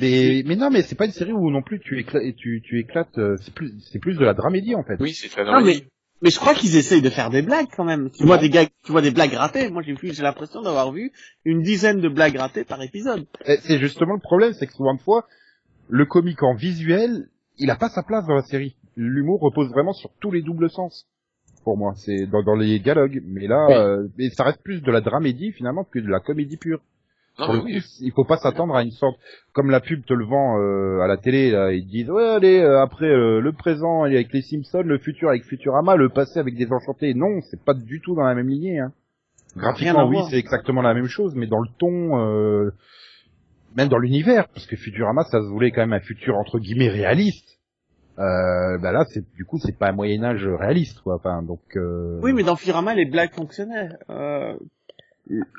Mais, 0.00 0.42
mais 0.44 0.56
non, 0.56 0.70
mais 0.70 0.82
c'est 0.82 0.96
pas 0.96 1.06
une 1.06 1.12
série 1.12 1.32
où 1.32 1.50
non 1.50 1.62
plus 1.62 1.78
tu 1.80 1.98
éclates, 2.00 2.34
tu, 2.36 2.62
tu 2.64 2.80
éclates, 2.80 3.16
euh, 3.18 3.36
c'est 3.42 3.54
plus, 3.54 3.72
c'est 3.92 4.00
plus 4.00 4.16
de 4.16 4.24
la 4.24 4.34
dramédie 4.34 4.74
en 4.74 4.82
fait. 4.82 4.96
Oui, 4.98 5.14
c'est 5.14 5.28
très 5.28 5.44
Non, 5.44 5.52
normal. 5.52 5.66
mais, 5.66 5.86
mais 6.20 6.30
je 6.30 6.38
crois 6.40 6.54
qu'ils 6.54 6.76
essayent 6.76 7.02
de 7.02 7.10
faire 7.10 7.30
des 7.30 7.42
blagues 7.42 7.68
quand 7.76 7.84
même. 7.84 8.10
Tu 8.10 8.24
vois 8.24 8.38
des 8.38 8.48
gags, 8.48 8.70
tu 8.84 8.90
vois 8.90 9.02
des 9.02 9.12
blagues 9.12 9.34
ratées. 9.34 9.70
Moi, 9.70 9.82
j'ai 9.82 9.94
j'ai 10.02 10.22
l'impression 10.22 10.62
d'avoir 10.62 10.90
vu 10.90 11.12
une 11.44 11.62
dizaine 11.62 12.00
de 12.00 12.08
blagues 12.08 12.36
ratées 12.36 12.64
par 12.64 12.82
épisode. 12.82 13.26
C'est 13.60 13.78
justement 13.78 14.14
le 14.14 14.20
problème, 14.20 14.52
c'est 14.54 14.66
que 14.66 14.72
souvent 14.72 14.94
de 14.94 15.00
fois, 15.00 15.28
le 15.88 16.06
comique 16.06 16.42
en 16.42 16.54
visuel, 16.54 17.28
il 17.58 17.70
a 17.70 17.76
pas 17.76 17.88
sa 17.88 18.02
place 18.02 18.26
dans 18.26 18.34
la 18.34 18.42
série. 18.42 18.74
L'humour 18.96 19.40
repose 19.40 19.70
vraiment 19.70 19.92
sur 19.92 20.10
tous 20.20 20.32
les 20.32 20.42
doubles 20.42 20.70
sens. 20.70 21.06
Pour 21.64 21.76
moi, 21.78 21.94
c'est 21.96 22.26
dans, 22.26 22.42
dans 22.42 22.54
les 22.54 22.78
dialogues. 22.78 23.22
Mais 23.26 23.46
là, 23.46 23.66
Oui. 23.68 23.74
euh, 23.74 24.06
mais 24.18 24.30
ça 24.30 24.44
reste 24.44 24.62
plus 24.62 24.82
de 24.82 24.90
la 24.92 25.00
dramédie 25.00 25.52
finalement 25.52 25.84
que 25.84 25.98
de 25.98 26.08
la 26.08 26.20
comédie 26.20 26.56
pure. 26.58 26.80
Non, 27.38 27.46
Pour 27.46 27.54
mais 27.54 27.60
le 27.60 27.64
oui. 27.66 27.80
coup, 27.80 27.86
il 28.02 28.12
faut 28.12 28.24
pas 28.24 28.36
s'attendre 28.36 28.76
à 28.76 28.82
une 28.84 28.92
sorte, 28.92 29.18
comme 29.52 29.70
la 29.70 29.80
pub 29.80 30.04
te 30.04 30.12
le 30.14 30.24
vend 30.24 30.60
euh, 30.60 31.00
à 31.00 31.08
la 31.08 31.16
télé, 31.16 31.50
là, 31.50 31.72
ils 31.72 31.84
disent 31.86 32.08
ouais 32.10 32.28
allez 32.28 32.60
euh, 32.60 32.80
après 32.80 33.06
euh, 33.08 33.40
le 33.40 33.52
présent 33.52 34.04
avec 34.04 34.32
les 34.32 34.42
Simpsons, 34.42 34.84
le 34.84 34.98
futur 34.98 35.30
avec 35.30 35.42
Futurama, 35.44 35.96
le 35.96 36.10
passé 36.10 36.38
avec 36.38 36.54
des 36.54 36.70
Enchantés. 36.70 37.12
Non, 37.14 37.40
c'est 37.50 37.60
pas 37.64 37.74
du 37.74 38.00
tout 38.00 38.14
dans 38.14 38.22
la 38.22 38.34
même 38.36 38.48
lignée. 38.48 38.78
Hein. 38.78 38.92
Graphiquement, 39.56 40.06
oui, 40.08 40.18
c'est 40.30 40.38
exactement 40.38 40.82
la 40.82 40.94
même 40.94 41.06
chose, 41.08 41.34
mais 41.34 41.46
dans 41.46 41.60
le 41.60 41.68
ton, 41.78 42.20
euh, 42.20 42.70
même 43.76 43.88
dans 43.88 43.98
l'univers, 43.98 44.46
parce 44.48 44.66
que 44.66 44.76
Futurama, 44.76 45.24
ça 45.24 45.40
se 45.40 45.46
voulait 45.48 45.70
quand 45.72 45.80
même 45.82 45.92
un 45.92 46.00
futur 46.00 46.36
entre 46.36 46.58
guillemets 46.60 46.88
réaliste. 46.88 47.58
Euh, 48.18 48.78
bah 48.78 48.92
là, 48.92 49.04
c'est 49.12 49.24
du 49.34 49.44
coup, 49.44 49.58
c'est 49.58 49.76
pas 49.76 49.88
un 49.88 49.92
Moyen 49.92 50.22
Âge 50.24 50.46
réaliste, 50.46 51.00
quoi. 51.00 51.16
Enfin, 51.16 51.42
donc. 51.42 51.60
Euh... 51.76 52.20
Oui, 52.22 52.32
mais 52.32 52.42
dans 52.44 52.56
Futurama, 52.56 52.94
les 52.94 53.06
blagues 53.06 53.32
fonctionnaient. 53.32 53.88
Euh, 54.10 54.54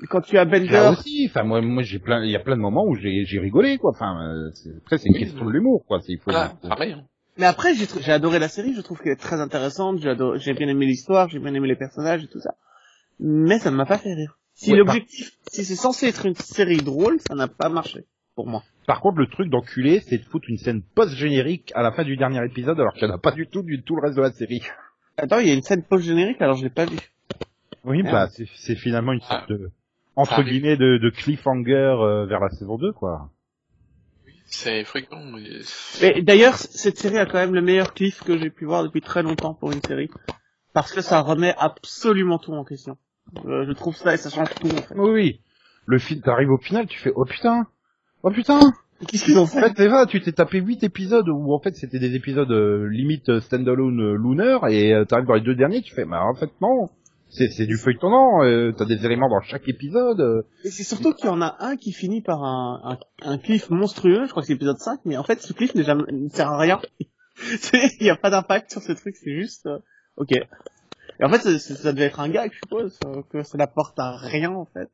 quand 0.09 0.21
tu 0.21 0.37
as 0.37 0.45
Bender, 0.45 0.67
Là 0.69 0.91
aussi, 0.91 1.27
enfin 1.29 1.43
moi, 1.43 1.59
moi 1.61 1.81
j'ai 1.83 1.99
plein, 1.99 2.23
il 2.23 2.29
y 2.31 2.35
a 2.35 2.39
plein 2.39 2.55
de 2.55 2.61
moments 2.61 2.85
où 2.85 2.95
j'ai, 2.95 3.25
j'ai 3.25 3.39
rigolé, 3.39 3.77
quoi. 3.77 3.91
Enfin, 3.91 4.21
euh, 4.23 4.51
après 4.77 4.97
c'est 4.99 5.09
une 5.09 5.15
question 5.17 5.43
de 5.45 5.51
l'humour, 5.51 5.83
quoi. 5.87 5.99
C'est 6.01 6.13
il 6.13 6.17
faut. 6.19 6.31
Voilà, 6.31 6.53
pareil. 6.61 6.93
hein. 6.93 7.03
mais 7.37 7.45
après 7.47 7.73
j'ai 7.73 7.87
j'ai 7.99 8.11
adoré 8.11 8.37
la 8.39 8.47
série, 8.47 8.73
je 8.75 8.81
trouve 8.81 8.99
qu'elle 9.01 9.13
est 9.13 9.17
très 9.19 9.41
intéressante, 9.41 9.97
j'ai 9.99 10.09
adoré- 10.09 10.39
j'ai 10.39 10.53
bien 10.53 10.67
aimé 10.67 10.85
l'histoire, 10.85 11.29
j'ai 11.29 11.39
bien 11.39 11.53
aimé 11.55 11.67
les 11.67 11.75
personnages 11.75 12.23
et 12.23 12.27
tout 12.27 12.39
ça. 12.39 12.53
Mais 13.19 13.57
ça 13.59 13.71
ne 13.71 13.75
m'a 13.75 13.85
pas 13.85 13.97
fait 13.97 14.13
rire. 14.13 14.37
Si 14.53 14.71
Ouais, 14.71 14.77
l'objectif, 14.77 15.31
si 15.51 15.65
c'est 15.65 15.75
censé 15.75 16.07
être 16.07 16.25
une 16.27 16.35
série 16.35 16.77
drôle, 16.77 17.17
ça 17.27 17.33
n'a 17.35 17.47
pas 17.47 17.67
marché 17.69 18.05
pour 18.35 18.47
moi. 18.47 18.63
Par 18.87 19.01
contre, 19.01 19.17
le 19.17 19.27
truc 19.27 19.49
d'enculé, 19.49 19.99
c'est 20.01 20.17
de 20.19 20.23
foutre 20.23 20.49
une 20.49 20.57
scène 20.57 20.81
post-générique 20.83 21.71
à 21.75 21.81
la 21.81 21.91
fin 21.91 22.03
du 22.03 22.17
dernier 22.17 22.43
épisode, 22.45 22.79
alors 22.79 22.93
qu'il 22.93 23.07
n'y 23.07 23.11
en 23.13 23.15
a 23.15 23.19
pas 23.19 23.31
du 23.31 23.47
tout 23.47 23.63
du 23.63 23.81
tout 23.81 23.95
le 23.95 24.01
reste 24.03 24.15
de 24.17 24.21
la 24.21 24.31
série. 24.31 24.61
Attends, 25.17 25.39
il 25.39 25.47
y 25.47 25.51
a 25.51 25.53
une 25.55 25.63
scène 25.63 25.83
post-générique, 25.83 26.41
alors 26.41 26.55
je 26.55 26.63
l'ai 26.63 26.69
pas 26.69 26.85
vu. 26.85 26.97
Oui, 27.83 28.03
Merde. 28.03 28.13
bah 28.13 28.27
c'est, 28.55 28.75
finalement 28.75 29.13
une 29.13 29.21
sorte 29.21 29.43
Ah. 29.45 29.53
de 29.53 29.71
entre 30.15 30.35
Ah, 30.37 30.43
guillemets 30.43 30.77
de, 30.77 30.97
de 30.97 31.09
cliffhanger 31.09 31.73
euh, 31.73 32.25
vers 32.25 32.39
la 32.39 32.49
saison 32.49 32.77
2, 32.77 32.93
quoi. 32.93 33.29
C'est 34.45 34.83
fréquent. 34.83 35.21
mais- 35.23 35.49
Mais 36.01 36.21
d'ailleurs, 36.21 36.55
cette 36.55 36.97
série 36.97 37.17
a 37.17 37.25
quand 37.25 37.37
même 37.39 37.53
le 37.53 37.61
meilleur 37.61 37.93
cliff 37.93 38.23
que 38.23 38.37
j'ai 38.37 38.49
pu 38.49 38.65
voir 38.65 38.83
depuis 38.83 39.01
très 39.01 39.23
longtemps 39.23 39.53
pour 39.53 39.71
une 39.71 39.81
série. 39.81 40.09
Parce 40.73 40.91
que 40.93 41.01
ça 41.01 41.21
remet 41.21 41.53
absolument 41.57 42.37
tout 42.37 42.53
en 42.53 42.63
question. 42.63 42.97
Euh, 43.45 43.65
je 43.67 43.71
trouve 43.73 43.95
ça 43.95 44.13
et 44.13 44.17
ça 44.17 44.29
change 44.29 44.49
tout 44.55 44.67
en 44.67 44.81
fait. 44.81 44.95
Oui, 44.95 45.09
oui. 45.11 45.41
Le 45.87 45.97
film, 45.99 46.21
t'arrives 46.21 46.51
au 46.51 46.57
final, 46.57 46.87
tu 46.87 46.99
fais 46.99 47.11
oh 47.15 47.25
putain, 47.25 47.67
oh 48.25 48.31
putain. 48.31 48.59
Qu'est-ce 49.07 49.25
qu'ils 49.25 49.37
ont 49.37 49.43
En 49.43 49.45
fait 49.45 49.59
fait, 49.61 49.73
c'est 49.77 49.87
vrai, 49.87 50.05
tu 50.07 50.21
t'es 50.21 50.31
tapé 50.31 50.59
huit 50.59 50.83
épisodes 50.83 51.27
où 51.29 51.53
en 51.53 51.59
fait 51.59 51.75
c'était 51.75 51.99
des 51.99 52.15
épisodes 52.15 52.49
euh, 52.51 52.87
limite 52.89 53.27
euh, 53.29 53.39
standalone 53.41 53.99
euh, 54.01 54.17
lunar 54.17 54.67
et 54.69 54.93
euh, 54.93 55.03
t'arrives 55.05 55.27
dans 55.27 55.33
les 55.35 55.41
deux 55.41 55.55
derniers, 55.55 55.81
tu 55.81 55.93
fais 55.93 56.05
bah 56.05 56.21
en 56.23 56.33
fait 56.33 56.49
non, 56.61 56.89
c'est 57.29 57.49
c'est 57.49 57.65
du 57.65 57.75
feuilletonnant, 57.77 58.43
euh, 58.43 58.71
t'as 58.71 58.85
des 58.85 59.05
éléments 59.05 59.27
dans 59.29 59.41
chaque 59.41 59.67
épisode. 59.67 60.21
euh. 60.21 60.43
Et 60.63 60.69
c'est 60.69 60.83
surtout 60.83 61.11
qu'il 61.13 61.25
y 61.25 61.29
en 61.29 61.41
a 61.41 61.57
un 61.59 61.75
qui 61.75 61.91
finit 61.91 62.21
par 62.21 62.41
un, 62.43 62.97
un, 63.23 63.29
un 63.33 63.37
cliff 63.37 63.69
monstrueux, 63.69 64.25
je 64.25 64.31
crois 64.31 64.41
que 64.43 64.47
c'est 64.47 64.53
l'épisode 64.53 64.77
5, 64.79 65.01
mais 65.03 65.17
en 65.17 65.23
fait 65.23 65.41
ce 65.41 65.51
cliff 65.51 65.75
n'est 65.75 65.83
jamais, 65.83 66.03
ne 66.11 66.29
sert 66.29 66.49
à 66.49 66.57
rien. 66.57 66.79
Il 67.73 67.97
n'y 68.03 68.09
a 68.09 68.15
pas 68.15 68.29
d'impact 68.29 68.71
sur 68.71 68.81
ce 68.81 68.93
truc, 68.93 69.15
c'est 69.17 69.35
juste... 69.35 69.65
euh, 69.65 69.79
ok. 70.15 70.31
Et 70.31 71.23
en 71.23 71.29
fait, 71.29 71.39
c'est- 71.39 71.59
ça 71.75 71.91
devait 71.91 72.05
être 72.05 72.21
un 72.21 72.29
gag, 72.29 72.51
je 72.53 72.57
suppose, 72.59 72.97
euh, 73.05 73.21
que 73.29 73.43
ça 73.43 73.57
n'apporte 73.57 73.99
à 73.99 74.15
rien 74.15 74.51
en 74.53 74.65
fait. 74.65 74.89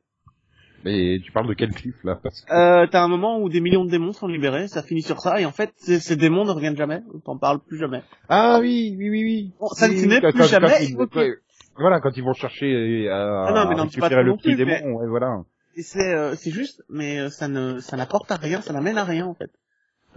Mais 0.84 1.20
tu 1.24 1.30
parles 1.32 1.48
de 1.48 1.54
quel 1.54 1.70
cliff 1.72 1.94
là 2.04 2.16
parce 2.20 2.40
que... 2.40 2.52
Euh, 2.52 2.86
t'as 2.90 3.02
un 3.02 3.08
moment 3.08 3.40
où 3.40 3.48
des 3.48 3.60
millions 3.60 3.84
de 3.84 3.90
démons 3.90 4.12
sont 4.12 4.26
libérés, 4.26 4.66
ça 4.68 4.82
finit 4.82 5.02
sur 5.02 5.20
ça, 5.20 5.40
et 5.40 5.44
en 5.44 5.52
fait, 5.52 5.72
ces, 5.76 6.16
démons 6.16 6.44
ne 6.44 6.50
reviennent 6.50 6.76
jamais, 6.76 7.02
on 7.14 7.20
t'en 7.20 7.38
parle 7.38 7.60
plus 7.60 7.78
jamais. 7.78 8.02
Ah 8.28 8.58
oui, 8.60 8.94
oui, 8.98 9.10
oui, 9.10 9.22
oui. 9.24 9.52
Bon, 9.60 9.68
ça 9.68 9.86
ne 9.88 9.92
Oui, 9.92 10.20
plus 10.20 10.20
quand- 10.38 10.46
jamais, 10.48 10.68
quand 10.68 10.84
ils- 10.84 10.96
ok. 11.00 11.14
ouais, 11.16 11.34
Voilà, 11.76 12.00
quand 12.00 12.16
ils 12.16 12.22
vont 12.24 12.34
chercher 12.34 12.66
euh, 12.66 13.12
à, 13.14 13.46
Ah 13.48 13.52
non, 13.52 13.68
mais 13.68 13.76
non, 13.76 13.84
récupérer 13.84 14.24
le 14.24 14.34
petit 14.36 14.56
démon, 14.56 14.94
ouais, 14.96 15.06
voilà. 15.08 15.42
C'est, 15.76 16.12
euh, 16.14 16.34
juste, 16.36 16.82
mais 16.90 17.18
euh, 17.18 17.30
ça 17.30 17.48
ne, 17.48 17.78
ça 17.80 17.96
n'apporte 17.96 18.30
à 18.30 18.36
rien, 18.36 18.60
ça 18.60 18.72
n'amène 18.74 18.98
à 18.98 19.04
rien 19.04 19.26
en 19.26 19.34
fait. 19.34 19.50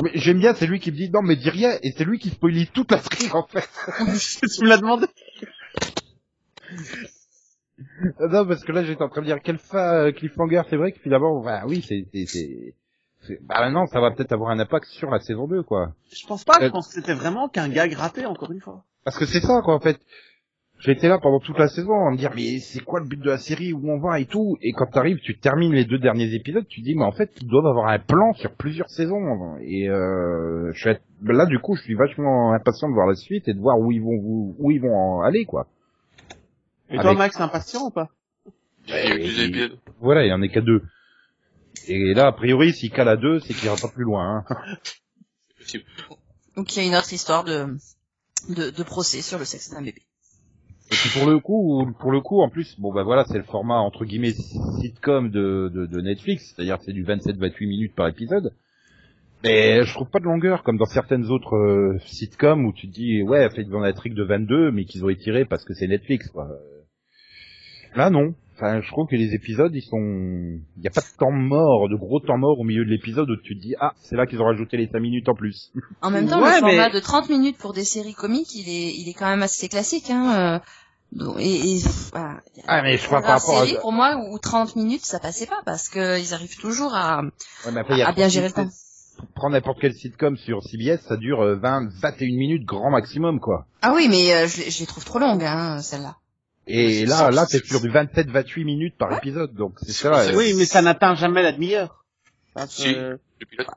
Mais 0.03 0.11
j'aime 0.15 0.39
bien, 0.39 0.53
c'est 0.53 0.67
lui 0.67 0.81
qui 0.81 0.91
me 0.91 0.97
dit 0.97 1.09
non 1.09 1.21
mais 1.21 1.37
dis 1.37 1.49
rien 1.49 1.77
et 1.81 1.91
c'est 1.95 2.03
lui 2.03 2.19
qui 2.19 2.29
spoilie 2.29 2.67
toute 2.67 2.91
la 2.91 2.97
série 2.99 3.31
en 3.31 3.43
fait. 3.47 3.69
tu 4.57 4.63
me 4.63 4.67
l'as 4.67 4.77
demandé. 4.77 5.05
Non 8.19 8.45
parce 8.45 8.63
que 8.63 8.71
là 8.71 8.83
j'étais 8.83 9.01
en 9.03 9.09
train 9.09 9.21
de 9.21 9.25
dire 9.25 9.39
quel 9.43 9.57
fa 9.57 10.03
euh, 10.05 10.11
cliffhanger, 10.11 10.61
c'est 10.69 10.77
vrai 10.77 10.91
que 10.93 10.99
finalement, 10.99 11.41
bah 11.43 11.63
oui, 11.67 11.81
c'est 11.81 12.05
bah 13.41 13.55
maintenant 13.59 13.85
ça 13.87 13.99
va 13.99 14.11
peut-être 14.11 14.31
avoir 14.33 14.51
un 14.51 14.59
impact 14.59 14.85
sur 14.85 15.09
la 15.09 15.19
saison 15.19 15.47
2 15.47 15.63
quoi. 15.63 15.93
Je 16.13 16.25
pense 16.27 16.43
pas, 16.43 16.53
je 16.61 16.65
Euh, 16.65 16.69
pense 16.69 16.87
que 16.87 16.93
c'était 16.93 17.13
vraiment 17.15 17.49
qu'un 17.49 17.67
gag 17.69 17.91
raté 17.93 18.25
encore 18.25 18.51
une 18.51 18.61
fois. 18.61 18.83
Parce 19.03 19.17
que 19.17 19.25
c'est 19.25 19.39
ça 19.41 19.61
quoi 19.63 19.73
en 19.75 19.79
fait. 19.79 19.97
J'étais 20.77 21.07
là 21.07 21.17
pendant 21.21 21.39
toute 21.39 21.57
la 21.57 21.67
saison 21.69 21.93
à 22.05 22.11
me 22.11 22.17
dire 22.17 22.31
mais 22.35 22.59
c'est 22.59 22.81
quoi 22.83 22.99
le 22.99 23.07
but 23.07 23.19
de 23.19 23.29
la 23.29 23.37
série 23.37 23.73
où 23.73 23.81
on 23.89 23.97
va 23.97 24.19
et 24.19 24.25
tout? 24.25 24.57
Et 24.61 24.73
quand 24.73 24.85
t'arrives 24.87 25.19
tu 25.21 25.39
termines 25.39 25.73
les 25.73 25.85
deux 25.85 25.97
derniers 25.97 26.33
épisodes 26.35 26.67
tu 26.67 26.81
te 26.81 26.85
dis 26.85 26.95
mais 26.95 27.05
en 27.05 27.13
fait 27.13 27.31
ils 27.41 27.47
doivent 27.47 27.65
avoir 27.65 27.87
un 27.87 27.97
plan 27.99 28.33
sur 28.33 28.51
plusieurs 28.55 28.89
saisons 28.89 29.57
et 29.61 29.89
euh, 29.89 30.71
je 30.73 30.79
suis 30.79 30.99
là 31.23 31.45
du 31.47 31.59
coup 31.59 31.75
je 31.75 31.81
suis 31.81 31.95
vachement 31.95 32.53
impatient 32.53 32.89
de 32.89 32.93
voir 32.93 33.07
la 33.07 33.15
suite 33.15 33.47
et 33.47 33.53
de 33.53 33.59
voir 33.59 33.79
où 33.79 33.91
ils 33.91 34.01
vont 34.01 34.19
où, 34.21 34.55
où 34.59 34.69
ils 34.71 34.81
vont 34.81 34.93
en 34.95 35.21
aller 35.21 35.45
quoi. 35.45 35.65
Et 36.89 36.95
toi 36.95 37.05
Avec- 37.07 37.17
Max, 37.17 37.39
impatient 37.41 37.85
ou 37.87 37.89
pas? 37.91 38.09
Il 38.87 38.93
y 38.93 38.97
a 38.97 39.15
eu 39.15 39.19
deux 39.19 39.41
épisodes. 39.43 39.79
Voilà 39.99 40.23
il 40.25 40.29
y 40.29 40.33
en 40.33 40.41
est 40.41 40.49
qu'à 40.49 40.61
deux. 40.61 40.81
Et 41.87 42.13
là 42.13 42.27
a 42.27 42.31
priori 42.31 42.73
s'il 42.73 42.91
cale 42.91 43.09
à 43.09 43.17
deux 43.17 43.39
c'est 43.39 43.53
qu'il 43.53 43.65
ira 43.65 43.75
pas 43.75 43.87
plus 43.87 44.03
loin. 44.03 44.43
Hein. 44.49 44.55
C'est 44.83 45.57
possible. 45.57 45.83
Donc 46.55 46.75
il 46.75 46.81
y 46.81 46.85
a 46.85 46.87
une 46.87 46.95
autre 46.95 47.11
histoire 47.11 47.43
de, 47.43 47.65
de, 48.49 48.69
de 48.69 48.83
procès 48.83 49.21
sur 49.21 49.39
le 49.39 49.45
sexe 49.45 49.71
d'un 49.71 49.81
bébé. 49.81 50.01
Et 50.91 50.95
puis 50.95 51.09
pour 51.19 51.27
le 51.27 51.39
coup, 51.39 51.91
pour 51.99 52.11
le 52.11 52.21
coup, 52.21 52.41
en 52.41 52.49
plus, 52.49 52.79
bon 52.79 52.93
bah 52.93 53.01
voilà, 53.01 53.25
c'est 53.25 53.39
le 53.39 53.43
format 53.43 53.79
entre 53.79 54.05
guillemets 54.05 54.33
sitcom 54.81 55.31
de, 55.31 55.71
de, 55.73 55.87
de 55.87 56.01
Netflix, 56.01 56.53
c'est-à-dire 56.55 56.77
c'est 56.85 56.93
du 56.93 57.03
27-28 57.03 57.67
minutes 57.67 57.95
par 57.95 58.07
épisode. 58.07 58.53
Mais 59.43 59.83
je 59.83 59.93
trouve 59.93 60.09
pas 60.09 60.19
de 60.19 60.25
longueur 60.25 60.61
comme 60.63 60.77
dans 60.77 60.85
certaines 60.85 61.25
autres 61.31 61.55
euh, 61.55 61.97
sitcoms 62.05 62.65
où 62.65 62.71
tu 62.73 62.87
te 62.87 62.93
dis 62.93 63.23
ouais, 63.23 63.49
fait 63.49 63.63
dans 63.63 63.79
la 63.79 63.93
trick 63.93 64.13
de 64.13 64.23
22, 64.23 64.71
mais 64.71 64.85
qu'ils 64.85 65.03
ont 65.03 65.09
étiré 65.09 65.43
parce 65.45 65.65
que 65.65 65.73
c'est 65.73 65.87
Netflix 65.87 66.29
quoi. 66.29 66.47
Là 67.95 68.09
non. 68.09 68.33
Enfin, 68.57 68.79
je 68.81 68.87
trouve 68.89 69.05
que 69.07 69.17
les 69.17 69.33
épisodes, 69.33 69.75
ils 69.75 69.81
sont, 69.81 69.97
il 70.77 70.83
y 70.83 70.87
a 70.87 70.89
pas 70.89 71.01
de 71.01 71.17
temps 71.19 71.31
mort, 71.31 71.89
de 71.89 71.95
gros 71.97 72.21
temps 72.21 72.37
mort 72.37 72.57
au 72.57 72.63
milieu 72.63 72.85
de 72.85 72.89
l'épisode 72.89 73.29
où 73.29 73.35
tu 73.43 73.57
te 73.57 73.61
dis 73.61 73.75
ah, 73.81 73.91
c'est 74.01 74.15
là 74.15 74.25
qu'ils 74.25 74.41
ont 74.41 74.45
rajouté 74.45 74.77
les 74.77 74.87
5 74.87 74.97
minutes 74.99 75.27
en 75.27 75.35
plus. 75.35 75.73
En 76.01 76.09
même 76.09 76.27
temps, 76.29 76.41
Ouais, 76.41 76.53
le 76.55 76.59
format 76.59 76.87
mais- 76.87 76.93
de 76.93 76.99
30 77.01 77.29
minutes 77.29 77.57
pour 77.57 77.73
des 77.73 77.83
séries 77.83 78.13
comiques, 78.13 78.55
il 78.55 78.69
est, 78.69 78.93
il 78.95 79.09
est 79.09 79.13
quand 79.13 79.27
même 79.27 79.43
assez 79.43 79.67
classique. 79.67 80.09
Hein, 80.09 80.35
euh, 80.37 80.59
donc- 81.11 81.35
et, 81.39 81.75
et 81.75 81.79
voilà. 82.13 82.29
A 82.65 82.77
Ah 82.77 82.81
mais 82.81 82.97
je 82.97 83.05
crois 83.05 83.21
par 83.21 83.41
rapport 83.41 83.61
à 83.61 83.65
série 83.65 83.77
pour 83.81 83.91
moi 83.91 84.15
où 84.29 84.39
30 84.39 84.77
minutes 84.77 85.03
ça 85.05 85.19
passait 85.19 85.47
pas 85.47 85.61
parce 85.65 85.89
que 85.89 86.17
ils 86.17 86.33
arrivent 86.33 86.57
toujours 86.57 86.95
à, 86.95 87.23
Ouais, 87.65 87.71
mais 87.73 87.81
après, 87.81 88.01
à 88.03 88.13
bien 88.13 88.29
gérer 88.29 88.47
le 88.47 88.53
temps. 88.53 88.69
prends 89.35 89.49
n'importe 89.49 89.79
quel 89.81 89.93
sitcom 89.93 90.37
sur 90.37 90.63
CBS, 90.63 91.01
ça 91.09 91.17
dure 91.17 91.41
euh, 91.41 91.55
20, 91.57 91.89
21 92.01 92.27
minutes 92.37 92.63
grand 92.65 92.89
maximum, 92.89 93.41
quoi. 93.41 93.65
Ah 93.81 93.91
oui, 93.93 94.07
mais 94.09 94.33
euh, 94.33 94.47
je, 94.47 94.61
les- 94.61 94.71
je 94.71 94.79
les 94.79 94.85
trouve 94.85 95.03
trop 95.03 95.19
longues, 95.19 95.43
hein, 95.43 95.81
celles-là. 95.81 96.15
Et 96.67 97.05
là, 97.05 97.29
là, 97.31 97.45
t'es 97.45 97.59
sur 97.59 97.79
du 97.81 97.89
27, 97.89 98.27
28 98.29 98.65
minutes 98.65 98.95
par 98.97 99.15
épisode, 99.17 99.53
donc 99.53 99.73
c'est 99.81 99.91
ça. 99.91 100.19
Euh, 100.29 100.35
Oui, 100.35 100.53
mais 100.57 100.65
ça 100.65 100.81
n'atteint 100.81 101.13
jamais 101.15 101.43
la 101.43 101.51
demi-heure. 101.51 102.05
Si. 102.67 102.93
que- 102.93 103.19
Le 103.39 103.45
pilote. 103.45 103.67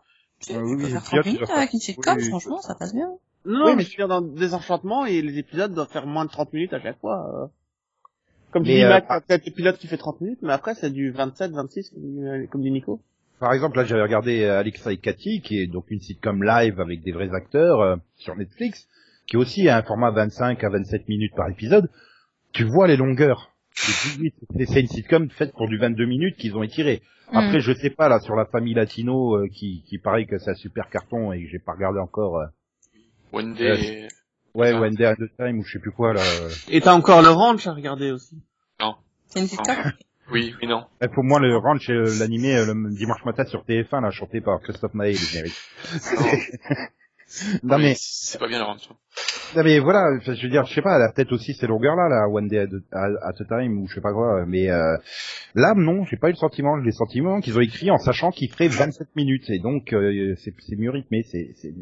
Tu, 0.41 0.53
tu 0.53 0.59
oui, 0.59 0.77
peux 0.77 0.85
oui, 0.85 0.91
faire 0.93 1.01
puis 1.03 1.09
30 1.11 1.17
là, 1.17 1.23
tu 1.23 1.29
minutes 1.31 1.51
avec 1.51 1.73
une 1.73 1.81
sitcom, 1.81 2.21
franchement, 2.21 2.61
ça 2.63 2.75
passe 2.77 2.95
bien. 2.95 3.09
Non, 3.45 3.67
Oui, 3.67 3.73
mais 3.77 3.83
je 3.83 3.95
dire, 3.97 4.09
dans 4.09 4.21
Désenchantement, 4.21 5.05
et 5.05 5.21
les 5.21 5.39
épisodes 5.39 5.75
doivent 5.75 5.91
faire 5.91 6.07
moins 6.07 6.25
de 6.25 6.31
30 6.31 6.53
minutes 6.53 6.73
à 6.73 6.81
chaque 6.81 6.99
fois. 7.01 7.27
euh. 7.35 7.47
Comme 8.53 8.63
Mais, 8.63 8.77
dit 8.77 8.83
euh, 8.85 8.89
Max, 8.89 9.07
par- 9.07 9.23
peut-être 9.23 9.45
l'épisode 9.45 9.77
qui 9.77 9.87
fait 9.89 9.97
30 9.99 10.21
minutes, 10.23 10.39
mais 10.43 10.53
après 10.53 10.75
c'est 10.75 10.91
du 10.91 11.11
27, 11.11 11.51
26, 11.53 11.91
comme 12.51 12.63
dit, 12.63 12.69
euh, 12.69 12.73
Nico. 12.73 13.03
Par 13.41 13.53
exemple, 13.53 13.77
là, 13.77 13.85
j'avais 13.85 14.03
regardé 14.03 14.43
euh, 14.45 14.59
Alexa 14.59 14.93
et 14.93 14.97
Cathy, 14.97 15.41
qui 15.43 15.61
est 15.61 15.67
donc 15.67 15.91
une 15.91 16.01
sitcom 16.01 16.43
live 16.43 16.81
avec 16.81 17.03
des 17.03 17.13
vrais 17.13 17.33
acteurs 17.35 17.81
euh, 17.81 17.97
sur 18.17 18.35
Netflix, 18.37 18.89
qui 19.27 19.37
aussi 19.37 19.69
un 19.69 19.83
format 19.83 20.11
25 20.11 20.63
à 20.65 20.69
27 20.71 21.09
minutes 21.09 21.35
par 21.37 21.49
épisode. 21.51 21.91
Tu 22.53 22.65
vois 22.65 22.87
les 22.87 22.97
longueurs. 22.97 23.51
Oui, 24.19 24.33
C'est 24.67 24.81
une 24.81 24.89
sitcom 24.89 25.31
faite 25.31 25.53
pour 25.53 25.69
du 25.69 25.79
22 25.79 26.05
minutes 26.07 26.37
qu'ils 26.37 26.57
ont 26.57 26.63
étiré. 26.63 27.03
Après, 27.33 27.59
Mm. 27.59 27.61
je 27.61 27.73
sais 27.75 27.91
pas 27.91 28.09
là 28.09 28.19
sur 28.21 28.35
la 28.35 28.47
famille 28.47 28.75
latino 28.75 29.37
euh, 29.37 29.49
qui, 29.53 29.85
qui 29.87 29.99
paraît 29.99 30.25
que 30.25 30.39
c'est 30.39 30.51
un 30.51 30.55
super 30.55 30.89
carton 30.89 31.33
et 31.33 31.43
que 31.45 31.49
j'ai 31.51 31.59
pas 31.59 31.73
regardé 31.73 32.01
encore. 32.01 32.39
euh, 32.39 32.47
One 33.33 33.55
Day. 33.55 34.09
Ouais. 34.55 34.73
One 34.73 34.95
Day 34.95 35.05
at 35.05 35.13
a 35.13 35.29
Time 35.47 35.59
ou 35.59 35.65
je 35.65 35.73
sais 35.73 35.79
plus 35.79 35.93
quoi 35.93 36.15
là. 36.15 36.21
euh. 36.23 36.49
Et 36.69 36.81
t'as 36.81 36.95
encore 36.95 37.23
le 37.23 37.29
ranch 37.29 37.67
à 37.67 37.73
regarder 37.75 38.11
aussi. 38.11 38.37
C'est 39.27 39.41
une 39.41 39.47
sitcom? 39.47 39.77
Oui, 40.33 40.55
oui, 40.61 40.67
non. 40.69 40.87
Eh, 41.03 41.09
Pour 41.09 41.23
moi, 41.23 41.39
le 41.39 41.55
ranch, 41.59 41.91
euh, 41.91 42.05
l'animé 42.19 42.57
euh, 42.57 42.73
le 42.73 42.91
dimanche 42.97 43.23
matin 43.27 43.45
sur 43.45 43.63
TF1, 43.65 44.01
là, 44.03 44.11
chanté 44.11 44.41
par 44.41 44.59
Christophe 44.61 44.95
Maé, 44.95 45.13
le 45.13 45.19
générique. 45.19 45.55
non 47.63 47.77
Oui, 47.77 47.83
mais, 47.83 47.95
C'est 47.97 48.39
pas 48.39 48.49
bien 48.49 48.59
le 48.59 48.65
ranch. 48.65 48.89
non 49.57 49.63
mais 49.65 49.79
voilà, 49.79 50.19
je 50.21 50.31
veux 50.43 50.49
dire, 50.49 50.65
je 50.65 50.75
sais 50.75 50.83
pas, 50.83 50.97
elle 50.97 51.03
a 51.03 51.13
peut-être 51.13 51.33
aussi 51.33 51.55
ces 51.55 51.67
longueurs-là, 51.67 52.09
là, 52.09 52.29
One 52.29 52.49
Day 52.49 52.59
at 52.59 52.69
a, 52.93 53.33
Time 53.33 53.81
ou 53.83 53.87
je 53.89 53.95
sais 53.95 54.01
pas 54.01 54.13
quoi, 54.13 54.45
mais 54.47 54.71
euh, 54.71 54.97
là, 55.55 55.75
non, 55.77 56.05
j'ai 56.05 56.17
pas 56.17 56.29
eu 56.29 56.33
le 56.33 56.37
sentiment, 56.37 56.79
j'ai 56.81 56.87
le 56.87 56.93
sentiment 56.93 57.41
qu'ils 57.41 57.57
ont 57.57 57.61
écrit 57.63 57.91
en 57.91 57.99
sachant 57.99 58.31
qu'il 58.31 58.51
ferait 58.51 58.69
27 58.69 59.09
minutes, 59.17 59.49
et 59.51 59.59
donc 59.59 59.93
euh, 59.93 60.35
c'est 60.37 60.77
mieux 60.77 60.91
rythmé, 60.91 61.23
c'est 61.25 61.53
c'est 61.57 61.73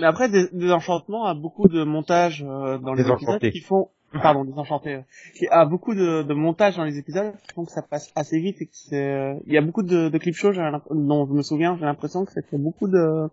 Mais 0.00 0.06
après, 0.06 0.28
des, 0.28 0.48
Désenchantement 0.52 1.26
a 1.26 1.34
beaucoup 1.34 1.68
de 1.68 1.84
montage 1.84 2.44
euh, 2.48 2.78
dans 2.78 2.94
les 2.94 3.08
épisodes 3.08 3.40
qui 3.50 3.60
font... 3.60 3.88
Pardon, 4.22 4.44
Désenchanté. 4.44 4.94
euh, 4.96 5.00
Qui 5.38 5.48
a 5.48 5.64
beaucoup 5.64 5.94
de, 5.94 6.22
de 6.22 6.34
montage 6.34 6.76
dans 6.76 6.84
les 6.84 6.98
épisodes 6.98 7.32
qui 7.48 7.54
font 7.54 7.64
que 7.64 7.72
ça 7.72 7.80
passe 7.80 8.12
assez 8.14 8.38
vite 8.40 8.60
et 8.60 8.66
que 8.66 8.72
c'est... 8.74 8.96
euh, 9.10 9.34
Il 9.46 9.54
y 9.54 9.56
a 9.56 9.62
beaucoup 9.62 9.82
de, 9.82 10.10
de 10.10 10.18
clips 10.18 10.34
shows, 10.34 10.52
dont 10.90 11.26
je 11.26 11.32
me 11.32 11.40
souviens, 11.40 11.76
j'ai 11.78 11.86
l'impression 11.86 12.26
que 12.26 12.32
ça 12.32 12.42
fait 12.42 12.58
beaucoup 12.58 12.88
de... 12.88 13.28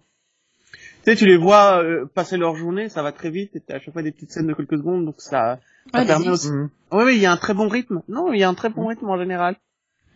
Tu 1.10 1.16
sais, 1.16 1.26
tu 1.26 1.26
les 1.26 1.38
vois 1.38 1.82
euh, 1.84 2.06
passer 2.06 2.38
leur 2.38 2.56
journée, 2.56 2.88
ça 2.88 3.02
va 3.02 3.12
très 3.12 3.32
vite, 3.32 3.56
et 3.56 3.62
t'as 3.62 3.78
à 3.78 3.80
chaque 3.80 3.94
fois 3.94 4.04
des 4.04 4.12
petites 4.12 4.30
scènes 4.30 4.46
de 4.46 4.54
quelques 4.54 4.78
secondes, 4.78 5.06
donc 5.06 5.16
ça, 5.18 5.58
ça 5.92 6.02
Ouais, 6.02 6.06
permet 6.06 6.30
aussi... 6.30 6.50
Oui, 6.52 7.04
oui, 7.04 7.16
il 7.16 7.22
y 7.22 7.26
a 7.26 7.32
un 7.32 7.38
très 7.38 7.56
bon 7.56 7.68
rythme. 7.68 8.04
Non, 8.08 8.32
il 8.32 8.40
y 8.40 8.44
a 8.44 8.50
un 8.50 8.54
très 8.54 8.70
bon 8.70 8.86
rythme 8.86 9.10
en 9.10 9.18
général. 9.18 9.56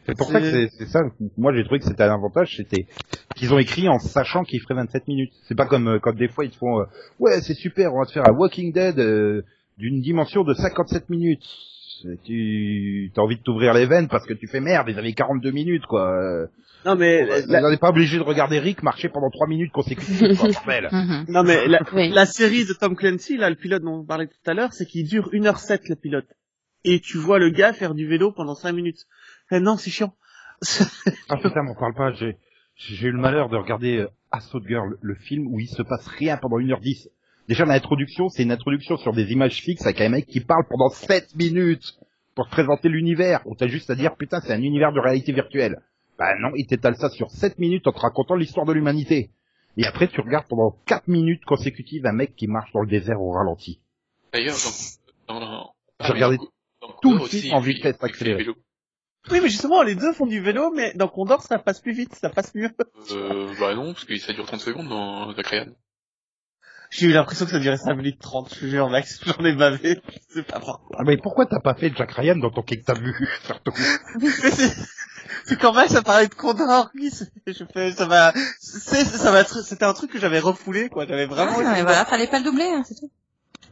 C'est 0.05 0.15
pour 0.15 0.29
ça 0.29 0.39
que 0.39 0.67
c'est 0.67 0.85
ça. 0.85 0.99
Moi, 1.35 1.51
j'ai 1.55 1.63
trouvé 1.63 1.79
que 1.79 1.85
c'était 1.85 2.03
un 2.03 2.13
avantage, 2.13 2.57
c'était 2.57 2.85
qu'ils 3.35 3.55
ont 3.55 3.57
écrit 3.57 3.89
en 3.89 3.97
sachant 3.97 4.43
qu'ils 4.43 4.61
feraient 4.61 4.75
27 4.75 5.07
minutes. 5.07 5.33
C'est 5.47 5.55
pas 5.55 5.65
comme 5.65 5.87
euh, 5.87 5.99
quand 5.99 6.13
des 6.13 6.27
fois 6.27 6.45
ils 6.45 6.51
te 6.51 6.57
font 6.57 6.81
euh, 6.81 6.85
ouais, 7.19 7.41
c'est 7.41 7.55
super, 7.55 7.95
on 7.95 7.99
va 7.99 8.05
te 8.05 8.11
faire 8.11 8.27
un 8.27 8.33
Walking 8.33 8.71
Dead 8.71 8.99
euh, 8.99 9.41
d'une 9.79 9.99
dimension 9.99 10.43
de 10.43 10.53
57 10.53 11.09
minutes. 11.09 11.47
Tu 12.25 13.11
as 13.15 13.19
envie 13.21 13.37
de 13.37 13.41
t'ouvrir 13.43 13.73
les 13.73 13.85
veines 13.85 14.07
parce 14.07 14.25
que 14.25 14.33
tu 14.33 14.47
fais 14.47 14.59
merde, 14.59 14.87
ils 14.89 14.97
avaient 14.99 15.13
42 15.13 15.51
minutes 15.51 15.85
quoi. 15.85 16.47
Non 16.85 16.95
mais 16.95 17.25
la- 17.25 17.45
la- 17.61 17.67
On 17.67 17.71
n'est 17.71 17.77
pas 17.77 17.89
obligé 17.89 18.17
de 18.17 18.23
regarder 18.23 18.59
Rick 18.59 18.83
marcher 18.83 19.09
pendant 19.09 19.29
3 19.29 19.47
minutes 19.47 19.71
consécutives. 19.71 20.37
quoi. 20.37 20.81
Mhm. 20.91 21.25
non 21.29 21.43
mais 21.43 21.67
la, 21.67 21.79
Oui. 21.93 22.09
la 22.09 22.25
série 22.25 22.65
de 22.65 22.73
Tom 22.73 22.95
Clancy, 22.95 23.37
là, 23.37 23.49
le 23.49 23.55
pilote 23.55 23.83
dont 23.83 23.99
on 24.01 24.05
parlait 24.05 24.27
tout 24.27 24.33
à 24.49 24.53
l'heure, 24.53 24.73
c'est 24.73 24.85
qu'il 24.85 25.07
dure 25.07 25.29
1h07 25.31 25.87
le 25.89 25.95
pilote. 25.95 26.27
Et 26.83 26.99
tu 26.99 27.17
vois 27.17 27.39
le 27.39 27.49
gars 27.49 27.71
faire 27.73 27.93
du 27.93 28.05
vélo 28.07 28.31
pendant 28.33 28.55
5 28.55 28.73
minutes. 28.73 29.05
Eh 29.51 29.59
non, 29.61 29.77
c'est 29.77 29.91
chiant. 29.91 30.13
Ah 31.29 31.37
putain, 31.37 31.63
m'en 31.63 31.75
parle 31.75 31.93
pas. 31.93 32.11
J'ai 32.13 32.35
j'ai 32.75 33.07
eu 33.07 33.11
le 33.11 33.19
malheur 33.19 33.49
de 33.49 33.55
regarder 33.55 33.97
euh, 33.99 34.07
Assault 34.31 34.61
Girl, 34.67 34.97
le 35.01 35.15
film 35.15 35.47
où 35.47 35.59
il 35.59 35.67
se 35.67 35.83
passe 35.83 36.07
rien 36.07 36.37
pendant 36.37 36.57
1h10. 36.57 37.07
Déjà 37.47 37.65
l'introduction, 37.65 38.29
c'est 38.29 38.43
une 38.43 38.51
introduction 38.51 38.97
sur 38.97 39.11
des 39.11 39.31
images 39.31 39.61
fixes 39.61 39.85
avec 39.85 39.99
un 40.01 40.09
mec 40.09 40.27
qui 40.27 40.39
parle 40.39 40.63
pendant 40.69 40.89
7 40.89 41.35
minutes 41.35 41.97
pour 42.35 42.45
te 42.45 42.51
présenter 42.51 42.89
l'univers. 42.89 43.41
On 43.45 43.55
t'a 43.55 43.67
juste 43.67 43.89
à 43.89 43.95
dire 43.95 44.15
putain, 44.15 44.39
c'est 44.41 44.53
un 44.53 44.61
univers 44.61 44.93
de 44.93 44.99
réalité 44.99 45.33
virtuelle. 45.33 45.81
Bah 46.17 46.35
non, 46.39 46.51
il 46.55 46.65
t'étale 46.65 46.95
ça 46.95 47.09
sur 47.09 47.31
7 47.31 47.59
minutes 47.59 47.85
en 47.87 47.91
te 47.91 47.99
racontant 47.99 48.35
l'histoire 48.35 48.65
de 48.65 48.73
l'humanité. 48.73 49.31
Et 49.75 49.85
après, 49.85 50.07
tu 50.07 50.21
regardes 50.21 50.47
pendant 50.47 50.77
4 50.85 51.07
minutes 51.07 51.43
consécutives 51.45 52.05
un 52.05 52.13
mec 52.13 52.35
qui 52.35 52.47
marche 52.47 52.71
dans 52.73 52.81
le 52.81 52.87
désert 52.87 53.21
au 53.21 53.31
ralenti. 53.31 53.79
D'ailleurs, 54.31 54.55
dans, 55.27 55.33
dans, 55.33 55.39
dans, 55.39 55.73
J'ai 56.05 56.13
regardé 56.13 56.37
dans 56.81 56.93
tout 57.01 57.13
le 57.13 57.19
film 57.19 57.23
aussi, 57.23 57.53
en 57.53 57.59
vitesse 57.59 57.97
accélérée. 58.01 58.47
Oui, 59.31 59.39
mais 59.41 59.49
justement, 59.49 59.83
les 59.83 59.95
deux 59.95 60.13
font 60.13 60.25
du 60.25 60.41
vélo, 60.41 60.71
mais 60.71 60.93
dans 60.95 61.07
Condor, 61.07 61.41
ça 61.41 61.57
passe 61.57 61.79
plus 61.79 61.93
vite, 61.93 62.13
ça 62.13 62.29
passe 62.29 62.53
mieux. 62.55 62.69
Euh, 63.11 63.53
bah 63.59 63.73
non, 63.73 63.93
parce 63.93 64.05
que 64.05 64.17
ça 64.17 64.33
dure 64.33 64.45
30 64.45 64.59
secondes 64.59 64.89
dans 64.89 65.33
Zack 65.33 65.47
Ryan. 65.47 65.67
J'ai 66.95 67.07
eu 67.07 67.11
l'impression 67.11 67.45
que 67.45 67.51
ça 67.51 67.59
durait 67.59 67.77
5 67.77 67.93
minutes 67.95 68.19
30, 68.19 68.53
je 68.53 68.59
te 68.61 68.65
jure, 68.65 68.89
Max, 68.89 69.19
j'en 69.25 69.43
ai 69.45 69.53
bavé, 69.53 69.99
je 70.29 70.33
sais 70.35 70.43
pas 70.43 70.59
pourquoi. 70.59 70.97
Ah 70.99 71.03
mais 71.05 71.17
pourquoi 71.17 71.45
t'as 71.45 71.59
pas 71.59 71.73
fait 71.73 71.91
Jack 71.95 72.11
Ryan 72.11 72.35
dans 72.35 72.51
ton 72.51 72.61
que 72.61 72.75
t'as 72.75 72.93
vu 72.93 73.13
surtout 73.45 73.71
Mais 74.21 74.29
c'est, 74.29 74.73
c'est 75.45 75.59
quand 75.59 75.73
même, 75.73 75.87
ça 75.87 76.01
parlait 76.03 76.27
de 76.27 76.35
Condor, 76.35 76.91
oui, 76.95 77.09
c'est- 77.11 77.31
je 77.47 77.63
fais, 77.73 77.91
ça 77.93 78.05
m'a, 78.05 78.31
c'est, 78.59 79.05
ça 79.05 79.31
m'a, 79.31 79.43
c'était 79.43 79.85
un 79.85 79.93
truc 79.93 80.11
que 80.11 80.19
j'avais 80.19 80.39
refoulé, 80.39 80.89
quoi, 80.89 81.05
j'avais 81.07 81.25
vraiment... 81.25 81.53
Ah, 81.65 81.79
et 81.79 81.83
voilà, 81.83 82.05
fallait 82.05 82.27
pas 82.27 82.39
le 82.39 82.45
doubler, 82.45 82.65
hein, 82.67 82.83
c'est 82.87 82.95
tout. 82.95 83.09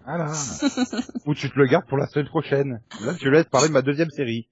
Voilà. 0.06 0.32
Ou 1.28 1.36
tu 1.36 1.50
te 1.52 1.60
le 1.60 1.68
gardes 1.68 1.86
pour 1.86 1.98
la 2.00 2.08
semaine 2.08 2.28
prochaine. 2.28 2.82
Là, 3.02 3.14
je 3.22 3.30
laisse 3.30 3.46
parler 3.46 3.68
de 3.68 3.74
ma 3.74 3.84
deuxième 3.84 4.10
série. 4.10 4.48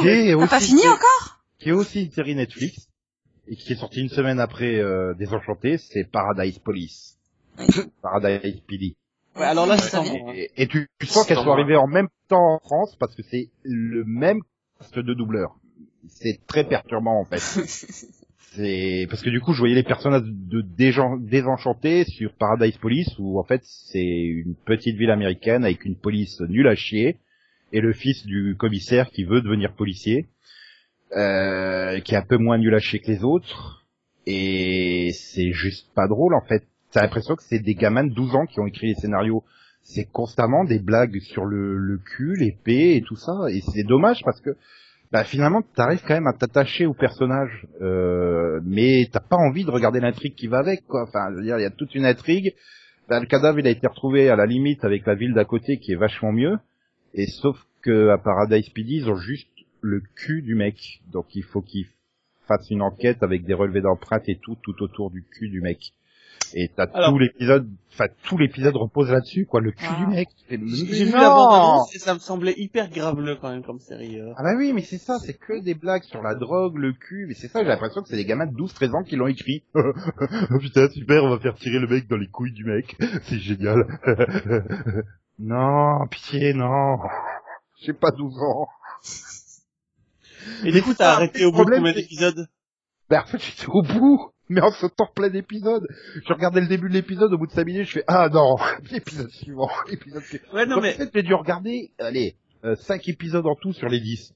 qui 0.00 0.08
est 0.08 0.36
T'as 0.38 0.46
pas 0.46 0.56
aussi- 0.58 0.66
fini 0.68 0.86
encore? 0.88 1.42
Qui 1.58 1.70
est 1.70 1.72
aussi 1.72 2.04
une 2.04 2.12
série 2.12 2.36
Netflix. 2.36 2.88
Et 3.48 3.56
qui 3.56 3.72
est 3.72 3.76
sortie 3.76 4.00
une 4.02 4.08
semaine 4.08 4.38
après 4.38 4.76
euh, 4.78 5.14
Désenchanté, 5.14 5.78
c'est 5.78 6.04
Paradise 6.04 6.60
Police. 6.60 7.18
Paradise 8.02 8.60
PD. 8.66 8.96
Ouais, 9.36 9.44
alors 9.44 9.66
là, 9.66 9.78
c'est 9.78 9.88
ça 9.90 10.00
en- 10.00 10.04
vient. 10.04 10.32
Et, 10.34 10.50
et 10.56 10.66
tu, 10.66 10.88
tu 10.98 11.06
sens 11.06 11.26
qu'elles 11.26 11.36
sont 11.38 11.50
arrivées 11.52 11.76
en 11.76 11.86
même 11.86 12.08
temps 12.28 12.54
en 12.54 12.58
France 12.58 12.96
parce 12.98 13.14
que 13.14 13.22
c'est 13.22 13.50
le 13.62 14.04
même 14.04 14.40
cast 14.78 14.98
de 14.98 15.14
doubleurs. 15.14 15.56
C'est 16.08 16.44
très 16.46 16.64
perturbant 16.64 17.18
en 17.20 17.24
fait. 17.24 17.38
C'est 18.54 19.06
parce 19.08 19.22
que 19.22 19.30
du 19.30 19.40
coup, 19.40 19.54
je 19.54 19.60
voyais 19.60 19.74
les 19.74 19.82
personnages 19.82 20.24
de 20.26 20.60
Déjan- 20.60 21.16
désenchantés 21.18 22.04
sur 22.04 22.34
Paradise 22.34 22.76
Police 22.76 23.08
où 23.18 23.40
en 23.40 23.44
fait 23.44 23.62
c'est 23.64 24.04
une 24.04 24.54
petite 24.54 24.96
ville 24.98 25.10
américaine 25.10 25.64
avec 25.64 25.86
une 25.86 25.96
police 25.96 26.38
nulle 26.42 26.68
à 26.68 26.74
chier 26.74 27.16
et 27.72 27.80
le 27.80 27.94
fils 27.94 28.26
du 28.26 28.54
commissaire 28.58 29.08
qui 29.10 29.24
veut 29.24 29.40
devenir 29.40 29.72
policier, 29.72 30.26
euh, 31.16 32.00
qui 32.00 32.12
est 32.14 32.18
un 32.18 32.26
peu 32.26 32.36
moins 32.36 32.58
nul 32.58 32.74
à 32.74 32.78
chier 32.78 32.98
que 33.00 33.10
les 33.10 33.24
autres 33.24 33.86
et 34.26 35.12
c'est 35.14 35.52
juste 35.52 35.86
pas 35.94 36.06
drôle 36.06 36.34
en 36.34 36.42
fait. 36.42 36.64
T'as 36.92 37.02
l'impression 37.02 37.36
que 37.36 37.42
c'est 37.42 37.58
des 37.58 37.74
gamins 37.74 38.04
de 38.04 38.12
12 38.12 38.34
ans 38.36 38.46
qui 38.46 38.60
ont 38.60 38.66
écrit 38.66 38.88
les 38.88 38.94
scénarios. 38.94 39.42
C'est 39.82 40.04
constamment 40.04 40.64
des 40.64 40.78
blagues 40.78 41.18
sur 41.20 41.44
le, 41.44 41.76
le 41.76 41.98
cul, 41.98 42.36
l'épée 42.36 42.96
et 42.96 43.02
tout 43.02 43.16
ça 43.16 43.32
et 43.50 43.60
c'est 43.72 43.82
dommage 43.82 44.22
parce 44.24 44.40
que 44.40 44.56
bah 45.12 45.24
finalement 45.24 45.60
t'arrives 45.74 46.02
quand 46.06 46.14
même 46.14 46.26
à 46.26 46.32
t'attacher 46.32 46.86
au 46.86 46.94
personnage, 46.94 47.66
euh, 47.82 48.60
mais 48.64 49.08
t'as 49.12 49.20
pas 49.20 49.36
envie 49.36 49.64
de 49.64 49.70
regarder 49.70 50.00
l'intrigue 50.00 50.34
qui 50.34 50.46
va 50.46 50.58
avec 50.58 50.86
quoi. 50.86 51.02
Enfin, 51.02 51.30
je 51.30 51.36
veux 51.36 51.42
dire, 51.42 51.58
il 51.58 51.62
y 51.62 51.66
a 51.66 51.70
toute 51.70 51.94
une 51.94 52.06
intrigue. 52.06 52.54
Bah, 53.08 53.20
le 53.20 53.26
cadavre 53.26 53.58
il 53.58 53.66
a 53.66 53.70
été 53.70 53.86
retrouvé 53.86 54.30
à 54.30 54.36
la 54.36 54.46
limite 54.46 54.84
avec 54.84 55.04
la 55.04 55.14
ville 55.14 55.34
d'à 55.34 55.44
côté 55.44 55.78
qui 55.78 55.92
est 55.92 55.96
vachement 55.96 56.32
mieux, 56.32 56.58
et 57.12 57.26
sauf 57.26 57.58
que 57.82 58.08
à 58.08 58.16
Paradise 58.16 58.70
PD 58.70 58.94
ils 58.94 59.10
ont 59.10 59.16
juste 59.16 59.50
le 59.82 60.00
cul 60.14 60.40
du 60.40 60.54
mec, 60.54 61.02
donc 61.12 61.26
il 61.34 61.42
faut 61.42 61.60
qu'ils 61.60 61.88
fassent 62.48 62.70
une 62.70 62.80
enquête 62.80 63.22
avec 63.22 63.44
des 63.44 63.54
relevés 63.54 63.82
d'empreintes 63.82 64.28
et 64.28 64.36
tout 64.36 64.56
tout 64.62 64.82
autour 64.82 65.10
du 65.10 65.24
cul 65.24 65.50
du 65.50 65.60
mec. 65.60 65.92
Et 66.54 66.68
t'as 66.74 66.84
Alors- 66.92 67.10
tout 67.10 67.18
l'épisode, 67.18 67.68
enfin 67.92 68.06
tout 68.24 68.36
l'épisode 68.38 68.76
repose 68.76 69.10
là-dessus 69.10 69.46
quoi, 69.46 69.60
le 69.60 69.70
cul 69.72 69.84
Ah. 69.88 69.96
du 70.00 70.06
mec. 70.06 70.28
Et- 70.50 70.58
J'ai 70.66 71.04
vu 71.06 71.12
Non 71.12 71.18
la 71.18 71.76
et 71.94 71.98
ça 71.98 72.14
me 72.14 72.18
semblait 72.18 72.54
hyper 72.56 72.90
graveleux 72.90 73.36
quand 73.40 73.50
même 73.50 73.62
comme 73.64 73.78
série. 73.78 74.20
euh. 74.20 74.32
Ah 74.36 74.42
bah 74.42 74.54
oui, 74.56 74.72
mais 74.72 74.82
c'est 74.82 74.98
ça, 74.98 75.18
c'est 75.18 75.34
que 75.34 75.60
des 75.60 75.74
blagues 75.74 76.02
sur 76.04 76.22
la 76.22 76.34
drogue, 76.34 76.76
le 76.76 76.92
cul, 76.92 77.26
mais 77.26 77.34
c'est 77.34 77.48
ça, 77.48 77.60
j'ai 77.62 77.68
l'impression 77.68 78.02
que 78.02 78.08
c'est 78.08 78.16
des 78.16 78.24
gamins 78.26 78.46
de 78.46 78.54
12-13 78.54 78.94
ans 78.94 79.02
qui 79.02 79.16
l'ont 79.16 79.26
écrit. 79.28 79.64
oh 79.74 80.58
putain, 80.60 80.88
super, 80.90 81.24
on 81.24 81.30
va 81.30 81.38
faire 81.38 81.54
tirer 81.54 81.78
le 81.78 81.86
mec 81.88 82.06
dans 82.08 82.16
les 82.18 82.28
couilles 82.28 82.52
du 82.52 82.64
mec, 82.64 82.96
c'est 83.24 83.38
génial. 83.38 83.84
non, 85.38 86.06
pitié, 86.10 86.52
non. 86.54 86.98
J'ai 87.80 87.92
pas 87.94 88.10
12 88.10 88.38
ans. 88.42 88.66
Et 90.64 90.72
du 90.72 90.82
coup, 90.82 90.94
t'as 90.94 91.12
arrêté 91.12 91.44
au 91.44 91.52
bout 91.52 91.64
de 91.64 91.70
combien 91.76 91.92
d'épisodes? 91.92 92.48
Bah 93.08 93.22
en 93.24 93.26
fait, 93.26 93.38
j'étais 93.42 93.66
au 93.68 93.82
bout, 93.82 94.30
mais 94.54 94.60
en 94.60 94.70
sautant 94.70 95.08
plein 95.14 95.30
d'épisodes. 95.30 95.86
Je 96.26 96.32
regardais 96.32 96.60
le 96.60 96.68
début 96.68 96.88
de 96.88 96.94
l'épisode, 96.94 97.32
au 97.32 97.38
bout 97.38 97.46
de 97.46 97.52
5 97.52 97.66
minutes, 97.66 97.86
je 97.86 97.92
fais, 97.92 98.04
ah 98.06 98.28
non, 98.28 98.56
l'épisode 98.90 99.30
suivant, 99.30 99.70
l'épisode 99.90 100.22
suivant. 100.22 100.44
Ouais, 100.52 100.66
non 100.66 100.76
Donc, 100.76 100.84
mais 100.84 100.94
en 100.94 100.98
fait, 100.98 101.10
j'ai 101.14 101.22
dû 101.22 101.34
regarder, 101.34 101.90
allez, 101.98 102.36
5 102.62 103.08
épisodes 103.08 103.46
en 103.46 103.56
tout 103.56 103.72
sur 103.72 103.88
les 103.88 104.00
10. 104.00 104.34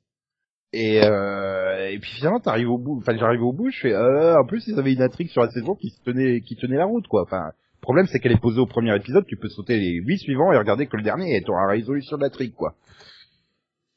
Et, 0.72 1.02
euh, 1.02 1.90
et 1.90 1.98
puis 1.98 2.10
finalement, 2.10 2.40
t'arrives 2.40 2.70
au 2.70 2.78
bout, 2.78 2.98
enfin, 2.98 3.16
j'arrive 3.16 3.42
au 3.42 3.52
bout, 3.52 3.70
je 3.70 3.80
fais, 3.80 3.92
euh, 3.92 4.38
en 4.38 4.44
plus, 4.44 4.66
ils 4.66 4.78
avaient 4.78 4.92
une 4.92 5.02
intrigue 5.02 5.28
sur 5.28 5.42
la 5.42 5.50
saison 5.50 5.74
qui 5.74 5.90
se 5.90 6.02
tenait, 6.02 6.40
qui 6.40 6.56
tenait 6.56 6.76
la 6.76 6.86
route, 6.86 7.06
quoi. 7.06 7.22
Enfin, 7.22 7.46
le 7.46 7.80
problème, 7.80 8.06
c'est 8.06 8.18
qu'elle 8.18 8.32
est 8.32 8.40
posée 8.40 8.60
au 8.60 8.66
premier 8.66 8.94
épisode, 8.96 9.24
tu 9.26 9.36
peux 9.36 9.48
sauter 9.48 9.78
les 9.78 9.92
8 9.92 10.18
suivants 10.18 10.52
et 10.52 10.58
regarder 10.58 10.86
que 10.86 10.96
le 10.96 11.02
dernier 11.02 11.36
et 11.36 11.42
t'auras 11.42 11.66
la 11.66 11.72
résolution 11.72 12.16
de 12.16 12.22
l'intrigue, 12.22 12.54
quoi. 12.54 12.74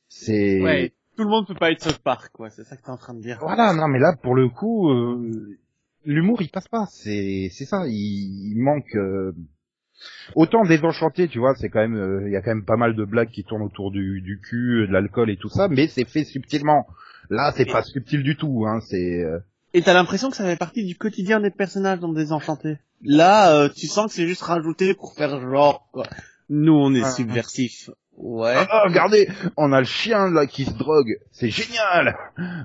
C'est... 0.09 0.61
ouais, 0.61 0.93
tout 1.17 1.23
le 1.23 1.29
monde 1.29 1.47
peut 1.47 1.55
pas 1.55 1.71
être 1.71 1.81
South 1.81 2.01
Park, 2.03 2.31
quoi. 2.31 2.49
C'est 2.49 2.63
ça 2.63 2.77
que 2.77 2.81
t'es 2.83 2.91
en 2.91 2.97
train 2.97 3.13
de 3.13 3.21
dire. 3.21 3.39
Voilà, 3.41 3.73
non, 3.73 3.87
mais 3.87 3.99
là, 3.99 4.15
pour 4.21 4.35
le 4.35 4.47
coup, 4.47 4.89
euh, 4.89 5.57
l'humour, 6.05 6.41
il 6.41 6.49
passe 6.49 6.67
pas. 6.67 6.87
C'est, 6.91 7.49
c'est 7.51 7.65
ça. 7.65 7.87
Il, 7.87 8.51
il 8.51 8.57
manque. 8.57 8.95
euh, 8.95 9.31
Autant 10.35 10.63
désenchanté, 10.63 11.27
tu 11.27 11.39
vois, 11.39 11.55
c'est 11.55 11.69
quand 11.69 11.81
même, 11.81 11.97
euh, 11.97 12.23
il 12.27 12.31
y 12.31 12.37
a 12.37 12.41
quand 12.41 12.51
même 12.51 12.63
pas 12.63 12.77
mal 12.77 12.95
de 12.95 13.03
blagues 13.03 13.31
qui 13.31 13.43
tournent 13.43 13.63
autour 13.63 13.91
du, 13.91 14.21
du 14.21 14.39
cul, 14.39 14.87
de 14.87 14.93
l'alcool 14.93 15.29
et 15.29 15.35
tout 15.35 15.49
ça, 15.49 15.67
mais 15.67 15.87
c'est 15.87 16.07
fait 16.07 16.23
subtilement. 16.23 16.87
Là, 17.29 17.51
c'est 17.55 17.65
pas 17.65 17.83
subtil 17.83 18.23
du 18.23 18.37
tout. 18.37 18.65
Hein, 18.65 18.79
c'est. 18.79 19.21
euh, 19.23 19.39
Et 19.73 19.81
t'as 19.81 19.93
l'impression 19.93 20.29
que 20.29 20.37
ça 20.37 20.45
fait 20.45 20.55
partie 20.55 20.85
du 20.85 20.95
quotidien 20.95 21.41
des 21.41 21.51
personnages 21.51 21.99
dans 21.99 22.13
Désenchanté. 22.13 22.77
Là, 23.03 23.53
euh, 23.55 23.69
tu 23.69 23.87
sens 23.87 24.07
que 24.07 24.13
c'est 24.13 24.27
juste 24.27 24.41
rajouté 24.41 24.93
pour 24.93 25.13
faire 25.15 25.39
genre, 25.41 25.89
quoi. 25.91 26.05
Nous, 26.49 26.73
on 26.73 26.93
est 26.95 27.03
Ah. 27.03 27.11
Ouais. 28.21 28.53
Ah, 28.69 28.83
regardez, 28.85 29.29
on 29.55 29.71
a 29.71 29.79
le 29.79 29.85
chien 29.85 30.29
là 30.29 30.45
qui 30.45 30.65
se 30.65 30.73
drogue. 30.73 31.17
C'est 31.31 31.49
génial. 31.49 32.17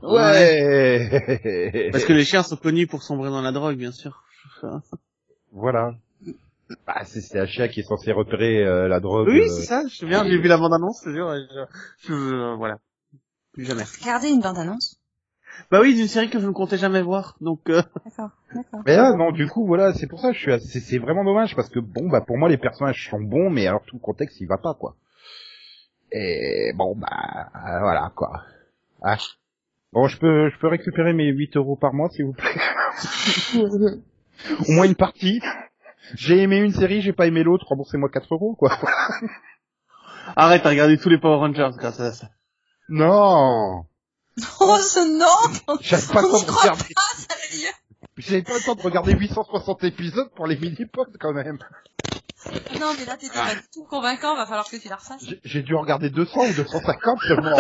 Ouais. 0.03 1.91
Parce 1.93 2.05
que 2.05 2.13
les 2.13 2.25
chiens 2.25 2.43
sont 2.43 2.57
connus 2.57 2.87
pour 2.89 3.03
sombrer 3.05 3.31
dans 3.31 3.41
la 3.41 3.53
drogue, 3.53 3.77
bien 3.77 3.93
sûr. 3.93 4.25
Voilà. 5.53 5.95
Bah, 6.87 7.03
c'est, 7.05 7.21
c'est 7.21 7.39
un 7.39 7.47
chien 7.47 7.69
qui 7.69 7.81
est 7.81 7.85
censé 7.85 8.11
repérer 8.11 8.65
euh, 8.65 8.89
la 8.89 8.99
drogue. 8.99 9.29
Oui, 9.29 9.41
euh, 9.43 9.49
c'est 9.49 9.63
ça, 9.67 9.83
je 9.87 10.07
viens, 10.07 10.25
j'ai 10.25 10.39
vu 10.39 10.49
la 10.49 10.57
bande-annonce, 10.57 11.01
c'est 11.05 11.13
sûr, 11.13 11.33
et 11.35 11.43
je, 11.51 12.09
je- 12.09 12.13
euh, 12.15 12.55
voilà. 12.57 12.79
Plus 13.53 13.65
jamais. 13.65 13.85
Regardez 14.01 14.31
une 14.31 14.41
bande-annonce. 14.41 14.99
Bah 15.71 15.81
oui, 15.81 15.95
d'une 15.95 16.09
série 16.09 16.31
que 16.31 16.41
je 16.41 16.47
ne 16.47 16.53
comptais 16.53 16.79
jamais 16.79 17.03
voir, 17.03 17.37
donc 17.41 17.61
euh, 17.71 17.83
D'accord, 18.05 18.31
d'accord. 18.53 18.81
Mais 18.87 18.97
là, 18.97 19.13
non, 19.13 19.31
du 19.31 19.47
coup, 19.47 19.67
voilà, 19.67 19.93
c'est 19.95 20.09
pour 20.09 20.19
ça, 20.21 20.31
que 20.31 20.35
je 20.35 20.41
suis, 20.41 20.53
assez- 20.53 20.81
c'est 20.81 20.99
vraiment 20.99 21.23
dommage 21.23 21.55
parce 21.55 21.69
que 21.69 21.79
bon, 21.79 22.09
bah, 22.09 22.23
pour 22.23 22.39
moi, 22.39 22.49
les 22.49 22.59
personnages 22.59 23.09
sont 23.09 23.21
bons, 23.21 23.51
mais 23.51 23.67
alors 23.69 23.85
tout 23.87 23.95
le 23.97 24.01
contexte, 24.03 24.41
il 24.41 24.49
va 24.49 24.59
pas, 24.59 24.75
quoi. 24.75 24.97
Et 26.17 26.73
bon, 26.77 26.95
bah, 26.95 27.51
euh, 27.57 27.81
voilà, 27.81 28.13
quoi. 28.15 28.45
Ah. 29.03 29.17
Bon, 29.93 30.07
je 30.07 30.17
peux, 30.17 30.49
je 30.49 30.59
peux 30.61 30.69
récupérer 30.69 31.13
mes 31.13 31.27
8 31.27 31.57
euros 31.57 31.75
par 31.75 31.93
mois, 31.93 32.09
s'il 32.09 32.27
vous 32.27 32.35
plaît. 32.35 32.55
Au 34.69 34.73
moins 34.73 34.85
une 34.85 34.95
partie. 34.95 35.43
J'ai 36.15 36.43
aimé 36.43 36.59
une 36.59 36.73
série, 36.73 37.01
j'ai 37.01 37.13
pas 37.13 37.27
aimé 37.27 37.43
l'autre, 37.43 37.67
remboursez-moi 37.69 38.11
4 38.11 38.33
euros, 38.33 38.55
quoi. 38.55 38.79
arrête, 40.37 40.63
t'as 40.63 40.71
regardé 40.71 40.99
tous 40.99 41.09
les 41.09 41.19
Power 41.19 41.39
Rangers 41.39 41.71
grâce 41.77 41.99
à 41.99 42.13
ça. 42.13 42.29
Non! 42.89 43.85
Oh, 44.61 44.77
ce 44.79 45.19
non 45.19 45.79
J'avais 45.81 46.13
pas 46.13 46.23
le 46.23 46.29
temps 46.29 46.43
de 46.43 46.51
regarder, 46.51 46.95
j'avais 48.19 48.43
pas 48.43 48.55
le 48.55 48.65
temps 48.65 48.75
de 48.75 48.83
regarder 48.83 49.15
860 49.15 49.83
épisodes 49.85 50.31
pour 50.37 50.47
les 50.47 50.57
mini-pods, 50.57 51.17
quand 51.19 51.33
même. 51.33 51.59
Non, 52.81 52.93
mais 52.99 53.05
là, 53.07 53.17
t'étais 53.17 53.39
pas 53.39 53.55
du 53.55 53.63
tout 53.73 53.85
convaincant, 53.85 54.37
va 54.37 54.47
falloir 54.47 54.69
que 54.69 54.77
tu 54.77 54.89
la 54.89 54.97
refasses. 54.97 55.25
J'ai- 55.27 55.41
J'ai 55.45 55.63
dû 55.63 55.75
regarder 55.75 56.11
200 56.11 56.41
ou 56.49 56.53
250 56.55 57.21
seulement. 57.27 57.57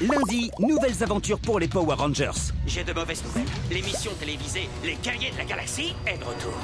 Lundi, 0.00 0.50
nouvelles 0.58 1.02
aventures 1.02 1.38
pour 1.38 1.58
les 1.58 1.68
Power 1.68 1.94
Rangers. 1.94 2.30
J'ai 2.66 2.84
de 2.84 2.92
mauvaises 2.92 3.22
nouvelles. 3.24 3.46
L'émission 3.70 4.12
télévisée 4.18 4.68
Les 4.84 4.94
Guerriers 4.96 5.30
de 5.30 5.38
la 5.38 5.44
Galaxie 5.44 5.94
est 6.06 6.18
de 6.18 6.24
retour. 6.24 6.54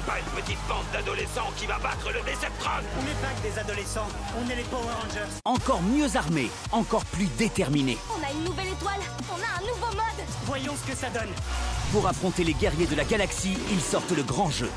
N'est 0.00 0.06
pas 0.06 0.18
une 0.18 0.42
petite 0.42 0.58
bande 0.66 0.84
d'adolescents 0.94 1.52
qui 1.58 1.66
va 1.66 1.78
battre 1.78 2.10
le 2.10 2.20
Deceptron 2.20 2.70
On 2.98 3.02
n'est 3.02 3.20
pas 3.20 3.34
que 3.36 3.42
des 3.42 3.58
adolescents, 3.58 4.08
on 4.38 4.48
est 4.48 4.56
les 4.56 4.62
Power 4.64 4.92
Rangers. 5.02 5.30
Encore 5.44 5.82
mieux 5.82 6.16
armés, 6.16 6.50
encore 6.72 7.04
plus 7.04 7.26
déterminés. 7.36 7.98
On 8.08 8.26
a 8.26 8.32
une 8.32 8.44
nouvelle 8.44 8.68
étoile, 8.68 9.00
on 9.30 9.34
a 9.34 9.58
un 9.58 9.66
nouveau 9.66 9.94
mode. 9.94 10.24
Voyons 10.44 10.74
ce 10.74 10.90
que 10.90 10.96
ça 10.96 11.10
donne. 11.10 11.28
Pour 11.92 12.06
affronter 12.06 12.44
les 12.44 12.54
guerriers 12.54 12.86
de 12.86 12.94
la 12.94 13.04
galaxie, 13.04 13.58
ils 13.70 13.80
sortent 13.80 14.12
le 14.12 14.22
grand 14.22 14.50
jeu. 14.50 14.70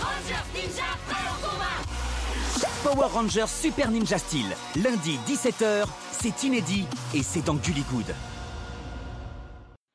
Rangers 0.00 0.44
Ninja, 0.54 0.84
au 1.10 1.46
combat 1.46 2.94
Power 2.94 3.12
Rangers 3.12 3.48
Super 3.48 3.90
Ninja 3.90 4.16
Steel. 4.16 4.56
Lundi 4.76 5.18
17h, 5.26 5.84
c'est 6.10 6.42
inédit 6.42 6.86
et 7.12 7.22
c'est 7.22 7.44
dans 7.44 7.54
Gully 7.54 7.84
Good. 7.90 8.14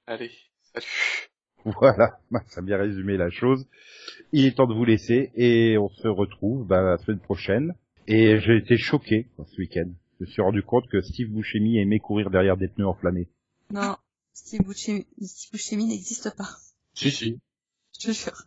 Allez, 0.05 0.31
salut. 0.73 1.28
Voilà, 1.79 2.19
bah, 2.31 2.41
ça 2.47 2.61
a 2.61 2.63
bien 2.63 2.77
résumé 2.77 3.17
la 3.17 3.29
chose. 3.29 3.67
Il 4.31 4.45
est 4.45 4.55
temps 4.55 4.67
de 4.67 4.73
vous 4.73 4.85
laisser 4.85 5.31
et 5.35 5.77
on 5.77 5.89
se 5.89 6.07
retrouve 6.07 6.65
bah, 6.65 6.81
la 6.81 6.97
semaine 6.97 7.19
prochaine. 7.19 7.73
Et 8.07 8.39
j'ai 8.39 8.57
été 8.57 8.77
choqué 8.77 9.27
ce 9.45 9.57
week-end. 9.61 9.89
Je 10.19 10.25
me 10.25 10.29
suis 10.29 10.41
rendu 10.41 10.63
compte 10.63 10.87
que 10.89 11.01
Steve 11.01 11.29
Buscemi 11.29 11.77
aimait 11.79 11.99
courir 11.99 12.29
derrière 12.29 12.57
des 12.57 12.67
pneus 12.67 12.87
enflammés. 12.87 13.27
Non, 13.71 13.95
Steve 14.33 14.61
Buscemi, 14.65 15.05
Steve 15.21 15.51
Buscemi 15.53 15.85
n'existe 15.85 16.35
pas. 16.35 16.49
Si, 16.95 17.11
si. 17.11 17.39
Je 17.99 18.07
te 18.07 18.11
jure. 18.13 18.43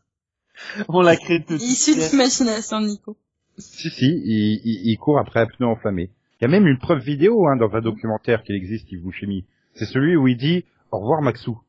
On 0.89 1.01
l'a 1.01 1.17
créé 1.17 1.43
tout 1.45 1.55
de 1.57 1.63
Issu 1.63 1.95
de 1.95 2.01
l'imagination 2.11 2.81
de 2.81 2.87
Nico. 2.87 3.17
Si, 3.59 3.91
si, 3.91 4.07
il, 4.07 4.61
il- 4.65 4.91
il 4.91 4.97
court 4.99 5.19
après 5.19 5.41
un 5.41 5.47
pneu 5.47 5.67
enflammé. 5.67 6.11
Il 6.41 6.43
y 6.43 6.47
a 6.47 6.49
même 6.49 6.67
une 6.67 6.79
preuve 6.79 7.03
vidéo 7.03 7.47
hein, 7.47 7.57
dans 7.57 7.73
un 7.75 7.81
documentaire 7.81 8.43
qu'il 8.43 8.57
existe, 8.57 8.87
Steve 8.87 9.03
Buscemi. 9.03 9.45
C'est 9.75 9.87
celui 9.87 10.17
où 10.17 10.27
il 10.29 10.37
dit 10.37 10.65
«Au 10.91 10.99
revoir 10.99 11.23
Maxou». 11.23 11.61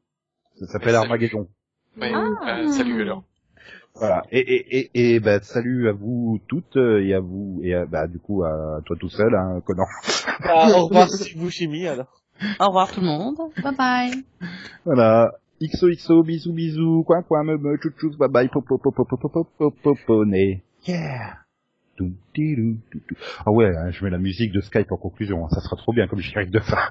Ça 0.59 0.67
s'appelle. 0.67 0.95
Armageddon. 0.95 1.47
Ouais, 1.99 2.11
Ah. 2.13 2.59
euh, 2.59 2.67
salut 2.69 3.01
alors. 3.01 3.23
Voilà. 3.95 4.23
Et, 4.31 4.39
et, 4.39 4.79
et, 4.93 5.13
et 5.15 5.19
bah, 5.19 5.39
salut 5.41 5.87
à 5.87 5.91
vous 5.93 6.39
toutes 6.47 6.77
euh, 6.77 7.03
et 7.05 7.13
à 7.13 7.19
vous 7.19 7.59
et 7.63 7.75
à, 7.75 7.85
bah, 7.85 8.07
du 8.07 8.17
coup 8.19 8.43
à 8.43 8.79
toi 8.85 8.95
tout 8.99 9.09
seul, 9.09 9.33
hein, 9.35 9.61
Conan. 9.65 9.85
Ah, 10.43 10.67
au 10.75 10.87
revoir 10.87 11.09
Steve 11.09 11.37
Buscemi 11.39 11.85
alors. 11.87 12.21
Au 12.59 12.67
revoir 12.67 12.91
tout 12.91 13.01
le 13.01 13.05
monde. 13.05 13.37
Bye 13.63 13.75
bye. 13.77 14.23
Voilà. 14.85 15.33
XOXO, 15.61 16.23
bisous 16.23 16.51
bisous, 16.53 17.03
coin 17.03 17.21
coin, 17.21 17.43
me 17.43 17.57
me, 17.57 17.77
chouchous, 17.77 18.17
bye 18.17 18.27
bye, 18.27 18.49
popo 18.49 18.77
popo 18.79 19.05
popo 19.05 19.29
popo 19.29 19.45
popo 19.69 19.95
poney. 20.07 20.63
Yeah. 20.87 21.37
Toum, 21.95 22.15
tidou, 22.33 22.79
tou, 22.91 22.99
tou. 23.07 23.15
Ah 23.45 23.51
ouais, 23.51 23.71
hein, 23.77 23.91
je 23.91 24.03
mets 24.03 24.09
la 24.09 24.17
musique 24.17 24.51
de 24.51 24.59
Skype 24.59 24.91
en 24.91 24.97
conclusion, 24.97 25.45
hein, 25.45 25.49
ça 25.51 25.61
sera 25.61 25.75
trop 25.77 25.93
bien 25.93 26.07
comme 26.07 26.19
générique 26.19 26.49
de 26.51 26.59
fin. 26.59 26.89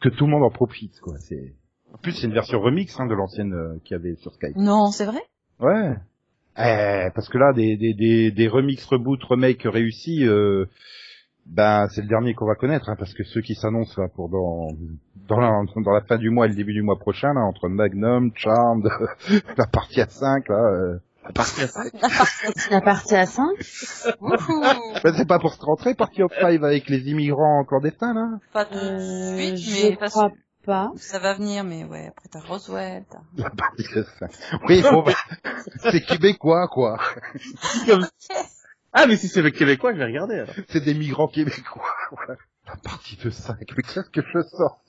Que 0.00 0.08
tout 0.08 0.26
le 0.26 0.32
monde 0.32 0.42
en 0.42 0.50
profite, 0.50 1.00
quoi. 1.00 1.14
C'est. 1.18 1.54
En 1.94 1.98
plus, 1.98 2.12
c'est 2.12 2.26
une 2.26 2.34
version 2.34 2.60
remix 2.60 2.98
hein, 2.98 3.06
de 3.06 3.14
l'ancienne 3.14 3.54
euh, 3.54 3.78
qu'il 3.84 3.96
y 3.96 4.00
avait 4.00 4.16
sur 4.16 4.32
Skype. 4.34 4.56
Non, 4.56 4.86
c'est 4.90 5.06
vrai? 5.06 5.22
Ouais. 5.60 5.94
Eh, 6.58 7.10
parce 7.14 7.28
que 7.28 7.38
là, 7.38 7.52
des, 7.52 7.76
des, 7.76 7.94
des, 7.94 8.30
des 8.30 8.48
remix, 8.48 8.84
reboot, 8.84 9.22
remake 9.24 9.62
réussis, 9.62 10.26
euh, 10.26 10.66
ben 11.46 11.86
c'est 11.88 12.02
le 12.02 12.08
dernier 12.08 12.34
qu'on 12.34 12.46
va 12.46 12.54
connaître, 12.54 12.88
hein, 12.88 12.96
parce 12.98 13.12
que 13.14 13.24
ceux 13.24 13.40
qui 13.40 13.54
s'annoncent 13.54 14.00
là 14.00 14.08
pour 14.14 14.28
dans 14.28 14.68
dans 15.28 15.40
la, 15.40 15.50
dans 15.84 15.92
la 15.92 16.00
fin 16.02 16.16
du 16.16 16.30
mois 16.30 16.46
et 16.46 16.48
le 16.48 16.54
début 16.54 16.72
du 16.72 16.82
mois 16.82 16.98
prochain, 16.98 17.32
là, 17.32 17.40
entre 17.40 17.68
Magnum, 17.68 18.30
Charmed, 18.34 18.88
la 19.56 19.66
partie 19.66 20.00
à 20.00 20.08
5, 20.08 20.48
là, 20.48 20.54
euh, 20.54 20.98
la 21.24 21.32
partie 21.32 21.62
à 21.62 21.66
5. 21.68 21.92
La 22.70 22.80
partie 22.80 23.14
à 23.16 23.26
5 23.26 23.44
Ben, 25.02 25.14
c'est 25.16 25.26
pas 25.26 25.38
pour 25.38 25.54
se 25.54 25.64
rentrer, 25.64 25.94
Party 25.94 26.22
of 26.22 26.32
Five 26.32 26.62
avec 26.62 26.88
les 26.88 27.08
immigrants 27.10 27.64
clandestins, 27.64 28.12
là 28.12 28.38
Pas 28.52 28.66
tout 28.66 28.74
euh, 28.74 29.50
de 29.50 29.56
suite, 29.56 29.58
Je 29.58 29.90
mais 29.90 29.96
que 29.96 30.43
pas. 30.64 30.92
ça 30.96 31.18
va 31.18 31.34
venir, 31.34 31.64
mais 31.64 31.84
ouais, 31.84 32.08
après 32.08 32.28
t'as 32.30 32.40
Roswell, 32.40 33.04
t'as... 33.10 33.18
La 33.36 33.50
partie 33.50 33.86
à 33.98 34.04
5. 34.28 34.30
Oui, 34.68 34.82
bon, 34.82 35.02
ben, 35.02 35.14
c'est 35.90 36.00
québécois, 36.04 36.68
quoi. 36.68 36.98
Comme- 37.86 38.06
Ah, 38.92 39.06
mais 39.06 39.16
si 39.16 39.28
c'est 39.28 39.42
le 39.42 39.50
québécois, 39.50 39.92
je 39.92 39.98
vais 39.98 40.04
regarder 40.06 40.34
alors. 40.36 40.54
C'est 40.68 40.80
des 40.84 40.94
migrants 40.94 41.28
québécois. 41.28 41.84
Voilà. 42.12 42.36
La 42.66 42.76
partie 42.76 43.16
de 43.16 43.30
5. 43.30 43.56
Mais 43.76 43.82
qu'est-ce 43.82 44.08
que 44.10 44.22
je 44.22 44.42
sors 44.42 44.80